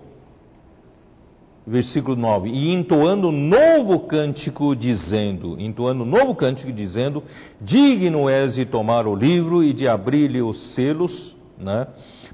versículo 1.68 2.16
9, 2.16 2.50
e 2.50 2.74
entoando 2.74 3.30
novo 3.30 4.00
cântico 4.08 4.74
dizendo, 4.74 5.60
entoando 5.60 6.06
novo 6.06 6.34
cântico 6.34 6.72
dizendo, 6.72 7.22
digno 7.60 8.30
és 8.30 8.56
de 8.56 8.66
tomar 8.66 9.06
o 9.06 9.14
livro 9.14 9.62
e 9.62 9.74
de 9.74 9.86
abrir-lhe 9.86 10.42
os 10.42 10.74
selos, 10.74 11.36
né? 11.58 11.88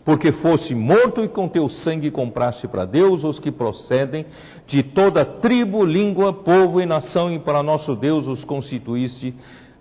Porque 0.05 0.31
fosse 0.33 0.75
morto 0.75 1.23
e 1.23 1.27
com 1.27 1.47
teu 1.47 1.67
sangue 1.67 2.11
compraste 2.11 2.67
para 2.67 2.85
Deus 2.85 3.23
os 3.23 3.39
que 3.39 3.51
procedem 3.51 4.25
de 4.67 4.83
toda 4.83 5.25
tribo, 5.25 5.83
língua, 5.83 6.33
povo 6.33 6.79
e 6.79 6.85
nação, 6.85 7.31
e 7.31 7.39
para 7.39 7.63
nosso 7.63 7.95
Deus 7.95 8.27
os 8.27 8.43
constituíste 8.43 9.33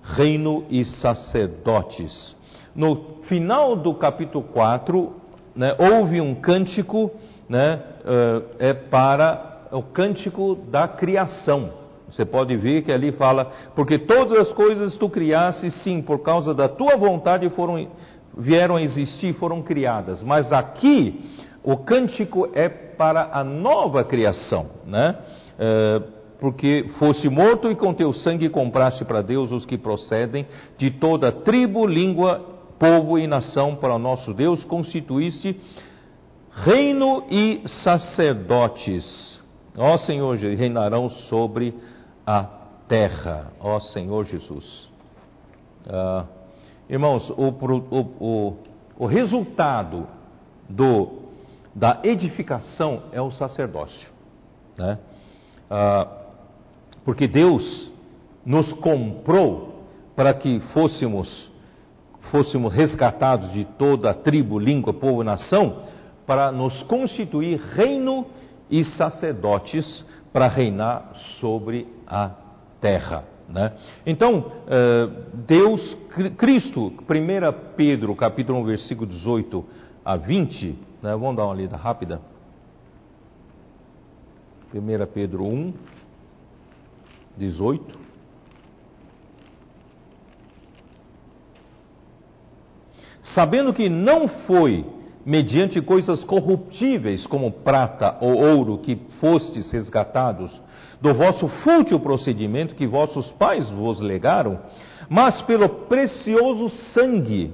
reino 0.03 0.65
e 0.71 0.85
sacerdotes. 0.85 2.37
No 2.75 3.19
final 3.25 3.77
do 3.77 3.95
capítulo 3.95 4.45
4, 4.45 5.13
né, 5.55 5.77
houve 5.79 6.21
um 6.21 6.37
cântico 6.37 7.11
né, 7.49 7.83
é 8.59 8.73
para 8.73 9.69
o 9.73 9.83
cântico 9.83 10.57
da 10.71 10.87
criação. 10.87 11.83
Você 12.13 12.27
pode 12.27 12.55
ver 12.57 12.83
que 12.83 12.93
ali 12.93 13.11
fala, 13.13 13.51
porque 13.75 13.99
todas 13.99 14.39
as 14.39 14.53
coisas 14.53 14.97
tu 14.97 15.09
criaste, 15.09 15.71
sim, 15.71 16.03
por 16.03 16.19
causa 16.19 16.53
da 16.53 16.69
tua 16.69 16.97
vontade 16.97 17.49
foram, 17.51 17.89
vieram 18.37 18.77
a 18.77 18.83
existir, 18.83 19.33
foram 19.35 19.63
criadas. 19.63 20.23
Mas 20.23 20.53
aqui, 20.53 21.25
o 21.65 21.79
cântico 21.79 22.51
é 22.53 22.69
para 22.69 23.31
a 23.33 23.43
nova 23.43 24.05
criação, 24.05 24.67
né? 24.85 25.17
Uh, 25.55 26.23
porque 26.39 26.91
fosse 26.99 27.29
morto 27.29 27.71
e 27.71 27.77
com 27.77 27.95
teu 27.95 28.13
sangue 28.13 28.49
compraste 28.49 29.05
para 29.05 29.23
Deus 29.23 29.53
os 29.53 29.65
que 29.65 29.79
procedem 29.79 30.45
de 30.77 30.91
toda 30.91 31.31
tribo, 31.31 31.87
língua, 31.87 32.45
povo 32.81 33.17
e 33.17 33.29
nação 33.29 33.77
para 33.77 33.95
o 33.95 33.99
nosso 33.99 34.35
Deus, 34.35 34.65
constituíste 34.65 35.59
reino 36.55 37.25
e 37.31 37.63
sacerdotes, 37.83 39.41
ó 39.77 39.97
Senhor, 39.99 40.37
reinarão 40.37 41.09
sobre 41.09 41.75
a 42.27 42.45
terra, 42.87 43.53
ó 43.59 43.81
Senhor 43.81 44.25
Jesus. 44.25 44.91
Ah, 45.89 46.25
irmãos, 46.89 47.29
o, 47.31 47.49
o, 47.49 48.01
o, 48.21 48.57
o 48.99 49.07
resultado 49.07 50.07
do, 50.69 51.23
da 51.75 52.01
edificação 52.05 53.05
é 53.13 53.21
o 53.21 53.31
sacerdócio, 53.33 54.11
né? 54.77 54.99
Ah, 55.71 56.07
porque 57.05 57.27
Deus 57.27 57.91
nos 58.45 58.73
comprou 58.75 59.87
para 60.15 60.35
que 60.35 60.61
fôssemos 60.73 61.51
fôssemos 62.31 62.73
resgatados 62.73 63.53
de 63.53 63.65
toda 63.65 64.11
a 64.11 64.15
tribo, 64.15 64.59
língua, 64.59 64.95
povo 64.95 65.23
e 65.23 65.25
nação, 65.25 65.83
para 66.27 66.53
nos 66.53 66.83
constituir 66.85 67.61
reino 67.61 68.27
e 68.71 68.85
sacerdotes 68.85 70.05
para 70.33 70.49
reinar 70.49 71.13
sobre 71.41 71.87
a 72.07 72.31
terra. 72.81 73.25
Né? 73.49 73.73
Então, 74.07 74.51
eh, 74.67 75.09
Deus, 75.47 75.97
Cristo, 76.39 76.87
1 76.87 77.75
Pedro, 77.77 78.15
capítulo 78.17 78.61
1, 78.61 78.65
versículo 78.65 79.07
18 79.07 79.65
a 80.05 80.17
20, 80.17 80.79
né? 81.03 81.11
vamos 81.11 81.37
dar 81.37 81.45
uma 81.45 81.55
lida 81.55 81.77
rápida. 81.77 82.21
1 84.75 85.07
Pedro 85.13 85.45
1, 85.45 85.75
18. 87.37 87.99
Sabendo 93.23 93.73
que 93.73 93.89
não 93.89 94.29
foi 94.29 94.85
mediante 95.25 95.81
coisas 95.81 96.25
corruptíveis, 96.25 97.27
como 97.27 97.51
prata 97.51 98.17
ou 98.21 98.35
ouro, 98.35 98.79
que 98.79 98.97
fostes 99.21 99.71
resgatados 99.71 100.51
do 101.01 101.13
vosso 101.13 101.49
fútil 101.49 101.99
procedimento 102.01 102.75
que 102.75 102.87
vossos 102.87 103.31
pais 103.33 103.69
vos 103.71 104.01
legaram, 104.01 104.61
mas 105.09 105.43
pelo 105.43 105.69
precioso 105.69 106.69
sangue, 106.93 107.53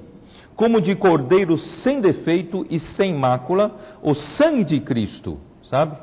como 0.55 0.79
de 0.79 0.95
cordeiro 0.95 1.57
sem 1.57 1.99
defeito 1.99 2.65
e 2.69 2.79
sem 2.79 3.13
mácula, 3.13 3.71
o 4.03 4.13
sangue 4.13 4.63
de 4.63 4.79
Cristo, 4.79 5.39
sabe? 5.63 5.97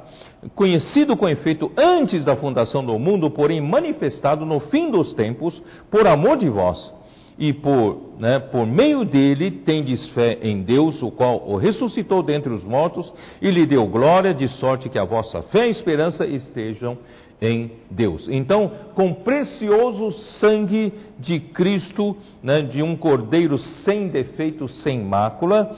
Conhecido 0.55 1.17
com 1.17 1.29
efeito 1.29 1.71
antes 1.77 2.25
da 2.25 2.37
fundação 2.37 2.85
do 2.85 2.99
mundo, 2.99 3.31
porém 3.31 3.61
manifestado 3.61 4.45
no 4.45 4.61
fim 4.61 4.91
dos 4.91 5.15
tempos, 5.15 5.63
por 5.91 6.07
amor 6.07 6.37
de 6.37 6.49
vós. 6.49 6.93
E 7.39 7.53
por, 7.53 8.15
né, 8.19 8.39
por 8.39 8.67
meio 8.67 9.05
dele 9.05 9.51
tendes 9.51 10.09
fé 10.11 10.39
em 10.41 10.63
Deus, 10.63 11.03
o 11.03 11.11
qual 11.11 11.47
o 11.47 11.57
ressuscitou 11.57 12.23
dentre 12.23 12.51
os 12.53 12.65
mortos 12.65 13.13
e 13.43 13.51
lhe 13.51 13.67
deu 13.67 13.87
glória, 13.87 14.33
de 14.33 14.49
sorte 14.49 14.89
que 14.89 14.99
a 14.99 15.05
vossa 15.05 15.43
fé 15.43 15.69
e 15.69 15.71
esperança 15.71 16.27
estejam 16.27 16.97
em 17.41 17.73
Deus. 17.91 18.27
Então, 18.29 18.73
com 18.95 19.13
precioso 19.13 20.13
sangue 20.41 20.93
de 21.19 21.39
Cristo, 21.39 22.17
né, 22.43 22.63
de 22.63 22.83
um 22.83 22.97
cordeiro 22.97 23.59
sem 23.59 24.09
defeito, 24.09 24.67
sem 24.69 25.03
mácula, 25.03 25.77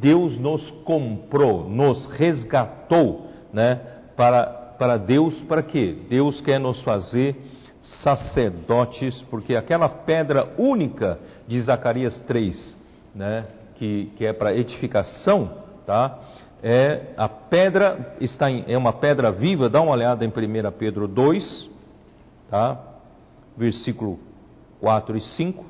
Deus 0.00 0.38
nos 0.38 0.68
comprou, 0.84 1.68
nos 1.68 2.06
resgatou, 2.12 3.26
né, 3.52 3.80
para, 4.16 4.44
para 4.78 4.96
Deus, 4.96 5.40
para 5.42 5.62
quê? 5.62 5.96
Deus 6.08 6.40
quer 6.40 6.58
nos 6.58 6.82
fazer 6.82 7.36
sacerdotes, 8.02 9.22
porque 9.30 9.54
aquela 9.54 9.88
pedra 9.88 10.54
única 10.58 11.18
de 11.46 11.60
Zacarias 11.60 12.20
3, 12.22 12.76
né, 13.14 13.46
que, 13.76 14.12
que 14.16 14.26
é 14.26 14.32
para 14.32 14.54
edificação, 14.54 15.50
tá? 15.86 16.18
é 16.62 17.12
a 17.16 17.28
pedra 17.28 18.16
está 18.20 18.50
em, 18.50 18.64
é 18.66 18.76
uma 18.76 18.92
pedra 18.92 19.30
viva, 19.30 19.68
dá 19.68 19.80
uma 19.80 19.92
olhada 19.92 20.24
em 20.24 20.28
1 20.28 20.32
Pedro 20.78 21.06
2, 21.06 21.70
tá? 22.50 22.78
Versículo 23.56 24.18
4 24.80 25.16
e 25.16 25.20
5. 25.20 25.64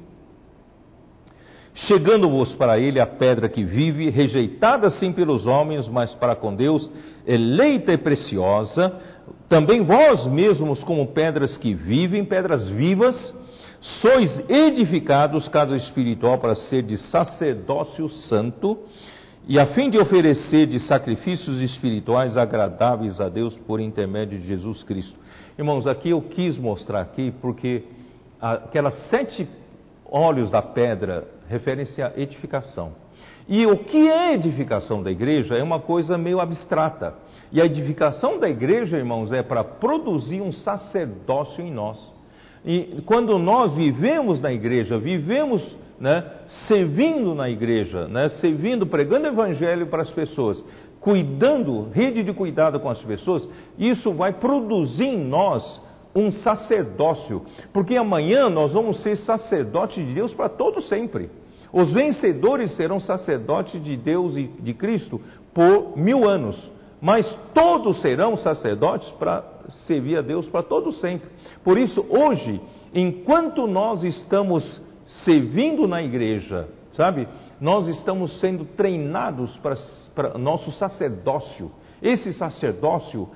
Chegando-vos 1.75 2.55
para 2.55 2.79
ele 2.79 2.99
a 2.99 3.07
pedra 3.07 3.51
que 3.51 3.63
vive, 3.63 4.09
rejeitada 4.09 4.89
sim 4.89 5.13
pelos 5.13 5.47
homens, 5.47 5.87
mas 5.87 6.15
para 6.15 6.35
com 6.35 6.55
Deus, 6.55 6.91
eleita 7.27 7.93
e 7.93 7.99
preciosa, 7.99 8.97
também 9.49 9.83
vós 9.83 10.27
mesmos, 10.27 10.83
como 10.85 11.07
pedras 11.09 11.57
que 11.57 11.75
vivem, 11.75 12.25
pedras 12.25 12.69
vivas, 12.69 13.35
sois 14.01 14.51
edificados, 14.51 15.49
casa 15.49 15.77
espiritual, 15.77 16.39
para 16.39 16.55
ser 16.55 16.83
de 16.83 16.97
sacerdócio 16.97 18.09
santo, 18.09 18.79
e 19.49 19.61
a 19.61 19.67
fim 19.67 19.89
de 19.89 19.99
oferecer 19.99 20.67
de 20.67 20.81
sacrifícios 20.81 21.61
espirituais 21.61 22.37
agradáveis 22.37 23.21
a 23.21 23.29
Deus 23.29 23.57
por 23.59 23.79
intermédio 23.79 24.39
de 24.39 24.47
Jesus 24.47 24.83
Cristo. 24.83 25.17
Irmãos, 25.57 25.87
aqui 25.87 26.11
eu 26.11 26.21
quis 26.21 26.59
mostrar 26.59 27.01
aqui 27.01 27.33
porque 27.41 27.85
aquelas 28.41 28.95
sete 29.09 29.49
olhos 30.05 30.51
da 30.51 30.61
pedra 30.61 31.29
referem-se 31.49 32.03
à 32.03 32.13
edificação. 32.17 32.93
E 33.49 33.65
o 33.67 33.77
que 33.79 34.09
é 34.09 34.35
edificação 34.35 35.03
da 35.03 35.11
igreja 35.11 35.55
é 35.55 35.63
uma 35.63 35.79
coisa 35.79 36.19
meio 36.19 36.41
abstrata. 36.41 37.15
E 37.57 37.61
a 37.63 37.65
edificação 37.65 38.39
da 38.39 38.51
igreja, 38.51 38.99
irmãos, 38.99 39.33
é 39.33 39.43
para 39.43 39.65
produzir 39.65 40.43
um 40.43 40.53
sacerdócio 40.53 41.65
em 41.65 41.73
nós. 41.73 41.97
E 42.63 43.01
quando 43.07 43.39
nós 43.39 43.73
vivemos 43.75 44.39
na 44.43 44.53
igreja, 44.53 44.99
vivemos 44.99 45.75
né, 45.99 46.23
servindo 46.69 47.35
na 47.35 47.49
igreja, 47.49 48.09
né, 48.09 48.29
servindo, 48.29 48.87
pregando 48.87 49.29
evangelho 49.29 49.87
para 49.87 50.03
as 50.03 50.11
pessoas, 50.11 50.63
cuidando, 51.01 51.89
rede 51.95 52.23
de 52.23 52.35
cuidado 52.35 52.79
com 52.79 52.91
as 52.91 53.03
pessoas, 53.03 53.49
isso 53.79 54.13
vai 54.13 54.35
produzir 54.35 55.07
em 55.07 55.25
nós 55.25 55.83
um 56.15 56.31
sacerdócio, 56.31 57.47
porque 57.73 57.97
amanhã 57.97 58.51
nós 58.51 58.75
vamos 58.75 59.03
ser 59.03 59.17
sacerdotes 59.17 60.07
de 60.07 60.13
Deus 60.13 60.35
para 60.35 60.51
todo 60.51 60.83
sempre. 60.83 61.31
Os 61.73 61.91
vencedores 61.91 62.77
serão 62.77 63.01
sacerdotes 63.01 63.83
de 63.83 63.97
Deus 63.97 64.37
e 64.37 64.43
de 64.47 64.75
Cristo 64.75 65.19
por 65.55 65.97
mil 65.97 66.29
anos, 66.29 66.76
mas 67.07 67.25
todos 67.55 68.01
serão 68.01 68.37
sacerdotes 68.37 69.09
para 69.11 69.45
servir 69.87 70.17
a 70.17 70.23
Deus 70.23 70.49
para 70.49 70.65
todo 70.65 70.91
sempre. 70.91 71.31
Por 71.63 71.79
isso, 71.79 72.05
hoje, 72.09 72.61
enquanto 72.93 73.65
nós 73.69 74.03
estamos 74.03 74.83
servindo 75.25 75.87
na 75.87 76.03
igreja, 76.03 76.69
sabe? 76.91 77.29
Nós 77.61 77.87
estamos 77.87 78.41
sendo 78.41 78.65
treinados 78.65 79.57
para, 79.59 80.37
nosso 80.37 80.73
sacerdócio. 80.73 81.71
Esse 82.03 82.33
sacerdócio 82.33 83.29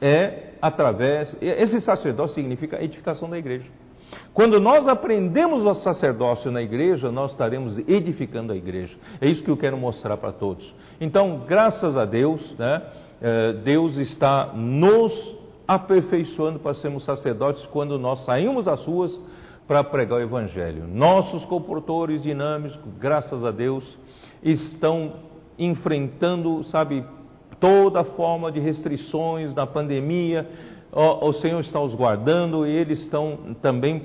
é 0.00 0.54
através, 0.62 1.36
esse 1.38 1.82
sacerdócio 1.82 2.34
significa 2.34 2.82
edificação 2.82 3.28
da 3.28 3.36
igreja. 3.36 3.66
Quando 4.32 4.58
nós 4.58 4.88
aprendemos 4.88 5.66
o 5.66 5.74
sacerdócio 5.82 6.50
na 6.50 6.62
igreja, 6.62 7.12
nós 7.12 7.32
estaremos 7.32 7.78
edificando 7.80 8.54
a 8.54 8.56
igreja. 8.56 8.96
É 9.20 9.28
isso 9.28 9.42
que 9.42 9.50
eu 9.50 9.56
quero 9.58 9.76
mostrar 9.76 10.16
para 10.16 10.32
todos. 10.32 10.74
Então, 10.98 11.44
graças 11.46 11.94
a 11.94 12.06
Deus, 12.06 12.56
né, 12.58 12.82
Deus 13.64 13.96
está 13.96 14.52
nos 14.54 15.12
aperfeiçoando 15.66 16.58
para 16.58 16.74
sermos 16.74 17.04
sacerdotes 17.04 17.64
quando 17.66 17.98
nós 17.98 18.24
saímos 18.24 18.64
das 18.64 18.84
ruas 18.84 19.18
para 19.66 19.84
pregar 19.84 20.18
o 20.18 20.22
Evangelho. 20.22 20.86
Nossos 20.86 21.44
comportores 21.44 22.22
dinâmicos, 22.22 22.78
graças 22.98 23.44
a 23.44 23.50
Deus, 23.50 23.98
estão 24.42 25.12
enfrentando, 25.58 26.64
sabe, 26.64 27.04
toda 27.60 28.04
forma 28.04 28.50
de 28.50 28.60
restrições 28.60 29.52
da 29.52 29.66
pandemia. 29.66 30.48
O, 30.90 31.28
o 31.28 31.32
Senhor 31.34 31.60
está 31.60 31.80
os 31.80 31.94
guardando 31.94 32.66
e 32.66 32.70
eles 32.70 33.00
estão 33.00 33.56
também 33.60 34.00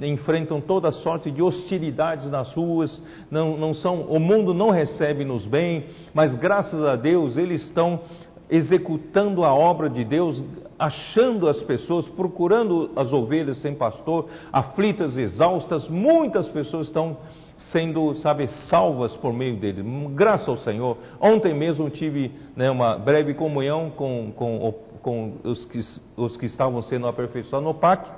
enfrentam 0.00 0.60
toda 0.60 0.90
sorte 0.90 1.30
de 1.30 1.42
hostilidades 1.42 2.30
nas 2.30 2.52
ruas, 2.54 3.02
não, 3.30 3.56
não 3.56 3.74
são, 3.74 4.02
o 4.02 4.18
mundo 4.18 4.54
não 4.54 4.70
recebe-nos 4.70 5.44
bem, 5.44 5.86
mas 6.14 6.34
graças 6.36 6.82
a 6.84 6.96
Deus 6.96 7.36
eles 7.36 7.62
estão 7.62 8.00
executando 8.50 9.44
a 9.44 9.54
obra 9.54 9.88
de 9.88 10.04
Deus, 10.04 10.42
achando 10.78 11.48
as 11.48 11.62
pessoas, 11.62 12.06
procurando 12.08 12.90
as 12.96 13.12
ovelhas 13.12 13.58
sem 13.58 13.74
pastor, 13.74 14.28
aflitas, 14.52 15.16
exaustas, 15.16 15.88
muitas 15.88 16.48
pessoas 16.48 16.88
estão 16.88 17.16
sendo, 17.70 18.14
sabe, 18.16 18.48
salvas 18.68 19.14
por 19.16 19.32
meio 19.32 19.56
dele. 19.56 19.84
Graças 20.14 20.48
ao 20.48 20.56
Senhor. 20.58 20.96
Ontem 21.20 21.54
mesmo 21.54 21.88
tive 21.90 22.32
né, 22.56 22.70
uma 22.70 22.96
breve 22.96 23.34
comunhão 23.34 23.90
com, 23.90 24.32
com, 24.34 24.74
com 25.02 25.34
os, 25.44 25.64
que, 25.66 25.80
os 26.16 26.36
que 26.36 26.46
estavam 26.46 26.82
sendo 26.82 27.06
aperfeiçoados 27.06 27.66
no 27.66 27.74
PAC. 27.74 28.10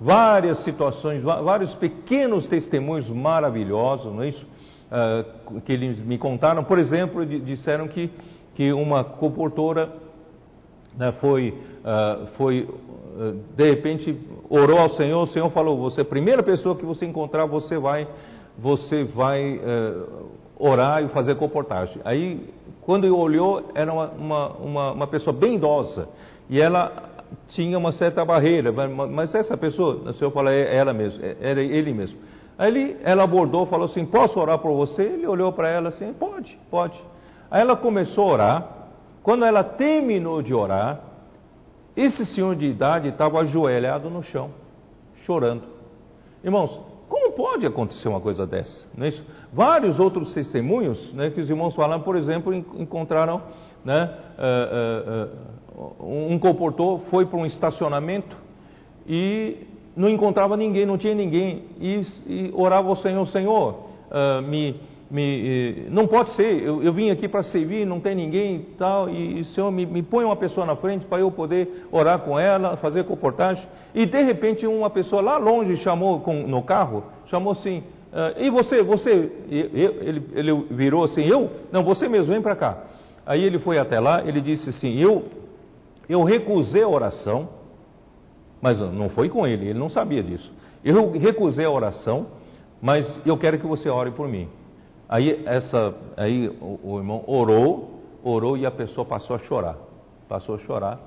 Várias 0.00 0.62
situações, 0.64 1.22
vários 1.22 1.74
pequenos 1.74 2.46
testemunhos 2.48 3.08
maravilhosos, 3.08 4.12
não 4.12 4.22
é 4.22 4.28
isso? 4.28 4.46
Uh, 4.86 5.60
que 5.62 5.72
eles 5.72 5.98
me 5.98 6.16
contaram. 6.16 6.62
Por 6.62 6.78
exemplo, 6.78 7.24
disseram 7.26 7.88
que 7.88 8.10
que 8.56 8.72
uma 8.72 9.04
comportora 9.04 9.92
né, 10.96 11.12
foi, 11.20 11.50
uh, 11.50 12.26
foi 12.38 12.62
uh, 12.62 13.38
de 13.54 13.70
repente 13.70 14.18
orou 14.48 14.78
ao 14.78 14.88
Senhor, 14.90 15.22
o 15.22 15.26
Senhor 15.26 15.50
falou: 15.50 15.76
você, 15.76 16.00
a 16.00 16.04
primeira 16.04 16.42
pessoa 16.42 16.74
que 16.74 16.84
você 16.84 17.04
encontrar, 17.04 17.44
você 17.44 17.76
vai, 17.78 18.08
você 18.58 19.04
vai 19.04 19.56
uh, 19.56 20.30
orar 20.58 21.04
e 21.04 21.08
fazer 21.08 21.36
comportagem. 21.36 22.00
Aí, 22.02 22.48
quando 22.80 23.04
ele 23.04 23.12
olhou, 23.12 23.62
era 23.74 23.92
uma, 23.92 24.08
uma, 24.08 24.48
uma, 24.56 24.92
uma 24.92 25.06
pessoa 25.06 25.36
bem 25.36 25.56
idosa 25.56 26.08
e 26.48 26.58
ela 26.58 27.10
tinha 27.48 27.76
uma 27.76 27.92
certa 27.92 28.24
barreira, 28.24 28.72
mas 28.72 29.34
essa 29.34 29.56
pessoa, 29.56 29.96
o 29.96 30.14
Senhor 30.14 30.30
falou, 30.30 30.50
é 30.50 30.74
ela 30.74 30.94
mesmo, 30.94 31.22
é, 31.22 31.36
era 31.40 31.62
ele 31.62 31.92
mesmo. 31.92 32.18
Aí 32.56 32.70
ele, 32.70 32.96
ela 33.02 33.24
abordou, 33.24 33.66
falou 33.66 33.84
assim: 33.84 34.06
posso 34.06 34.40
orar 34.40 34.58
por 34.60 34.72
você? 34.74 35.02
Ele 35.02 35.26
olhou 35.26 35.52
para 35.52 35.68
ela 35.68 35.90
assim: 35.90 36.10
pode, 36.14 36.58
pode. 36.70 36.98
Aí 37.50 37.60
ela 37.60 37.76
começou 37.76 38.24
a 38.24 38.32
orar. 38.32 38.72
Quando 39.22 39.44
ela 39.44 39.64
terminou 39.64 40.40
de 40.40 40.54
orar, 40.54 41.00
esse 41.96 42.26
senhor 42.26 42.54
de 42.54 42.66
idade 42.66 43.08
estava 43.08 43.40
ajoelhado 43.40 44.10
no 44.10 44.22
chão, 44.22 44.50
chorando. 45.24 45.62
Irmãos, 46.44 46.78
como 47.08 47.32
pode 47.32 47.66
acontecer 47.66 48.08
uma 48.08 48.20
coisa 48.20 48.46
dessa? 48.46 48.86
É? 49.00 49.12
Vários 49.52 49.98
outros 49.98 50.34
testemunhos 50.34 51.12
né, 51.12 51.30
que 51.30 51.40
os 51.40 51.48
irmãos 51.48 51.74
falaram, 51.74 52.02
por 52.02 52.16
exemplo, 52.16 52.52
encontraram 52.54 53.40
né, 53.84 54.14
uh, 54.38 55.78
uh, 55.78 56.02
uh, 56.02 56.32
um 56.32 56.38
comportor 56.38 57.00
foi 57.10 57.26
para 57.26 57.38
um 57.38 57.46
estacionamento 57.46 58.36
e 59.06 59.66
não 59.96 60.08
encontrava 60.08 60.56
ninguém, 60.56 60.84
não 60.84 60.98
tinha 60.98 61.14
ninguém, 61.14 61.64
e, 61.80 62.02
e 62.26 62.52
orava 62.54 62.88
ao 62.88 62.96
Senhor, 62.96 63.26
Senhor, 63.28 63.86
me 64.46 64.78
me, 65.08 65.86
não 65.88 66.06
pode 66.08 66.34
ser, 66.34 66.62
eu, 66.62 66.82
eu 66.82 66.92
vim 66.92 67.10
aqui 67.10 67.28
para 67.28 67.44
servir, 67.44 67.86
não 67.86 68.00
tem 68.00 68.14
ninguém 68.14 68.56
e 68.56 68.74
tal, 68.76 69.08
e, 69.08 69.40
o 69.40 69.44
Senhor 69.46 69.70
me, 69.70 69.86
me 69.86 70.02
põe 70.02 70.24
uma 70.24 70.34
pessoa 70.34 70.66
na 70.66 70.74
frente 70.74 71.06
para 71.06 71.20
eu 71.20 71.30
poder 71.30 71.86
orar 71.92 72.18
com 72.20 72.38
ela, 72.38 72.76
fazer 72.78 73.04
comportagem. 73.04 73.64
E 73.94 74.04
de 74.04 74.22
repente 74.22 74.66
uma 74.66 74.90
pessoa 74.90 75.22
lá 75.22 75.36
longe 75.36 75.76
chamou 75.76 76.20
com, 76.20 76.46
no 76.48 76.62
carro, 76.62 77.04
chamou 77.26 77.52
assim, 77.52 77.84
uh, 78.12 78.40
e 78.40 78.50
você, 78.50 78.82
você, 78.82 79.30
eu, 79.48 80.02
ele, 80.02 80.22
ele 80.34 80.66
virou 80.72 81.04
assim, 81.04 81.22
eu? 81.22 81.50
Não, 81.70 81.84
você 81.84 82.08
mesmo, 82.08 82.32
vem 82.32 82.42
para 82.42 82.56
cá. 82.56 82.84
Aí 83.24 83.44
ele 83.44 83.60
foi 83.60 83.78
até 83.78 84.00
lá, 84.00 84.26
ele 84.26 84.40
disse 84.40 84.70
assim, 84.70 84.98
eu, 84.98 85.24
eu 86.08 86.24
recusei 86.24 86.82
a 86.82 86.88
oração, 86.88 87.48
mas 88.60 88.80
não 88.80 89.08
foi 89.08 89.28
com 89.28 89.46
ele, 89.46 89.68
ele 89.68 89.78
não 89.78 89.88
sabia 89.88 90.22
disso. 90.22 90.52
Eu 90.84 91.12
recusei 91.12 91.64
a 91.64 91.70
oração, 91.70 92.26
mas 92.82 93.20
eu 93.24 93.38
quero 93.38 93.56
que 93.58 93.66
você 93.66 93.88
ore 93.88 94.10
por 94.10 94.28
mim. 94.28 94.48
Aí, 95.08 95.42
essa, 95.46 95.94
aí 96.16 96.48
o, 96.48 96.80
o 96.82 96.98
irmão 96.98 97.22
orou, 97.26 98.00
orou 98.22 98.56
e 98.56 98.66
a 98.66 98.70
pessoa 98.70 99.04
passou 99.04 99.36
a 99.36 99.38
chorar. 99.40 99.76
Passou 100.28 100.56
a 100.56 100.58
chorar 100.58 101.00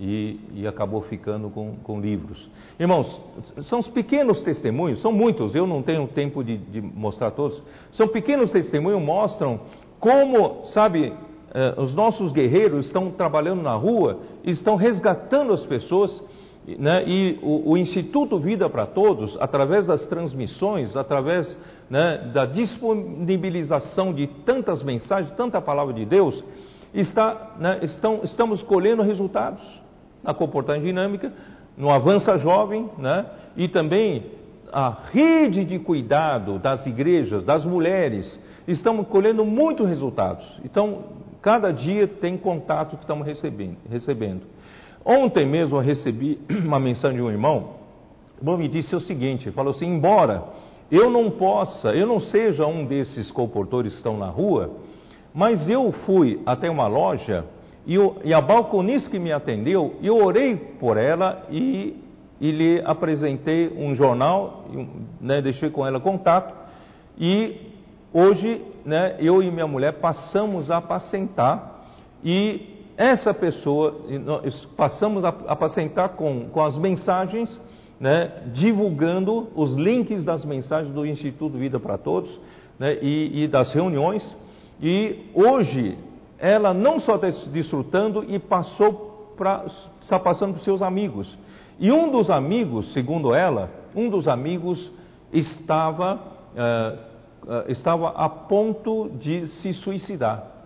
e, 0.00 0.40
e, 0.54 0.66
acabou 0.66 1.02
ficando 1.02 1.50
com, 1.50 1.76
com, 1.82 2.00
livros. 2.00 2.48
Irmãos, 2.78 3.20
são 3.64 3.80
os 3.80 3.88
pequenos 3.88 4.42
testemunhos, 4.42 5.02
são 5.02 5.12
muitos, 5.12 5.54
eu 5.54 5.66
não 5.66 5.82
tenho 5.82 6.08
tempo 6.08 6.42
de, 6.42 6.56
de 6.56 6.80
mostrar 6.80 7.32
todos. 7.32 7.62
São 7.92 8.08
pequenos 8.08 8.50
testemunhos, 8.50 9.02
mostram 9.02 9.60
como, 9.98 10.64
sabe, 10.66 11.12
eh, 11.52 11.74
os 11.76 11.94
nossos 11.94 12.32
guerreiros 12.32 12.86
estão 12.86 13.10
trabalhando 13.10 13.60
na 13.60 13.74
rua, 13.74 14.20
estão 14.42 14.74
resgatando 14.74 15.52
as 15.52 15.66
pessoas 15.66 16.22
né, 16.78 17.04
e 17.06 17.38
o, 17.42 17.70
o, 17.70 17.76
Instituto 17.76 18.38
Vida 18.38 18.68
para 18.68 18.86
Todos, 18.86 19.36
através 19.40 19.86
das 19.86 20.06
transmissões, 20.06 20.96
através 20.96 21.56
né, 21.88 22.30
da 22.32 22.46
disponibilização 22.46 24.12
de 24.12 24.26
tantas 24.44 24.82
mensagens, 24.82 25.34
tanta 25.36 25.60
palavra 25.60 25.94
de 25.94 26.04
Deus, 26.04 26.42
está, 26.92 27.56
né, 27.58 27.80
estão, 27.82 28.20
estamos 28.24 28.62
colhendo 28.62 29.02
resultados 29.02 29.62
na 30.22 30.34
comportagem 30.34 30.82
dinâmica, 30.82 31.32
no 31.76 31.90
Avança 31.90 32.38
Jovem, 32.38 32.90
né, 32.98 33.26
e 33.56 33.68
também 33.68 34.24
a 34.72 34.96
rede 35.12 35.64
de 35.64 35.78
cuidado 35.78 36.58
das 36.58 36.86
igrejas, 36.86 37.44
das 37.44 37.64
mulheres, 37.64 38.38
estamos 38.66 39.06
colhendo 39.08 39.44
muitos 39.44 39.88
resultados. 39.88 40.44
Então, 40.64 41.04
cada 41.42 41.72
dia 41.72 42.06
tem 42.06 42.36
contato 42.36 42.96
que 42.96 43.02
estamos 43.02 43.26
recebendo. 43.26 43.76
recebendo. 43.88 44.42
Ontem 45.04 45.46
mesmo 45.46 45.76
eu 45.76 45.80
recebi 45.80 46.38
uma 46.64 46.78
mensagem 46.78 47.16
de 47.16 47.22
um 47.22 47.30
irmão, 47.30 47.70
irmão 48.38 48.58
me 48.58 48.68
disse 48.68 48.94
o 48.94 49.00
seguinte, 49.00 49.50
falou 49.50 49.72
assim, 49.72 49.86
embora 49.86 50.44
eu 50.90 51.08
não 51.08 51.30
possa, 51.30 51.90
eu 51.90 52.06
não 52.06 52.20
seja 52.20 52.66
um 52.66 52.84
desses 52.84 53.30
comportores 53.30 53.92
que 53.92 53.98
estão 53.98 54.18
na 54.18 54.28
rua, 54.28 54.70
mas 55.32 55.68
eu 55.68 55.92
fui 56.04 56.40
até 56.44 56.68
uma 56.68 56.86
loja 56.86 57.44
e, 57.86 57.94
eu, 57.94 58.16
e 58.24 58.34
a 58.34 58.40
balconista 58.40 59.08
que 59.08 59.18
me 59.18 59.32
atendeu, 59.32 59.94
eu 60.02 60.16
orei 60.16 60.56
por 60.56 60.96
ela 60.96 61.46
e, 61.50 61.96
e 62.40 62.50
lhe 62.50 62.82
apresentei 62.84 63.68
um 63.68 63.94
jornal, 63.94 64.64
né, 65.20 65.40
deixei 65.40 65.70
com 65.70 65.86
ela 65.86 66.00
contato 66.00 66.52
e 67.18 67.56
hoje 68.12 68.60
né, 68.84 69.16
eu 69.18 69.42
e 69.42 69.50
minha 69.50 69.66
mulher 69.66 69.94
passamos 69.94 70.70
a 70.70 70.78
apacentar 70.78 71.84
e 72.24 72.69
essa 73.00 73.32
pessoa, 73.32 73.96
passamos 74.76 75.24
a 75.24 75.30
apacentar 75.30 76.10
com, 76.10 76.50
com 76.50 76.62
as 76.62 76.76
mensagens, 76.76 77.58
né, 77.98 78.30
divulgando 78.52 79.48
os 79.54 79.74
links 79.74 80.22
das 80.22 80.44
mensagens 80.44 80.94
do 80.94 81.06
Instituto 81.06 81.56
Vida 81.56 81.80
para 81.80 81.96
Todos 81.96 82.38
né, 82.78 82.98
e, 83.00 83.44
e, 83.44 83.48
das 83.48 83.72
reuniões. 83.72 84.22
E 84.82 85.30
hoje 85.32 85.96
ela 86.38 86.74
não 86.74 87.00
só 87.00 87.14
está 87.14 87.30
desfrutando 87.50 88.22
e 88.28 88.38
passou 88.38 89.32
para 89.34 89.64
está 90.02 90.18
passando 90.18 90.52
para 90.52 90.62
seus 90.62 90.82
amigos. 90.82 91.38
E 91.78 91.90
um 91.90 92.10
dos 92.10 92.28
amigos, 92.28 92.92
segundo 92.92 93.34
ela, 93.34 93.70
um 93.96 94.10
dos 94.10 94.28
amigos 94.28 94.92
estava, 95.32 96.16
uh, 96.16 97.50
uh, 97.50 97.70
estava 97.70 98.10
a 98.10 98.28
ponto 98.28 99.08
de 99.18 99.46
se 99.46 99.72
suicidar 99.72 100.59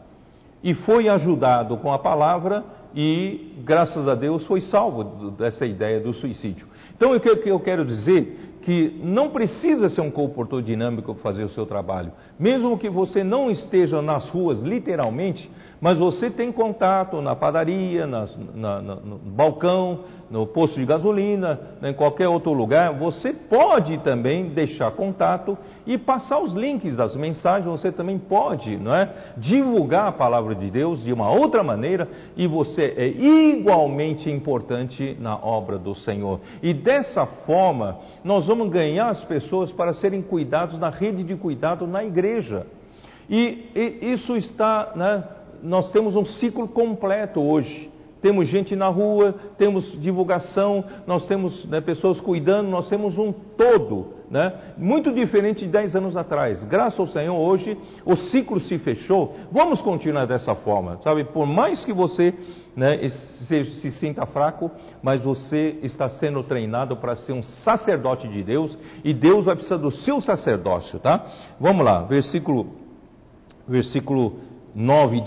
e 0.64 0.72
foi 0.72 1.10
ajudado 1.10 1.76
com 1.76 1.92
a 1.92 1.98
palavra 1.98 2.64
e, 2.96 3.52
graças 3.64 4.08
a 4.08 4.14
Deus, 4.14 4.46
foi 4.46 4.62
salvo 4.62 5.32
dessa 5.32 5.66
ideia 5.66 6.00
do 6.00 6.14
suicídio. 6.14 6.66
Então, 6.96 7.12
o 7.12 7.20
que 7.20 7.50
eu 7.50 7.60
quero 7.60 7.84
dizer 7.84 8.54
que 8.62 8.98
não 9.02 9.28
precisa 9.28 9.90
ser 9.90 10.00
um 10.00 10.10
comportor 10.10 10.62
dinâmico 10.62 11.12
para 11.12 11.22
fazer 11.22 11.44
o 11.44 11.50
seu 11.50 11.66
trabalho. 11.66 12.12
Mesmo 12.38 12.78
que 12.78 12.88
você 12.88 13.22
não 13.22 13.50
esteja 13.50 14.00
nas 14.00 14.30
ruas, 14.30 14.62
literalmente, 14.62 15.50
mas 15.84 15.98
você 15.98 16.30
tem 16.30 16.50
contato 16.50 17.20
na 17.20 17.36
padaria, 17.36 18.06
na, 18.06 18.26
na, 18.54 18.80
no 18.80 19.18
balcão, 19.18 20.00
no 20.30 20.46
posto 20.46 20.80
de 20.80 20.86
gasolina, 20.86 21.60
né, 21.78 21.90
em 21.90 21.92
qualquer 21.92 22.26
outro 22.26 22.54
lugar, 22.54 22.94
você 22.94 23.34
pode 23.34 23.98
também 23.98 24.46
deixar 24.46 24.92
contato 24.92 25.58
e 25.86 25.98
passar 25.98 26.38
os 26.38 26.54
links 26.54 26.96
das 26.96 27.14
mensagens, 27.14 27.66
você 27.66 27.92
também 27.92 28.18
pode 28.18 28.78
não 28.78 28.94
é, 28.94 29.12
divulgar 29.36 30.08
a 30.08 30.12
palavra 30.12 30.54
de 30.54 30.70
Deus 30.70 31.04
de 31.04 31.12
uma 31.12 31.30
outra 31.30 31.62
maneira 31.62 32.08
e 32.34 32.46
você 32.46 32.94
é 32.96 33.06
igualmente 33.06 34.30
importante 34.30 35.14
na 35.20 35.36
obra 35.36 35.76
do 35.76 35.94
Senhor. 35.94 36.40
E 36.62 36.72
dessa 36.72 37.26
forma, 37.26 37.98
nós 38.24 38.46
vamos 38.46 38.70
ganhar 38.70 39.10
as 39.10 39.22
pessoas 39.24 39.70
para 39.70 39.92
serem 39.92 40.22
cuidados 40.22 40.78
na 40.78 40.88
rede 40.88 41.22
de 41.22 41.36
cuidado 41.36 41.86
na 41.86 42.02
igreja. 42.02 42.66
E, 43.28 43.70
e 43.74 44.12
isso 44.14 44.34
está, 44.34 44.92
né, 44.96 45.24
nós 45.64 45.90
temos 45.90 46.14
um 46.14 46.24
ciclo 46.24 46.68
completo 46.68 47.40
hoje 47.40 47.90
temos 48.24 48.48
gente 48.48 48.74
na 48.74 48.88
rua, 48.88 49.34
temos 49.58 50.00
divulgação, 50.00 50.82
nós 51.06 51.26
temos 51.26 51.62
né, 51.66 51.82
pessoas 51.82 52.18
cuidando, 52.22 52.70
nós 52.70 52.88
temos 52.88 53.18
um 53.18 53.30
todo, 53.30 54.14
né? 54.30 54.50
muito 54.78 55.12
diferente 55.12 55.66
de 55.66 55.70
10 55.70 55.94
anos 55.96 56.16
atrás. 56.16 56.64
Graças 56.64 56.98
ao 56.98 57.06
Senhor, 57.06 57.36
hoje 57.36 57.76
o 58.02 58.16
ciclo 58.16 58.58
se 58.60 58.78
fechou. 58.78 59.36
Vamos 59.52 59.82
continuar 59.82 60.24
dessa 60.24 60.54
forma, 60.54 60.98
sabe? 61.02 61.24
Por 61.24 61.44
mais 61.44 61.84
que 61.84 61.92
você 61.92 62.32
né, 62.74 63.06
se, 63.10 63.64
se 63.82 63.90
sinta 63.90 64.24
fraco, 64.24 64.70
mas 65.02 65.20
você 65.20 65.78
está 65.82 66.08
sendo 66.08 66.42
treinado 66.42 66.96
para 66.96 67.16
ser 67.16 67.34
um 67.34 67.42
sacerdote 67.42 68.26
de 68.26 68.42
Deus 68.42 68.74
e 69.04 69.12
Deus 69.12 69.44
vai 69.44 69.54
precisar 69.54 69.76
do 69.76 69.90
seu 69.90 70.22
sacerdócio, 70.22 70.98
tá? 70.98 71.26
Vamos 71.60 71.84
lá, 71.84 72.04
versículo, 72.04 72.68
versículo 73.68 74.53
9, 74.74 75.22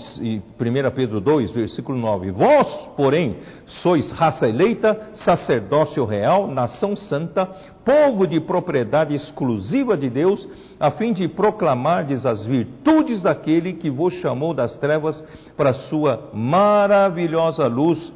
1 0.60 0.90
Pedro 0.94 1.20
2, 1.20 1.52
versículo 1.52 1.96
9: 1.98 2.30
Vós, 2.32 2.66
porém, 2.96 3.38
sois 3.82 4.12
raça 4.12 4.46
eleita, 4.46 5.10
sacerdócio 5.14 6.04
real, 6.04 6.48
nação 6.48 6.94
santa, 6.94 7.46
povo 7.82 8.26
de 8.26 8.40
propriedade 8.40 9.14
exclusiva 9.14 9.96
de 9.96 10.10
Deus, 10.10 10.46
a 10.78 10.90
fim 10.90 11.14
de 11.14 11.26
proclamardes 11.26 12.26
as 12.26 12.44
virtudes 12.44 13.22
daquele 13.22 13.72
que 13.72 13.88
vos 13.88 14.12
chamou 14.14 14.52
das 14.52 14.76
trevas 14.76 15.22
para 15.56 15.70
a 15.70 15.74
sua 15.74 16.28
maravilhosa 16.34 17.66
luz. 17.66 18.12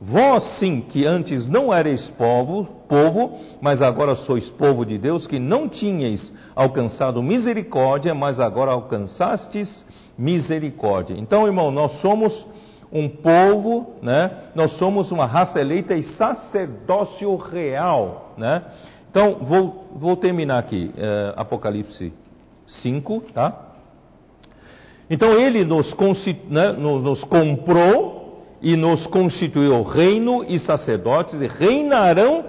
Vós 0.00 0.58
sim, 0.58 0.82
que 0.82 1.06
antes 1.06 1.48
não 1.48 1.72
erais 1.72 2.06
povo, 2.18 2.68
povo, 2.86 3.38
mas 3.62 3.80
agora 3.80 4.14
sois 4.14 4.48
povo 4.50 4.84
de 4.84 4.98
Deus, 4.98 5.26
que 5.26 5.38
não 5.38 5.68
tinhais 5.68 6.32
alcançado 6.54 7.22
misericórdia, 7.22 8.14
mas 8.14 8.38
agora 8.38 8.72
alcançastes 8.72 9.86
misericórdia. 10.18 11.14
Então, 11.18 11.46
irmão, 11.46 11.70
nós 11.70 11.92
somos 12.00 12.46
um 12.92 13.08
povo, 13.08 13.94
né? 14.02 14.30
Nós 14.54 14.72
somos 14.78 15.10
uma 15.10 15.26
raça 15.26 15.60
eleita 15.60 15.94
e 15.94 16.02
sacerdócio 16.02 17.34
real, 17.36 18.34
né? 18.36 18.62
Então, 19.10 19.38
vou, 19.40 19.86
vou 19.94 20.16
terminar 20.16 20.58
aqui, 20.58 20.92
é, 20.96 21.32
Apocalipse 21.36 22.12
5, 22.66 23.20
tá? 23.32 23.62
Então, 25.08 25.32
ele 25.32 25.64
nos, 25.64 25.94
né, 26.48 26.72
nos 26.72 27.24
comprou 27.24 28.15
e 28.60 28.76
nos 28.76 29.06
constituiu 29.06 29.82
reino 29.82 30.44
e 30.48 30.58
sacerdotes 30.58 31.40
e 31.40 31.46
reinarão 31.46 32.44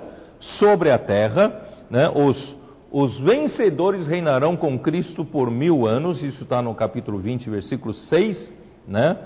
sobre 0.60 0.92
a 0.92 0.98
terra, 0.98 1.62
né? 1.90 2.10
Os 2.10 2.58
os 2.92 3.20
vencedores 3.20 4.08
reinarão 4.08 4.56
com 4.56 4.80
Cristo 4.80 5.26
por 5.26 5.52
mil 5.52 5.86
anos, 5.86 6.24
isso 6.24 6.44
está 6.44 6.62
no 6.62 6.74
capítulo 6.74 7.20
20, 7.20 7.50
versículo 7.50 7.94
6, 7.94 8.54
né? 8.88 9.18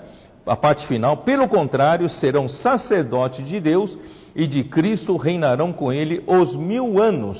A 0.44 0.56
parte 0.56 0.86
final. 0.88 1.18
Pelo 1.18 1.48
contrário, 1.48 2.08
serão 2.08 2.48
sacerdotes 2.48 3.46
de 3.46 3.60
Deus 3.60 3.96
e 4.34 4.48
de 4.48 4.64
Cristo 4.64 5.16
reinarão 5.16 5.72
com 5.72 5.92
ele 5.92 6.24
os 6.26 6.56
mil 6.56 7.00
anos. 7.00 7.38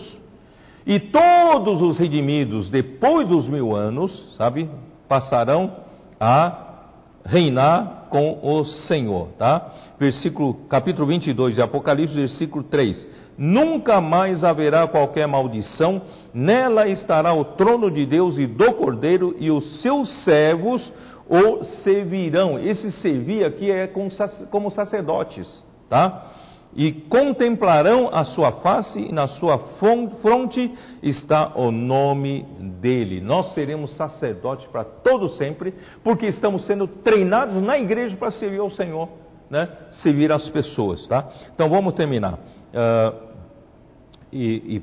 E 0.87 1.01
todos 1.01 1.83
os 1.83 1.99
redimidos, 1.99 2.71
depois 2.71 3.29
dos 3.29 3.49
mil 3.49 3.75
anos, 3.75 4.35
sabe, 4.37 4.71
passarão 5.09 5.73
a 6.21 6.85
reinar 7.25 8.02
com 8.13 8.39
o 8.43 8.63
Senhor, 8.87 9.29
tá? 9.39 9.73
Versículo, 9.99 10.53
capítulo 10.69 11.07
22 11.07 11.55
de 11.55 11.63
Apocalipse, 11.63 12.15
versículo 12.15 12.63
3 12.63 13.23
nunca 13.39 13.99
mais 13.99 14.45
haverá 14.45 14.87
qualquer 14.87 15.27
maldição, 15.27 16.03
nela 16.35 16.87
estará 16.87 17.33
o 17.33 17.45
trono 17.57 17.91
de 17.91 18.05
Deus 18.05 18.37
e 18.39 18.47
do 18.47 18.75
Cordeiro, 18.75 19.35
e 19.39 19.51
os 19.51 19.81
seus 19.81 20.23
servos 20.25 20.93
o 21.27 21.65
servirão. 21.83 22.59
Esse 22.59 22.93
servir 23.01 23.45
aqui 23.45 23.71
é 23.71 23.87
como 23.87 24.71
sacerdotes, 24.71 25.65
tá? 25.89 26.31
E 26.75 26.93
contemplarão 26.93 28.09
a 28.13 28.25
sua 28.25 28.53
face, 28.53 28.99
e 28.99 29.13
na 29.13 29.29
sua 29.29 29.59
fronte 30.21 30.73
está 31.03 31.53
o 31.55 31.71
nome 31.71 32.47
dele. 32.81 33.21
Nós 33.21 33.53
seremos 33.53 33.95
sacerdotes 33.97 34.67
para 34.69 34.85
todo 34.85 35.29
sempre, 35.31 35.75
porque 36.03 36.27
estamos 36.27 36.65
sendo 36.67 36.87
treinados 36.87 37.63
na 37.63 37.79
igreja 37.79 38.17
para 38.17 38.31
servir 38.31 38.61
ao 38.61 38.71
Senhor, 38.71 39.09
né? 39.51 39.69
Servir 40.03 40.33
as 40.33 40.49
pessoas, 40.49 41.07
tá? 41.09 41.29
Então 41.55 41.69
vamos 41.69 41.93
terminar. 41.93 42.35
Uh, 42.35 43.33
e, 44.33 44.77
e 44.77 44.83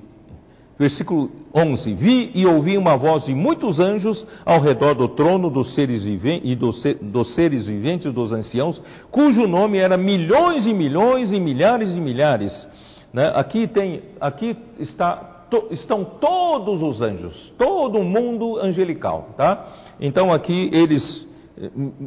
Versículo 0.79 1.29
11: 1.53 1.93
Vi 1.93 2.31
e 2.33 2.45
ouvi 2.45 2.77
uma 2.77 2.95
voz 2.95 3.25
de 3.25 3.35
muitos 3.35 3.81
anjos 3.81 4.25
ao 4.45 4.61
redor 4.61 4.93
do 4.93 5.09
trono 5.09 5.49
dos 5.49 5.75
seres 5.75 6.03
viventes 6.03 6.49
e 6.49 6.55
dos, 6.55 6.81
dos 7.01 7.35
seres 7.35 7.67
viventes 7.67 8.13
dos 8.13 8.31
anciãos, 8.31 8.81
cujo 9.11 9.45
nome 9.45 9.77
era 9.77 9.97
milhões 9.97 10.65
e 10.65 10.73
milhões 10.73 11.33
e 11.33 11.39
milhares 11.39 11.89
e 11.89 11.99
milhares. 11.99 12.67
Né? 13.11 13.29
Aqui 13.35 13.67
tem, 13.67 14.03
aqui 14.21 14.55
está, 14.79 15.17
to, 15.49 15.67
estão 15.71 16.05
todos 16.05 16.81
os 16.81 17.01
anjos, 17.01 17.51
todo 17.57 17.97
o 17.97 18.03
mundo 18.05 18.57
angelical, 18.57 19.31
tá? 19.35 19.67
Então 19.99 20.31
aqui 20.31 20.69
eles 20.71 21.27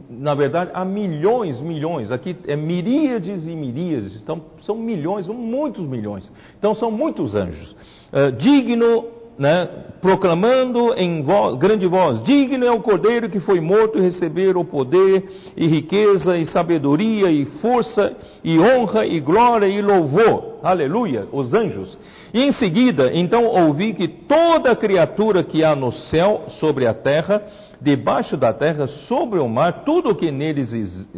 na 0.08 0.34
verdade, 0.34 0.70
há 0.72 0.84
milhões, 0.84 1.60
milhões, 1.60 2.10
aqui 2.10 2.34
é 2.46 2.56
miríades 2.56 3.46
e 3.46 3.54
miríades, 3.54 4.20
então, 4.22 4.42
são 4.62 4.76
milhões, 4.76 5.26
são 5.26 5.34
muitos 5.34 5.86
milhões, 5.86 6.32
então 6.58 6.74
são 6.74 6.90
muitos 6.90 7.34
anjos. 7.34 7.76
Uh, 8.12 8.32
digno, 8.32 9.04
né, 9.38 9.68
proclamando 10.00 10.94
em 10.94 11.22
voz, 11.22 11.58
grande 11.58 11.86
voz: 11.86 12.22
Digno 12.24 12.64
é 12.64 12.70
o 12.70 12.80
cordeiro 12.80 13.28
que 13.30 13.40
foi 13.40 13.60
morto 13.60 13.98
receber 13.98 14.56
o 14.56 14.64
poder, 14.64 15.24
e 15.56 15.66
riqueza, 15.66 16.36
e 16.36 16.44
sabedoria, 16.46 17.30
e 17.30 17.46
força, 17.60 18.14
e 18.44 18.58
honra, 18.58 19.06
e 19.06 19.20
glória, 19.20 19.66
e 19.66 19.80
louvor. 19.80 20.52
Aleluia, 20.62 21.26
os 21.32 21.52
anjos. 21.52 21.98
E 22.32 22.40
em 22.40 22.52
seguida, 22.52 23.10
então 23.12 23.44
ouvi 23.46 23.94
que 23.94 24.06
toda 24.06 24.76
criatura 24.76 25.42
que 25.42 25.64
há 25.64 25.74
no 25.74 25.90
céu, 25.90 26.44
sobre 26.60 26.86
a 26.86 26.94
terra, 26.94 27.42
debaixo 27.80 28.36
da 28.36 28.52
terra, 28.52 28.86
sobre 29.08 29.40
o 29.40 29.48
mar, 29.48 29.82
tudo 29.84 30.10
o 30.10 30.14
que 30.14 30.30
neles, 30.30 31.08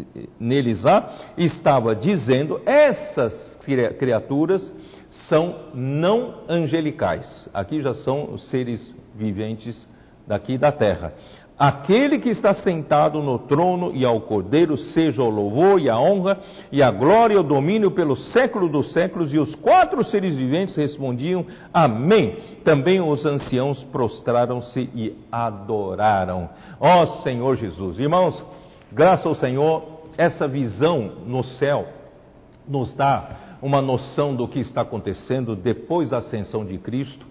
neles 0.40 0.86
há, 0.86 1.10
estava 1.36 1.94
dizendo: 1.94 2.60
essas 2.64 3.58
criaturas 3.98 4.72
são 5.28 5.54
não 5.74 6.42
angelicais. 6.48 7.48
Aqui 7.52 7.80
já 7.80 7.94
são 7.94 8.32
os 8.32 8.48
seres 8.48 8.94
viventes 9.14 9.86
daqui 10.26 10.58
da 10.58 10.72
terra. 10.72 11.12
Aquele 11.56 12.18
que 12.18 12.30
está 12.30 12.52
sentado 12.52 13.22
no 13.22 13.38
trono 13.38 13.92
e 13.94 14.04
ao 14.04 14.20
Cordeiro 14.22 14.76
seja 14.76 15.22
o 15.22 15.30
louvor 15.30 15.80
e 15.80 15.88
a 15.88 15.96
honra 15.96 16.38
e 16.72 16.82
a 16.82 16.90
glória 16.90 17.34
e 17.34 17.38
o 17.38 17.44
domínio 17.44 17.92
pelo 17.92 18.16
século 18.16 18.68
dos 18.68 18.92
séculos. 18.92 19.32
E 19.32 19.38
os 19.38 19.54
quatro 19.54 20.02
seres 20.02 20.34
viventes 20.34 20.74
respondiam: 20.74 21.46
Amém. 21.72 22.38
Também 22.64 23.00
os 23.00 23.24
anciãos 23.24 23.84
prostraram-se 23.84 24.90
e 24.96 25.16
adoraram. 25.30 26.50
Ó 26.80 27.06
Senhor 27.22 27.54
Jesus. 27.54 28.00
Irmãos, 28.00 28.42
graças 28.92 29.26
ao 29.26 29.36
Senhor, 29.36 29.84
essa 30.18 30.48
visão 30.48 31.12
no 31.24 31.44
céu 31.44 31.86
nos 32.66 32.92
dá 32.94 33.43
uma 33.64 33.80
noção 33.80 34.36
do 34.36 34.46
que 34.46 34.58
está 34.60 34.82
acontecendo 34.82 35.56
depois 35.56 36.10
da 36.10 36.18
ascensão 36.18 36.66
de 36.66 36.76
Cristo. 36.76 37.26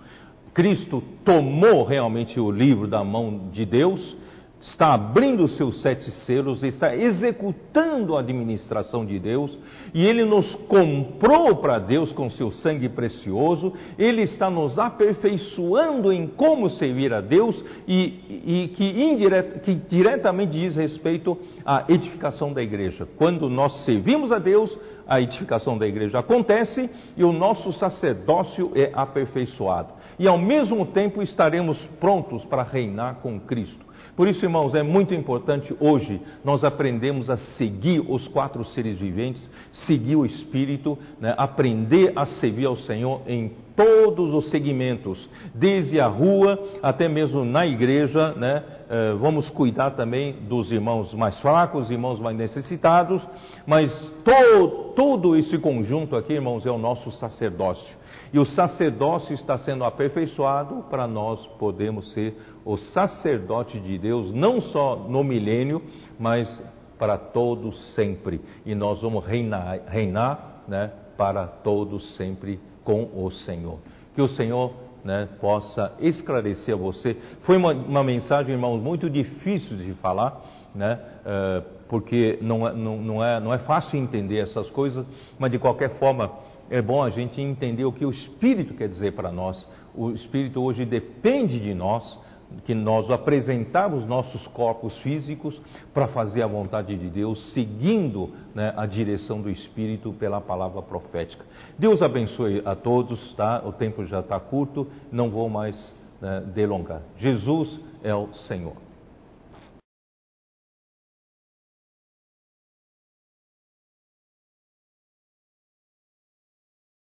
Cristo 0.52 1.04
tomou 1.24 1.84
realmente 1.84 2.40
o 2.40 2.50
livro 2.50 2.88
da 2.88 3.04
mão 3.04 3.50
de 3.52 3.64
Deus, 3.68 4.18
está 4.64 4.94
abrindo 4.94 5.44
os 5.44 5.58
seus 5.58 5.82
sete 5.82 6.10
selos, 6.26 6.64
está 6.64 6.96
executando 6.96 8.16
a 8.16 8.22
administração 8.22 9.06
de 9.06 9.20
Deus, 9.20 9.58
e 9.94 10.06
Ele 10.06 10.24
nos 10.24 10.56
comprou 10.68 11.58
para 11.58 11.80
Deus 11.80 12.12
com 12.14 12.30
seu 12.30 12.50
sangue 12.50 12.88
precioso, 12.88 13.74
Ele 13.98 14.22
está 14.22 14.50
nos 14.50 14.80
aperfeiçoando 14.80 16.14
em 16.14 16.28
como 16.28 16.70
servir 16.70 17.14
a 17.14 17.20
Deus, 17.20 17.62
e, 17.88 18.64
e 18.64 18.68
que, 18.76 18.86
indireta, 18.86 19.60
que 19.60 19.76
diretamente 19.76 20.54
diz 20.54 20.76
respeito 20.76 21.38
à 21.66 21.86
edificação 21.90 22.54
da 22.54 22.62
igreja. 22.62 23.08
Quando 23.18 23.50
nós 23.50 23.84
servimos 23.84 24.32
a 24.32 24.40
Deus, 24.40 24.76
a 25.06 25.20
edificação 25.20 25.78
da 25.78 25.86
igreja 25.86 26.20
acontece 26.20 26.90
e 27.18 27.24
o 27.24 27.34
nosso 27.34 27.74
sacerdócio 27.74 28.72
é 28.74 28.90
aperfeiçoado. 28.94 29.94
E 30.18 30.28
ao 30.28 30.38
mesmo 30.38 30.86
tempo 30.86 31.22
estaremos 31.22 31.78
prontos 32.00 32.46
para 32.46 32.64
reinar 32.64 33.16
com 33.16 33.40
Cristo. 33.40 33.93
Por 34.16 34.28
isso, 34.28 34.46
irmãos, 34.46 34.76
é 34.76 34.84
muito 34.84 35.14
importante 35.14 35.76
hoje 35.80 36.22
nós 36.44 36.64
aprendemos 36.64 37.30
a 37.30 37.38
seguir 37.58 38.00
os 38.00 38.28
quatro 38.28 38.64
seres 38.66 39.00
viventes, 39.00 39.50
seguir 39.88 40.16
o 40.16 40.26
Espírito, 40.26 40.98
né? 41.20 41.34
aprender 41.38 42.14
a 42.16 42.26
servir 42.26 42.68
ao 42.68 42.76
Senhor 42.76 43.22
em 43.26 43.52
todos 43.76 44.34
os 44.36 44.52
segmentos, 44.52 45.28
desde 45.56 46.00
a 46.00 46.08
rua 46.08 46.60
até 46.82 47.08
mesmo 47.08 47.44
na 47.44 47.66
igreja, 47.66 48.34
né? 48.34 48.64
Eh, 48.90 49.16
vamos 49.20 49.50
cuidar 49.50 49.92
também 49.92 50.34
dos 50.48 50.72
irmãos 50.72 51.12
mais 51.16 51.40
fracos, 51.40 51.90
irmãos 51.90 52.20
mais 52.20 52.38
necessitados, 52.38 53.28
mas 53.66 53.92
to, 54.24 54.94
todo 54.96 55.36
esse 55.36 55.58
conjunto 55.58 56.16
aqui, 56.16 56.34
irmãos, 56.34 56.64
é 56.64 56.70
o 56.70 56.78
nosso 56.78 57.12
sacerdócio. 57.14 57.98
E 58.32 58.38
o 58.38 58.46
sacerdócio 58.46 59.34
está 59.34 59.58
sendo 59.58 59.84
aperfeiçoado 59.84 60.86
para 60.90 61.08
nós 61.08 61.44
podermos 61.58 62.12
ser 62.14 62.36
o 62.66 62.78
sacerdote 62.78 63.80
de 63.80 63.98
Deus, 63.98 64.34
não 64.34 64.62
só 64.62 64.96
no 64.96 65.24
milênio, 65.24 65.82
mas 66.20 66.62
para 66.98 67.18
todos 67.18 67.94
sempre. 67.96 68.40
E 68.66 68.74
nós 68.74 69.02
vamos 69.02 69.26
reinar, 69.26 69.80
reinar 69.88 70.64
né, 70.68 70.92
para 71.18 71.46
todos 71.46 72.16
sempre 72.16 72.60
com 72.84 73.10
o 73.14 73.32
Senhor. 73.32 73.80
Que 74.16 74.22
o 74.22 74.28
Senhor 74.28 74.74
né, 75.04 75.28
possa 75.42 75.94
esclarecer 76.00 76.74
a 76.74 76.78
você. 76.78 77.18
Foi 77.42 77.58
uma, 77.58 77.74
uma, 77.74 78.04
mensagem, 78.04 78.54
irmãos, 78.54 78.82
muito 78.82 79.10
difícil 79.10 79.76
de 79.78 79.94
falar, 79.96 80.42
né, 80.74 81.00
uh, 81.26 81.64
porque 81.90 82.40
não 82.42 82.68
é, 82.68 82.74
não, 82.74 82.98
não, 82.98 83.24
é, 83.24 83.40
não 83.40 83.54
é 83.54 83.60
fácil 83.60 84.00
entender 84.00 84.40
essas 84.40 84.70
coisas, 84.70 85.06
mas 85.38 85.52
de 85.52 85.60
qualquer 85.60 86.00
forma 86.00 86.32
é 86.70 86.82
bom 86.82 87.04
a 87.04 87.10
gente 87.10 87.40
entender 87.42 87.86
o 87.86 87.92
que 87.92 88.06
o 88.06 88.12
Espírito 88.12 88.74
quer 88.74 88.88
dizer 88.88 89.14
para 89.14 89.32
nós. 89.32 89.68
O 89.94 90.12
Espírito 90.12 90.62
hoje 90.62 90.86
depende 90.86 91.60
de 91.60 91.74
nós, 91.74 92.18
que 92.66 92.74
nós 92.74 93.10
apresentarmos 93.10 94.06
nossos 94.06 94.46
corpos 94.48 94.98
físicos 95.00 95.60
para 95.94 96.08
fazer 96.08 96.42
a 96.42 96.48
vontade 96.48 96.96
de 96.96 97.10
Deus, 97.10 97.54
seguindo 97.54 98.30
né, 98.54 98.74
a 98.76 98.86
direção 98.86 99.42
do 99.42 99.50
Espírito 99.50 100.14
pela 100.14 100.40
palavra 100.40 100.82
profética. 100.82 101.46
Deus 101.78 102.02
abençoe 102.02 102.62
a 102.66 102.76
todos, 102.76 103.34
tá? 103.34 103.62
O 103.66 103.72
tempo 103.72 104.06
já 104.06 104.20
está 104.20 104.40
curto, 104.40 104.88
não 105.12 105.30
vou 105.30 105.50
mais 105.50 105.96
né, 106.22 106.44
delongar. 106.54 107.02
Jesus 107.18 107.80
é 108.04 108.14
o 108.14 108.34
Senhor. 108.48 108.83